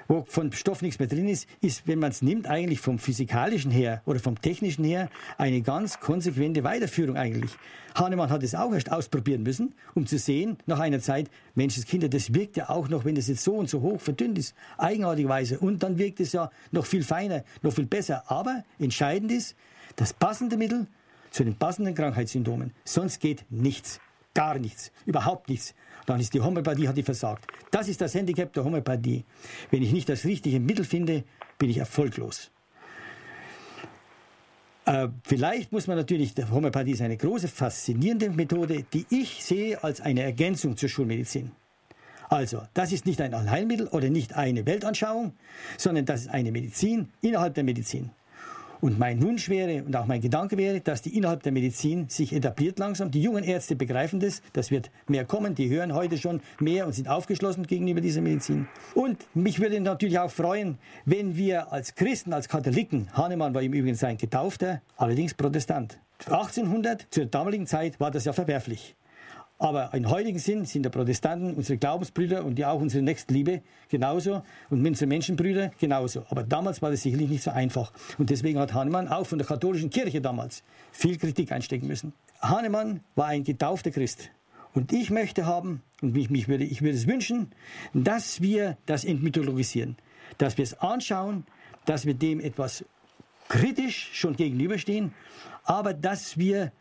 wo 0.07 0.23
von 0.27 0.51
Stoff 0.51 0.81
nichts 0.81 0.99
mehr 0.99 1.07
drin 1.07 1.27
ist, 1.27 1.47
ist, 1.61 1.87
wenn 1.87 1.99
man 1.99 2.11
es 2.11 2.21
nimmt, 2.21 2.47
eigentlich 2.47 2.79
vom 2.79 2.99
physikalischen 2.99 3.71
her 3.71 4.01
oder 4.05 4.19
vom 4.19 4.39
technischen 4.39 4.83
her 4.83 5.09
eine 5.37 5.61
ganz 5.61 5.99
konsequente 5.99 6.63
Weiterführung 6.63 7.17
eigentlich. 7.17 7.51
Hahnemann 7.95 8.29
hat 8.29 8.43
es 8.43 8.55
auch 8.55 8.73
erst 8.73 8.91
ausprobieren 8.91 9.43
müssen, 9.43 9.73
um 9.93 10.05
zu 10.05 10.17
sehen, 10.17 10.57
nach 10.65 10.79
einer 10.79 10.99
Zeit, 10.99 11.29
Menschenskinder, 11.55 12.09
das 12.09 12.33
wirkt 12.33 12.57
ja 12.57 12.69
auch 12.69 12.89
noch, 12.89 13.05
wenn 13.05 13.15
das 13.15 13.27
jetzt 13.27 13.43
so 13.43 13.53
und 13.53 13.69
so 13.69 13.81
hoch 13.81 14.01
verdünnt 14.01 14.37
ist, 14.37 14.53
eigenartigerweise. 14.77 15.59
Und 15.59 15.81
dann 15.81 15.97
wirkt 15.97 16.19
es 16.19 16.33
ja 16.33 16.51
noch 16.71 16.85
viel 16.85 17.03
feiner, 17.03 17.43
noch 17.61 17.73
viel 17.73 17.85
besser. 17.85 18.29
Aber 18.29 18.63
entscheidend 18.79 19.31
ist, 19.31 19.55
das 19.95 20.13
passende 20.13 20.57
Mittel 20.57 20.87
zu 21.31 21.43
den 21.43 21.55
passenden 21.55 21.95
Krankheitssymptomen. 21.95 22.71
Sonst 22.83 23.19
geht 23.19 23.45
nichts. 23.49 23.99
Gar 24.35 24.59
nichts. 24.59 24.91
Überhaupt 25.07 25.49
nichts 25.49 25.73
dann 26.05 26.19
ist 26.19 26.33
die 26.33 26.41
Homöopathie 26.41 26.87
hat 26.87 26.97
die 26.97 27.03
versagt. 27.03 27.47
Das 27.71 27.87
ist 27.87 28.01
das 28.01 28.13
Handicap 28.13 28.53
der 28.53 28.63
Homöopathie. 28.63 29.25
Wenn 29.71 29.81
ich 29.81 29.91
nicht 29.91 30.07
das 30.09 30.25
richtige 30.25 30.59
Mittel 30.59 30.85
finde, 30.85 31.23
bin 31.57 31.69
ich 31.69 31.77
erfolglos. 31.77 32.51
Äh, 34.85 35.07
vielleicht 35.23 35.71
muss 35.71 35.87
man 35.87 35.97
natürlich, 35.97 36.35
der 36.35 36.51
Homöopathie 36.51 36.91
ist 36.91 37.01
eine 37.01 37.17
große, 37.17 37.47
faszinierende 37.47 38.29
Methode, 38.29 38.85
die 38.93 39.05
ich 39.09 39.43
sehe 39.43 39.83
als 39.83 39.99
eine 39.99 40.21
Ergänzung 40.21 40.77
zur 40.77 40.89
Schulmedizin. 40.89 41.51
Also, 42.29 42.63
das 42.73 42.91
ist 42.91 43.05
nicht 43.05 43.21
ein 43.21 43.33
Allheilmittel 43.33 43.87
oder 43.87 44.09
nicht 44.09 44.35
eine 44.35 44.65
Weltanschauung, 44.65 45.33
sondern 45.77 46.05
das 46.05 46.21
ist 46.21 46.29
eine 46.29 46.51
Medizin 46.51 47.09
innerhalb 47.21 47.53
der 47.53 47.63
Medizin. 47.63 48.11
Und 48.85 48.99
mein 48.99 49.19
Wunsch 49.23 49.49
wäre 49.49 49.83
und 49.83 49.95
auch 49.95 50.05
mein 50.05 50.21
Gedanke 50.21 50.57
wäre, 50.57 50.79
dass 50.79 51.01
die 51.01 51.17
innerhalb 51.17 51.41
der 51.41 51.51
Medizin 51.51 52.07
sich 52.07 52.31
etabliert 52.33 52.77
langsam. 52.77 53.09
Die 53.09 53.19
jungen 53.19 53.43
Ärzte 53.43 53.75
begreifen 53.75 54.19
das, 54.19 54.43
das 54.53 54.69
wird 54.69 54.91
mehr 55.07 55.25
kommen, 55.25 55.55
die 55.55 55.69
hören 55.69 55.95
heute 55.95 56.19
schon 56.19 56.39
mehr 56.59 56.85
und 56.85 56.93
sind 56.93 57.09
aufgeschlossen 57.09 57.65
gegenüber 57.65 57.99
dieser 57.99 58.21
Medizin. 58.21 58.67
Und 58.93 59.25
mich 59.33 59.59
würde 59.59 59.81
natürlich 59.81 60.19
auch 60.19 60.29
freuen, 60.29 60.77
wenn 61.03 61.35
wir 61.35 61.73
als 61.73 61.95
Christen, 61.95 62.31
als 62.31 62.47
Katholiken, 62.47 63.09
Hahnemann 63.13 63.55
war 63.55 63.63
im 63.63 63.73
Übrigen 63.73 63.95
sein 63.95 64.17
Getaufter, 64.17 64.83
allerdings 64.97 65.33
Protestant. 65.33 65.97
1800, 66.27 67.07
zur 67.09 67.25
damaligen 67.25 67.65
Zeit, 67.65 67.99
war 67.99 68.11
das 68.11 68.25
ja 68.25 68.33
verwerflich. 68.33 68.95
Aber 69.57 69.93
im 69.93 70.09
heutigen 70.09 70.37
Sinn 70.37 70.65
sind 70.65 70.83
der 70.83 70.89
Protestanten 70.89 71.53
unsere 71.53 71.77
Glaubensbrüder 71.77 72.43
und 72.43 72.55
die 72.55 72.65
auch 72.65 72.81
unsere 72.81 73.01
Nächstenliebe 73.01 73.61
genauso 73.87 74.43
und 74.69 74.85
unsere 74.85 75.07
Menschenbrüder 75.07 75.71
genauso. 75.79 76.25
Aber 76.29 76.43
damals 76.43 76.81
war 76.81 76.91
das 76.91 77.03
sicherlich 77.03 77.29
nicht 77.29 77.43
so 77.43 77.51
einfach. 77.51 77.93
Und 78.17 78.29
deswegen 78.29 78.59
hat 78.59 78.73
Hahnemann 78.73 79.07
auch 79.07 79.25
von 79.25 79.37
der 79.37 79.47
katholischen 79.47 79.89
Kirche 79.89 80.19
damals 80.19 80.63
viel 80.91 81.17
Kritik 81.17 81.53
einstecken 81.53 81.87
müssen. 81.87 82.11
Hahnemann 82.41 82.99
war 83.15 83.27
ein 83.27 83.45
getaufter 83.45 83.91
Christ. 83.91 84.29
Und 84.73 84.91
ich 84.91 85.09
möchte 85.09 85.45
haben, 85.45 85.81
und 86.01 86.13
mich, 86.13 86.29
mich 86.29 86.49
würde, 86.49 86.65
ich 86.65 86.81
würde 86.81 86.97
es 86.97 87.07
wünschen, 87.07 87.51
dass 87.93 88.41
wir 88.41 88.77
das 88.85 89.05
entmythologisieren. 89.05 89.95
Dass 90.37 90.57
wir 90.57 90.63
es 90.63 90.77
anschauen, 90.79 91.45
dass 91.85 92.05
wir 92.05 92.13
dem 92.13 92.41
etwas 92.41 92.83
kritisch 93.47 94.09
schon 94.13 94.35
gegenüberstehen, 94.35 95.13
aber 95.63 95.93
dass 95.93 96.37
wir 96.37 96.73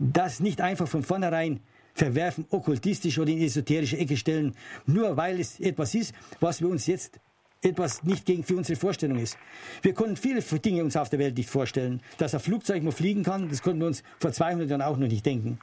das 0.00 0.40
nicht 0.40 0.60
einfach 0.60 0.88
von 0.88 1.04
vornherein 1.04 1.60
verwerfen, 2.00 2.46
okkultistisch 2.50 3.18
oder 3.18 3.30
in 3.30 3.42
esoterische 3.42 3.98
Ecke 3.98 4.16
stellen, 4.16 4.54
nur 4.86 5.16
weil 5.18 5.38
es 5.38 5.60
etwas 5.60 5.94
ist, 5.94 6.14
was 6.40 6.62
wir 6.62 6.68
uns 6.68 6.86
jetzt 6.86 7.20
etwas 7.62 8.02
nicht 8.04 8.24
gegen 8.24 8.42
für 8.42 8.56
unsere 8.56 8.78
Vorstellung 8.78 9.18
ist. 9.18 9.36
Wir 9.82 9.92
konnten 9.92 10.16
viele 10.16 10.40
Dinge 10.40 10.82
uns 10.82 10.96
auf 10.96 11.10
der 11.10 11.18
Welt 11.18 11.36
nicht 11.36 11.50
vorstellen. 11.50 12.00
Dass 12.16 12.34
ein 12.34 12.40
Flugzeug 12.40 12.82
mal 12.82 12.90
fliegen 12.90 13.22
kann, 13.22 13.50
das 13.50 13.60
konnten 13.60 13.80
wir 13.80 13.86
uns 13.86 14.02
vor 14.18 14.32
200 14.32 14.70
Jahren 14.70 14.80
auch 14.80 14.96
noch 14.96 15.08
nicht 15.08 15.26
denken. 15.26 15.58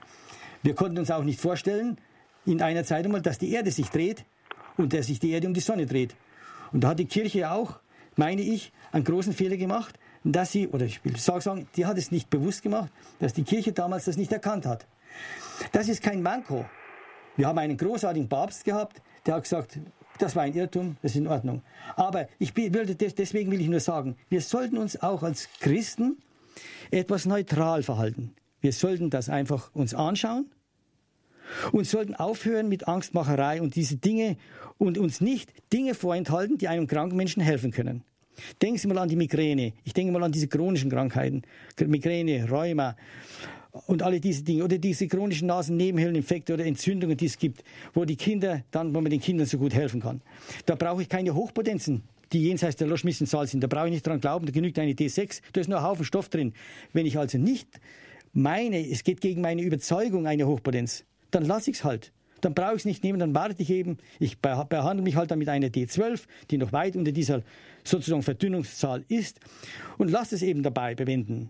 Wir 0.62 0.76
konnten 0.76 1.00
uns 1.00 1.10
auch 1.10 1.24
nicht 1.24 1.42
vorstellen, 1.42 1.98
in 2.46 2.62
einer 2.62 2.84
Zeit 2.84 3.06
einmal, 3.06 3.24
dass 3.24 3.40
die 3.40 3.52
Erde 3.52 3.72
sich 3.72 3.90
dreht 3.90 4.24
und 4.78 4.94
dass 4.94 5.08
sich 5.08 5.20
die 5.20 5.32
Erde 5.32 5.48
um 5.48 5.56
die 5.56 5.60
Sonne 5.60 5.88
dreht. 5.88 6.16
Und 6.72 6.84
da 6.84 6.90
hat 6.90 7.00
die 7.00 7.06
Kirche 7.06 7.50
auch, 7.50 7.80
meine 8.16 8.44
ich, 8.44 8.72
einen 8.92 9.04
großen 9.04 9.34
Fehler 9.34 9.58
gemacht, 9.58 9.98
dass 10.24 10.52
sie, 10.52 10.68
oder 10.68 10.86
ich 10.86 11.04
will 11.04 11.18
sagen, 11.18 11.68
die 11.76 11.88
hat 11.88 11.98
es 11.98 12.12
nicht 12.12 12.30
bewusst 12.30 12.62
gemacht, 12.62 12.92
dass 13.20 13.34
die 13.34 13.44
Kirche 13.44 13.72
damals 13.72 14.06
das 14.06 14.18
nicht 14.18 14.32
erkannt 14.32 14.68
hat. 14.68 14.86
Das 15.72 15.88
ist 15.90 16.02
kein 16.02 16.22
Manko. 16.22 16.66
Wir 17.36 17.48
haben 17.48 17.58
einen 17.58 17.78
großartigen 17.78 18.28
Papst 18.28 18.66
gehabt, 18.66 19.02
der 19.26 19.36
hat 19.36 19.44
gesagt, 19.44 19.80
das 20.18 20.36
war 20.36 20.44
ein 20.44 20.54
Irrtum, 20.54 20.98
das 21.02 21.12
ist 21.12 21.18
in 21.18 21.28
Ordnung. 21.28 21.62
Aber 21.96 22.28
ich 22.40 22.56
will, 22.56 22.72
deswegen 22.96 23.52
will 23.52 23.62
ich 23.62 23.68
nur 23.68 23.80
sagen, 23.80 24.16
wir 24.30 24.42
sollten 24.42 24.78
uns 24.78 25.02
auch 25.02 25.22
als 25.22 25.48
Christen 25.60 26.18
etwas 26.90 27.26
neutral 27.26 27.84
verhalten. 27.84 28.34
Wir 28.62 28.74
sollten 28.74 29.12
das 29.12 29.30
einfach 29.30 29.70
uns 29.76 29.94
anschauen 29.94 30.50
und 31.72 31.86
sollten 31.86 32.16
aufhören 32.16 32.70
mit 32.70 32.88
Angstmacherei 32.88 33.62
und 33.62 33.76
diese 33.76 33.98
Dinge 33.98 34.38
und 34.80 34.98
uns 34.98 35.22
nicht 35.22 35.54
Dinge 35.72 35.94
vorenthalten, 35.94 36.58
die 36.58 36.68
einem 36.68 36.88
kranken 36.88 37.16
Menschen 37.16 37.42
helfen 37.42 37.72
können. 37.72 38.04
Denken 38.62 38.78
Sie 38.78 38.88
mal 38.88 38.98
an 38.98 39.10
die 39.10 39.16
Migräne. 39.16 39.74
Ich 39.84 39.94
denke 39.94 40.12
mal 40.12 40.24
an 40.24 40.32
diese 40.32 40.48
chronischen 40.48 40.90
Krankheiten. 40.90 41.44
Migräne, 41.80 42.50
Rheuma 42.50 42.96
und 43.86 44.02
alle 44.04 44.20
diese 44.20 44.44
Dinge. 44.44 44.64
Oder 44.64 44.78
diese 44.78 45.08
chronischen 45.08 45.48
Nasennebenhöhleninfekte 45.48 46.54
oder 46.54 46.66
Entzündungen, 46.66 47.18
die 47.18 47.26
es 47.26 47.38
gibt, 47.38 47.64
wo 47.94 48.06
die 48.06 48.16
Kinder 48.16 48.64
dann, 48.72 48.94
wo 48.96 49.02
man 49.02 49.12
den 49.12 49.22
Kindern 49.22 49.46
so 49.46 49.58
gut 49.58 49.74
helfen 49.74 50.02
kann. 50.02 50.22
Da 50.66 50.76
brauche 50.76 51.02
ich 51.02 51.10
keine 51.10 51.34
Hochpotenzen 51.36 52.04
die 52.34 52.44
jenseits 52.44 52.76
der 52.76 52.88
Loschmissenzahl 52.88 53.48
sind. 53.48 53.64
Da 53.64 53.68
brauche 53.68 53.86
ich 53.86 53.94
nicht 53.94 54.06
dran 54.06 54.20
glauben, 54.20 54.46
da 54.46 54.52
genügt 54.52 54.78
eine 54.80 54.92
D6, 54.92 55.42
da 55.54 55.62
ist 55.62 55.70
nur 55.70 55.80
ein 55.80 55.84
Haufen 55.86 56.06
Stoff 56.06 56.30
drin. 56.30 56.54
Wenn 56.94 57.06
ich 57.06 57.18
also 57.18 57.38
nicht 57.38 57.68
meine, 58.34 58.86
es 58.86 59.04
geht 59.04 59.22
gegen 59.22 59.42
meine 59.42 59.62
Überzeugung 59.62 60.28
eine 60.28 60.48
Hochpotenz, 60.48 61.06
dann 61.32 61.46
lasse 61.46 61.72
ich 61.72 61.78
es 61.78 61.84
halt. 61.84 62.12
Dann 62.42 62.54
brauche 62.54 62.74
ich 62.74 62.80
es 62.80 62.86
nicht 62.86 63.04
nehmen, 63.04 63.20
dann 63.20 63.34
warte 63.34 63.62
ich 63.62 63.70
eben, 63.70 63.98
ich 64.20 64.40
behandle 64.40 65.02
mich 65.02 65.16
halt 65.16 65.32
dann 65.32 65.40
mit 65.40 65.50
einer 65.50 65.68
D12, 65.68 66.26
die 66.52 66.58
noch 66.58 66.72
weit 66.72 66.96
unter 66.96 67.12
dieser 67.12 67.42
sozusagen 67.84 68.22
Verdünnungszahl 68.22 69.04
ist 69.08 69.40
und 69.98 70.12
lasse 70.12 70.36
es 70.36 70.44
eben 70.44 70.62
dabei 70.62 70.94
bewenden. 70.94 71.50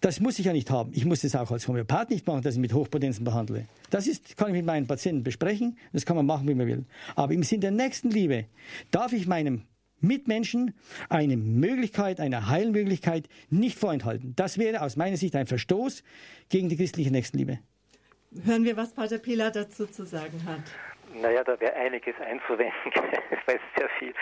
Das 0.00 0.20
muss 0.20 0.38
ich 0.38 0.46
ja 0.46 0.52
nicht 0.52 0.70
haben. 0.70 0.92
Ich 0.94 1.04
muss 1.04 1.22
das 1.22 1.34
auch 1.34 1.50
als 1.50 1.66
Homöopath 1.66 2.10
nicht 2.10 2.26
machen, 2.26 2.42
dass 2.42 2.54
ich 2.54 2.60
mit 2.60 2.72
Hochpotenzen 2.72 3.24
behandle. 3.24 3.66
Das 3.90 4.06
ist, 4.06 4.36
kann 4.36 4.48
ich 4.48 4.54
mit 4.54 4.64
meinen 4.64 4.86
Patienten 4.86 5.24
besprechen, 5.24 5.76
das 5.92 6.06
kann 6.06 6.16
man 6.16 6.26
machen, 6.26 6.46
wie 6.48 6.54
man 6.54 6.66
will. 6.66 6.84
Aber 7.16 7.32
im 7.32 7.42
Sinn 7.42 7.60
der 7.60 7.72
Nächstenliebe 7.72 8.46
darf 8.90 9.12
ich 9.12 9.26
meinem 9.26 9.62
Mitmenschen 10.00 10.74
eine 11.08 11.36
Möglichkeit, 11.36 12.20
eine 12.20 12.48
Heilmöglichkeit 12.48 13.28
nicht 13.50 13.78
vorenthalten. 13.78 14.34
Das 14.36 14.56
wäre 14.58 14.82
aus 14.82 14.96
meiner 14.96 15.16
Sicht 15.16 15.34
ein 15.34 15.46
Verstoß 15.46 16.04
gegen 16.48 16.68
die 16.68 16.76
christliche 16.76 17.10
Nächstenliebe. 17.10 17.58
Hören 18.44 18.64
wir, 18.64 18.76
was 18.76 18.92
Pater 18.92 19.18
Pila 19.18 19.50
dazu 19.50 19.86
zu 19.86 20.04
sagen 20.04 20.44
hat. 20.46 20.62
Naja, 21.20 21.42
da 21.42 21.58
wäre 21.58 21.74
einiges 21.74 22.14
einzuwenden, 22.20 22.72
ich 23.30 23.46
weiß 23.48 23.60
sehr 23.76 23.88
viel. 23.98 24.14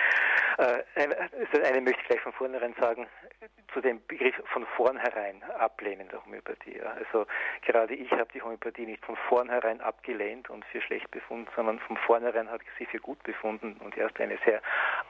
Äh, 0.59 0.83
also 0.95 1.62
eine 1.62 1.81
möchte 1.81 2.01
ich 2.01 2.09
gleich 2.09 2.20
von 2.20 2.33
vornherein 2.33 2.74
sagen, 2.81 3.07
zu 3.73 3.81
dem 3.81 4.01
Begriff 4.07 4.35
von 4.53 4.65
vornherein 4.77 5.43
ablehnen 5.59 6.09
der 6.09 6.24
Homöopathie. 6.24 6.81
Also 6.81 7.27
gerade 7.62 7.95
ich 7.95 8.11
habe 8.12 8.28
die 8.33 8.41
Homöopathie 8.41 8.87
nicht 8.87 9.05
von 9.05 9.16
vornherein 9.28 9.81
abgelehnt 9.83 10.49
und 10.49 10.65
für 10.66 10.81
schlecht 10.81 11.11
befunden, 11.11 11.49
sondern 11.55 11.78
von 11.81 11.97
vornherein 11.99 12.51
habe 12.51 12.62
ich 12.62 12.70
sie 12.78 12.87
für 12.87 12.99
gut 12.99 13.23
befunden 13.23 13.77
und 13.85 13.97
erst 13.99 14.19
eine 14.19 14.39
sehr 14.47 14.62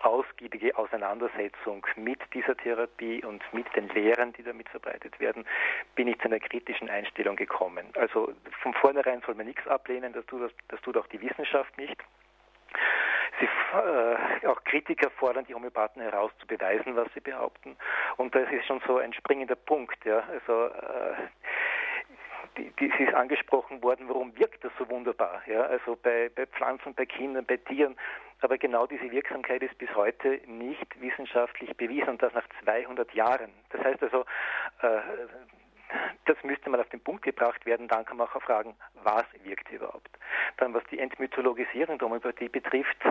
ausgiebige 0.02 0.76
Auseinandersetzung 0.76 1.86
mit 1.94 2.18
dieser 2.34 2.56
Therapie 2.56 3.24
und 3.24 3.42
mit 3.52 3.66
den 3.76 3.88
Lehren, 3.90 4.32
die 4.32 4.42
damit 4.42 4.68
verbreitet 4.68 5.18
werden, 5.20 5.46
bin 5.94 6.08
ich 6.08 6.18
zu 6.18 6.24
einer 6.24 6.40
kritischen 6.40 6.90
Einstellung 6.90 7.36
gekommen. 7.36 7.86
Also 7.94 8.32
von 8.62 8.74
vornherein 8.74 9.22
soll 9.24 9.36
man 9.36 9.46
nichts 9.46 9.66
ablehnen, 9.68 10.12
das 10.12 10.26
tut, 10.26 10.42
das, 10.42 10.52
das 10.68 10.80
tut 10.80 10.96
auch 10.96 11.06
die 11.06 11.20
Wissenschaft 11.20 11.76
nicht. 11.78 12.02
Sie, 13.40 13.46
äh, 13.76 14.46
auch 14.46 14.62
Kritiker 14.64 15.10
fordern 15.10 15.44
die 15.46 15.54
Homöopathen 15.54 16.02
heraus 16.02 16.30
zu 16.38 16.46
beweisen, 16.46 16.96
was 16.96 17.08
sie 17.14 17.20
behaupten. 17.20 17.76
Und 18.16 18.34
das 18.34 18.50
ist 18.50 18.66
schon 18.66 18.80
so 18.86 18.98
ein 18.98 19.12
springender 19.12 19.56
Punkt. 19.56 20.04
Ja. 20.04 20.22
Also 20.30 20.66
äh, 20.66 21.14
die, 22.56 22.70
die, 22.80 22.86
ist 22.86 23.14
angesprochen 23.14 23.82
worden, 23.82 24.08
warum 24.08 24.36
wirkt 24.38 24.64
das 24.64 24.72
so 24.78 24.88
wunderbar? 24.88 25.42
Ja, 25.46 25.62
also 25.62 25.96
bei, 26.02 26.30
bei 26.34 26.46
Pflanzen, 26.46 26.94
bei 26.94 27.06
Kindern, 27.06 27.44
bei 27.44 27.56
Tieren. 27.58 27.96
Aber 28.40 28.58
genau 28.58 28.86
diese 28.86 29.10
Wirksamkeit 29.10 29.62
ist 29.62 29.76
bis 29.78 29.94
heute 29.94 30.40
nicht 30.46 31.00
wissenschaftlich 31.00 31.74
bewiesen 31.76 32.10
und 32.10 32.22
das 32.22 32.34
nach 32.34 32.46
200 32.64 33.12
Jahren. 33.14 33.50
Das 33.70 33.82
heißt 33.82 34.02
also, 34.02 34.24
äh, 34.82 35.00
das 36.24 36.36
müsste 36.42 36.70
mal 36.70 36.80
auf 36.80 36.88
den 36.88 37.00
Punkt 37.00 37.22
gebracht 37.22 37.64
werden, 37.66 37.88
dann 37.88 38.04
kann 38.04 38.16
man 38.16 38.28
auch 38.28 38.42
fragen, 38.42 38.74
was 39.02 39.24
wirkt 39.44 39.70
überhaupt. 39.70 40.10
Dann 40.56 40.74
was 40.74 40.82
die 40.90 40.98
Entmythologisierung 40.98 41.98
der 41.98 42.08
Homöopathie 42.08 42.48
betrifft, 42.48 43.04
äh, 43.04 43.10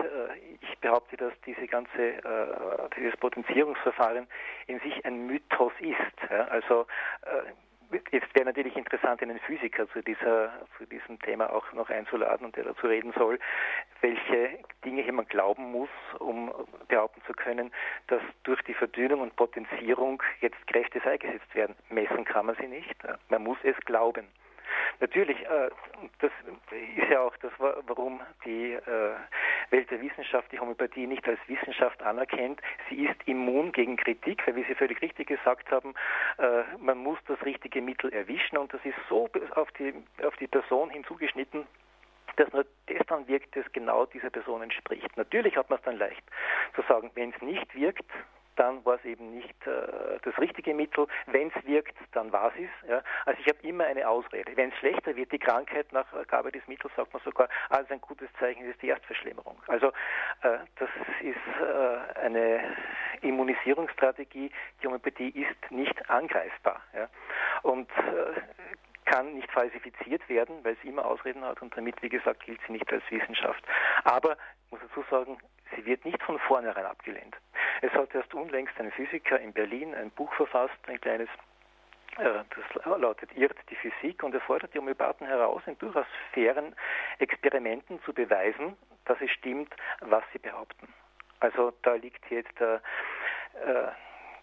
ich 0.60 0.78
behaupte, 0.78 1.16
dass 1.16 1.32
diese 1.44 1.66
ganze, 1.66 2.02
äh, 2.02 2.88
dieses 2.96 3.16
Potenzierungsverfahren 3.16 4.26
in 4.66 4.80
sich 4.80 5.04
ein 5.04 5.26
Mythos 5.26 5.72
ist. 5.80 6.30
Also 6.50 6.86
äh, 7.22 7.52
Jetzt 8.10 8.34
wäre 8.34 8.46
natürlich 8.46 8.76
interessant, 8.76 9.22
einen 9.22 9.38
Physiker 9.40 9.88
zu, 9.90 10.02
dieser, 10.02 10.52
zu 10.78 10.86
diesem 10.86 11.18
Thema 11.20 11.52
auch 11.52 11.72
noch 11.72 11.90
einzuladen 11.90 12.46
und 12.46 12.56
der 12.56 12.64
dazu 12.64 12.86
reden 12.86 13.12
soll, 13.16 13.38
welche 14.00 14.58
Dinge 14.84 15.02
jemand 15.02 15.30
glauben 15.30 15.70
muss, 15.70 15.88
um 16.18 16.52
behaupten 16.88 17.22
zu 17.26 17.32
können, 17.32 17.72
dass 18.08 18.22
durch 18.44 18.62
die 18.62 18.74
Verdünnung 18.74 19.20
und 19.20 19.36
Potenzierung 19.36 20.22
jetzt 20.40 20.66
Kräfte 20.66 21.00
freigesetzt 21.00 21.54
werden. 21.54 21.74
Messen 21.90 22.24
kann 22.24 22.46
man 22.46 22.56
sie 22.56 22.68
nicht. 22.68 22.96
Man 23.28 23.42
muss 23.42 23.58
es 23.62 23.76
glauben. 23.84 24.26
Natürlich, 25.00 25.38
äh, 25.42 25.70
das 26.20 26.30
ist 26.70 27.10
ja 27.10 27.20
auch 27.20 27.36
das, 27.38 27.52
warum 27.58 28.20
die 28.44 28.72
äh, 28.72 29.14
Welt 29.70 29.90
der 29.90 30.00
Wissenschaft 30.00 30.50
die 30.52 30.58
Homöopathie 30.58 31.06
nicht 31.06 31.26
als 31.28 31.38
Wissenschaft 31.46 32.02
anerkennt. 32.02 32.60
Sie 32.88 33.06
ist 33.06 33.16
immun 33.26 33.72
gegen 33.72 33.96
Kritik, 33.96 34.46
weil, 34.46 34.56
wie 34.56 34.64
Sie 34.64 34.74
völlig 34.74 35.00
richtig 35.02 35.28
gesagt 35.28 35.70
haben, 35.70 35.94
äh, 36.38 36.62
man 36.78 36.98
muss 36.98 37.18
das 37.26 37.40
richtige 37.44 37.82
Mittel 37.82 38.12
erwischen 38.12 38.56
und 38.58 38.72
das 38.72 38.84
ist 38.84 38.96
so 39.08 39.28
auf 39.54 39.70
die, 39.72 39.94
auf 40.24 40.36
die 40.36 40.46
Person 40.46 40.90
hinzugeschnitten, 40.90 41.66
dass 42.36 42.52
nur 42.52 42.64
das 42.86 43.06
dann 43.06 43.26
wirkt, 43.28 43.56
das 43.56 43.64
genau 43.72 44.06
dieser 44.06 44.30
Person 44.30 44.62
entspricht. 44.62 45.16
Natürlich 45.16 45.56
hat 45.56 45.70
man 45.70 45.78
es 45.78 45.84
dann 45.84 45.98
leicht 45.98 46.22
zu 46.74 46.82
sagen, 46.82 47.10
wenn 47.14 47.30
es 47.30 47.42
nicht 47.42 47.74
wirkt, 47.74 48.10
dann 48.56 48.84
war 48.84 48.96
es 48.96 49.04
eben 49.04 49.30
nicht 49.30 49.66
äh, 49.66 50.18
das 50.22 50.36
richtige 50.38 50.74
Mittel. 50.74 51.06
Wenn 51.26 51.52
es 51.54 51.66
wirkt, 51.66 51.96
dann 52.12 52.32
war 52.32 52.52
es 52.56 52.64
es. 52.64 52.88
Ja. 52.88 53.02
Also 53.24 53.40
ich 53.40 53.48
habe 53.48 53.66
immer 53.66 53.84
eine 53.84 54.08
Ausrede. 54.08 54.56
Wenn 54.56 54.70
es 54.70 54.76
schlechter 54.78 55.14
wird, 55.16 55.32
die 55.32 55.38
Krankheit 55.38 55.92
nach 55.92 56.06
Gabe 56.26 56.52
des 56.52 56.66
Mittels, 56.66 56.94
sagt 56.96 57.12
man 57.12 57.22
sogar, 57.22 57.48
als 57.68 57.90
ein 57.90 58.00
gutes 58.00 58.28
Zeichen 58.38 58.68
ist 58.68 58.80
die 58.82 58.88
Erstverschlimmerung. 58.88 59.60
Also 59.68 59.88
äh, 60.42 60.58
das 60.76 60.88
ist 61.20 61.36
äh, 61.60 62.20
eine 62.20 62.76
Immunisierungsstrategie. 63.22 64.50
Die 64.82 64.86
Homöopathie 64.86 65.28
ist 65.28 65.70
nicht 65.70 66.10
angreifbar. 66.10 66.80
Ja. 66.94 67.08
Und 67.62 67.90
äh, 67.90 68.40
kann 69.06 69.34
nicht 69.34 69.50
falsifiziert 69.52 70.28
werden, 70.28 70.64
weil 70.64 70.76
sie 70.82 70.88
immer 70.88 71.06
Ausreden 71.06 71.44
hat 71.44 71.62
und 71.62 71.76
damit, 71.76 72.02
wie 72.02 72.08
gesagt, 72.08 72.44
gilt 72.44 72.60
sie 72.66 72.72
nicht 72.72 72.92
als 72.92 73.04
Wissenschaft. 73.08 73.64
Aber, 74.04 74.32
ich 74.32 74.72
muss 74.72 74.80
dazu 74.80 75.04
sagen, 75.08 75.38
sie 75.74 75.84
wird 75.84 76.04
nicht 76.04 76.22
von 76.22 76.38
vornherein 76.40 76.86
abgelehnt. 76.86 77.36
Es 77.82 77.92
hat 77.92 78.14
erst 78.14 78.32
unlängst 78.34 78.78
ein 78.78 78.92
Physiker 78.92 79.38
in 79.40 79.52
Berlin 79.52 79.94
ein 79.94 80.10
Buch 80.10 80.32
verfasst, 80.34 80.76
ein 80.86 81.00
kleines 81.00 81.28
äh, 82.18 82.44
das 82.74 82.98
lautet 82.98 83.36
Irrt 83.36 83.58
die 83.68 83.76
Physik 83.76 84.22
und 84.22 84.34
er 84.34 84.40
fordert 84.40 84.72
die 84.74 84.78
Homöopathen 84.78 85.26
heraus, 85.26 85.62
in 85.66 85.78
durchaus 85.78 86.06
fairen 86.32 86.74
Experimenten 87.18 88.00
zu 88.02 88.12
beweisen, 88.12 88.76
dass 89.04 89.20
es 89.20 89.30
stimmt, 89.30 89.74
was 90.00 90.24
sie 90.32 90.38
behaupten. 90.38 90.88
Also 91.40 91.72
da 91.82 91.94
liegt 91.94 92.24
jetzt 92.30 92.60
äh, 92.60 92.78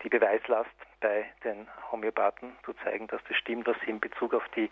die 0.04 0.10
Beweislast 0.10 0.70
bei 1.00 1.26
den 1.44 1.68
Homöopathen 1.92 2.56
zu 2.64 2.74
zeigen, 2.84 3.08
dass 3.08 3.22
das 3.28 3.38
stimmt, 3.38 3.68
was 3.68 3.78
sie 3.82 3.92
in 3.92 4.00
Bezug 4.00 4.34
auf 4.34 4.48
die 4.56 4.70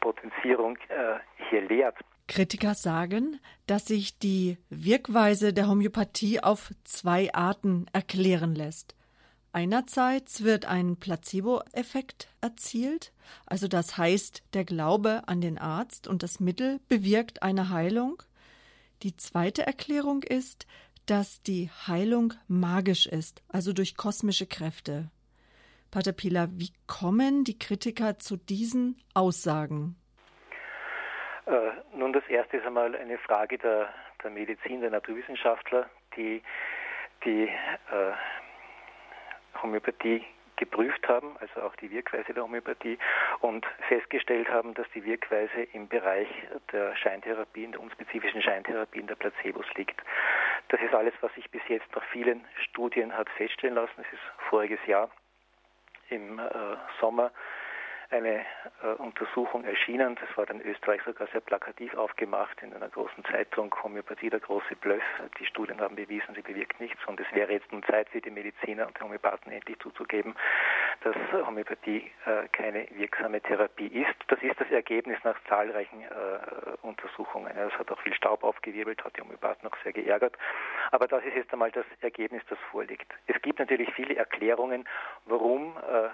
Potenzierung 0.00 0.76
äh, 0.88 1.18
hier 1.48 1.62
lehrt. 1.62 1.96
Kritiker 2.28 2.74
sagen, 2.74 3.40
dass 3.66 3.86
sich 3.86 4.18
die 4.18 4.58
Wirkweise 4.70 5.52
der 5.52 5.66
Homöopathie 5.66 6.40
auf 6.40 6.72
zwei 6.84 7.34
Arten 7.34 7.86
erklären 7.92 8.54
lässt. 8.54 8.94
Einerseits 9.50 10.44
wird 10.44 10.66
ein 10.66 10.96
Placebo-Effekt 10.96 12.28
erzielt, 12.40 13.12
also 13.46 13.66
das 13.66 13.96
heißt, 13.96 14.42
der 14.52 14.64
Glaube 14.64 15.26
an 15.26 15.40
den 15.40 15.58
Arzt 15.58 16.06
und 16.06 16.22
das 16.22 16.38
Mittel 16.38 16.80
bewirkt 16.86 17.42
eine 17.42 17.70
Heilung. 17.70 18.22
Die 19.02 19.16
zweite 19.16 19.66
Erklärung 19.66 20.22
ist, 20.22 20.66
dass 21.06 21.42
die 21.42 21.70
Heilung 21.86 22.34
magisch 22.46 23.06
ist, 23.06 23.42
also 23.48 23.72
durch 23.72 23.96
kosmische 23.96 24.46
Kräfte. 24.46 25.10
Pater 25.90 26.12
Pila, 26.12 26.48
wie 26.52 26.70
kommen 26.86 27.44
die 27.44 27.58
Kritiker 27.58 28.18
zu 28.18 28.36
diesen 28.36 28.96
Aussagen? 29.14 29.96
Äh, 31.48 31.70
nun, 31.96 32.12
das 32.12 32.26
erste 32.28 32.58
ist 32.58 32.66
einmal 32.66 32.94
eine 32.94 33.16
Frage 33.18 33.56
der, 33.56 33.88
der 34.22 34.30
Medizin, 34.30 34.82
der 34.82 34.90
Naturwissenschaftler, 34.90 35.88
die 36.14 36.42
die 37.24 37.44
äh, 37.44 38.12
Homöopathie 39.62 40.24
geprüft 40.56 41.08
haben, 41.08 41.36
also 41.40 41.62
auch 41.62 41.74
die 41.76 41.90
Wirkweise 41.90 42.34
der 42.34 42.42
Homöopathie 42.42 42.98
und 43.40 43.66
festgestellt 43.88 44.48
haben, 44.50 44.74
dass 44.74 44.86
die 44.94 45.04
Wirkweise 45.04 45.62
im 45.72 45.88
Bereich 45.88 46.28
der 46.72 46.94
Scheintherapien, 46.96 47.72
der 47.72 47.80
unspezifischen 47.80 48.42
Scheintherapien 48.42 49.06
der 49.06 49.14
Placebos 49.14 49.66
liegt. 49.76 50.00
Das 50.68 50.80
ist 50.80 50.94
alles, 50.94 51.14
was 51.22 51.32
sich 51.34 51.50
bis 51.50 51.62
jetzt 51.68 51.86
nach 51.94 52.04
vielen 52.12 52.44
Studien 52.68 53.16
hat 53.16 53.28
feststellen 53.30 53.76
lassen. 53.76 53.94
Es 53.96 54.12
ist 54.12 54.22
voriges 54.50 54.84
Jahr 54.86 55.10
im 56.10 56.38
äh, 56.38 56.42
Sommer 57.00 57.30
eine 58.10 58.40
äh, 58.82 58.86
Untersuchung 58.98 59.64
erschienen. 59.64 60.16
Das 60.20 60.36
war 60.36 60.48
in 60.50 60.60
Österreich 60.62 61.02
sogar 61.04 61.28
sehr 61.28 61.40
plakativ 61.40 61.94
aufgemacht 61.94 62.62
in 62.62 62.72
einer 62.72 62.88
großen 62.88 63.24
Zeitung, 63.24 63.74
Homöopathie, 63.82 64.30
der 64.30 64.40
große 64.40 64.76
Bluff. 64.76 65.02
Die 65.38 65.46
Studien 65.46 65.80
haben 65.80 65.96
bewiesen, 65.96 66.34
sie 66.34 66.42
bewirkt 66.42 66.80
nichts. 66.80 66.98
Und 67.06 67.20
es 67.20 67.26
wäre 67.32 67.52
jetzt 67.52 67.70
nun 67.70 67.82
Zeit 67.84 68.08
für 68.08 68.20
die 68.20 68.30
Mediziner 68.30 68.86
und 68.86 68.96
die 68.96 69.02
Homöopathen 69.02 69.52
endlich 69.52 69.78
zuzugeben, 69.80 70.34
dass 71.02 71.16
Homöopathie 71.32 72.10
äh, 72.24 72.48
keine 72.52 72.86
wirksame 72.90 73.40
Therapie 73.40 73.88
ist. 73.88 74.16
Das 74.28 74.42
ist 74.42 74.58
das 74.58 74.70
Ergebnis 74.70 75.18
nach 75.24 75.36
zahlreichen 75.48 76.02
äh, 76.02 76.06
Untersuchungen. 76.82 77.52
Das 77.54 77.72
hat 77.78 77.90
auch 77.90 78.00
viel 78.00 78.14
Staub 78.14 78.42
aufgewirbelt, 78.42 79.04
hat 79.04 79.16
die 79.16 79.20
Homöopathen 79.20 79.68
auch 79.68 79.76
sehr 79.82 79.92
geärgert. 79.92 80.36
Aber 80.90 81.06
das 81.06 81.24
ist 81.24 81.34
jetzt 81.34 81.52
einmal 81.52 81.70
das 81.70 81.86
Ergebnis, 82.00 82.42
das 82.48 82.58
vorliegt. 82.70 83.12
Es 83.26 83.40
gibt 83.42 83.58
natürlich 83.58 83.92
viele 83.92 84.16
Erklärungen, 84.16 84.88
warum 85.26 85.76
äh, 85.76 86.08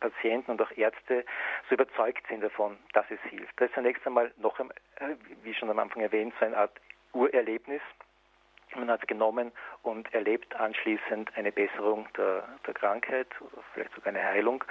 Patienten 0.00 0.50
und 0.52 0.62
auch 0.62 0.70
Ärzte 0.76 1.24
so 1.68 1.74
überzeugt 1.74 2.26
sind 2.28 2.42
davon, 2.42 2.78
dass 2.92 3.06
es 3.10 3.20
hilft. 3.30 3.52
Das 3.60 3.68
ist 3.68 3.74
zunächst 3.74 4.06
einmal 4.06 4.32
noch, 4.38 4.58
äh, 4.60 4.64
wie 5.42 5.54
schon 5.54 5.70
am 5.70 5.78
Anfang 5.78 6.02
erwähnt, 6.02 6.34
so 6.38 6.46
eine 6.46 6.56
Art 6.56 6.72
Urerlebnis. 7.12 7.82
Man 8.76 8.90
hat 8.90 9.00
es 9.02 9.06
genommen 9.08 9.50
und 9.82 10.12
erlebt 10.14 10.54
anschließend 10.54 11.36
eine 11.36 11.50
Besserung 11.50 12.06
der, 12.16 12.46
der 12.66 12.74
Krankheit 12.74 13.28
oder 13.40 13.62
vielleicht 13.74 13.92
sogar 13.94 14.08
eine 14.14 14.22
Heilung 14.22 14.62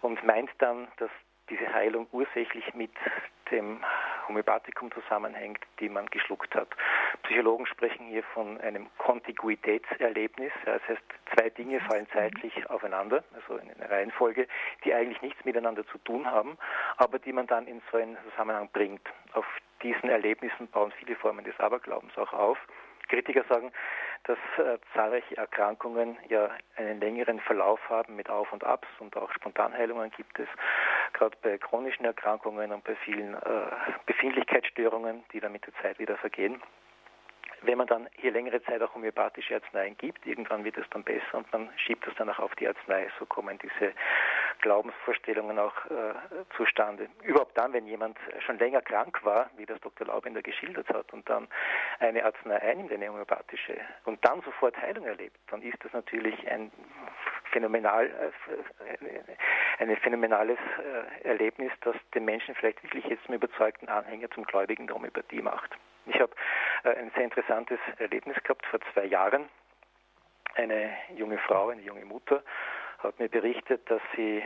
und 0.00 0.22
meint 0.24 0.50
dann, 0.58 0.88
dass 0.96 1.10
diese 1.48 1.72
Heilung 1.72 2.08
ursächlich 2.12 2.74
mit 2.74 2.90
dem 3.50 3.84
Homöopathikum 4.28 4.92
zusammenhängt, 4.92 5.58
die 5.80 5.88
man 5.88 6.06
geschluckt 6.06 6.54
hat. 6.54 6.68
Psychologen 7.22 7.66
sprechen 7.66 8.06
hier 8.06 8.22
von 8.34 8.60
einem 8.60 8.86
Kontiguitätserlebnis. 8.98 10.52
Das 10.64 10.82
heißt, 10.88 11.02
zwei 11.34 11.50
Dinge 11.50 11.80
fallen 11.80 12.06
zeitlich 12.12 12.68
aufeinander, 12.70 13.24
also 13.34 13.56
in 13.56 13.70
einer 13.72 13.90
Reihenfolge, 13.90 14.46
die 14.84 14.94
eigentlich 14.94 15.22
nichts 15.22 15.44
miteinander 15.44 15.86
zu 15.86 15.98
tun 15.98 16.30
haben, 16.30 16.58
aber 16.96 17.18
die 17.18 17.32
man 17.32 17.46
dann 17.46 17.66
in 17.66 17.80
so 17.90 17.98
einen 17.98 18.16
Zusammenhang 18.30 18.68
bringt. 18.72 19.02
Auf 19.32 19.46
diesen 19.82 20.08
Erlebnissen 20.08 20.68
bauen 20.68 20.92
viele 20.98 21.16
Formen 21.16 21.44
des 21.44 21.58
Aberglaubens 21.58 22.16
auch 22.18 22.32
auf. 22.32 22.58
Kritiker 23.08 23.44
sagen, 23.48 23.72
dass 24.24 24.38
äh, 24.58 24.78
zahlreiche 24.94 25.36
Erkrankungen 25.36 26.18
ja 26.28 26.50
einen 26.76 27.00
längeren 27.00 27.40
Verlauf 27.40 27.80
haben 27.88 28.16
mit 28.16 28.28
Auf 28.28 28.52
und 28.52 28.64
Abs 28.64 28.88
und 28.98 29.16
auch 29.16 29.32
Spontanheilungen 29.32 30.10
gibt 30.10 30.38
es, 30.38 30.48
gerade 31.12 31.36
bei 31.42 31.58
chronischen 31.58 32.04
Erkrankungen 32.04 32.72
und 32.72 32.84
bei 32.84 32.94
vielen 32.96 33.34
äh, 33.34 33.38
Befindlichkeitsstörungen, 34.06 35.24
die 35.32 35.40
dann 35.40 35.52
mit 35.52 35.66
der 35.66 35.74
Zeit 35.82 35.98
wieder 35.98 36.16
vergehen 36.16 36.62
wenn 37.62 37.78
man 37.78 37.86
dann 37.86 38.08
hier 38.16 38.30
längere 38.30 38.62
Zeit 38.62 38.82
auch 38.82 38.94
homöopathische 38.94 39.54
Arzneien 39.56 39.96
gibt, 39.96 40.26
irgendwann 40.26 40.64
wird 40.64 40.76
es 40.76 40.88
dann 40.90 41.02
besser 41.02 41.34
und 41.34 41.52
man 41.52 41.70
schiebt 41.76 42.06
das 42.06 42.14
dann 42.16 42.28
auch 42.30 42.38
auf 42.38 42.54
die 42.56 42.68
Arznei. 42.68 43.08
So 43.18 43.26
kommen 43.26 43.58
diese 43.58 43.92
Glaubensvorstellungen 44.60 45.58
auch 45.58 45.74
äh, 45.86 46.14
zustande. 46.56 47.08
Überhaupt 47.22 47.56
dann, 47.58 47.72
wenn 47.72 47.86
jemand 47.86 48.16
schon 48.46 48.58
länger 48.58 48.80
krank 48.82 49.24
war, 49.24 49.50
wie 49.56 49.66
das 49.66 49.80
Dr. 49.80 50.06
Laubender 50.06 50.42
geschildert 50.42 50.88
hat, 50.88 51.12
und 51.12 51.28
dann 51.28 51.48
eine 51.98 52.24
Arznei 52.24 52.60
einnimmt, 52.60 52.92
eine 52.92 53.08
homöopathische, 53.08 53.76
und 54.04 54.24
dann 54.24 54.40
sofort 54.42 54.76
Heilung 54.76 55.06
erlebt, 55.06 55.36
dann 55.48 55.62
ist 55.62 55.82
das 55.84 55.92
natürlich 55.92 56.48
ein 56.48 56.70
phänomenal, 57.50 58.06
äh, 58.06 59.82
ein 59.82 59.96
phänomenales 59.98 60.58
äh, 61.22 61.28
Erlebnis, 61.28 61.72
das 61.82 61.96
den 62.14 62.24
Menschen 62.24 62.54
vielleicht 62.54 62.82
wirklich 62.82 63.04
jetzt 63.06 63.24
zum 63.24 63.34
überzeugten 63.34 63.88
Anhänger, 63.88 64.30
zum 64.30 64.44
Gläubigen 64.44 64.86
der 64.86 64.96
Homöopathie 64.96 65.42
macht. 65.42 65.70
Ich 66.06 66.20
habe 66.20 66.32
äh, 66.84 66.90
ein 66.90 67.10
sehr 67.14 67.24
interessantes 67.24 67.78
Erlebnis 67.98 68.36
gehabt 68.42 68.66
vor 68.66 68.80
zwei 68.92 69.04
Jahren. 69.04 69.48
Eine 70.54 70.90
junge 71.16 71.38
Frau, 71.38 71.68
eine 71.68 71.82
junge 71.82 72.04
Mutter 72.04 72.42
hat 72.98 73.18
mir 73.20 73.28
berichtet, 73.28 73.88
dass 73.88 74.02
sie 74.16 74.42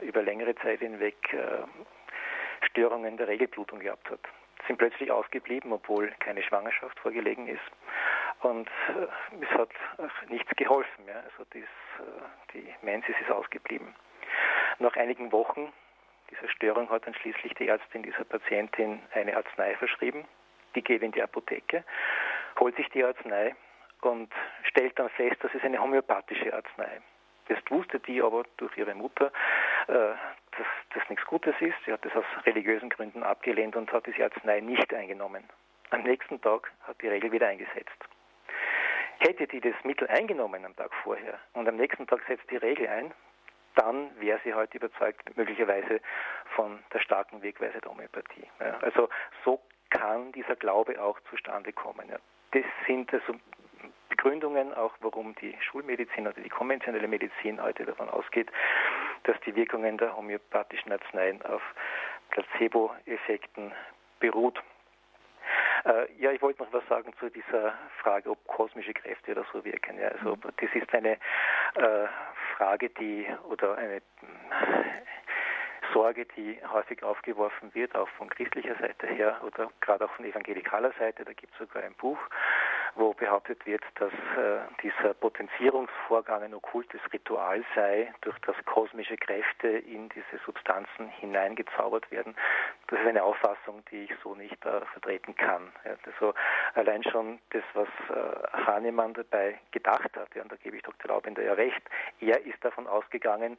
über 0.00 0.22
längere 0.22 0.54
Zeit 0.54 0.78
hinweg 0.78 1.16
Störungen 2.62 3.18
der 3.18 3.28
Regelblutung 3.28 3.80
gehabt 3.80 4.08
hat. 4.10 4.20
Sind 4.70 4.78
plötzlich 4.78 5.10
ausgeblieben, 5.10 5.72
obwohl 5.72 6.12
keine 6.20 6.44
Schwangerschaft 6.44 6.96
vorgelegen 7.00 7.48
ist. 7.48 7.58
Und 8.42 8.68
äh, 8.68 9.42
es 9.42 9.50
hat 9.58 9.70
nichts 10.28 10.48
geholfen. 10.54 11.08
Ja. 11.08 11.14
Also 11.14 11.44
dies, 11.52 11.64
äh, 11.64 12.52
die 12.54 12.72
Mensis 12.80 13.16
ist 13.20 13.32
ausgeblieben. 13.32 13.92
Nach 14.78 14.94
einigen 14.94 15.32
Wochen 15.32 15.72
dieser 16.30 16.48
Störung 16.50 16.88
hat 16.88 17.04
dann 17.04 17.14
schließlich 17.14 17.52
die 17.54 17.66
Ärztin 17.66 18.04
dieser 18.04 18.22
Patientin 18.22 19.02
eine 19.12 19.36
Arznei 19.36 19.74
verschrieben, 19.74 20.24
die 20.76 20.82
geht 20.82 21.02
in 21.02 21.10
die 21.10 21.22
Apotheke, 21.24 21.82
holt 22.60 22.76
sich 22.76 22.88
die 22.90 23.02
Arznei 23.02 23.56
und 24.02 24.32
stellt 24.62 24.96
dann 25.00 25.08
fest, 25.08 25.42
dass 25.42 25.52
es 25.52 25.64
eine 25.64 25.82
homöopathische 25.82 26.54
Arznei. 26.54 27.00
Jetzt 27.48 27.68
wusste 27.72 27.98
die 27.98 28.22
aber 28.22 28.44
durch 28.58 28.78
ihre 28.78 28.94
Mutter, 28.94 29.32
äh, 29.88 30.12
dass 30.60 30.68
das 30.94 31.08
nichts 31.08 31.24
Gutes 31.24 31.54
ist. 31.60 31.76
Sie 31.86 31.92
hat 31.92 32.04
das 32.04 32.14
aus 32.14 32.24
religiösen 32.44 32.90
Gründen 32.90 33.22
abgelehnt 33.22 33.76
und 33.76 33.90
hat 33.92 34.06
diese 34.06 34.24
Arznei 34.24 34.60
nicht 34.60 34.92
eingenommen. 34.92 35.44
Am 35.90 36.02
nächsten 36.02 36.40
Tag 36.40 36.70
hat 36.82 37.00
die 37.00 37.08
Regel 37.08 37.32
wieder 37.32 37.48
eingesetzt. 37.48 37.96
Hätte 39.18 39.46
die 39.46 39.60
das 39.60 39.74
Mittel 39.84 40.06
eingenommen 40.08 40.64
am 40.64 40.76
Tag 40.76 40.92
vorher 41.02 41.38
und 41.54 41.66
am 41.68 41.76
nächsten 41.76 42.06
Tag 42.06 42.20
setzt 42.28 42.50
die 42.50 42.56
Regel 42.56 42.88
ein, 42.88 43.12
dann 43.74 44.10
wäre 44.20 44.40
sie 44.44 44.52
heute 44.52 44.76
überzeugt, 44.76 45.34
möglicherweise 45.36 46.00
von 46.56 46.78
der 46.92 47.00
starken 47.00 47.42
Wegweise 47.42 47.80
der 47.80 47.90
Homöopathie. 47.90 48.46
Ja, 48.60 48.78
also 48.80 49.08
so 49.44 49.60
kann 49.90 50.32
dieser 50.32 50.56
Glaube 50.56 51.00
auch 51.02 51.18
zustande 51.30 51.72
kommen. 51.72 52.08
Ja. 52.08 52.18
Das 52.52 52.64
sind 52.86 53.12
also 53.12 53.34
Begründungen, 54.08 54.74
auch 54.74 54.92
warum 55.00 55.34
die 55.36 55.56
Schulmedizin 55.60 56.26
oder 56.26 56.40
die 56.40 56.48
konventionelle 56.48 57.08
Medizin 57.08 57.62
heute 57.62 57.86
davon 57.86 58.10
ausgeht, 58.10 58.50
dass 59.24 59.38
die 59.46 59.54
Wirkungen 59.54 59.98
der 59.98 60.16
homöopathischen 60.16 60.92
Arzneien 60.92 61.42
auf 61.42 61.62
Placebo-Effekten 62.30 63.72
beruht. 64.20 64.62
Äh, 65.84 66.12
ja, 66.18 66.30
ich 66.30 66.42
wollte 66.42 66.62
noch 66.62 66.72
was 66.72 66.86
sagen 66.88 67.12
zu 67.18 67.30
dieser 67.30 67.74
Frage, 68.02 68.30
ob 68.30 68.44
kosmische 68.46 68.92
Kräfte 68.92 69.32
oder 69.32 69.44
so 69.52 69.64
wirken. 69.64 69.98
Ja, 69.98 70.08
also 70.08 70.36
das 70.36 70.74
ist 70.74 70.94
eine 70.94 71.12
äh, 71.12 72.06
Frage, 72.56 72.90
die 72.90 73.26
oder 73.48 73.76
eine 73.76 74.02
Sorge, 75.92 76.26
die 76.36 76.58
häufig 76.72 77.02
aufgeworfen 77.02 77.74
wird, 77.74 77.94
auch 77.96 78.08
von 78.10 78.28
christlicher 78.28 78.76
Seite 78.76 79.06
her 79.06 79.40
oder 79.44 79.70
gerade 79.80 80.04
auch 80.04 80.10
von 80.12 80.24
evangelikaler 80.24 80.92
Seite. 80.98 81.24
Da 81.24 81.32
gibt 81.32 81.52
es 81.52 81.58
sogar 81.58 81.82
ein 81.82 81.94
Buch, 81.94 82.18
wo 82.94 83.14
behauptet 83.14 83.64
wird, 83.66 83.82
dass 83.96 84.12
äh, 84.12 84.60
dieser 84.82 85.14
Potenzierungsvorgang 85.14 86.42
ein 86.42 86.54
okkultes 86.54 87.00
Ritual 87.12 87.64
sei, 87.74 88.12
durch 88.22 88.38
das 88.40 88.56
kosmische 88.64 89.16
Kräfte 89.16 89.68
in 89.68 90.08
diese 90.08 90.42
Substanzen 90.44 91.08
hineingezaubert 91.08 92.10
werden. 92.10 92.34
Das 92.88 93.00
ist 93.00 93.06
eine 93.06 93.22
Auffassung, 93.22 93.82
die 93.90 94.04
ich 94.04 94.12
so 94.22 94.34
nicht 94.34 94.64
äh, 94.64 94.80
vertreten 94.92 95.34
kann. 95.36 95.72
Ja, 95.84 95.92
also 96.04 96.34
allein 96.74 97.02
schon 97.04 97.38
das, 97.50 97.62
was 97.74 97.88
äh, 98.08 98.66
Hahnemann 98.66 99.14
dabei 99.14 99.58
gedacht 99.70 100.16
hat, 100.16 100.34
ja, 100.34 100.42
und 100.42 100.52
da 100.52 100.56
gebe 100.56 100.76
ich 100.76 100.82
Dr. 100.82 101.10
Laubender 101.10 101.42
ja 101.42 101.54
recht, 101.54 101.82
er 102.20 102.44
ist 102.44 102.64
davon 102.64 102.86
ausgegangen, 102.86 103.58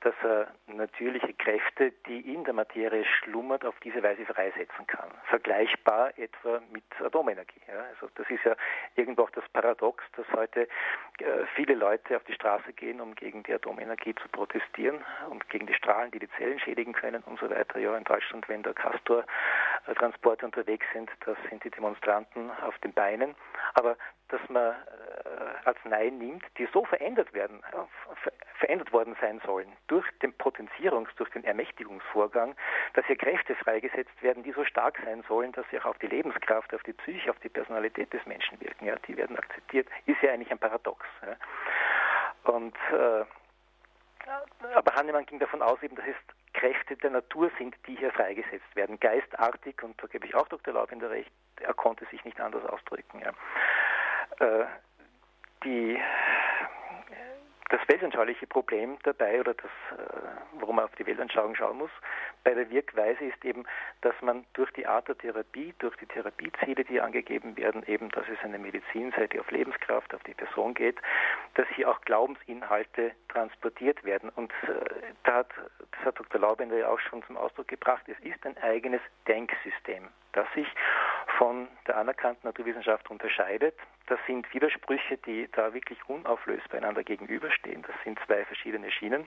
dass 0.00 0.14
er 0.22 0.48
natürliche 0.66 1.32
Kräfte, 1.34 1.92
die 2.06 2.32
in 2.34 2.44
der 2.44 2.54
Materie 2.54 3.04
schlummert, 3.04 3.64
auf 3.64 3.78
diese 3.80 4.02
Weise 4.02 4.24
freisetzen 4.24 4.86
kann. 4.86 5.10
Vergleichbar 5.24 6.16
etwa 6.18 6.60
mit 6.72 6.84
Atomenergie. 7.00 7.60
Ja. 7.68 7.84
Also 7.90 8.08
das 8.14 8.28
ist 8.30 8.44
ja 8.44 8.56
irgendwo 8.96 9.22
auch 9.22 9.30
das 9.30 9.44
Paradox, 9.52 10.04
dass 10.16 10.26
heute 10.32 10.62
äh, 10.62 11.46
viele 11.54 11.74
Leute 11.74 12.16
auf 12.16 12.24
die 12.24 12.34
Straße 12.34 12.72
gehen, 12.72 13.00
um 13.00 13.14
gegen 13.14 13.42
die 13.42 13.52
Atomenergie 13.52 14.14
zu 14.14 14.28
protestieren 14.28 15.04
und 15.30 15.48
gegen 15.48 15.66
die 15.66 15.74
Strahlen, 15.74 16.10
die 16.10 16.18
die 16.18 16.30
Zellen 16.38 16.58
schädigen 16.58 16.92
können 16.92 17.22
und 17.26 17.38
so 17.38 17.48
weiter. 17.48 17.78
Ja, 17.78 17.96
in 17.96 18.04
Deutschland, 18.04 18.48
wenn 18.48 18.62
der 18.62 18.74
Castor-Transporte 19.84 20.46
unterwegs 20.46 20.86
sind, 20.92 21.10
das 21.24 21.36
sind 21.48 21.62
die 21.64 21.70
Demonstranten 21.70 22.50
auf 22.62 22.78
den 22.78 22.92
Beinen. 22.92 23.34
Aber 23.74 23.96
dass 24.28 24.40
man 24.48 24.72
äh, 24.72 24.74
Arzneien 25.64 26.18
nimmt, 26.18 26.44
die 26.58 26.66
so 26.72 26.84
verändert 26.84 27.32
werden, 27.34 27.62
verändert 28.58 28.92
worden 28.92 29.16
sein 29.20 29.40
sollen 29.44 29.70
durch 29.88 30.06
den 30.22 30.32
Potenzierungs-, 30.34 31.14
durch 31.16 31.30
den 31.30 31.44
Ermächtigungsvorgang, 31.44 32.54
dass 32.94 33.04
hier 33.06 33.16
Kräfte 33.16 33.54
freigesetzt 33.56 34.22
werden, 34.22 34.42
die 34.42 34.52
so 34.52 34.64
stark 34.64 34.98
sein 35.04 35.22
sollen, 35.28 35.52
dass 35.52 35.66
sie 35.70 35.78
auch 35.80 35.86
auf 35.86 35.98
die 35.98 36.06
Lebenskraft, 36.06 36.74
auf 36.74 36.82
die 36.84 36.92
Psyche, 36.94 37.30
auf 37.30 37.38
die 37.40 37.48
Personalität 37.48 38.12
des 38.12 38.24
Menschen 38.26 38.60
wirken. 38.60 38.86
Ja, 38.86 38.96
die 39.06 39.16
werden 39.16 39.36
akzeptiert. 39.36 39.88
Ist 40.06 40.22
ja 40.22 40.32
eigentlich 40.32 40.50
ein 40.50 40.58
Paradox. 40.58 41.04
Ja. 41.26 42.54
Und 42.54 42.76
äh, 42.92 43.24
aber 44.74 44.94
Hannemann 44.94 45.26
ging 45.26 45.40
davon 45.40 45.62
aus, 45.62 45.82
eben, 45.82 45.96
dass 45.96 46.06
es 46.06 46.14
Kräfte 46.52 46.96
der 46.96 47.10
Natur 47.10 47.50
sind, 47.58 47.74
die 47.86 47.96
hier 47.96 48.12
freigesetzt 48.12 48.74
werden, 48.74 49.00
geistartig, 49.00 49.82
und 49.82 50.00
da 50.02 50.06
gebe 50.06 50.26
ich 50.26 50.34
auch 50.34 50.48
Dr. 50.48 50.74
Laub 50.74 50.92
in 50.92 51.00
der 51.00 51.10
Recht, 51.10 51.32
er 51.60 51.74
konnte 51.74 52.04
sich 52.06 52.24
nicht 52.24 52.40
anders 52.40 52.64
ausdrücken. 52.66 53.20
Ja. 53.20 53.32
Äh, 54.46 54.66
die 55.64 55.98
das 57.72 57.80
weltanschauliche 57.88 58.46
Problem 58.46 58.98
dabei 59.02 59.40
oder 59.40 59.54
das, 59.54 59.64
äh, 59.98 60.12
worum 60.60 60.76
man 60.76 60.84
auf 60.84 60.94
die 60.96 61.06
Weltanschauung 61.06 61.54
schauen 61.54 61.78
muss, 61.78 61.90
bei 62.44 62.52
der 62.52 62.68
Wirkweise 62.68 63.24
ist 63.24 63.42
eben, 63.44 63.64
dass 64.02 64.14
man 64.20 64.44
durch 64.52 64.70
die 64.72 64.86
Art 64.86 65.08
der 65.08 65.16
Therapie, 65.16 65.72
durch 65.78 65.96
die 65.96 66.06
Therapieziele, 66.06 66.84
die 66.84 67.00
angegeben 67.00 67.56
werden, 67.56 67.82
eben, 67.86 68.10
dass 68.10 68.24
es 68.28 68.38
eine 68.44 68.58
Medizin 68.58 69.12
sei, 69.16 69.26
die 69.26 69.40
auf 69.40 69.50
Lebenskraft, 69.50 70.14
auf 70.14 70.22
die 70.24 70.34
Person 70.34 70.74
geht, 70.74 70.98
dass 71.54 71.66
hier 71.74 71.88
auch 71.88 72.00
Glaubensinhalte 72.02 73.12
transportiert 73.30 74.04
werden. 74.04 74.28
Und 74.36 74.52
äh, 74.64 74.84
da 75.24 75.36
hat, 75.36 75.50
das 75.92 76.04
hat 76.04 76.18
Dr. 76.18 76.42
Laubender 76.42 76.76
ja 76.76 76.88
auch 76.88 77.00
schon 77.00 77.22
zum 77.24 77.38
Ausdruck 77.38 77.68
gebracht, 77.68 78.02
es 78.06 78.18
ist 78.20 78.44
ein 78.44 78.58
eigenes 78.58 79.00
Denksystem, 79.26 80.08
das 80.32 80.46
sich 80.54 80.68
von 81.38 81.68
der 81.86 81.96
anerkannten 81.96 82.46
Naturwissenschaft 82.46 83.10
unterscheidet. 83.10 83.74
Das 84.06 84.18
sind 84.26 84.52
Widersprüche, 84.52 85.16
die 85.18 85.48
da 85.52 85.72
wirklich 85.74 85.98
unauflösbar 86.08 86.78
einander 86.78 87.04
gegenüberstehen. 87.04 87.82
Das 87.82 87.94
sind 88.04 88.18
zwei 88.26 88.44
verschiedene 88.44 88.90
Schienen. 88.90 89.26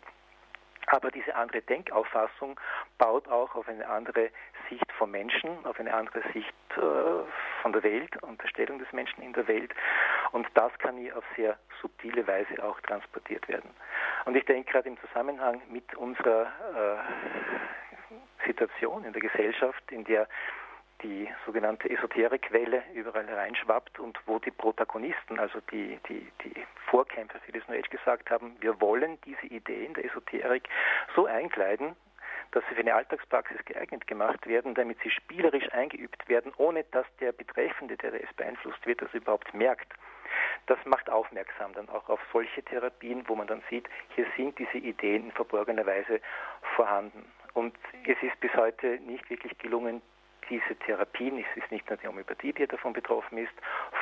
Aber 0.87 1.09
diese 1.09 1.35
andere 1.35 1.61
Denkauffassung 1.61 2.59
baut 2.97 3.27
auch 3.27 3.55
auf 3.55 3.67
eine 3.67 3.87
andere 3.87 4.29
Sicht 4.69 4.91
vom 4.93 5.11
Menschen, 5.11 5.65
auf 5.65 5.79
eine 5.79 5.93
andere 5.93 6.21
Sicht 6.31 6.53
äh, 6.77 6.81
von 7.61 7.73
der 7.73 7.83
Welt 7.83 8.21
und 8.21 8.41
der 8.41 8.47
Stellung 8.47 8.79
des 8.79 8.91
Menschen 8.91 9.23
in 9.23 9.33
der 9.33 9.47
Welt. 9.47 9.73
Und 10.31 10.47
das 10.53 10.71
kann 10.79 10.97
hier 10.97 11.17
auf 11.17 11.23
sehr 11.35 11.57
subtile 11.81 12.27
Weise 12.27 12.63
auch 12.63 12.79
transportiert 12.81 13.47
werden. 13.47 13.69
Und 14.25 14.35
ich 14.35 14.45
denke 14.45 14.71
gerade 14.71 14.89
im 14.89 14.97
Zusammenhang 14.99 15.61
mit 15.69 15.95
unserer 15.95 16.47
äh, 16.75 18.45
Situation 18.45 19.03
in 19.05 19.13
der 19.13 19.21
Gesellschaft, 19.21 19.83
in 19.91 20.03
der 20.03 20.27
die 21.01 21.27
sogenannte 21.45 21.89
Esoterikwelle 21.89 22.83
überall 22.93 23.25
reinschwappt 23.25 23.99
und 23.99 24.19
wo 24.25 24.39
die 24.39 24.51
Protagonisten, 24.51 25.39
also 25.39 25.59
die, 25.71 25.99
die, 26.07 26.31
die 26.43 26.53
Vorkämpfer 26.89 27.39
für 27.39 27.51
das 27.51 27.67
New 27.67 27.75
Age 27.75 27.89
gesagt 27.89 28.29
haben, 28.29 28.55
wir 28.61 28.79
wollen 28.79 29.17
diese 29.25 29.45
Ideen 29.47 29.93
der 29.93 30.05
Esoterik 30.05 30.67
so 31.15 31.25
einkleiden, 31.25 31.95
dass 32.51 32.63
sie 32.69 32.75
für 32.75 32.81
eine 32.81 32.95
Alltagspraxis 32.95 33.63
geeignet 33.65 34.07
gemacht 34.07 34.47
werden, 34.47 34.75
damit 34.75 34.97
sie 35.03 35.11
spielerisch 35.11 35.71
eingeübt 35.73 36.27
werden, 36.29 36.53
ohne 36.57 36.83
dass 36.91 37.05
der 37.19 37.31
Betreffende, 37.31 37.97
der 37.97 38.13
es 38.13 38.33
beeinflusst 38.35 38.85
wird, 38.85 39.01
das 39.01 39.13
überhaupt 39.13 39.53
merkt. 39.53 39.93
Das 40.67 40.77
macht 40.85 41.09
aufmerksam 41.09 41.73
dann 41.73 41.89
auch 41.89 42.09
auf 42.09 42.19
solche 42.31 42.63
Therapien, 42.63 43.27
wo 43.27 43.35
man 43.35 43.47
dann 43.47 43.61
sieht, 43.69 43.87
hier 44.15 44.25
sind 44.35 44.57
diese 44.57 44.77
Ideen 44.77 45.25
in 45.25 45.31
verborgener 45.31 45.85
Weise 45.85 46.21
vorhanden. 46.75 47.25
Und 47.53 47.75
es 48.05 48.17
ist 48.21 48.39
bis 48.39 48.53
heute 48.55 48.99
nicht 49.01 49.29
wirklich 49.29 49.57
gelungen, 49.59 50.01
diese 50.49 50.75
Therapien, 50.85 51.37
es 51.39 51.63
ist 51.63 51.71
nicht 51.71 51.89
nur 51.89 51.97
die 51.97 52.07
Homöopathie, 52.07 52.53
die 52.53 52.67
davon 52.67 52.93
betroffen 52.93 53.37
ist, 53.37 53.53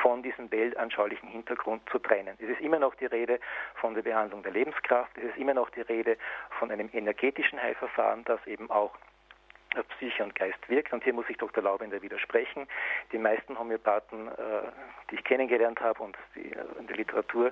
von 0.02 0.24
diesem 0.24 0.52
weltanschaulichen 0.52 1.30
Hintergrund 1.30 1.88
zu 1.90 2.00
trennen. 2.00 2.38
Es 2.40 2.50
ist 2.50 2.62
immer 2.62 2.80
noch 2.80 2.96
die 2.96 3.06
Rede 3.06 3.40
von 3.76 3.94
der 3.94 4.02
Behandlung 4.02 4.44
der 4.44 4.52
Lebenskraft, 4.52 5.18
es 5.18 5.26
ist 5.26 5.38
immer 5.38 5.54
noch 5.54 5.70
die 5.72 5.82
Rede 5.82 6.18
von 6.60 6.72
einem 6.72 6.90
energetischen 6.94 7.62
Heilverfahren, 7.62 8.24
das 8.26 8.46
eben 8.48 8.70
auch 8.70 8.94
auf 9.78 9.88
Psyche 9.90 10.24
und 10.24 10.36
Geist 10.36 10.58
wirkt. 10.70 10.94
Und 10.94 11.04
hier 11.04 11.14
muss 11.14 11.26
ich 11.30 11.38
Dr. 11.38 11.64
Laubender 11.64 12.02
widersprechen. 12.02 12.68
Die 13.12 13.18
meisten 13.18 13.58
Homöopathen, 13.58 14.28
äh, 14.28 14.32
die 15.10 15.16
ich 15.16 15.24
kennengelernt 15.24 15.82
habe 15.82 16.04
und 16.04 16.18
äh, 16.36 16.80
in 16.80 16.88
der 16.88 16.98
Literatur, 16.98 17.52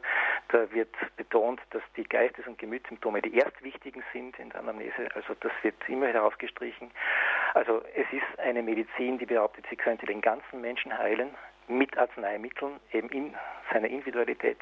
da 0.50 0.72
wird 0.72 0.94
betont, 1.18 1.62
dass 1.72 1.82
die 1.96 2.04
Geistes- 2.04 2.48
und 2.48 2.58
Gemütssymptome 2.58 3.22
die 3.22 3.38
erstwichtigen 3.38 4.04
sind 4.14 4.38
in 4.40 4.50
der 4.50 4.60
Anamnese. 4.60 5.10
Also 5.16 5.34
das 5.40 5.52
wird 5.62 5.76
immer 5.88 6.08
herausgestrichen. 6.08 6.92
Also 7.54 7.82
es 7.96 8.06
ist 8.12 8.40
eine 8.40 8.64
Medizin, 8.64 9.18
die 9.18 9.26
behauptet, 9.26 9.66
sie 9.70 9.76
könnte 9.76 10.06
den 10.06 10.22
ganzen 10.22 10.62
Menschen 10.62 10.98
heilen 10.98 11.36
mit 11.68 11.98
Arzneimitteln, 11.98 12.80
eben 12.92 13.10
in 13.10 13.36
seiner 13.72 13.88
Individualität. 13.88 14.58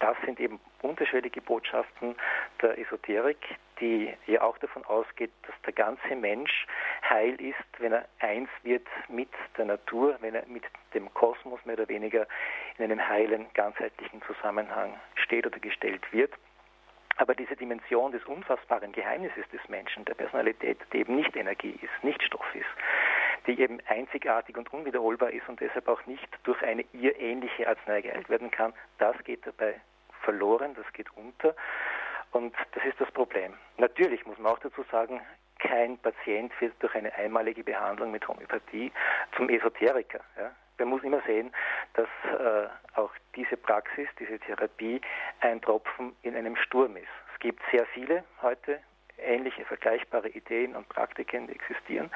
Das 0.00 0.16
sind 0.24 0.38
eben 0.40 0.60
unterschiedliche 0.82 1.40
Botschaften 1.40 2.14
der 2.60 2.78
Esoterik, 2.78 3.38
die 3.80 4.12
ja 4.26 4.42
auch 4.42 4.58
davon 4.58 4.84
ausgeht, 4.84 5.30
dass 5.46 5.54
der 5.64 5.72
ganze 5.72 6.14
Mensch 6.14 6.66
heil 7.08 7.40
ist, 7.40 7.56
wenn 7.78 7.92
er 7.92 8.06
eins 8.18 8.50
wird 8.62 8.86
mit 9.08 9.30
der 9.56 9.64
Natur, 9.64 10.16
wenn 10.20 10.34
er 10.34 10.44
mit 10.46 10.64
dem 10.92 11.12
Kosmos 11.14 11.64
mehr 11.64 11.76
oder 11.76 11.88
weniger 11.88 12.26
in 12.76 12.84
einem 12.84 13.08
heilen, 13.08 13.46
ganzheitlichen 13.54 14.20
Zusammenhang 14.22 14.94
steht 15.14 15.46
oder 15.46 15.58
gestellt 15.58 16.02
wird. 16.12 16.32
Aber 17.16 17.34
diese 17.34 17.56
Dimension 17.56 18.12
des 18.12 18.24
unfassbaren 18.24 18.92
Geheimnisses 18.92 19.48
des 19.52 19.60
Menschen, 19.68 20.04
der 20.04 20.14
Personalität, 20.14 20.78
die 20.92 20.98
eben 20.98 21.14
nicht 21.16 21.36
Energie 21.36 21.78
ist, 21.80 22.04
nicht 22.04 22.22
Stoff 22.22 22.54
ist, 22.54 22.66
die 23.46 23.60
eben 23.60 23.78
einzigartig 23.86 24.56
und 24.56 24.72
unwiederholbar 24.72 25.30
ist 25.30 25.48
und 25.48 25.60
deshalb 25.60 25.88
auch 25.88 26.04
nicht 26.06 26.28
durch 26.42 26.60
eine 26.62 26.84
ihr 26.92 27.18
ähnliche 27.20 27.68
Arznei 27.68 28.00
geheilt 28.00 28.28
werden 28.28 28.50
kann, 28.50 28.72
das 28.98 29.16
geht 29.24 29.46
dabei 29.46 29.80
verloren, 30.22 30.74
das 30.74 30.90
geht 30.92 31.08
unter. 31.16 31.54
Und 32.32 32.54
das 32.72 32.84
ist 32.84 33.00
das 33.00 33.10
Problem. 33.12 33.54
Natürlich 33.78 34.26
muss 34.26 34.38
man 34.38 34.52
auch 34.52 34.58
dazu 34.58 34.82
sagen, 34.90 35.20
kein 35.60 35.98
Patient 35.98 36.52
wird 36.60 36.74
durch 36.80 36.94
eine 36.94 37.14
einmalige 37.14 37.62
Behandlung 37.62 38.10
mit 38.10 38.26
Homöopathie 38.26 38.90
zum 39.36 39.48
Esoteriker. 39.48 40.20
Ja. 40.36 40.50
Man 40.78 40.88
muss 40.88 41.02
immer 41.02 41.22
sehen, 41.26 41.52
dass 41.94 42.08
äh, 42.24 42.68
auch 42.98 43.10
diese 43.36 43.56
Praxis, 43.56 44.08
diese 44.18 44.38
Therapie 44.38 45.00
ein 45.40 45.60
Tropfen 45.60 46.14
in 46.22 46.34
einem 46.36 46.56
Sturm 46.56 46.96
ist. 46.96 47.06
Es 47.32 47.40
gibt 47.40 47.62
sehr 47.70 47.86
viele 47.86 48.24
heute 48.42 48.80
ähnliche 49.18 49.64
vergleichbare 49.64 50.28
Ideen 50.30 50.74
und 50.74 50.88
Praktiken, 50.88 51.46
die 51.46 51.54
existieren 51.54 52.10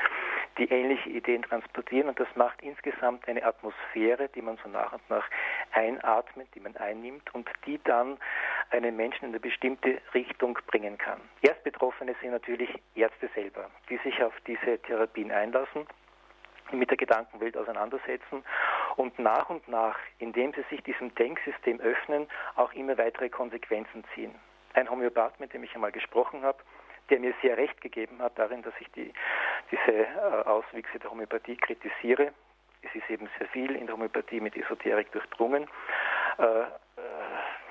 die 0.59 0.69
ähnliche 0.71 1.09
Ideen 1.09 1.43
transportieren 1.43 2.09
und 2.09 2.19
das 2.19 2.29
macht 2.35 2.61
insgesamt 2.63 3.27
eine 3.29 3.45
Atmosphäre, 3.45 4.29
die 4.35 4.43
man 4.43 4.59
so 4.63 4.69
nach 4.69 4.93
und 4.93 5.09
nach 5.09 5.25
einatmet, 5.73 6.49
die 6.55 6.61
man 6.61 6.77
einnimmt 6.77 7.33
und 7.35 7.49
die 7.65 7.81
dann 7.85 8.19
einen 8.71 8.97
Menschen 8.97 9.27
in 9.27 9.31
eine 9.31 9.41
bestimmte 9.41 10.01
Richtung 10.15 10.59
bringen 10.67 10.99
kann. 10.99 11.21
Erst 11.43 11.63
Betroffene 11.63 12.15
sind 12.21 12.33
natürlich 12.33 12.71
Ärzte 12.95 13.31
selber, 13.35 13.71
die 13.89 13.99
sich 13.99 14.23
auf 14.23 14.35
diese 14.47 14.79
Therapien 14.83 15.31
einlassen 15.31 15.87
mit 16.73 16.91
der 16.91 16.97
Gedankenwelt 16.97 17.57
auseinandersetzen 17.57 18.45
und 18.97 19.19
nach 19.19 19.51
und 19.51 19.67
nach, 19.69 19.99
indem 20.19 20.53
sie 20.53 20.65
sich 20.71 20.83
diesem 20.83 21.15
Denksystem 21.15 21.81
öffnen, 21.81 22.29
auch 22.57 22.73
immer 22.73 22.99
weitere 22.99 23.29
Konsequenzen 23.29 24.05
ziehen. 24.15 24.35
Ein 24.75 24.91
Homöopath, 24.91 25.41
mit 25.41 25.53
dem 25.53 25.65
ich 25.65 25.75
einmal 25.75 25.93
gesprochen 25.93 26.43
habe, 26.43 26.59
der 27.11 27.21
mir 27.21 27.35
sehr 27.43 27.57
recht 27.57 27.81
gegeben 27.81 28.21
hat 28.21 28.39
darin, 28.39 28.63
dass 28.63 28.75
ich 28.81 28.91
die, 28.93 29.13
diese 29.71 29.93
äh, 29.93 30.09
Auswüchse 30.45 30.99
der 30.99 31.11
Homöopathie 31.11 31.57
kritisiere. 31.57 32.33
Es 32.83 32.95
ist 32.95 33.09
eben 33.11 33.29
sehr 33.39 33.49
viel 33.49 33.75
in 33.75 33.87
der 33.87 33.95
Homöopathie 33.95 34.41
mit 34.41 34.57
Esoterik 34.57 35.11
durchdrungen. 35.13 35.69
Äh, 36.39 36.43
äh, 36.43 36.67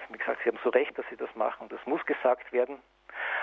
wie 0.10 0.18
gesagt, 0.18 0.40
Sie 0.44 0.49
haben 0.49 0.60
so 0.64 0.69
recht, 0.69 0.98
dass 0.98 1.06
Sie 1.10 1.18
das 1.18 1.34
machen 1.36 1.64
und 1.64 1.72
das 1.72 1.86
muss 1.86 2.06
gesagt 2.06 2.52
werden. 2.52 2.78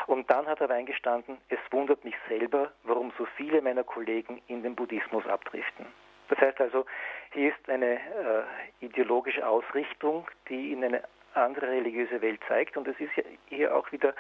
Und 0.07 0.31
dann 0.31 0.47
hat 0.47 0.61
er 0.61 0.71
eingestanden, 0.71 1.39
es 1.49 1.59
wundert 1.71 2.05
mich 2.05 2.15
selber, 2.29 2.73
warum 2.83 3.13
so 3.17 3.27
viele 3.37 3.63
meiner 3.63 3.85
Kollegen 3.85 4.43
in 4.49 4.63
den 4.63 4.75
Buddhismus 4.75 5.27
abdriften. 5.27 5.87
Das 6.29 6.39
heißt 6.39 6.61
also, 6.61 6.87
hier 7.33 7.51
ist 7.51 7.69
eine 7.69 7.95
äh, 7.97 8.43
ideologische 8.81 9.47
Ausrichtung, 9.47 10.27
die 10.49 10.73
in 10.73 10.85
eine 10.85 11.03
andere 11.35 11.69
religiöse 11.69 12.21
Welt 12.23 12.41
zeigt. 12.49 12.77
Und 12.77 12.89
es 12.89 12.99
ist 12.99 13.11
hier 13.47 13.75
auch 13.75 13.91
wieder 13.93 14.15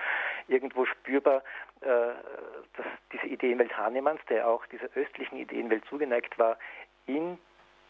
irgendwo 0.49 0.85
spürbar, 0.85 1.43
äh, 1.81 1.87
dass 1.87 2.87
diese 3.13 3.27
Ideenwelt 3.27 3.77
Hahnemanns, 3.77 4.21
der 4.29 4.49
auch 4.49 4.67
dieser 4.67 4.89
östlichen 4.95 5.39
Ideenwelt 5.39 5.85
zugeneigt 5.87 6.39
war, 6.39 6.59
in 7.07 7.39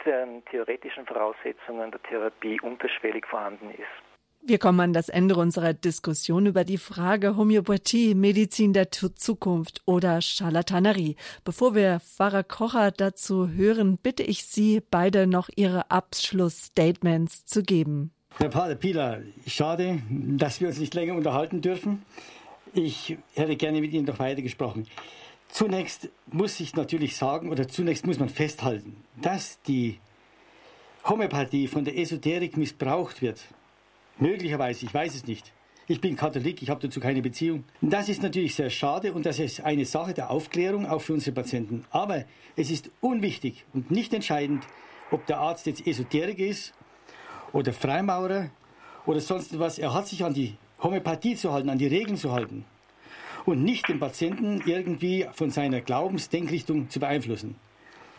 den 0.05 0.45
theoretischen 0.47 1.07
Voraussetzungen 1.07 1.91
der 1.91 2.03
Therapie 2.03 2.61
unterschwellig 2.61 3.27
vorhanden 3.27 3.71
ist. 3.71 4.14
Wir 4.47 4.59
kommen 4.59 4.81
an 4.81 4.93
das 4.93 5.09
Ende 5.09 5.37
unserer 5.37 5.73
Diskussion 5.73 6.45
über 6.45 6.65
die 6.65 6.77
Frage 6.77 7.39
Homöopathie, 7.39 8.15
Medizin 8.15 8.75
der 8.75 8.91
Zukunft 8.91 9.81
oder 9.87 10.21
Charlatanerie. 10.21 11.17
Bevor 11.45 11.75
wir 11.75 12.01
Pfarrer 12.01 12.43
Kocher 12.43 12.91
dazu 12.91 13.49
hören, 13.49 13.97
bitte 13.97 14.23
ich 14.23 14.45
Sie 14.45 14.83
beide 14.91 15.27
noch 15.27 15.49
Ihre 15.57 15.91
Abschlussstatements 15.91 17.47
zu 17.47 17.63
geben. 17.63 18.13
Herr 18.37 18.51
Pater 18.51 18.75
Pieler, 18.75 19.23
schade, 19.47 20.03
dass 20.11 20.61
wir 20.61 20.69
uns 20.69 20.79
nicht 20.79 20.93
länger 20.93 21.15
unterhalten 21.15 21.63
dürfen. 21.63 22.03
Ich 22.75 23.17
hätte 23.33 23.57
gerne 23.57 23.81
mit 23.81 23.95
Ihnen 23.95 24.05
noch 24.05 24.19
weiter 24.19 24.43
gesprochen. 24.43 24.87
Zunächst 25.49 26.11
muss 26.27 26.61
ich 26.61 26.77
natürlich 26.77 27.17
sagen, 27.17 27.51
oder 27.51 27.67
zunächst 27.67 28.07
muss 28.07 28.19
man 28.19 28.29
festhalten, 28.29 28.95
dass 29.23 29.63
die 29.63 30.01
Homöopathie 31.09 31.67
von 31.67 31.87
der 31.87 31.97
Esoterik 31.97 32.59
missbraucht 32.59 33.23
wird 33.23 33.41
Möglicherweise, 34.19 34.87
ich 34.87 34.95
weiß 34.95 35.15
es 35.15 35.27
nicht. 35.27 35.53
Ich 35.87 36.01
bin 36.01 36.17
Katholik, 36.17 36.63
ich 36.63 36.71
habe 36.71 36.81
dazu 36.81 36.99
keine 36.99 37.21
Beziehung. 37.21 37.65
Das 37.83 38.09
ist 38.09 38.23
natürlich 38.23 38.55
sehr 38.55 38.71
schade 38.71 39.13
und 39.13 39.27
das 39.27 39.39
ist 39.39 39.61
eine 39.61 39.85
Sache 39.85 40.15
der 40.15 40.31
Aufklärung 40.31 40.87
auch 40.87 41.01
für 41.01 41.13
unsere 41.13 41.35
Patienten. 41.35 41.85
Aber 41.91 42.25
es 42.57 42.71
ist 42.71 42.91
unwichtig 43.01 43.67
und 43.75 43.91
nicht 43.91 44.15
entscheidend, 44.15 44.65
ob 45.11 45.27
der 45.27 45.39
Arzt 45.39 45.67
jetzt 45.67 45.87
Esoterik 45.87 46.39
ist 46.39 46.73
oder 47.53 47.73
Freimaurer 47.73 48.51
oder 49.05 49.21
sonst 49.21 49.59
was. 49.59 49.79
Er 49.79 49.93
hat 49.93 50.09
sich 50.09 50.25
an 50.25 50.33
die 50.33 50.57
Homöopathie 50.83 51.37
zu 51.37 51.53
halten, 51.53 51.69
an 51.69 51.79
die 51.79 51.87
Regeln 51.87 52.17
zu 52.17 52.33
halten 52.33 52.65
und 53.45 53.63
nicht 53.63 53.89
den 53.89 54.01
Patienten 54.01 54.63
irgendwie 54.65 55.27
von 55.33 55.51
seiner 55.51 55.81
Glaubensdenkrichtung 55.81 56.89
zu 56.89 56.99
beeinflussen. 56.99 57.57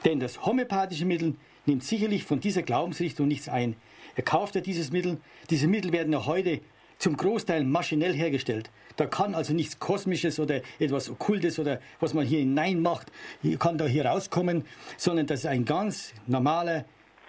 Denn 0.03 0.19
das 0.19 0.45
homöopathische 0.45 1.05
Mittel 1.05 1.35
nimmt 1.65 1.83
sicherlich 1.83 2.25
von 2.25 2.39
dieser 2.39 2.61
Glaubensrichtung 2.61 3.27
nichts 3.27 3.49
ein. 3.49 3.75
Er 4.15 4.23
kauft 4.23 4.55
ja 4.55 4.61
dieses 4.61 4.91
Mittel. 4.91 5.17
Diese 5.49 5.67
Mittel 5.67 5.91
werden 5.91 6.13
ja 6.13 6.25
heute 6.25 6.61
zum 6.97 7.17
Großteil 7.17 7.63
maschinell 7.63 8.13
hergestellt. 8.13 8.69
Da 8.95 9.05
kann 9.05 9.35
also 9.35 9.53
nichts 9.53 9.79
Kosmisches 9.79 10.39
oder 10.39 10.61
etwas 10.79 11.09
Okkultes 11.09 11.59
oder 11.59 11.81
was 11.99 12.13
man 12.13 12.25
hier 12.25 12.39
hineinmacht, 12.39 13.11
kann 13.59 13.77
da 13.77 13.85
hier 13.85 14.05
rauskommen, 14.05 14.63
sondern 14.97 15.27
das 15.27 15.41
ist 15.41 15.45
ein 15.47 15.65
ganz 15.65 16.13
normaler, 16.27 16.85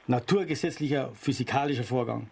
naturgesetzlicher, 0.07 1.11
physikalischer 1.15 1.83
Vorgang. 1.83 2.31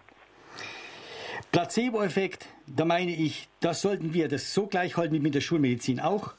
Placebo-Effekt, 1.51 2.47
da 2.67 2.85
meine 2.85 3.15
ich, 3.15 3.49
das 3.61 3.81
sollten 3.81 4.15
wir 4.15 4.29
das 4.29 4.55
so 4.55 4.67
gleich 4.67 4.97
halten 4.97 5.15
wie 5.15 5.21
mit 5.21 5.35
der 5.35 5.41
Schulmedizin 5.41 6.01
auch. 6.01 6.35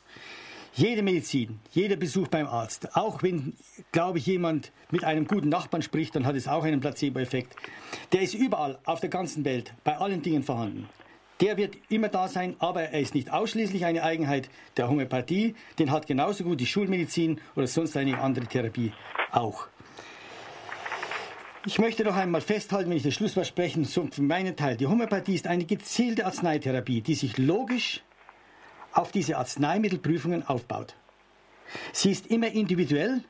Jede 0.77 1.03
Medizin, 1.03 1.61
jeder 1.71 1.95
Besuch 1.95 2.27
beim 2.27 2.47
Arzt, 2.47 2.97
auch 2.97 3.23
wenn, 3.23 3.53
glaube 3.93 4.17
ich, 4.17 4.25
jemand 4.25 4.73
mit 4.91 5.05
einem 5.05 5.25
guten 5.25 5.47
Nachbarn 5.47 5.81
spricht, 5.81 6.13
dann 6.17 6.25
hat 6.25 6.35
es 6.35 6.49
auch 6.49 6.65
einen 6.65 6.81
Placebo-Effekt. 6.81 7.55
Der 8.11 8.21
ist 8.21 8.33
überall 8.33 8.77
auf 8.83 8.99
der 8.99 9.09
ganzen 9.09 9.45
Welt, 9.45 9.73
bei 9.85 9.95
allen 9.95 10.21
Dingen 10.21 10.43
vorhanden. 10.43 10.89
Der 11.39 11.55
wird 11.55 11.77
immer 11.87 12.09
da 12.09 12.27
sein, 12.27 12.57
aber 12.59 12.81
er 12.81 12.99
ist 12.99 13.15
nicht 13.15 13.31
ausschließlich 13.31 13.85
eine 13.85 14.03
Eigenheit 14.03 14.49
der 14.75 14.89
Homöopathie. 14.89 15.55
Den 15.79 15.91
hat 15.91 16.07
genauso 16.07 16.43
gut 16.43 16.59
die 16.59 16.65
Schulmedizin 16.65 17.39
oder 17.55 17.67
sonst 17.67 17.95
eine 17.95 18.19
andere 18.19 18.45
Therapie 18.45 18.91
auch. 19.31 19.67
Ich 21.65 21.79
möchte 21.79 22.03
noch 22.03 22.17
einmal 22.17 22.41
festhalten, 22.41 22.89
wenn 22.89 22.97
ich 22.97 23.03
das 23.03 23.13
Schlusswort 23.13 23.47
sprechen, 23.47 23.85
für 23.85 24.21
meinen 24.21 24.57
Teil. 24.57 24.75
Die 24.75 24.87
Homöopathie 24.87 25.35
ist 25.35 25.47
eine 25.47 25.63
gezielte 25.63 26.25
Arzneitherapie, 26.25 26.99
die 26.99 27.15
sich 27.15 27.37
logisch 27.37 28.03
auf 28.95 29.11
diese 29.11 29.37
Arzneimittelprüfungen 29.37 30.47
aufbaut. 30.47 30.95
Sie 31.91 32.11
ist 32.11 32.27
immer 32.27 32.47
individuell 32.47 33.21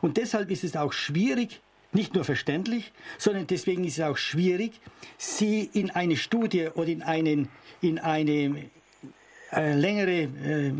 und 0.00 0.16
deshalb 0.16 0.50
ist 0.50 0.64
es 0.64 0.76
auch 0.76 0.92
schwierig, 0.92 1.60
nicht 1.92 2.14
nur 2.14 2.24
verständlich, 2.24 2.92
sondern 3.18 3.46
deswegen 3.46 3.84
ist 3.84 3.98
es 3.98 4.04
auch 4.04 4.16
schwierig, 4.16 4.72
sie 5.18 5.68
in 5.72 5.90
eine 5.90 6.16
Studie 6.16 6.68
oder 6.74 6.88
in, 6.88 7.02
einen, 7.02 7.48
in 7.82 7.98
eine 7.98 8.70
äh, 9.52 9.74
längere 9.74 10.22
äh, 10.22 10.72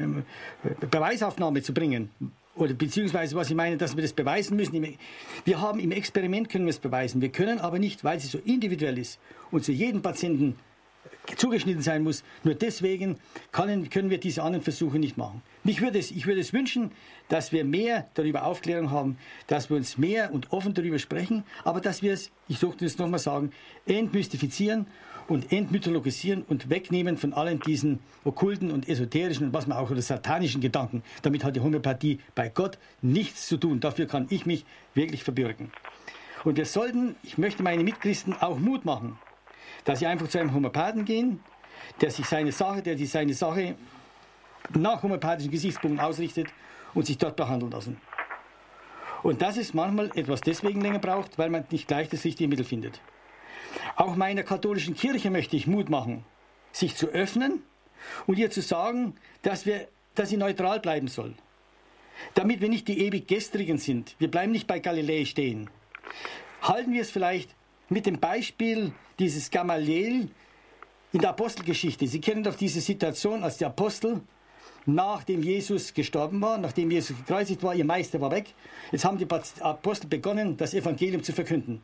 Beweisaufnahme 0.91 1.63
zu 1.63 1.75
bringen. 1.75 2.11
Oder 2.55 2.75
beziehungsweise, 2.75 3.37
was 3.37 3.51
ich 3.51 3.57
meine, 3.57 3.77
dass 3.77 3.97
wir 3.97 4.03
das 4.03 4.13
beweisen 4.13 4.57
müssen. 4.57 4.97
Wir 5.45 5.61
haben 5.61 5.81
im 5.81 5.91
Experiment 5.91 6.51
können 6.51 6.67
wir 6.67 6.71
es 6.71 6.79
beweisen. 6.79 7.23
Wir 7.23 7.31
können 7.31 7.59
aber 7.59 7.79
nicht, 7.79 8.05
weil 8.05 8.21
sie 8.21 8.29
so 8.29 8.39
individuell 8.39 8.99
ist 8.99 9.19
und 9.51 9.65
zu 9.65 9.73
jedem 9.73 10.03
Patienten 10.03 10.57
zugeschnitten 11.37 11.83
sein 11.83 12.03
muss. 12.03 12.25
Nur 12.43 12.55
deswegen 12.55 13.17
können, 13.53 13.89
können 13.91 14.11
wir 14.11 14.19
diese 14.19 14.43
anderen 14.43 14.63
Versuche 14.63 14.99
nicht 14.99 15.17
machen. 15.17 15.43
Mich 15.65 15.81
würde 15.81 15.99
es, 15.99 16.11
ich 16.11 16.27
würde 16.27 16.41
es 16.41 16.53
wünschen, 16.53 16.91
dass 17.29 17.53
wir 17.53 17.65
mehr 17.65 18.09
darüber 18.15 18.45
Aufklärung 18.45 18.91
haben, 18.91 19.17
dass 19.47 19.71
wir 19.71 19.77
uns 19.77 19.99
mehr 19.99 20.33
und 20.33 20.53
offen 20.53 20.75
darüber 20.75 20.99
sprechen, 20.99 21.45
aber 21.65 21.81
dass 21.81 22.03
wir 22.03 22.13
es, 22.13 22.31
ich 22.49 22.59
sollte 22.59 22.85
es 22.85 22.99
nochmal 22.99 23.21
sagen, 23.21 23.53
entmystifizieren 23.87 24.87
und 25.29 25.53
entmythologisieren 25.53 26.43
und 26.43 26.69
wegnehmen 26.69 27.17
von 27.17 27.33
allen 27.33 27.61
diesen 27.61 28.01
okkulten 28.25 28.71
und 28.71 28.89
esoterischen 28.89 29.47
und 29.47 29.53
was 29.53 29.67
man 29.67 29.79
auch 29.79 29.91
oder 29.91 30.03
satanischen 30.03 30.61
Gedanken. 30.61 31.03
Damit 31.23 31.45
hat 31.45 31.57
die 31.57 31.61
Homöopathie 31.61 32.19
bei 32.35 32.49
Gott 32.49 32.79
nichts 33.01 33.47
zu 33.47 33.57
tun. 33.57 33.81
Dafür 33.81 34.07
kann 34.07 34.27
ich 34.31 34.47
mich 34.47 34.65
wirklich 34.95 35.23
verbürgen. 35.23 35.71
Und 36.45 36.57
wir 36.57 36.67
sollten, 36.67 37.15
ich 37.23 37.39
möchte 37.39 37.63
meine 37.63 37.85
Mitchristen 37.85 38.35
auch 38.35 38.59
Mut 38.59 38.85
machen, 38.85 39.17
dass 39.85 39.99
sie 39.99 40.07
einfach 40.07 40.29
zu 40.29 40.39
einem 40.39 40.55
Homöopathen 40.55 41.05
gehen, 41.05 41.41
der 42.01 42.11
sich 42.11 42.27
seine 42.27 42.53
Sache, 42.53 42.83
der 42.83 42.97
sich 42.97 43.11
seine 43.11 43.35
Sache 43.35 43.75
nach 44.75 45.03
homöopathischen 45.03 45.51
Gesichtspunkten 45.51 46.01
ausrichtet 46.01 46.49
und 46.95 47.07
sich 47.07 47.19
dort 47.19 47.37
behandeln 47.37 47.73
lassen. 47.73 48.01
Und 49.23 49.43
dass 49.43 49.57
es 49.57 49.75
manchmal 49.75 50.11
etwas 50.17 50.41
deswegen 50.41 50.81
länger 50.81 50.99
braucht, 50.99 51.39
weil 51.39 51.51
man 51.51 51.65
nicht 51.71 51.87
gleich 51.89 52.09
das 52.09 52.25
richtige 52.25 52.49
Mittel 52.49 52.65
findet. 52.65 53.01
Auch 53.97 54.17
meiner 54.17 54.43
katholischen 54.43 54.95
Kirche 54.95 55.31
möchte 55.31 55.57
ich 55.57 55.67
Mut 55.67 55.89
machen, 55.89 56.25
sich 56.73 56.97
zu 56.97 57.07
öffnen 57.09 57.63
und 58.27 58.39
ihr 58.39 58.51
zu 58.51 58.61
sagen, 58.61 59.15
dass, 59.43 59.65
wir, 59.67 59.89
dass 60.15 60.31
sie 60.31 60.37
neutral 60.37 60.81
bleiben 60.81 61.09
soll. 61.09 61.35
Damit 62.35 62.61
wir 62.61 62.69
nicht 62.69 62.89
die 62.89 63.01
ewig 63.01 63.27
Gestrigen 63.27 63.79
sind. 63.79 64.17
Wir 64.19 64.31
bleiben 64.31 64.53
nicht 64.53 64.67
bei 64.67 64.81
Galilei 64.81 65.25
stehen. 65.25 65.71
Halten 66.61 66.93
wir 66.93 67.03
es 67.03 67.11
vielleicht 67.11 67.55
mit 67.89 68.07
dem 68.07 68.19
Beispiel 68.19 68.93
dieses 69.19 69.51
Gamaliel 69.51 70.29
in 71.13 71.21
der 71.21 71.31
Apostelgeschichte. 71.31 72.07
Sie 72.07 72.21
kennen 72.21 72.43
doch 72.43 72.55
diese 72.55 72.81
Situation, 72.81 73.45
als 73.45 73.59
die 73.59 73.65
Apostel, 73.67 74.21
nachdem 74.87 75.43
Jesus 75.43 75.95
gestorben 75.95 76.41
war, 76.41 76.59
nachdem 76.59 76.91
Jesus 76.91 77.17
gekreuzigt 77.17 77.63
war, 77.63 77.75
ihr 77.75 77.85
Meister 77.85 78.21
war 78.21 78.31
weg. 78.31 78.55
Jetzt 78.91 79.05
haben 79.05 79.19
die 79.19 79.27
Apostel 79.61 80.09
begonnen, 80.09 80.57
das 80.57 80.75
Evangelium 80.75 81.23
zu 81.23 81.33
verkünden. 81.33 81.83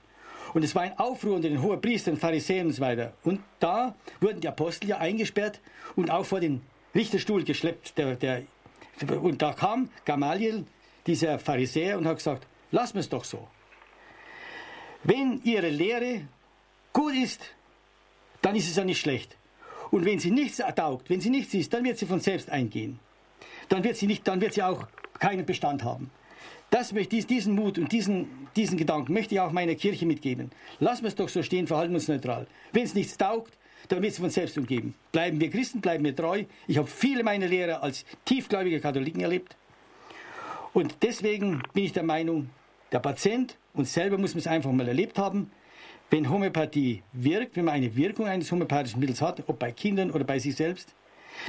Und 0.54 0.64
es 0.64 0.74
war 0.74 0.82
ein 0.82 0.98
Aufruhr 0.98 1.36
unter 1.36 1.48
den 1.48 1.62
hohen 1.62 1.80
Priestern, 1.80 2.16
Pharisäern 2.16 2.68
und 2.68 2.72
so 2.72 2.80
weiter. 2.80 3.12
Und 3.22 3.40
da 3.60 3.94
wurden 4.20 4.40
die 4.40 4.48
Apostel 4.48 4.88
ja 4.88 4.98
eingesperrt 4.98 5.60
und 5.94 6.10
auch 6.10 6.24
vor 6.24 6.40
den 6.40 6.62
Richterstuhl 6.94 7.44
geschleppt. 7.44 7.98
Der, 7.98 8.16
der, 8.16 8.42
und 9.20 9.42
da 9.42 9.52
kam 9.52 9.90
Gamaliel, 10.06 10.64
dieser 11.06 11.38
Pharisäer, 11.38 11.98
und 11.98 12.06
hat 12.06 12.16
gesagt, 12.16 12.46
wir 12.70 12.82
es 12.94 13.08
doch 13.08 13.24
so. 13.24 13.46
Wenn 15.04 15.40
Ihre 15.44 15.68
Lehre 15.68 16.22
gut 16.92 17.14
ist, 17.14 17.40
dann 18.42 18.56
ist 18.56 18.68
es 18.68 18.76
ja 18.76 18.84
nicht 18.84 19.00
schlecht. 19.00 19.36
Und 19.90 20.04
wenn 20.04 20.18
sie 20.18 20.30
nichts 20.30 20.62
taugt, 20.76 21.08
wenn 21.08 21.20
sie 21.20 21.30
nichts 21.30 21.54
ist, 21.54 21.72
dann 21.72 21.84
wird 21.84 21.98
sie 21.98 22.06
von 22.06 22.20
selbst 22.20 22.50
eingehen. 22.50 22.98
Dann 23.68 23.84
wird 23.84 23.96
sie, 23.96 24.06
nicht, 24.06 24.26
dann 24.28 24.40
wird 24.40 24.54
sie 24.54 24.62
auch 24.62 24.86
keinen 25.18 25.46
Bestand 25.46 25.82
haben. 25.82 26.10
Das 26.70 26.92
möchte, 26.92 27.16
diesen 27.16 27.54
Mut 27.54 27.78
und 27.78 27.92
diesen, 27.92 28.48
diesen 28.54 28.76
Gedanken 28.76 29.14
möchte 29.14 29.34
ich 29.34 29.40
auch 29.40 29.52
meiner 29.52 29.74
Kirche 29.74 30.04
mitgeben. 30.04 30.50
Lassen 30.80 31.02
wir 31.02 31.08
es 31.08 31.14
doch 31.14 31.28
so 31.28 31.42
stehen, 31.42 31.66
verhalten 31.66 31.94
uns 31.94 32.08
neutral. 32.08 32.46
Wenn 32.72 32.84
es 32.84 32.94
nichts 32.94 33.16
taugt, 33.16 33.54
dann 33.88 34.02
wird 34.02 34.12
es 34.12 34.18
von 34.18 34.28
selbst 34.28 34.58
umgeben. 34.58 34.94
Bleiben 35.12 35.40
wir 35.40 35.50
Christen, 35.50 35.80
bleiben 35.80 36.04
wir 36.04 36.14
treu. 36.14 36.44
Ich 36.66 36.76
habe 36.76 36.86
viele 36.86 37.22
meiner 37.22 37.46
Lehrer 37.46 37.82
als 37.82 38.04
tiefgläubige 38.26 38.80
Katholiken 38.80 39.22
erlebt. 39.22 39.56
Und 40.74 40.96
deswegen 41.02 41.62
bin 41.72 41.84
ich 41.84 41.92
der 41.94 42.02
Meinung, 42.02 42.50
der 42.92 43.00
Patient 43.00 43.56
und 43.74 43.86
selber 43.86 44.18
muss 44.18 44.34
man 44.34 44.40
es 44.40 44.46
einfach 44.46 44.72
mal 44.72 44.88
erlebt 44.88 45.18
haben. 45.18 45.50
Wenn 46.10 46.30
Homöopathie 46.30 47.02
wirkt, 47.12 47.56
wenn 47.56 47.66
man 47.66 47.74
eine 47.74 47.94
Wirkung 47.94 48.26
eines 48.26 48.50
homöopathischen 48.50 49.00
Mittels 49.00 49.20
hat, 49.20 49.42
ob 49.46 49.58
bei 49.58 49.72
Kindern 49.72 50.10
oder 50.10 50.24
bei 50.24 50.38
sich 50.38 50.56
selbst, 50.56 50.94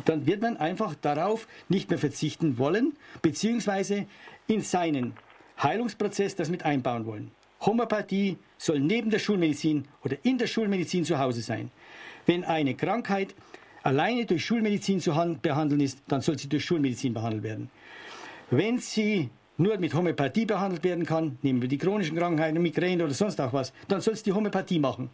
dann 0.06 0.26
wird 0.26 0.42
man 0.42 0.58
einfach 0.58 0.96
darauf 0.96 1.48
nicht 1.70 1.90
mehr 1.90 2.00
verzichten 2.00 2.58
wollen, 2.58 2.94
beziehungsweise 3.22 4.06
in 4.48 4.62
seinen 4.62 5.14
Heilungsprozess 5.62 6.36
das 6.36 6.50
mit 6.50 6.64
einbauen 6.66 7.06
wollen. 7.06 7.32
Homöopathie 7.62 8.38
soll 8.58 8.80
neben 8.80 9.10
der 9.10 9.20
Schulmedizin 9.20 9.86
oder 10.04 10.18
in 10.24 10.38
der 10.38 10.48
Schulmedizin 10.48 11.06
zu 11.06 11.20
Hause 11.20 11.42
sein. 11.42 11.72
Wenn 12.26 12.44
eine 12.44 12.76
Krankheit 12.76 13.36
alleine 13.84 14.26
durch 14.26 14.46
Schulmedizin 14.46 15.00
zu 15.00 15.12
behandeln 15.42 15.82
ist, 15.82 16.02
dann 16.08 16.22
soll 16.22 16.38
sie 16.38 16.50
durch 16.50 16.66
Schulmedizin 16.66 17.14
behandelt 17.14 17.44
werden. 17.44 17.70
Wenn 18.50 18.80
sie 18.80 19.30
nur 19.60 19.78
mit 19.78 19.94
Homöopathie 19.94 20.46
behandelt 20.46 20.84
werden 20.84 21.06
kann, 21.06 21.38
nehmen 21.42 21.62
wir 21.62 21.70
die 21.70 21.78
chronischen 21.78 22.18
Krankheiten, 22.18 22.62
Migräne 22.62 23.04
oder 23.04 23.14
sonst 23.14 23.40
auch 23.40 23.54
was, 23.54 23.74
dann 23.88 24.02
soll 24.02 24.14
es 24.14 24.24
die 24.24 24.34
Homöopathie 24.34 24.80
machen. 24.80 25.10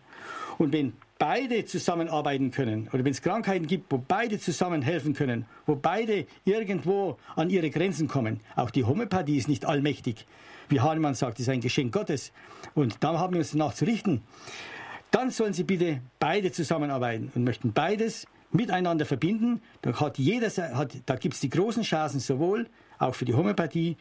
Und 0.57 0.71
wenn 0.71 0.93
beide 1.17 1.65
zusammenarbeiten 1.65 2.51
können 2.51 2.87
oder 2.93 3.03
wenn 3.03 3.11
es 3.11 3.21
Krankheiten 3.21 3.67
gibt, 3.67 3.91
wo 3.91 3.97
beide 3.97 4.39
zusammen 4.39 4.81
helfen 4.81 5.13
können, 5.13 5.45
wo 5.65 5.75
beide 5.75 6.27
irgendwo 6.45 7.17
an 7.35 7.49
ihre 7.49 7.69
Grenzen 7.69 8.07
kommen, 8.07 8.39
auch 8.55 8.69
die 8.69 8.85
Homöopathie 8.85 9.37
ist 9.37 9.49
nicht 9.49 9.65
allmächtig. 9.65 10.25
Wie 10.69 10.79
Hahnemann 10.79 11.15
sagt, 11.15 11.39
ist 11.39 11.49
ein 11.49 11.59
Geschenk 11.59 11.93
Gottes. 11.93 12.31
Und 12.73 13.03
da 13.03 13.19
haben 13.19 13.33
wir 13.33 13.39
uns 13.39 13.51
danach 13.51 13.73
zu 13.73 13.85
richten. 13.85 14.21
dann 15.11 15.31
sollen 15.31 15.53
sie 15.53 15.63
bitte 15.63 16.01
beide 16.19 16.51
zusammenarbeiten 16.51 17.31
und 17.35 17.45
möchten 17.45 17.71
beides 17.71 18.27
miteinander 18.51 19.05
verbinden. 19.05 19.61
Da, 19.81 19.97
hat 19.99 20.17
hat, 20.17 20.97
da 21.05 21.15
gibt 21.15 21.35
es 21.35 21.39
die 21.39 21.49
großen 21.49 21.83
Chancen 21.83 22.19
sowohl 22.19 22.67
auch 22.99 23.15
für 23.15 23.25
die 23.25 23.33
Homöopathie 23.33 23.97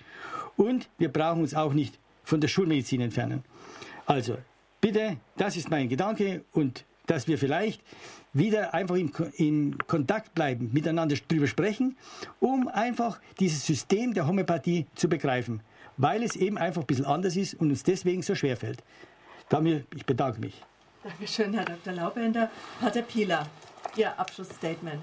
und 0.57 0.89
wir 0.99 1.12
brauchen 1.12 1.43
uns 1.43 1.55
auch 1.55 1.73
nicht 1.73 1.99
von 2.25 2.41
der 2.41 2.49
Schulmedizin 2.49 3.01
entfernen. 3.01 3.45
Also 4.07 4.39
bitte, 4.81 5.16
das 5.37 5.57
ist 5.57 5.71
mein 5.71 5.89
Gedanke 5.89 6.45
und 6.53 6.85
dass 7.07 7.29
wir 7.29 7.39
vielleicht 7.39 7.83
wieder 8.33 8.75
einfach 8.75 8.97
in, 8.97 9.12
in 9.37 9.79
Kontakt 9.87 10.35
bleiben, 10.35 10.71
miteinander 10.73 11.16
drüber 11.29 11.47
sprechen, 11.47 11.97
um 12.41 12.69
einfach 12.69 13.21
dieses 13.39 13.65
System 13.65 14.15
der 14.15 14.27
Homöopathie 14.27 14.87
zu 14.95 15.09
begreifen, 15.09 15.61
weil 15.97 16.23
es 16.23 16.35
eben 16.35 16.59
einfach 16.59 16.83
ein 16.83 16.87
bisschen 16.87 17.07
anders 17.07 17.37
ist 17.37 17.55
und 17.55 17.71
uns 17.71 17.83
deswegen 17.83 18.23
so 18.23 18.35
schwer 18.35 18.57
fällt. 18.57 18.83
Damit, 19.49 19.87
ich 19.95 20.05
bedanke 20.05 20.41
mich. 20.41 20.61
Dankeschön, 21.03 21.53
Herr 21.53 21.66
Dr. 21.66 21.93
Laubender. 21.93 22.51
Pater 22.81 23.03
Pieler, 23.03 23.47
Ihr 23.97 24.19
Abschlussstatement. 24.19 25.03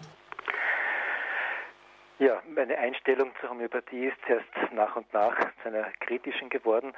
Ja, 2.21 2.39
meine 2.53 2.77
Einstellung 2.77 3.31
zur 3.41 3.49
Homöopathie 3.49 4.05
ist 4.05 4.17
erst 4.27 4.73
nach 4.73 4.95
und 4.95 5.11
nach 5.11 5.35
zu 5.63 5.69
einer 5.69 5.87
kritischen 6.01 6.49
geworden. 6.49 6.93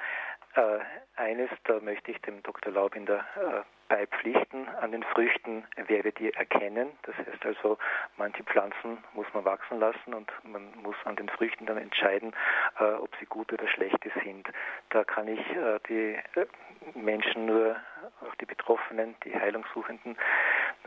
Äh, 0.54 0.80
eines, 1.16 1.48
da 1.64 1.80
möchte 1.80 2.10
ich 2.10 2.20
dem 2.20 2.42
Dr. 2.42 2.70
Laubinder 2.70 3.24
äh, 3.36 3.62
beipflichten. 3.88 4.68
An 4.68 4.92
den 4.92 5.02
Früchten 5.02 5.64
werdet 5.86 6.20
ihr 6.20 6.36
erkennen. 6.36 6.90
Das 7.04 7.16
heißt 7.16 7.42
also, 7.42 7.78
manche 8.18 8.44
Pflanzen 8.44 8.98
muss 9.14 9.26
man 9.32 9.46
wachsen 9.46 9.80
lassen 9.80 10.12
und 10.12 10.30
man 10.42 10.70
muss 10.82 10.96
an 11.04 11.16
den 11.16 11.30
Früchten 11.30 11.64
dann 11.64 11.78
entscheiden, 11.78 12.34
äh, 12.78 12.84
ob 12.84 13.08
sie 13.18 13.24
gut 13.24 13.50
oder 13.50 13.66
schlechte 13.66 14.10
sind. 14.22 14.46
Da 14.90 15.04
kann 15.04 15.26
ich 15.28 15.40
äh, 15.40 15.78
die 15.88 16.18
äh, 16.38 16.46
Menschen 16.94 17.46
nur, 17.46 17.76
auch 18.20 18.34
die 18.34 18.46
Betroffenen, 18.46 19.14
die 19.24 19.34
Heilungssuchenden, 19.34 20.18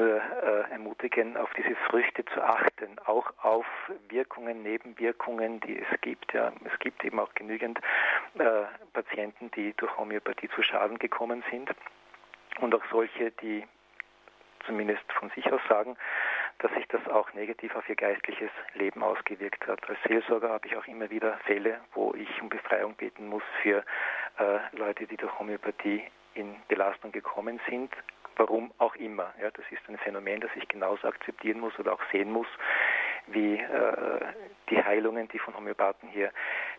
ermutigen, 0.04 1.38
auf 1.38 1.50
diese 1.54 1.76
Früchte 1.88 2.24
zu 2.26 2.42
achten, 2.42 3.00
auch 3.06 3.32
auf 3.42 3.66
Wirkungen, 4.10 4.64
Nebenwirkungen, 4.64 5.60
die 5.62 5.80
es 5.80 6.02
gibt. 6.02 6.34
Ja, 6.34 6.52
es 6.66 6.80
gibt 6.80 7.04
eben 7.04 7.20
auch 7.20 7.34
genügend 7.34 7.80
äh, 8.38 8.64
Patienten, 8.94 9.52
die 9.52 9.74
durch 9.78 9.98
Homöopathie 9.98 10.50
zu 10.50 10.62
Schaden 10.62 11.00
gekommen 11.00 11.44
sind 11.50 11.70
und 12.60 12.76
auch 12.76 12.84
solche, 12.92 13.32
die 13.32 13.66
zumindest 14.66 15.12
von 15.14 15.30
sich 15.32 15.52
aus 15.52 15.62
sagen, 15.70 15.98
dass 16.60 16.72
sich 16.74 16.88
das 16.88 17.08
auch 17.08 17.34
negativ 17.34 17.76
auf 17.76 17.88
ihr 17.88 17.96
geistliches 17.96 18.50
Leben 18.74 19.04
ausgewirkt 19.04 19.66
hat. 19.68 19.88
Als 19.90 20.00
Seelsorger 20.08 20.50
habe 20.50 20.68
ich 20.68 20.76
auch 20.76 20.86
immer 20.88 21.10
wieder 21.10 21.38
Fälle, 21.46 21.80
wo 21.94 22.14
ich 22.16 22.42
um 22.42 22.50
Befreiung 22.50 22.96
beten 22.96 23.28
muss 23.28 23.44
für 23.62 23.84
äh, 24.40 24.60
Leute, 24.74 25.08
die 25.08 25.18
durch 25.18 25.38
Homöopathie 25.40 26.04
in 26.34 26.56
Belastung 26.68 27.12
gekommen 27.12 27.60
sind, 27.70 27.92
warum 28.38 28.72
auch 28.78 28.96
immer. 28.96 29.34
Ja, 29.42 29.52
das 29.52 29.66
ist 29.72 29.82
ein 29.88 29.98
Phänomen, 29.98 30.42
das 30.42 30.52
ich 30.56 30.68
genauso 30.68 31.08
akzeptieren 31.08 31.60
muss 31.60 31.78
oder 31.80 31.94
auch 31.94 32.02
sehen 32.12 32.32
muss, 32.32 32.48
wie 33.28 33.56
äh, 33.56 34.20
die 34.70 34.84
Heilungen, 34.84 35.28
die 35.30 35.40
von 35.40 35.56
Homöopathen 35.56 36.10
hier 36.10 36.32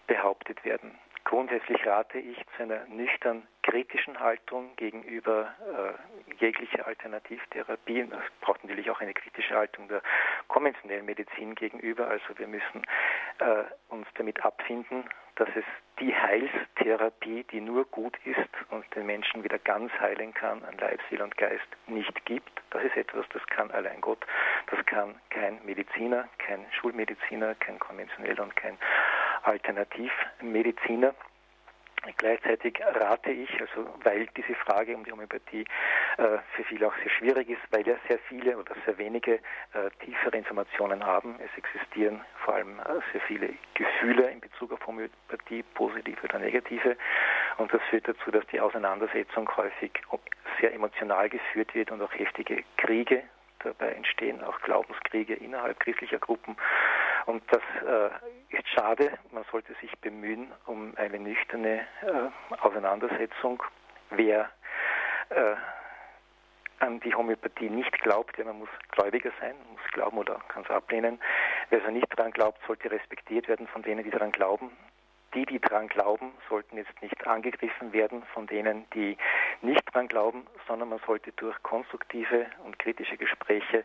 behauptet 0.06 0.64
werden. 0.64 0.98
Grundsätzlich 1.28 1.84
rate 1.84 2.18
ich 2.18 2.38
zu 2.56 2.62
einer 2.62 2.86
nüchtern 2.86 3.46
kritischen 3.62 4.18
Haltung 4.18 4.74
gegenüber 4.76 5.54
äh, 5.60 6.34
jeglicher 6.42 6.86
Alternativtherapie. 6.86 8.00
Es 8.00 8.40
braucht 8.40 8.64
natürlich 8.64 8.88
auch 8.90 9.02
eine 9.02 9.12
kritische 9.12 9.54
Haltung 9.54 9.88
der 9.88 10.00
konventionellen 10.46 11.04
Medizin 11.04 11.54
gegenüber. 11.54 12.08
Also 12.08 12.24
wir 12.38 12.46
müssen 12.46 12.82
äh, 13.40 13.64
uns 13.90 14.06
damit 14.14 14.42
abfinden, 14.42 15.04
dass 15.36 15.50
es 15.54 15.64
die 16.00 16.14
Heilstherapie, 16.14 17.44
die 17.52 17.60
nur 17.60 17.84
gut 17.84 18.16
ist 18.24 18.48
und 18.70 18.86
den 18.94 19.04
Menschen 19.04 19.44
wieder 19.44 19.58
ganz 19.58 19.92
heilen 20.00 20.32
kann, 20.32 20.64
an 20.64 20.78
Leib, 20.78 20.98
Seele 21.10 21.24
und 21.24 21.36
Geist, 21.36 21.68
nicht 21.88 22.24
gibt. 22.24 22.50
Das 22.70 22.82
ist 22.82 22.96
etwas, 22.96 23.26
das 23.34 23.46
kann 23.48 23.70
allein 23.70 24.00
Gott. 24.00 24.24
Das 24.70 24.82
kann 24.86 25.14
kein 25.28 25.60
Mediziner, 25.66 26.26
kein 26.38 26.64
Schulmediziner, 26.72 27.54
kein 27.56 27.78
konventioneller 27.78 28.44
und 28.44 28.56
kein 28.56 28.78
Alternativmediziner. 29.48 31.14
Gleichzeitig 32.16 32.80
rate 32.80 33.30
ich, 33.30 33.50
also 33.60 33.92
weil 34.04 34.28
diese 34.36 34.54
Frage 34.54 34.94
um 34.94 35.04
die 35.04 35.10
Homöopathie 35.10 35.64
äh, 36.16 36.38
für 36.54 36.64
viele 36.64 36.86
auch 36.86 36.94
sehr 37.02 37.10
schwierig 37.10 37.48
ist, 37.50 37.60
weil 37.70 37.86
ja 37.86 37.96
sehr 38.06 38.18
viele 38.28 38.56
oder 38.56 38.74
sehr 38.86 38.96
wenige 38.98 39.34
äh, 39.34 39.90
tiefere 40.04 40.36
Informationen 40.36 41.04
haben. 41.04 41.40
Es 41.40 41.50
existieren 41.58 42.20
vor 42.44 42.54
allem 42.54 42.78
äh, 42.78 43.00
sehr 43.12 43.20
viele 43.22 43.50
Gefühle 43.74 44.30
in 44.30 44.40
Bezug 44.40 44.72
auf 44.72 44.86
Homöopathie, 44.86 45.64
positive 45.74 46.22
oder 46.22 46.38
negative. 46.38 46.96
Und 47.56 47.74
das 47.74 47.82
führt 47.90 48.06
dazu, 48.06 48.30
dass 48.30 48.46
die 48.46 48.60
Auseinandersetzung 48.60 49.50
häufig 49.56 49.90
sehr 50.60 50.72
emotional 50.72 51.28
geführt 51.28 51.74
wird 51.74 51.90
und 51.90 52.00
auch 52.00 52.12
heftige 52.12 52.62
Kriege 52.76 53.24
dabei 53.58 53.90
entstehen, 53.92 54.42
auch 54.44 54.60
Glaubenskriege 54.60 55.34
innerhalb 55.34 55.80
christlicher 55.80 56.18
Gruppen. 56.18 56.56
Und 57.26 57.42
das 57.50 57.62
äh, 57.84 58.10
ist 58.50 58.68
schade. 58.68 59.12
Man 59.32 59.44
sollte 59.50 59.74
sich 59.80 59.92
bemühen 59.98 60.52
um 60.66 60.94
eine 60.96 61.18
nüchterne 61.18 61.80
äh, 62.02 62.56
Auseinandersetzung. 62.60 63.62
Wer 64.10 64.50
äh, 65.30 65.54
an 66.80 67.00
die 67.00 67.14
Homöopathie 67.14 67.68
nicht 67.68 67.92
glaubt, 68.00 68.38
ja, 68.38 68.44
man 68.44 68.58
muss 68.58 68.68
Gläubiger 68.92 69.30
sein, 69.40 69.56
muss 69.72 69.92
glauben 69.92 70.18
oder 70.18 70.40
kann 70.48 70.62
es 70.62 70.70
ablehnen. 70.70 71.20
Wer 71.70 71.80
also 71.80 71.90
nicht 71.90 72.06
daran 72.16 72.32
glaubt, 72.32 72.58
sollte 72.66 72.90
respektiert 72.90 73.48
werden 73.48 73.66
von 73.68 73.82
denen, 73.82 74.04
die 74.04 74.10
daran 74.10 74.32
glauben 74.32 74.70
die, 75.34 75.44
die 75.44 75.58
daran 75.58 75.88
glauben, 75.88 76.32
sollten 76.48 76.76
jetzt 76.76 77.02
nicht 77.02 77.26
angegriffen 77.26 77.92
werden 77.92 78.22
von 78.32 78.46
denen, 78.46 78.86
die 78.94 79.16
nicht 79.60 79.82
daran 79.92 80.08
glauben, 80.08 80.46
sondern 80.66 80.88
man 80.88 81.00
sollte 81.06 81.32
durch 81.32 81.62
konstruktive 81.62 82.46
und 82.64 82.78
kritische 82.78 83.16
Gespräche 83.16 83.84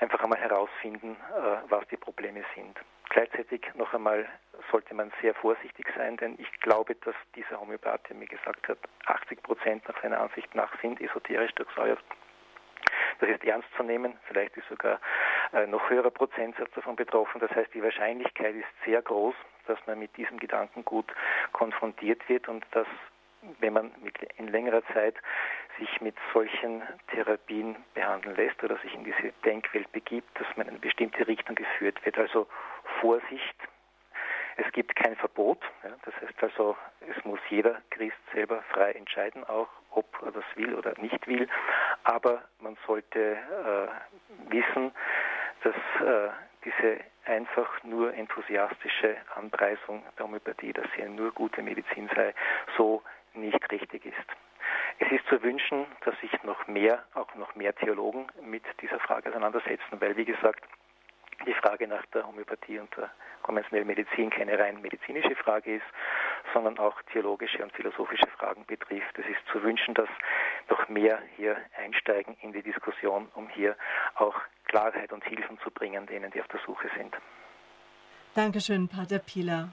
einfach 0.00 0.22
einmal 0.22 0.38
herausfinden, 0.38 1.16
äh, 1.30 1.70
was 1.70 1.86
die 1.88 1.96
Probleme 1.96 2.44
sind. 2.54 2.78
Gleichzeitig 3.12 3.60
noch 3.74 3.92
einmal 3.92 4.26
sollte 4.70 4.94
man 4.94 5.12
sehr 5.20 5.34
vorsichtig 5.34 5.86
sein, 5.94 6.16
denn 6.16 6.34
ich 6.38 6.50
glaube, 6.60 6.94
dass 6.94 7.14
dieser 7.36 7.60
Homöopath, 7.60 8.08
der 8.08 8.16
mir 8.16 8.26
gesagt 8.26 8.66
hat, 8.68 8.78
80 9.04 9.42
Prozent 9.42 9.86
nach 9.86 10.00
seiner 10.00 10.18
Ansicht 10.18 10.54
nach 10.54 10.72
sind 10.80 10.98
esoterisch 10.98 11.52
durchsäuert. 11.52 11.98
Das 13.20 13.28
ist 13.28 13.44
ernst 13.44 13.68
zu 13.76 13.82
nehmen, 13.82 14.18
vielleicht 14.24 14.56
ist 14.56 14.66
sogar 14.68 14.98
ein 15.52 15.64
äh, 15.64 15.66
noch 15.66 15.90
höherer 15.90 16.10
Prozentsatz 16.10 16.70
davon 16.74 16.96
betroffen. 16.96 17.38
Das 17.38 17.50
heißt, 17.50 17.74
die 17.74 17.82
Wahrscheinlichkeit 17.82 18.54
ist 18.54 18.84
sehr 18.86 19.02
groß, 19.02 19.34
dass 19.66 19.78
man 19.86 19.98
mit 19.98 20.16
diesem 20.16 20.38
Gedankengut 20.38 21.12
konfrontiert 21.52 22.26
wird 22.30 22.48
und 22.48 22.64
dass 22.70 22.86
wenn 23.60 23.74
man 23.74 23.90
in 24.38 24.48
längerer 24.48 24.82
Zeit 24.94 25.16
sich 25.78 26.00
mit 26.00 26.14
solchen 26.32 26.82
Therapien 27.08 27.76
behandeln 27.92 28.36
lässt 28.36 28.62
oder 28.64 28.78
sich 28.78 28.94
in 28.94 29.04
diese 29.04 29.32
Denkwelt 29.44 29.90
begibt, 29.92 30.28
dass 30.40 30.46
man 30.56 30.66
in 30.66 30.74
eine 30.74 30.78
bestimmte 30.78 31.26
Richtung 31.26 31.56
geführt 31.56 32.04
wird. 32.06 32.18
Also 32.18 32.46
Vorsicht. 33.00 33.56
Es 34.56 34.70
gibt 34.72 34.94
kein 34.96 35.16
Verbot. 35.16 35.60
Ja, 35.82 35.90
das 36.04 36.14
heißt 36.20 36.42
also, 36.42 36.76
es 37.00 37.24
muss 37.24 37.40
jeder 37.48 37.80
Christ 37.90 38.18
selber 38.32 38.62
frei 38.72 38.92
entscheiden, 38.92 39.44
auch 39.44 39.68
ob 39.90 40.06
er 40.22 40.32
das 40.32 40.44
will 40.54 40.74
oder 40.74 40.94
nicht 40.98 41.26
will. 41.26 41.48
Aber 42.04 42.42
man 42.60 42.76
sollte 42.86 43.36
äh, 43.36 44.52
wissen, 44.52 44.92
dass 45.62 45.74
äh, 45.74 46.30
diese 46.64 47.00
einfach 47.24 47.82
nur 47.84 48.14
enthusiastische 48.14 49.16
Anpreisung 49.34 50.02
der 50.18 50.26
Homöopathie, 50.26 50.72
dass 50.72 50.86
sie 50.96 51.02
nur 51.08 51.32
gute 51.32 51.62
Medizin 51.62 52.10
sei, 52.14 52.34
so 52.76 53.02
nicht 53.34 53.70
richtig 53.70 54.04
ist. 54.04 54.16
Es 54.98 55.10
ist 55.10 55.26
zu 55.28 55.42
wünschen, 55.42 55.86
dass 56.04 56.18
sich 56.20 56.30
noch 56.42 56.66
mehr, 56.66 57.04
auch 57.14 57.34
noch 57.34 57.54
mehr 57.54 57.74
Theologen 57.74 58.26
mit 58.42 58.64
dieser 58.80 59.00
Frage 59.00 59.30
auseinandersetzen, 59.30 60.00
weil, 60.00 60.16
wie 60.16 60.24
gesagt, 60.24 60.64
die 61.46 61.54
Frage 61.54 61.86
nach 61.86 62.04
der 62.06 62.26
Homöopathie 62.26 62.78
und 62.78 62.94
der 62.96 63.10
konventionellen 63.42 63.86
Medizin 63.86 64.30
keine 64.30 64.58
rein 64.58 64.80
medizinische 64.80 65.34
Frage 65.36 65.76
ist, 65.76 65.86
sondern 66.52 66.78
auch 66.78 67.00
theologische 67.12 67.62
und 67.62 67.72
philosophische 67.72 68.26
Fragen 68.38 68.64
betrifft. 68.66 69.18
Es 69.18 69.26
ist 69.26 69.40
zu 69.50 69.62
wünschen, 69.62 69.94
dass 69.94 70.08
noch 70.68 70.88
mehr 70.88 71.18
hier 71.36 71.56
einsteigen 71.76 72.36
in 72.42 72.52
die 72.52 72.62
Diskussion, 72.62 73.28
um 73.34 73.48
hier 73.48 73.76
auch 74.14 74.36
Klarheit 74.66 75.12
und 75.12 75.24
Hilfen 75.24 75.58
zu 75.60 75.70
bringen 75.70 76.06
denen, 76.06 76.30
die 76.30 76.40
auf 76.40 76.48
der 76.48 76.60
Suche 76.64 76.88
sind. 76.96 77.14
Dankeschön, 78.34 78.88
Pater 78.88 79.18
Pieler. 79.18 79.68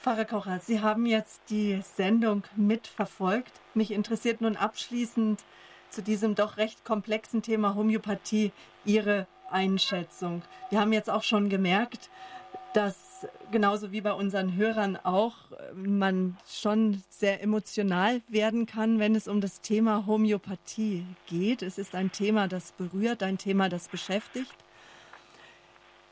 Pfarrer 0.00 0.24
Kocher, 0.24 0.58
Sie 0.60 0.80
haben 0.80 1.06
jetzt 1.06 1.50
die 1.50 1.80
Sendung 1.82 2.44
mitverfolgt. 2.56 3.60
Mich 3.74 3.92
interessiert 3.92 4.40
nun 4.40 4.56
abschließend 4.56 5.44
zu 5.90 6.02
diesem 6.02 6.34
doch 6.34 6.56
recht 6.56 6.84
komplexen 6.84 7.42
Thema 7.42 7.74
Homöopathie 7.74 8.52
Ihre 8.84 9.26
Einschätzung. 9.50 10.42
Wir 10.70 10.80
haben 10.80 10.92
jetzt 10.92 11.10
auch 11.10 11.22
schon 11.22 11.48
gemerkt, 11.48 12.10
dass 12.74 13.26
genauso 13.50 13.92
wie 13.92 14.02
bei 14.02 14.12
unseren 14.12 14.54
Hörern 14.54 14.98
auch 15.02 15.34
man 15.74 16.36
schon 16.46 17.02
sehr 17.08 17.42
emotional 17.42 18.20
werden 18.28 18.66
kann, 18.66 18.98
wenn 18.98 19.14
es 19.14 19.28
um 19.28 19.40
das 19.40 19.62
Thema 19.62 20.04
Homöopathie 20.06 21.06
geht. 21.26 21.62
Es 21.62 21.78
ist 21.78 21.94
ein 21.94 22.12
Thema, 22.12 22.48
das 22.48 22.72
berührt, 22.72 23.22
ein 23.22 23.38
Thema, 23.38 23.68
das 23.68 23.88
beschäftigt. 23.88 24.54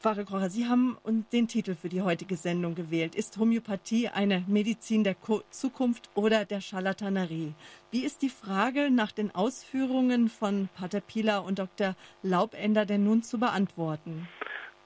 Pfarrer 0.04 0.26
Krocher, 0.26 0.50
Sie 0.50 0.66
haben 0.68 0.98
den 1.32 1.48
Titel 1.48 1.74
für 1.74 1.88
die 1.88 2.02
heutige 2.02 2.36
Sendung 2.36 2.74
gewählt. 2.74 3.14
Ist 3.14 3.38
Homöopathie 3.38 4.10
eine 4.10 4.44
Medizin 4.46 5.02
der 5.02 5.16
Zukunft 5.48 6.10
oder 6.14 6.44
der 6.44 6.60
Charlatanerie? 6.60 7.54
Wie 7.90 8.04
ist 8.04 8.20
die 8.20 8.28
Frage 8.28 8.90
nach 8.90 9.12
den 9.12 9.34
Ausführungen 9.34 10.28
von 10.28 10.68
Pater 10.78 11.00
Pieler 11.00 11.42
und 11.42 11.58
Dr. 11.58 11.96
Laubender 12.22 12.84
denn 12.84 13.02
nun 13.02 13.22
zu 13.22 13.40
beantworten? 13.40 14.28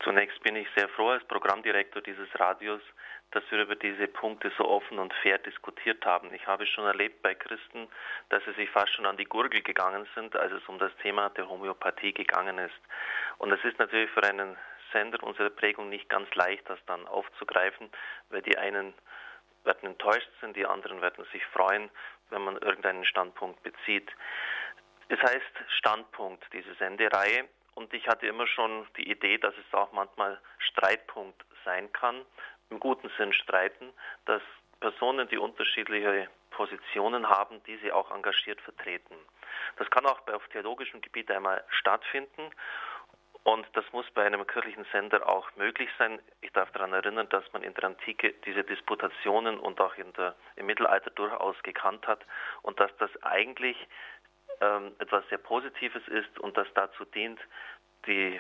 Zunächst 0.04 0.40
bin 0.44 0.54
ich 0.54 0.68
sehr 0.76 0.88
froh 0.90 1.08
als 1.08 1.24
Programmdirektor 1.24 2.00
dieses 2.00 2.28
Radios, 2.38 2.80
dass 3.32 3.42
wir 3.50 3.62
über 3.62 3.74
diese 3.74 4.06
Punkte 4.06 4.52
so 4.56 4.68
offen 4.68 5.00
und 5.00 5.12
fair 5.14 5.38
diskutiert 5.38 6.06
haben. 6.06 6.32
Ich 6.32 6.46
habe 6.46 6.64
schon 6.64 6.84
erlebt 6.84 7.22
bei 7.22 7.34
Christen, 7.34 7.88
dass 8.28 8.44
sie 8.44 8.52
sich 8.52 8.70
fast 8.70 8.94
schon 8.94 9.04
an 9.04 9.16
die 9.16 9.24
Gurgel 9.24 9.62
gegangen 9.62 10.06
sind, 10.14 10.36
als 10.36 10.52
es 10.52 10.66
um 10.68 10.78
das 10.78 10.92
Thema 11.02 11.28
der 11.30 11.48
Homöopathie 11.48 12.12
gegangen 12.12 12.58
ist. 12.58 12.80
Und 13.38 13.50
es 13.50 13.62
ist 13.64 13.80
natürlich 13.80 14.10
für 14.10 14.22
einen 14.22 14.56
Sender 14.92 15.22
unserer 15.22 15.50
Prägung 15.50 15.88
nicht 15.88 16.08
ganz 16.08 16.32
leicht, 16.34 16.68
das 16.68 16.78
dann 16.86 17.06
aufzugreifen, 17.06 17.90
weil 18.30 18.42
die 18.42 18.56
einen 18.56 18.94
werden 19.64 19.90
enttäuscht 19.90 20.28
sein, 20.40 20.54
die 20.54 20.66
anderen 20.66 21.00
werden 21.00 21.24
sich 21.32 21.44
freuen, 21.46 21.90
wenn 22.30 22.42
man 22.42 22.56
irgendeinen 22.58 23.04
Standpunkt 23.04 23.62
bezieht. 23.62 24.10
Es 25.08 25.20
heißt 25.20 25.52
Standpunkt, 25.78 26.44
diese 26.52 26.74
Sendereihe, 26.74 27.48
und 27.74 27.94
ich 27.94 28.08
hatte 28.08 28.26
immer 28.26 28.46
schon 28.46 28.88
die 28.96 29.08
Idee, 29.10 29.38
dass 29.38 29.54
es 29.56 29.74
auch 29.74 29.92
manchmal 29.92 30.40
Streitpunkt 30.58 31.44
sein 31.64 31.92
kann, 31.92 32.24
im 32.70 32.80
guten 32.80 33.08
Sinn 33.16 33.32
streiten, 33.32 33.92
dass 34.24 34.42
Personen, 34.80 35.28
die 35.28 35.38
unterschiedliche 35.38 36.28
Positionen 36.50 37.28
haben, 37.28 37.62
diese 37.64 37.94
auch 37.94 38.10
engagiert 38.10 38.60
vertreten. 38.60 39.14
Das 39.76 39.88
kann 39.90 40.06
auch 40.06 40.26
auf 40.28 40.46
theologischem 40.48 41.00
Gebiet 41.00 41.30
einmal 41.30 41.64
stattfinden 41.68 42.50
und 43.48 43.66
das 43.72 43.84
muss 43.92 44.04
bei 44.10 44.26
einem 44.26 44.46
kirchlichen 44.46 44.84
Sender 44.92 45.26
auch 45.26 45.48
möglich 45.56 45.88
sein. 45.96 46.20
Ich 46.42 46.52
darf 46.52 46.70
daran 46.72 46.92
erinnern, 46.92 47.30
dass 47.30 47.50
man 47.54 47.62
in 47.62 47.72
der 47.72 47.84
Antike 47.84 48.34
diese 48.44 48.62
Disputationen 48.62 49.58
und 49.58 49.80
auch 49.80 49.94
der, 49.94 50.34
im 50.56 50.66
Mittelalter 50.66 51.08
durchaus 51.12 51.56
gekannt 51.62 52.06
hat 52.06 52.20
und 52.60 52.78
dass 52.78 52.94
das 52.98 53.10
eigentlich 53.22 53.76
ähm, 54.60 54.94
etwas 54.98 55.26
sehr 55.30 55.38
Positives 55.38 56.06
ist 56.08 56.38
und 56.40 56.58
das 56.58 56.68
dazu 56.74 57.06
dient, 57.06 57.40
die, 58.06 58.38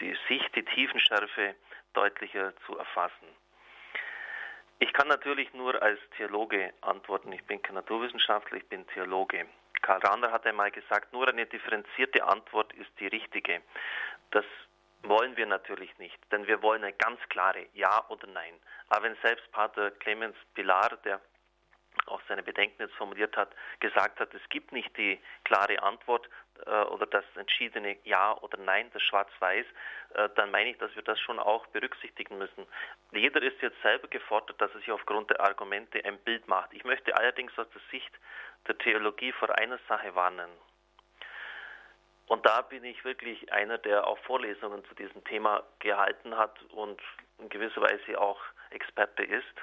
die 0.00 0.16
Sicht, 0.26 0.56
die 0.56 0.64
Tiefenschärfe 0.64 1.54
deutlicher 1.92 2.52
zu 2.66 2.76
erfassen. 2.76 3.28
Ich 4.80 4.92
kann 4.92 5.06
natürlich 5.06 5.54
nur 5.54 5.80
als 5.80 6.00
Theologe 6.16 6.72
antworten. 6.80 7.30
Ich 7.30 7.44
bin 7.44 7.62
kein 7.62 7.76
Naturwissenschaftler, 7.76 8.56
ich 8.56 8.68
bin 8.68 8.84
Theologe. 8.88 9.46
Karl 9.84 10.00
Rahner 10.00 10.32
hat 10.32 10.46
einmal 10.46 10.70
gesagt, 10.70 11.12
nur 11.12 11.28
eine 11.28 11.44
differenzierte 11.44 12.24
Antwort 12.24 12.72
ist 12.72 12.90
die 13.00 13.06
richtige. 13.06 13.60
Das 14.30 14.46
wollen 15.02 15.36
wir 15.36 15.44
natürlich 15.44 15.96
nicht, 15.98 16.18
denn 16.32 16.46
wir 16.46 16.62
wollen 16.62 16.82
eine 16.82 16.94
ganz 16.94 17.20
klare 17.28 17.66
Ja 17.74 18.02
oder 18.08 18.26
Nein. 18.28 18.54
Aber 18.88 19.02
wenn 19.02 19.16
selbst 19.22 19.52
Pater 19.52 19.90
Clemens 19.90 20.36
Pilar, 20.54 20.96
der 21.04 21.20
auch 22.06 22.22
seine 22.28 22.42
Bedenken 22.42 22.80
jetzt 22.80 22.94
formuliert 22.94 23.36
hat, 23.36 23.50
gesagt 23.80 24.20
hat, 24.20 24.32
es 24.32 24.48
gibt 24.48 24.72
nicht 24.72 24.96
die 24.96 25.20
klare 25.44 25.82
Antwort 25.82 26.30
äh, 26.64 26.70
oder 26.84 27.04
das 27.04 27.24
entschiedene 27.36 27.98
Ja 28.04 28.38
oder 28.38 28.56
Nein, 28.56 28.90
das 28.94 29.02
Schwarz-Weiß, 29.02 29.66
äh, 30.14 30.28
dann 30.34 30.50
meine 30.50 30.70
ich, 30.70 30.78
dass 30.78 30.94
wir 30.96 31.02
das 31.02 31.20
schon 31.20 31.38
auch 31.38 31.66
berücksichtigen 31.66 32.38
müssen. 32.38 32.66
Jeder 33.12 33.42
ist 33.42 33.60
jetzt 33.60 33.80
selber 33.82 34.08
gefordert, 34.08 34.58
dass 34.62 34.72
er 34.72 34.78
sich 34.78 34.90
aufgrund 34.90 35.28
der 35.28 35.40
Argumente 35.40 36.02
ein 36.06 36.18
Bild 36.20 36.48
macht. 36.48 36.72
Ich 36.72 36.84
möchte 36.84 37.14
allerdings 37.14 37.56
aus 37.58 37.68
der 37.68 37.82
Sicht 37.90 38.12
der 38.66 38.78
Theologie 38.78 39.32
vor 39.32 39.56
einer 39.58 39.78
Sache 39.88 40.14
warnen. 40.14 40.50
Und 42.26 42.46
da 42.46 42.62
bin 42.62 42.84
ich 42.84 43.04
wirklich 43.04 43.52
einer, 43.52 43.78
der 43.78 44.06
auch 44.06 44.18
Vorlesungen 44.20 44.84
zu 44.86 44.94
diesem 44.94 45.22
Thema 45.24 45.62
gehalten 45.78 46.36
hat 46.36 46.62
und 46.70 47.00
in 47.38 47.48
gewisser 47.48 47.82
Weise 47.82 48.18
auch 48.18 48.40
Experte 48.70 49.22
ist. 49.22 49.54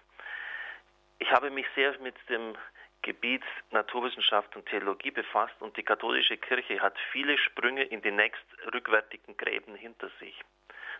Ich 1.20 1.32
habe 1.32 1.50
mich 1.50 1.66
sehr 1.76 1.98
mit 2.00 2.16
dem 2.30 2.56
Gebiet 3.02 3.44
Naturwissenschaft 3.72 4.56
und 4.56 4.68
Theologie 4.68 5.10
befasst 5.10 5.60
und 5.60 5.76
die 5.76 5.84
katholische 5.84 6.38
Kirche 6.38 6.80
hat 6.80 6.96
viele 7.12 7.38
Sprünge 7.38 7.84
in 7.84 8.02
die 8.04 8.12
nächst 8.12 8.46
rückwärtigen 8.72 9.36
Gräben 9.38 9.76
hinter 9.76 10.10
sich. 10.20 10.40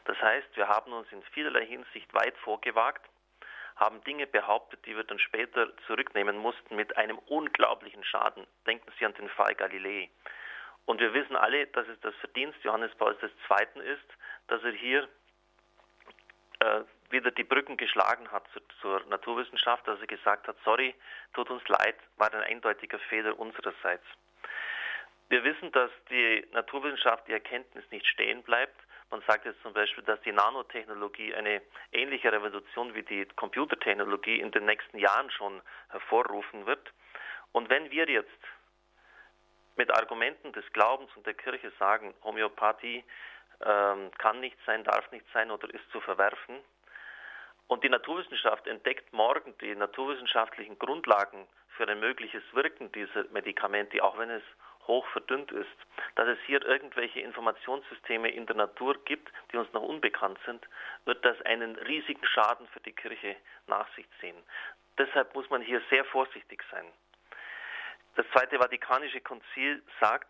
Das 0.06 0.20
heißt, 0.20 0.48
wir 0.56 0.68
haben 0.68 0.94
uns 0.94 1.12
in 1.12 1.22
vielerlei 1.34 1.66
Hinsicht 1.66 2.12
weit 2.14 2.36
vorgewagt 2.38 3.08
haben 3.76 4.04
Dinge 4.04 4.28
behauptet, 4.28 4.86
die 4.86 4.96
wir 4.96 5.04
dann 5.04 5.20
später 5.20 5.76
zurücknehmen 5.88 6.38
mussten 6.38 6.76
mit 6.76 6.96
einem 6.98 7.18
unglaublichen 7.18 8.04
Schaden. 8.04 8.46
Denken 8.68 8.92
Sie 8.98 9.06
an 9.06 9.14
den 9.14 9.30
Fall 9.30 9.56
Galilei. 9.56 10.10
Und 10.86 11.00
wir 11.00 11.14
wissen 11.14 11.36
alle, 11.36 11.68
dass 11.68 11.88
es 11.88 12.00
das 12.02 12.16
Verdienst 12.16 12.64
Johannes 12.64 12.94
Pauls 12.96 13.18
II. 13.22 13.82
ist, 13.84 14.06
dass 14.48 14.64
er 14.64 14.72
hier 14.72 15.08
äh, 16.60 16.82
wieder 17.10 17.32
die 17.32 17.44
Brücken 17.44 17.78
geschlagen 17.78 18.32
hat 18.32 18.48
zur, 18.54 18.62
zur, 18.82 19.10
Naturwissenschaft, 19.10 19.88
dass 19.88 20.00
er 20.00 20.08
gesagt 20.08 20.48
hat, 20.48 20.58
sorry, 20.64 20.96
tut 21.34 21.50
uns 21.50 21.68
leid, 21.68 21.96
war 22.18 22.34
ein 22.34 22.42
eindeutiger 22.42 23.00
Fehler 23.00 23.38
unsererseits. 23.38 24.06
Wir 25.30 25.44
wissen, 25.44 25.72
dass 25.72 25.92
die 26.10 26.46
Naturwissenschaft, 26.52 27.28
die 27.28 27.34
Erkenntnis 27.34 27.86
nicht 27.92 28.06
stehen 28.06 28.44
bleibt, 28.44 28.76
man 29.12 29.22
sagt 29.28 29.46
jetzt 29.46 29.62
zum 29.62 29.74
Beispiel, 29.74 30.04
dass 30.06 30.22
die 30.22 30.32
Nanotechnologie 30.32 31.36
eine 31.36 31.62
ähnliche 31.92 32.32
Revolution 32.32 32.96
wie 32.96 33.04
die 33.04 33.26
Computertechnologie 33.36 34.40
in 34.40 34.52
den 34.52 34.66
nächsten 34.66 34.98
Jahren 34.98 35.30
schon 35.32 35.62
hervorrufen 35.90 36.66
wird. 36.66 36.92
Und 37.52 37.70
wenn 37.70 37.92
wir 37.92 38.10
jetzt 38.10 38.30
mit 39.76 39.92
Argumenten 39.92 40.54
des 40.54 40.66
Glaubens 40.74 41.10
und 41.16 41.26
der 41.26 41.34
Kirche 41.34 41.72
sagen, 41.78 42.14
Homöopathie 42.24 43.04
ähm, 43.64 44.12
kann 44.18 44.40
nicht 44.40 44.58
sein, 44.66 44.84
darf 44.84 45.12
nicht 45.12 45.26
sein 45.34 45.52
oder 45.52 45.70
ist 45.74 45.90
zu 45.92 46.00
verwerfen, 46.02 46.58
und 47.68 47.86
die 47.86 47.90
Naturwissenschaft 47.90 48.68
entdeckt 48.68 49.14
morgen 49.14 49.58
die 49.62 49.74
naturwissenschaftlichen 49.74 50.78
Grundlagen 50.78 51.48
für 51.78 51.88
ein 51.88 52.02
mögliches 52.02 52.44
Wirken 52.52 52.92
dieser 52.92 53.24
Medikamente, 53.32 54.04
auch 54.04 54.18
wenn 54.18 54.30
es 54.30 54.44
hoch 54.88 55.06
verdünnt 55.08 55.52
ist, 55.52 55.70
dass 56.16 56.28
es 56.28 56.40
hier 56.46 56.64
irgendwelche 56.66 57.20
Informationssysteme 57.20 58.30
in 58.30 58.46
der 58.46 58.56
Natur 58.56 58.96
gibt, 59.06 59.32
die 59.52 59.58
uns 59.58 59.72
noch 59.74 59.84
unbekannt 59.84 60.40
sind, 60.46 60.68
wird 61.06 61.24
das 61.24 61.42
einen 61.44 61.76
riesigen 61.76 62.26
Schaden 62.26 62.68
für 62.70 62.80
die 62.82 62.94
Kirche 62.94 63.36
nach 63.68 63.88
sich 63.96 64.06
ziehen. 64.20 64.38
Deshalb 64.98 65.34
muss 65.36 65.50
man 65.50 65.62
hier 65.62 65.82
sehr 65.90 66.06
vorsichtig 66.06 66.64
sein. 66.72 66.86
Das 68.16 68.26
Zweite 68.32 68.60
Vatikanische 68.60 69.22
Konzil 69.22 69.82
sagt, 70.00 70.30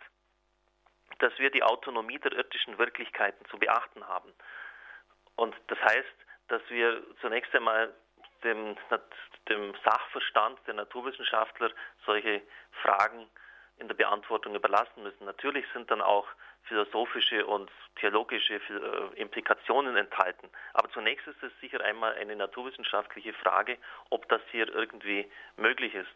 dass 1.19 1.37
wir 1.39 1.49
die 1.49 1.63
Autonomie 1.63 2.19
der 2.19 2.33
irdischen 2.33 2.77
Wirklichkeiten 2.77 3.45
zu 3.45 3.57
beachten 3.57 4.07
haben. 4.07 4.33
Und 5.35 5.55
das 5.67 5.79
heißt, 5.79 6.15
dass 6.47 6.61
wir 6.69 7.03
zunächst 7.21 7.53
einmal 7.55 7.93
dem, 8.43 8.77
dem 9.49 9.73
Sachverstand 9.83 10.59
der 10.67 10.75
Naturwissenschaftler 10.75 11.71
solche 12.05 12.41
Fragen 12.81 13.27
in 13.81 13.87
der 13.87 13.95
Beantwortung 13.95 14.55
überlassen 14.55 15.03
müssen. 15.03 15.25
Natürlich 15.25 15.65
sind 15.73 15.91
dann 15.91 16.01
auch 16.01 16.27
philosophische 16.63 17.45
und 17.45 17.69
theologische 17.99 18.55
äh, 18.55 19.19
Implikationen 19.19 19.97
enthalten. 19.97 20.49
Aber 20.73 20.89
zunächst 20.91 21.27
ist 21.27 21.43
es 21.43 21.51
sicher 21.59 21.81
einmal 21.81 22.13
eine 22.13 22.35
naturwissenschaftliche 22.35 23.33
Frage, 23.33 23.77
ob 24.09 24.29
das 24.29 24.41
hier 24.51 24.73
irgendwie 24.73 25.29
möglich 25.57 25.95
ist 25.95 26.11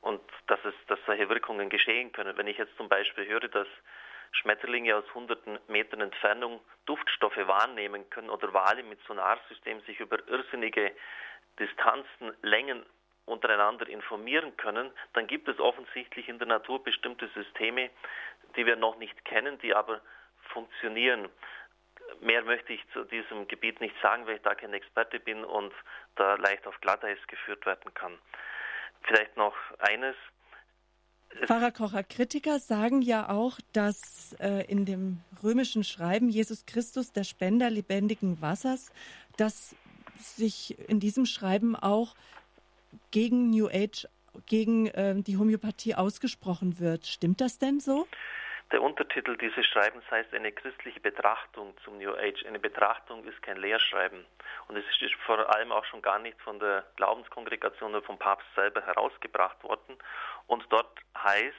und 0.00 0.20
dass 0.48 0.58
es, 0.64 0.74
dass 0.88 0.98
solche 1.06 1.28
Wirkungen 1.28 1.70
geschehen 1.70 2.12
können. 2.12 2.36
Wenn 2.36 2.46
ich 2.46 2.58
jetzt 2.58 2.76
zum 2.76 2.88
Beispiel 2.88 3.26
höre, 3.26 3.48
dass 3.48 3.68
Schmetterlinge 4.32 4.96
aus 4.96 5.04
hunderten 5.14 5.58
Metern 5.68 6.00
Entfernung 6.00 6.60
Duftstoffe 6.86 7.36
wahrnehmen 7.36 8.08
können 8.10 8.30
oder 8.30 8.52
Wale 8.52 8.82
mit 8.82 9.00
Sonarsystem 9.06 9.80
sich 9.82 9.98
über 10.00 10.18
irrsinnige 10.28 10.92
Distanzen, 11.58 12.32
Längen 12.42 12.84
untereinander 13.30 13.88
informieren 13.88 14.56
können, 14.56 14.90
dann 15.12 15.26
gibt 15.26 15.48
es 15.48 15.58
offensichtlich 15.58 16.28
in 16.28 16.38
der 16.38 16.48
Natur 16.48 16.82
bestimmte 16.82 17.28
Systeme, 17.28 17.90
die 18.56 18.66
wir 18.66 18.76
noch 18.76 18.98
nicht 18.98 19.24
kennen, 19.24 19.58
die 19.60 19.74
aber 19.74 20.00
funktionieren. 20.52 21.28
Mehr 22.20 22.42
möchte 22.42 22.72
ich 22.72 22.80
zu 22.92 23.04
diesem 23.04 23.46
Gebiet 23.48 23.80
nicht 23.80 23.94
sagen, 24.02 24.26
weil 24.26 24.36
ich 24.36 24.42
da 24.42 24.54
kein 24.54 24.74
Experte 24.74 25.20
bin 25.20 25.44
und 25.44 25.72
da 26.16 26.34
leicht 26.34 26.66
auf 26.66 26.80
Glatteis 26.80 27.18
geführt 27.28 27.64
werden 27.66 27.94
kann. 27.94 28.18
Vielleicht 29.02 29.36
noch 29.36 29.54
eines. 29.78 30.16
Pfarrer 31.44 31.70
Kocher, 31.70 32.02
Kritiker 32.02 32.58
sagen 32.58 33.02
ja 33.02 33.28
auch, 33.28 33.58
dass 33.72 34.34
äh, 34.40 34.64
in 34.66 34.84
dem 34.84 35.20
römischen 35.42 35.84
Schreiben 35.84 36.28
Jesus 36.28 36.66
Christus, 36.66 37.12
der 37.12 37.22
Spender 37.22 37.70
lebendigen 37.70 38.42
Wassers, 38.42 38.90
dass 39.36 39.76
sich 40.16 40.76
in 40.88 41.00
diesem 41.00 41.26
Schreiben 41.26 41.76
auch 41.76 42.14
gegen 43.10 43.50
New 43.50 43.68
Age, 43.68 44.06
gegen 44.46 44.86
äh, 44.86 45.14
die 45.22 45.36
Homöopathie 45.36 45.94
ausgesprochen 45.94 46.78
wird. 46.78 47.06
Stimmt 47.06 47.40
das 47.40 47.58
denn 47.58 47.80
so? 47.80 48.06
Der 48.72 48.82
Untertitel 48.82 49.36
dieses 49.36 49.66
Schreibens 49.66 50.04
heißt 50.10 50.32
eine 50.32 50.52
christliche 50.52 51.00
Betrachtung 51.00 51.74
zum 51.84 51.98
New 51.98 52.14
Age. 52.14 52.44
Eine 52.46 52.60
Betrachtung 52.60 53.24
ist 53.24 53.42
kein 53.42 53.56
Lehrschreiben. 53.56 54.24
Und 54.68 54.76
es 54.76 54.84
ist 55.00 55.14
vor 55.26 55.38
allem 55.52 55.72
auch 55.72 55.84
schon 55.86 56.02
gar 56.02 56.20
nicht 56.20 56.40
von 56.42 56.60
der 56.60 56.84
Glaubenskongregation 56.94 57.90
oder 57.90 58.02
vom 58.02 58.18
Papst 58.18 58.46
selber 58.54 58.80
herausgebracht 58.86 59.60
worden. 59.64 59.98
Und 60.46 60.64
dort 60.70 60.96
heißt, 61.18 61.56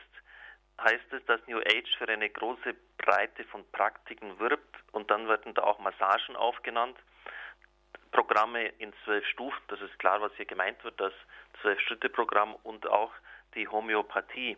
heißt 0.82 1.12
es, 1.12 1.26
dass 1.26 1.46
New 1.48 1.60
Age 1.60 1.98
für 1.98 2.08
eine 2.08 2.30
große 2.30 2.76
Breite 2.98 3.44
von 3.46 3.70
Praktiken 3.74 4.40
wirbt 4.40 4.78
und 4.94 5.12
dann 5.12 5.28
werden 5.28 5.54
da 5.54 5.64
auch 5.64 5.80
Massagen 5.80 6.38
aufgenannt. 6.38 6.98
Programme 8.12 8.68
in 8.80 8.94
zwölf 9.04 9.26
Stufen, 9.28 9.62
das 9.68 9.82
ist 9.82 9.98
klar, 10.00 10.22
was 10.22 10.34
hier 10.36 10.46
gemeint 10.46 10.84
wird, 10.84 11.00
das 11.00 11.14
Zwölf-Schritte-Programm 11.62 12.56
und 12.64 12.88
auch 12.88 13.12
die 13.56 13.68
Homöopathie. 13.68 14.58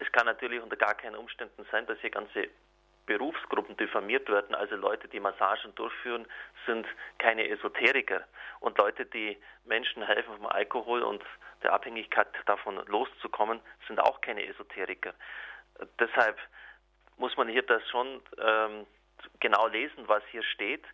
Es 0.00 0.10
kann 0.12 0.26
natürlich 0.26 0.60
unter 0.60 0.76
gar 0.76 0.94
keinen 0.94 1.16
Umständen 1.16 1.64
sein, 1.70 1.86
dass 1.86 1.98
hier 2.00 2.10
ganze 2.10 2.48
Berufsgruppen 3.06 3.76
diffamiert 3.76 4.28
werden, 4.28 4.54
also 4.54 4.76
Leute, 4.76 5.08
die 5.08 5.20
Massagen 5.20 5.74
durchführen, 5.74 6.26
sind 6.66 6.86
keine 7.18 7.48
Esoteriker. 7.48 8.24
Und 8.60 8.78
Leute, 8.78 9.04
die 9.06 9.36
Menschen 9.64 10.02
helfen 10.02 10.36
vom 10.36 10.46
Alkohol 10.46 11.02
und 11.02 11.22
der 11.62 11.72
Abhängigkeit 11.72 12.28
davon 12.46 12.76
loszukommen, 12.86 13.60
sind 13.86 14.00
auch 14.00 14.20
keine 14.20 14.46
Esoteriker. 14.46 15.12
Deshalb 15.98 16.38
muss 17.18 17.36
man 17.36 17.48
hier 17.48 17.62
das 17.62 17.86
schon 17.90 18.22
ähm, 18.38 18.86
genau 19.40 19.66
lesen, 19.68 20.08
was 20.08 20.22
hier 20.30 20.42
steht. 20.42 20.84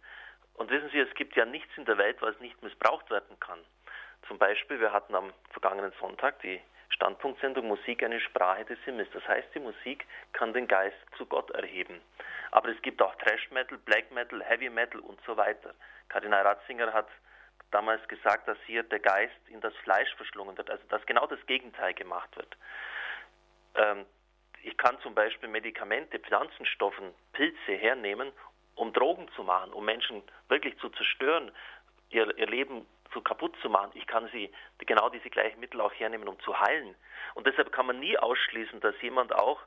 Und 0.55 0.71
wissen 0.71 0.91
Sie, 0.91 0.99
es 0.99 1.15
gibt 1.15 1.37
ja 1.37 1.45
nichts 1.45 1.71
in 1.77 1.85
der 1.85 1.99
Welt, 1.99 2.21
was 2.21 2.39
nicht 2.41 2.63
missbraucht 2.63 3.11
werden 3.11 3.39
kann. 3.41 3.59
Zum 4.29 4.39
Beispiel, 4.39 4.81
wir 4.81 4.93
hatten 4.93 5.15
am 5.15 5.33
vergangenen 5.51 5.93
Sonntag 6.01 6.41
die 6.41 6.61
Standpunktsendung 6.91 7.67
Musik 7.67 8.03
eine 8.03 8.21
Sprache 8.21 8.65
des 8.65 8.79
Himmels. 8.81 9.09
Das 9.13 9.27
heißt, 9.27 9.49
die 9.55 9.61
Musik 9.61 10.07
kann 10.33 10.53
den 10.53 10.69
Geist 10.69 10.97
zu 11.17 11.25
Gott 11.27 11.51
erheben. 11.51 12.01
Aber 12.51 12.69
es 12.69 12.83
gibt 12.83 13.01
auch 13.01 13.15
Trash 13.17 13.51
Metal, 13.51 13.79
Black 13.79 14.11
Metal, 14.11 14.43
Heavy 14.43 14.69
Metal 14.69 15.01
und 15.01 15.19
so 15.25 15.37
weiter. 15.37 15.75
Kardinal 16.09 16.43
Ratzinger 16.43 16.93
hat 16.93 17.09
damals 17.71 18.07
gesagt, 18.09 18.49
dass 18.49 18.59
hier 18.67 18.83
der 18.83 18.99
Geist 18.99 19.41
in 19.49 19.61
das 19.61 19.75
Fleisch 19.77 20.13
verschlungen 20.17 20.57
wird, 20.59 20.71
also 20.71 20.83
dass 20.89 21.05
genau 21.07 21.27
das 21.27 21.45
Gegenteil 21.47 21.95
gemacht 21.95 22.37
wird. 22.37 22.57
Ähm, 23.77 24.05
ich 24.63 24.77
kann 24.77 24.99
zum 25.01 25.15
Beispiel 25.15 25.49
Medikamente, 25.49 26.19
Pflanzenstoffen, 26.19 27.15
Pilze 27.33 27.73
hernehmen, 27.73 28.33
um 28.75 28.93
Drogen 28.93 29.29
zu 29.37 29.43
machen, 29.43 29.73
um 29.73 29.85
Menschen 29.85 30.23
wirklich 30.49 30.79
zu 30.79 30.89
zerstören, 30.91 31.51
ihr, 32.11 32.37
ihr 32.37 32.47
Leben 32.47 32.87
so 33.13 33.21
kaputt 33.21 33.57
zu 33.61 33.69
machen. 33.69 33.91
Ich 33.95 34.07
kann 34.07 34.29
sie 34.33 34.51
genau 34.79 35.09
diese 35.09 35.31
gleichen 35.31 35.61
Mittel 35.61 35.81
auch 35.81 35.93
hernehmen, 35.93 36.29
um 36.29 36.39
zu 36.41 36.59
heilen. 36.59 36.95
Und 37.35 37.47
deshalb 37.47 37.73
kann 37.73 37.87
man 37.87 38.01
nie 38.01 38.17
ausschließen, 38.19 38.81
dass 38.81 38.95
jemand 39.03 39.35
auch, 39.35 39.61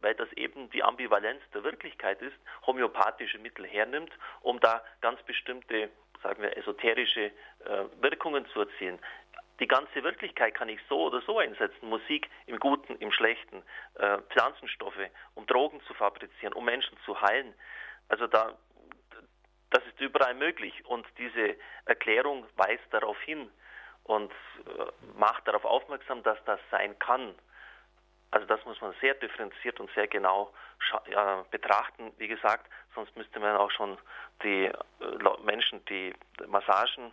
weil 0.00 0.14
das 0.14 0.32
eben 0.32 0.70
die 0.70 0.82
Ambivalenz 0.82 1.42
der 1.54 1.64
Wirklichkeit 1.64 2.20
ist, 2.22 2.36
homöopathische 2.66 3.38
Mittel 3.38 3.66
hernimmt, 3.66 4.12
um 4.40 4.60
da 4.60 4.82
ganz 5.00 5.20
bestimmte, 5.22 5.90
sagen 6.22 6.42
wir, 6.42 6.56
esoterische 6.56 7.26
äh, 7.26 7.32
Wirkungen 8.00 8.46
zu 8.46 8.60
erzielen. 8.60 8.98
Die 9.60 9.66
ganze 9.66 10.04
Wirklichkeit 10.04 10.54
kann 10.54 10.68
ich 10.68 10.78
so 10.88 11.06
oder 11.06 11.20
so 11.22 11.38
einsetzen. 11.38 11.88
Musik 11.88 12.30
im 12.46 12.60
Guten, 12.60 12.94
im 12.96 13.10
Schlechten, 13.10 13.64
äh, 13.94 14.18
Pflanzenstoffe, 14.30 15.10
um 15.34 15.46
Drogen 15.46 15.80
zu 15.82 15.94
fabrizieren, 15.94 16.52
um 16.52 16.64
Menschen 16.64 16.96
zu 17.04 17.20
heilen. 17.20 17.54
Also 18.08 18.26
da 18.26 18.54
das 19.70 19.84
ist 19.84 20.00
überall 20.00 20.34
möglich 20.34 20.84
und 20.86 21.06
diese 21.18 21.56
Erklärung 21.84 22.46
weist 22.56 22.84
darauf 22.90 23.20
hin 23.20 23.50
und 24.04 24.32
äh, 24.32 24.86
macht 25.18 25.46
darauf 25.46 25.64
aufmerksam, 25.64 26.22
dass 26.22 26.42
das 26.44 26.58
sein 26.70 26.98
kann. 26.98 27.34
Also 28.30 28.46
das 28.46 28.64
muss 28.64 28.80
man 28.80 28.94
sehr 29.00 29.14
differenziert 29.14 29.78
und 29.80 29.90
sehr 29.94 30.06
genau 30.06 30.52
ja, 31.10 31.44
betrachten. 31.50 32.12
Wie 32.18 32.28
gesagt, 32.28 32.70
sonst 32.94 33.14
müsste 33.16 33.40
man 33.40 33.56
auch 33.56 33.70
schon 33.70 33.98
die 34.42 34.64
äh, 34.66 34.72
Menschen, 35.42 35.84
die 35.86 36.14
Massagen 36.46 37.12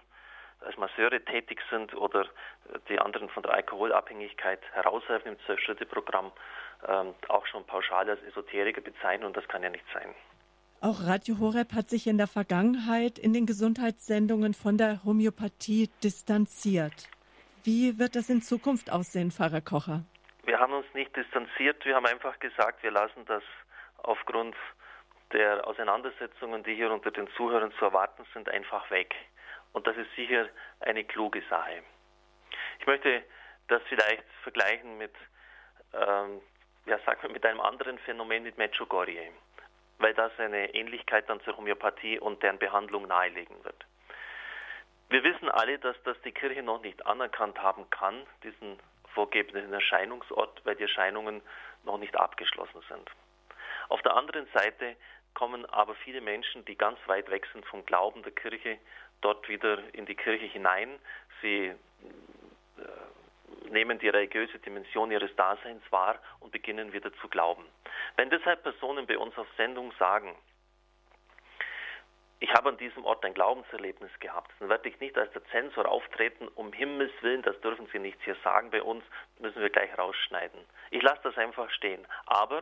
als 0.62 0.78
Masseure 0.78 1.24
tätig 1.24 1.62
sind 1.70 1.94
oder 1.96 2.26
die 2.88 2.98
anderen 3.00 3.30
von 3.30 3.44
der 3.44 3.54
Alkoholabhängigkeit 3.54 4.62
heraushelfen 4.72 5.34
im 5.34 5.40
Zwölf-Schritte-Programm, 5.42 6.32
ähm, 6.88 7.14
auch 7.28 7.46
schon 7.46 7.66
pauschal 7.66 8.10
als 8.10 8.24
Esoteriker 8.24 8.82
bezeichnen 8.82 9.26
und 9.26 9.36
das 9.36 9.48
kann 9.48 9.64
ja 9.64 9.70
nicht 9.70 9.86
sein. 9.94 10.16
Auch 10.82 11.06
Radio 11.08 11.40
Horeb 11.40 11.74
hat 11.74 11.90
sich 11.90 12.06
in 12.06 12.18
der 12.18 12.28
Vergangenheit 12.28 13.18
in 13.18 13.34
den 13.34 13.46
Gesundheitssendungen 13.46 14.54
von 14.54 14.78
der 14.78 15.04
Homöopathie 15.04 15.90
distanziert. 16.04 17.10
Wie 17.64 17.98
wird 17.98 18.16
das 18.16 18.30
in 18.30 18.42
Zukunft 18.42 18.92
aussehen, 18.92 19.32
Pfarrer 19.32 19.62
Kocher? 19.62 20.04
Wir 20.44 20.60
haben 20.60 20.74
uns 20.74 20.86
nicht 20.94 21.16
distanziert, 21.16 21.84
wir 21.86 21.96
haben 21.96 22.06
einfach 22.06 22.38
gesagt, 22.40 22.84
wir 22.84 22.92
lassen 22.92 23.26
das 23.26 23.42
aufgrund 24.04 24.56
der 25.34 25.66
Auseinandersetzungen, 25.66 26.64
die 26.64 26.76
hier 26.76 26.92
unter 26.92 27.10
den 27.10 27.28
Zuhörern 27.36 27.72
zu 27.80 27.86
erwarten 27.86 28.24
sind, 28.34 28.48
einfach 28.50 28.92
weg. 28.92 29.16
Und 29.74 29.88
das 29.88 29.98
ist 29.98 30.14
sicher 30.16 30.48
eine 30.82 31.04
kluge 31.04 31.42
Sache. 31.50 31.82
Ich 32.80 32.86
möchte 32.86 33.24
das 33.70 33.82
vielleicht 33.90 34.24
vergleichen 34.44 35.00
mit, 35.00 35.14
ähm, 35.94 36.42
ja, 36.86 37.00
sagen 37.00 37.24
wir, 37.24 37.32
mit 37.32 37.46
einem 37.46 37.62
anderen 37.62 37.98
Phänomen, 38.00 38.44
mit 38.44 38.58
Medjugorje 38.58 39.32
weil 40.00 40.14
das 40.14 40.32
eine 40.40 40.74
Ähnlichkeit 40.74 41.30
dann 41.30 41.42
zur 41.42 41.58
Homöopathie 41.58 42.20
und 42.20 42.44
deren 42.44 42.60
Behandlung 42.60 43.08
nahelegen 43.08 43.64
wird. 43.64 43.86
Wir 45.10 45.24
wissen 45.24 45.50
alle, 45.50 45.78
dass 45.80 45.96
das 46.04 46.20
die 46.22 46.32
Kirche 46.32 46.64
noch 46.64 46.82
nicht 46.82 47.06
anerkannt 47.06 47.62
haben 47.62 47.90
kann, 47.90 48.26
diesen 48.44 48.80
vorgegebenen 49.14 49.72
Erscheinungsort, 49.72 50.62
weil 50.66 50.76
die 50.76 50.84
Erscheinungen 50.84 51.42
noch 51.84 51.98
nicht 51.98 52.16
abgeschlossen 52.18 52.82
sind. 52.90 53.10
Auf 53.88 54.02
der 54.02 54.16
anderen 54.16 54.48
Seite 54.54 54.96
kommen 55.34 55.66
aber 55.68 55.96
viele 55.96 56.22
Menschen, 56.22 56.66
die 56.66 56.76
ganz 56.76 56.98
weit 57.06 57.30
weg 57.30 57.48
sind 57.54 57.66
vom 57.66 57.86
Glauben 57.86 58.24
der 58.24 58.32
Kirche, 58.32 58.80
dort 59.22 59.48
wieder 59.48 59.78
in 59.94 60.06
die 60.06 60.16
Kirche 60.16 60.46
hinein. 60.46 61.00
Sie 61.42 61.68
äh, 61.68 61.76
nehmen 63.70 64.00
die 64.00 64.10
religiöse 64.10 64.60
Dimension 64.60 65.12
ihres 65.12 65.36
Daseins 65.36 65.84
wahr 65.92 66.20
und 66.40 66.52
beginnen 66.52 66.94
wieder 66.94 67.14
zu 67.16 67.28
glauben. 67.28 67.66
Wenn 68.16 68.30
deshalb 68.30 68.64
Personen 68.64 69.08
bei 69.08 69.18
uns 69.18 69.38
auf 69.38 69.48
Sendung 69.58 69.92
sagen, 70.00 70.36
ich 72.40 72.54
habe 72.54 72.70
an 72.70 72.78
diesem 72.78 73.06
Ort 73.06 73.24
ein 73.26 73.34
Glaubenserlebnis 73.34 74.12
gehabt, 74.20 74.52
dann 74.60 74.70
werde 74.70 74.90
ich 74.90 75.00
nicht 75.00 75.18
als 75.18 75.32
der 75.32 75.44
Zensor 75.46 75.88
auftreten, 75.88 76.48
um 76.50 76.74
Himmels 76.74 77.12
Willen, 77.22 77.42
das 77.42 77.60
dürfen 77.62 77.88
Sie 77.92 78.00
nicht 78.00 78.22
hier 78.24 78.36
sagen 78.44 78.70
bei 78.72 78.84
uns, 78.84 79.04
müssen 79.40 79.62
wir 79.62 79.70
gleich 79.70 79.98
rausschneiden. 79.98 80.60
Ich 80.92 81.02
lasse 81.02 81.22
das 81.24 81.38
einfach 81.38 81.70
stehen. 81.72 82.06
Aber 82.26 82.62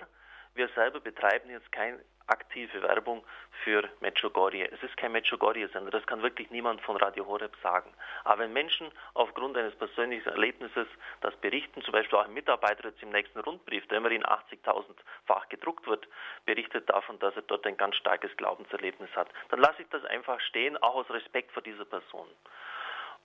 wir 0.55 0.69
selber 0.69 0.99
betreiben 0.99 1.49
jetzt 1.49 1.71
kein 1.71 1.99
aktive 2.27 2.81
Werbung 2.81 3.23
für 3.63 3.89
Medjugorje. 3.99 4.69
Es 4.71 4.81
ist 4.81 4.95
kein 4.97 5.11
Medjugorje-Sender, 5.11 5.91
das 5.91 6.05
kann 6.07 6.21
wirklich 6.21 6.49
niemand 6.51 6.81
von 6.81 6.95
Radio 6.97 7.25
Horeb 7.25 7.53
sagen. 7.61 7.93
Aber 8.23 8.43
wenn 8.43 8.53
Menschen 8.53 8.91
aufgrund 9.13 9.57
eines 9.57 9.75
persönlichen 9.75 10.29
Erlebnisses 10.29 10.87
das 11.21 11.35
berichten, 11.37 11.81
zum 11.81 11.91
Beispiel 11.91 12.17
auch 12.17 12.25
ein 12.25 12.33
Mitarbeiter 12.33 12.87
jetzt 12.87 13.03
im 13.03 13.09
nächsten 13.09 13.39
Rundbrief, 13.39 13.85
der 13.87 13.97
immerhin 13.97 14.23
80.000-fach 14.23 15.49
gedruckt 15.49 15.85
wird, 15.87 16.07
berichtet 16.45 16.89
davon, 16.89 17.19
dass 17.19 17.35
er 17.35 17.41
dort 17.43 17.65
ein 17.65 17.77
ganz 17.77 17.95
starkes 17.97 18.35
Glaubenserlebnis 18.37 19.09
hat, 19.15 19.29
dann 19.49 19.59
lasse 19.59 19.81
ich 19.81 19.89
das 19.89 20.05
einfach 20.05 20.39
stehen, 20.39 20.77
auch 20.77 20.95
aus 20.95 21.09
Respekt 21.09 21.51
vor 21.51 21.61
dieser 21.61 21.85
Person. 21.85 22.27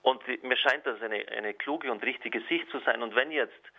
Und 0.01 0.25
mir 0.43 0.57
scheint 0.57 0.85
das 0.85 1.01
eine, 1.01 1.27
eine 1.29 1.53
kluge 1.53 1.91
und 1.91 2.03
richtige 2.03 2.41
Sicht 2.41 2.69
zu 2.69 2.79
sein. 2.79 3.01
Und 3.01 3.15
wenn 3.15 3.31
jetzt 3.31 3.71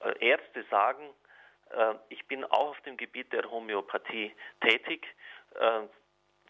äh, 0.00 0.28
Ärzte 0.28 0.64
sagen, 0.70 1.08
ich 2.08 2.26
bin 2.26 2.44
auch 2.44 2.70
auf 2.70 2.80
dem 2.82 2.96
Gebiet 2.96 3.32
der 3.32 3.50
Homöopathie 3.50 4.34
tätig, 4.60 5.06
äh, 5.54 5.82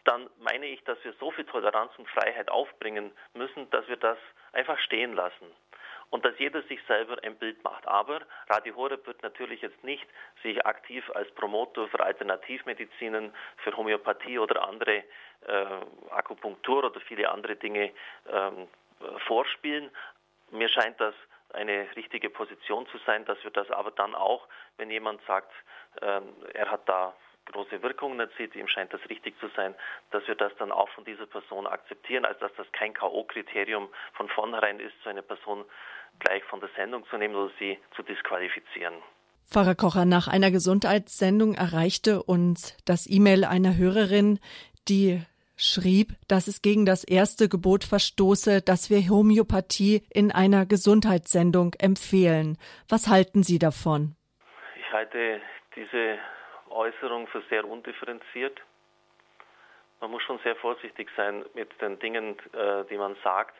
dann 0.03 0.29
meine 0.39 0.67
ich, 0.67 0.83
dass 0.85 0.97
wir 1.03 1.13
so 1.19 1.31
viel 1.31 1.45
Toleranz 1.45 1.91
und 1.97 2.07
Freiheit 2.09 2.49
aufbringen 2.49 3.11
müssen, 3.33 3.69
dass 3.71 3.87
wir 3.89 3.97
das 3.97 4.17
einfach 4.53 4.79
stehen 4.79 5.13
lassen 5.13 5.51
und 6.09 6.23
dass 6.23 6.37
jeder 6.39 6.61
sich 6.63 6.79
selber 6.87 7.17
ein 7.23 7.35
Bild 7.35 7.61
macht. 7.63 7.85
Aber 7.87 8.21
Radio 8.47 8.75
Horeb 8.75 9.05
wird 9.05 9.21
natürlich 9.23 9.61
jetzt 9.61 9.83
nicht 9.83 10.07
sich 10.43 10.65
aktiv 10.65 11.03
als 11.13 11.29
Promotor 11.31 11.89
für 11.89 11.99
Alternativmedizinen, 11.99 13.33
für 13.57 13.75
Homöopathie 13.75 14.39
oder 14.39 14.65
andere 14.65 15.03
äh, 15.45 15.65
Akupunktur 16.11 16.85
oder 16.85 17.01
viele 17.01 17.29
andere 17.29 17.57
Dinge 17.57 17.91
ähm, 18.31 18.67
vorspielen. 19.27 19.91
Mir 20.51 20.69
scheint 20.69 20.99
das 21.01 21.13
eine 21.57 21.87
richtige 21.95 22.29
Position 22.29 22.87
zu 22.87 22.97
sein, 23.05 23.25
dass 23.25 23.43
wir 23.43 23.51
das 23.51 23.69
aber 23.71 23.91
dann 23.91 24.15
auch, 24.15 24.47
wenn 24.77 24.89
jemand 24.89 25.21
sagt, 25.25 25.51
ähm, 26.01 26.23
er 26.53 26.71
hat 26.71 26.87
da 26.87 27.13
große 27.51 27.81
Wirkungen 27.81 28.19
erzielt, 28.19 28.55
ihm 28.55 28.67
scheint 28.67 28.93
das 28.93 29.01
richtig 29.09 29.39
zu 29.39 29.47
sein, 29.55 29.73
dass 30.11 30.27
wir 30.27 30.35
das 30.35 30.51
dann 30.59 30.71
auch 30.71 30.89
von 30.89 31.05
dieser 31.05 31.25
Person 31.25 31.65
akzeptieren, 31.65 32.25
als 32.25 32.39
dass 32.39 32.51
das 32.57 32.67
kein 32.73 32.93
K.O.-Kriterium 32.93 33.87
von 34.13 34.29
vornherein 34.29 34.79
ist, 34.79 34.93
so 35.03 35.09
eine 35.09 35.23
Person 35.23 35.65
gleich 36.19 36.43
von 36.45 36.59
der 36.59 36.69
Sendung 36.75 37.05
zu 37.07 37.17
nehmen 37.17 37.35
oder 37.35 37.51
sie 37.59 37.79
zu 37.95 38.03
disqualifizieren. 38.03 38.95
Pfarrer 39.49 39.75
Kocher, 39.75 40.05
nach 40.05 40.27
einer 40.27 40.51
Gesundheitssendung 40.51 41.53
erreichte 41.53 42.21
uns 42.21 42.75
das 42.85 43.07
E-Mail 43.09 43.45
einer 43.45 43.77
Hörerin, 43.77 44.39
die 44.89 45.21
schrieb, 45.57 46.13
dass 46.27 46.47
es 46.47 46.61
gegen 46.61 46.85
das 46.85 47.03
erste 47.03 47.49
Gebot 47.49 47.83
verstoße, 47.83 48.61
dass 48.61 48.89
wir 48.89 48.99
Homöopathie 49.09 50.03
in 50.13 50.31
einer 50.31 50.65
Gesundheitssendung 50.65 51.73
empfehlen. 51.79 52.57
Was 52.87 53.07
halten 53.07 53.43
Sie 53.43 53.59
davon? 53.59 54.15
Ich 54.79 54.93
halte 54.93 55.41
diese 55.75 56.17
Äußerung 56.69 57.27
für 57.27 57.43
sehr 57.49 57.65
undifferenziert. 57.65 58.61
Man 59.99 60.11
muss 60.11 60.21
schon 60.23 60.39
sehr 60.43 60.55
vorsichtig 60.55 61.09
sein 61.17 61.43
mit 61.55 61.69
den 61.81 61.97
Dingen, 61.99 62.37
äh, 62.53 62.85
die 62.89 62.97
man 62.97 63.15
sagt. 63.23 63.55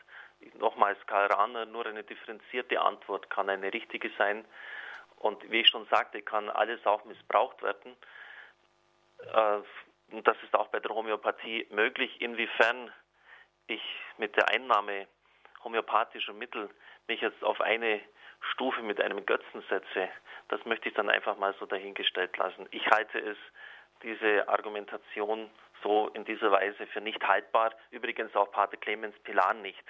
Nochmals, 0.58 0.98
Karl 1.06 1.26
Rahner, 1.26 1.66
nur 1.66 1.84
eine 1.84 2.04
differenzierte 2.04 2.80
Antwort 2.80 3.28
kann 3.28 3.50
eine 3.50 3.72
richtige 3.72 4.10
sein. 4.16 4.44
Und 5.16 5.50
wie 5.50 5.62
ich 5.62 5.68
schon 5.68 5.86
sagte, 5.86 6.22
kann 6.22 6.48
alles 6.48 6.84
auch 6.86 7.04
missbraucht 7.04 7.60
werden. 7.62 7.96
Und 10.10 10.26
das 10.26 10.36
ist 10.42 10.54
auch 10.54 10.68
bei 10.68 10.80
der 10.80 10.94
Homöopathie 10.94 11.66
möglich. 11.70 12.20
Inwiefern 12.20 12.92
ich 13.66 13.82
mit 14.16 14.36
der 14.36 14.48
Einnahme 14.48 15.06
homöopathischer 15.62 16.32
Mittel 16.32 16.70
mich 17.06 17.20
jetzt 17.20 17.42
auf 17.42 17.60
eine 17.60 18.00
Stufe 18.52 18.82
mit 18.82 19.00
einem 19.00 19.24
Götzen 19.26 19.62
setze, 19.68 20.08
das 20.48 20.64
möchte 20.64 20.88
ich 20.88 20.94
dann 20.94 21.10
einfach 21.10 21.36
mal 21.36 21.54
so 21.58 21.66
dahingestellt 21.66 22.36
lassen. 22.36 22.66
Ich 22.70 22.86
halte 22.88 23.18
es, 23.18 23.36
diese 24.02 24.48
Argumentation 24.48 25.50
so 25.82 26.08
in 26.14 26.24
dieser 26.24 26.52
Weise 26.52 26.86
für 26.86 27.00
nicht 27.00 27.22
haltbar. 27.26 27.74
Übrigens 27.90 28.34
auch 28.36 28.50
Pater 28.52 28.76
Clemens 28.76 29.18
Pilan 29.20 29.60
nicht. 29.60 29.82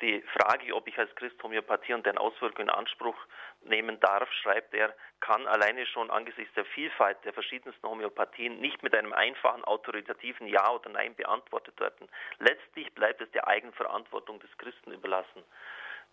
Die 0.00 0.22
Frage, 0.22 0.74
ob 0.74 0.86
ich 0.86 0.96
als 0.96 1.12
Christ 1.16 1.42
Homöopathie 1.42 1.92
und 1.92 2.06
deren 2.06 2.18
Auswirkungen 2.18 2.68
in 2.68 2.74
Anspruch 2.74 3.16
nehmen 3.62 3.98
darf, 3.98 4.32
schreibt 4.32 4.72
er, 4.72 4.94
kann 5.18 5.44
alleine 5.48 5.86
schon 5.86 6.10
angesichts 6.10 6.54
der 6.54 6.64
Vielfalt 6.66 7.18
der 7.24 7.32
verschiedensten 7.32 7.88
Homöopathien 7.88 8.60
nicht 8.60 8.80
mit 8.84 8.94
einem 8.94 9.12
einfachen 9.12 9.64
autoritativen 9.64 10.46
Ja 10.46 10.70
oder 10.70 10.90
Nein 10.90 11.16
beantwortet 11.16 11.80
werden. 11.80 12.08
Letztlich 12.38 12.92
bleibt 12.94 13.20
es 13.20 13.30
der 13.32 13.48
Eigenverantwortung 13.48 14.38
des 14.38 14.56
Christen 14.58 14.92
überlassen. 14.92 15.42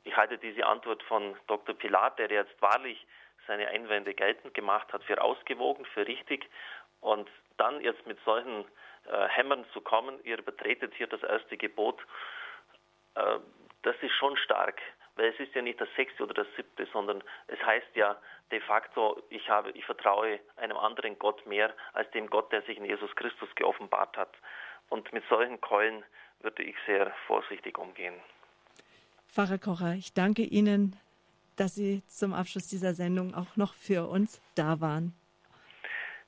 Ich 0.03 0.15
halte 0.17 0.39
diese 0.39 0.65
Antwort 0.65 1.03
von 1.03 1.35
Dr. 1.45 1.75
Pilat, 1.75 2.17
der 2.17 2.29
jetzt 2.31 2.59
wahrlich 2.61 3.05
seine 3.45 3.67
Einwände 3.67 4.15
geltend 4.15 4.55
gemacht 4.55 4.91
hat, 4.93 5.03
für 5.03 5.21
ausgewogen, 5.21 5.85
für 5.85 6.07
richtig. 6.07 6.49
Und 7.01 7.29
dann 7.57 7.81
jetzt 7.81 8.05
mit 8.07 8.17
solchen 8.25 8.65
äh, 9.05 9.27
Hämmern 9.27 9.65
zu 9.73 9.81
kommen, 9.81 10.19
ihr 10.23 10.41
betretet 10.41 10.93
hier 10.95 11.07
das 11.07 11.21
erste 11.21 11.57
Gebot, 11.57 12.01
äh, 13.15 13.37
das 13.85 13.95
ist 14.01 14.13
schon 14.13 14.35
stark, 14.37 14.81
weil 15.15 15.31
es 15.31 15.39
ist 15.39 15.53
ja 15.53 15.61
nicht 15.61 15.79
das 15.79 15.89
sechste 15.95 16.23
oder 16.23 16.33
das 16.33 16.47
siebte, 16.55 16.87
sondern 16.91 17.23
es 17.47 17.59
heißt 17.63 17.95
ja 17.95 18.19
de 18.51 18.59
facto, 18.61 19.21
ich 19.29 19.47
habe, 19.49 19.71
ich 19.71 19.85
vertraue 19.85 20.39
einem 20.57 20.77
anderen 20.77 21.17
Gott 21.19 21.45
mehr 21.45 21.73
als 21.93 22.09
dem 22.11 22.27
Gott, 22.27 22.51
der 22.51 22.61
sich 22.63 22.77
in 22.77 22.85
Jesus 22.85 23.15
Christus 23.15 23.49
geoffenbart 23.55 24.17
hat. 24.17 24.33
Und 24.89 25.11
mit 25.13 25.23
solchen 25.29 25.61
Keulen 25.61 26.03
würde 26.41 26.63
ich 26.63 26.75
sehr 26.85 27.13
vorsichtig 27.27 27.77
umgehen. 27.77 28.15
Pfarrer 29.27 29.57
Kocher, 29.57 29.93
ich 29.93 30.13
danke 30.13 30.43
Ihnen, 30.43 30.95
dass 31.55 31.75
Sie 31.75 32.03
zum 32.07 32.33
Abschluss 32.33 32.67
dieser 32.67 32.93
Sendung 32.93 33.33
auch 33.33 33.55
noch 33.55 33.73
für 33.73 34.07
uns 34.07 34.41
da 34.55 34.81
waren. 34.81 35.13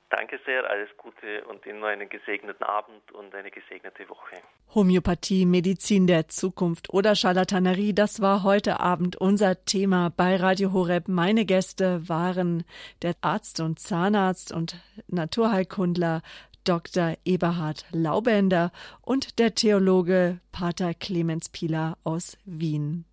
Danke 0.09 0.39
sehr, 0.45 0.69
alles 0.69 0.89
Gute 0.95 1.43
und 1.45 1.65
Ihnen 1.65 1.79
noch 1.79 1.87
einen 1.87 2.07
gesegneten 2.07 2.63
Abend 2.63 3.11
und 3.11 3.35
eine 3.35 3.51
gesegnete 3.51 4.07
Woche. 4.07 4.37
Homöopathie, 4.73 5.45
Medizin 5.45 6.07
der 6.07 6.29
Zukunft 6.29 6.89
oder 6.93 7.13
Charlatanerie, 7.13 7.93
das 7.93 8.21
war 8.21 8.43
heute 8.43 8.79
Abend 8.79 9.17
unser 9.17 9.65
Thema 9.65 10.09
bei 10.15 10.37
Radio 10.37 10.71
Horeb. 10.71 11.09
Meine 11.09 11.43
Gäste 11.43 12.07
waren 12.07 12.63
der 13.01 13.15
Arzt 13.19 13.59
und 13.59 13.79
Zahnarzt 13.79 14.53
und 14.53 14.77
Naturheilkundler 15.07 16.21
Dr. 16.63 17.15
Eberhard 17.25 17.85
Laubender 17.91 18.71
und 19.01 19.39
der 19.39 19.55
Theologe 19.55 20.39
Pater 20.53 20.93
Clemens 20.93 21.49
Pieler 21.49 21.97
aus 22.05 22.37
Wien. 22.45 23.05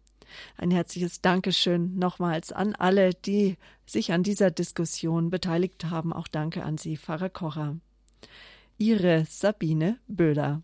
Ein 0.57 0.71
herzliches 0.71 1.21
Dankeschön 1.21 1.99
nochmals 1.99 2.53
an 2.53 2.75
alle, 2.75 3.15
die 3.15 3.57
sich 3.87 4.13
an 4.13 4.23
dieser 4.23 4.51
Diskussion 4.51 5.31
beteiligt 5.31 5.87
haben. 5.87 6.13
Auch 6.13 6.29
danke 6.29 6.65
an 6.65 6.79
Sie, 6.79 6.97
Pfarrer 6.97 7.31
Kocher. 7.31 7.77
Ihre 8.79 9.25
Sabine 9.29 9.99
Böhler. 10.09 10.63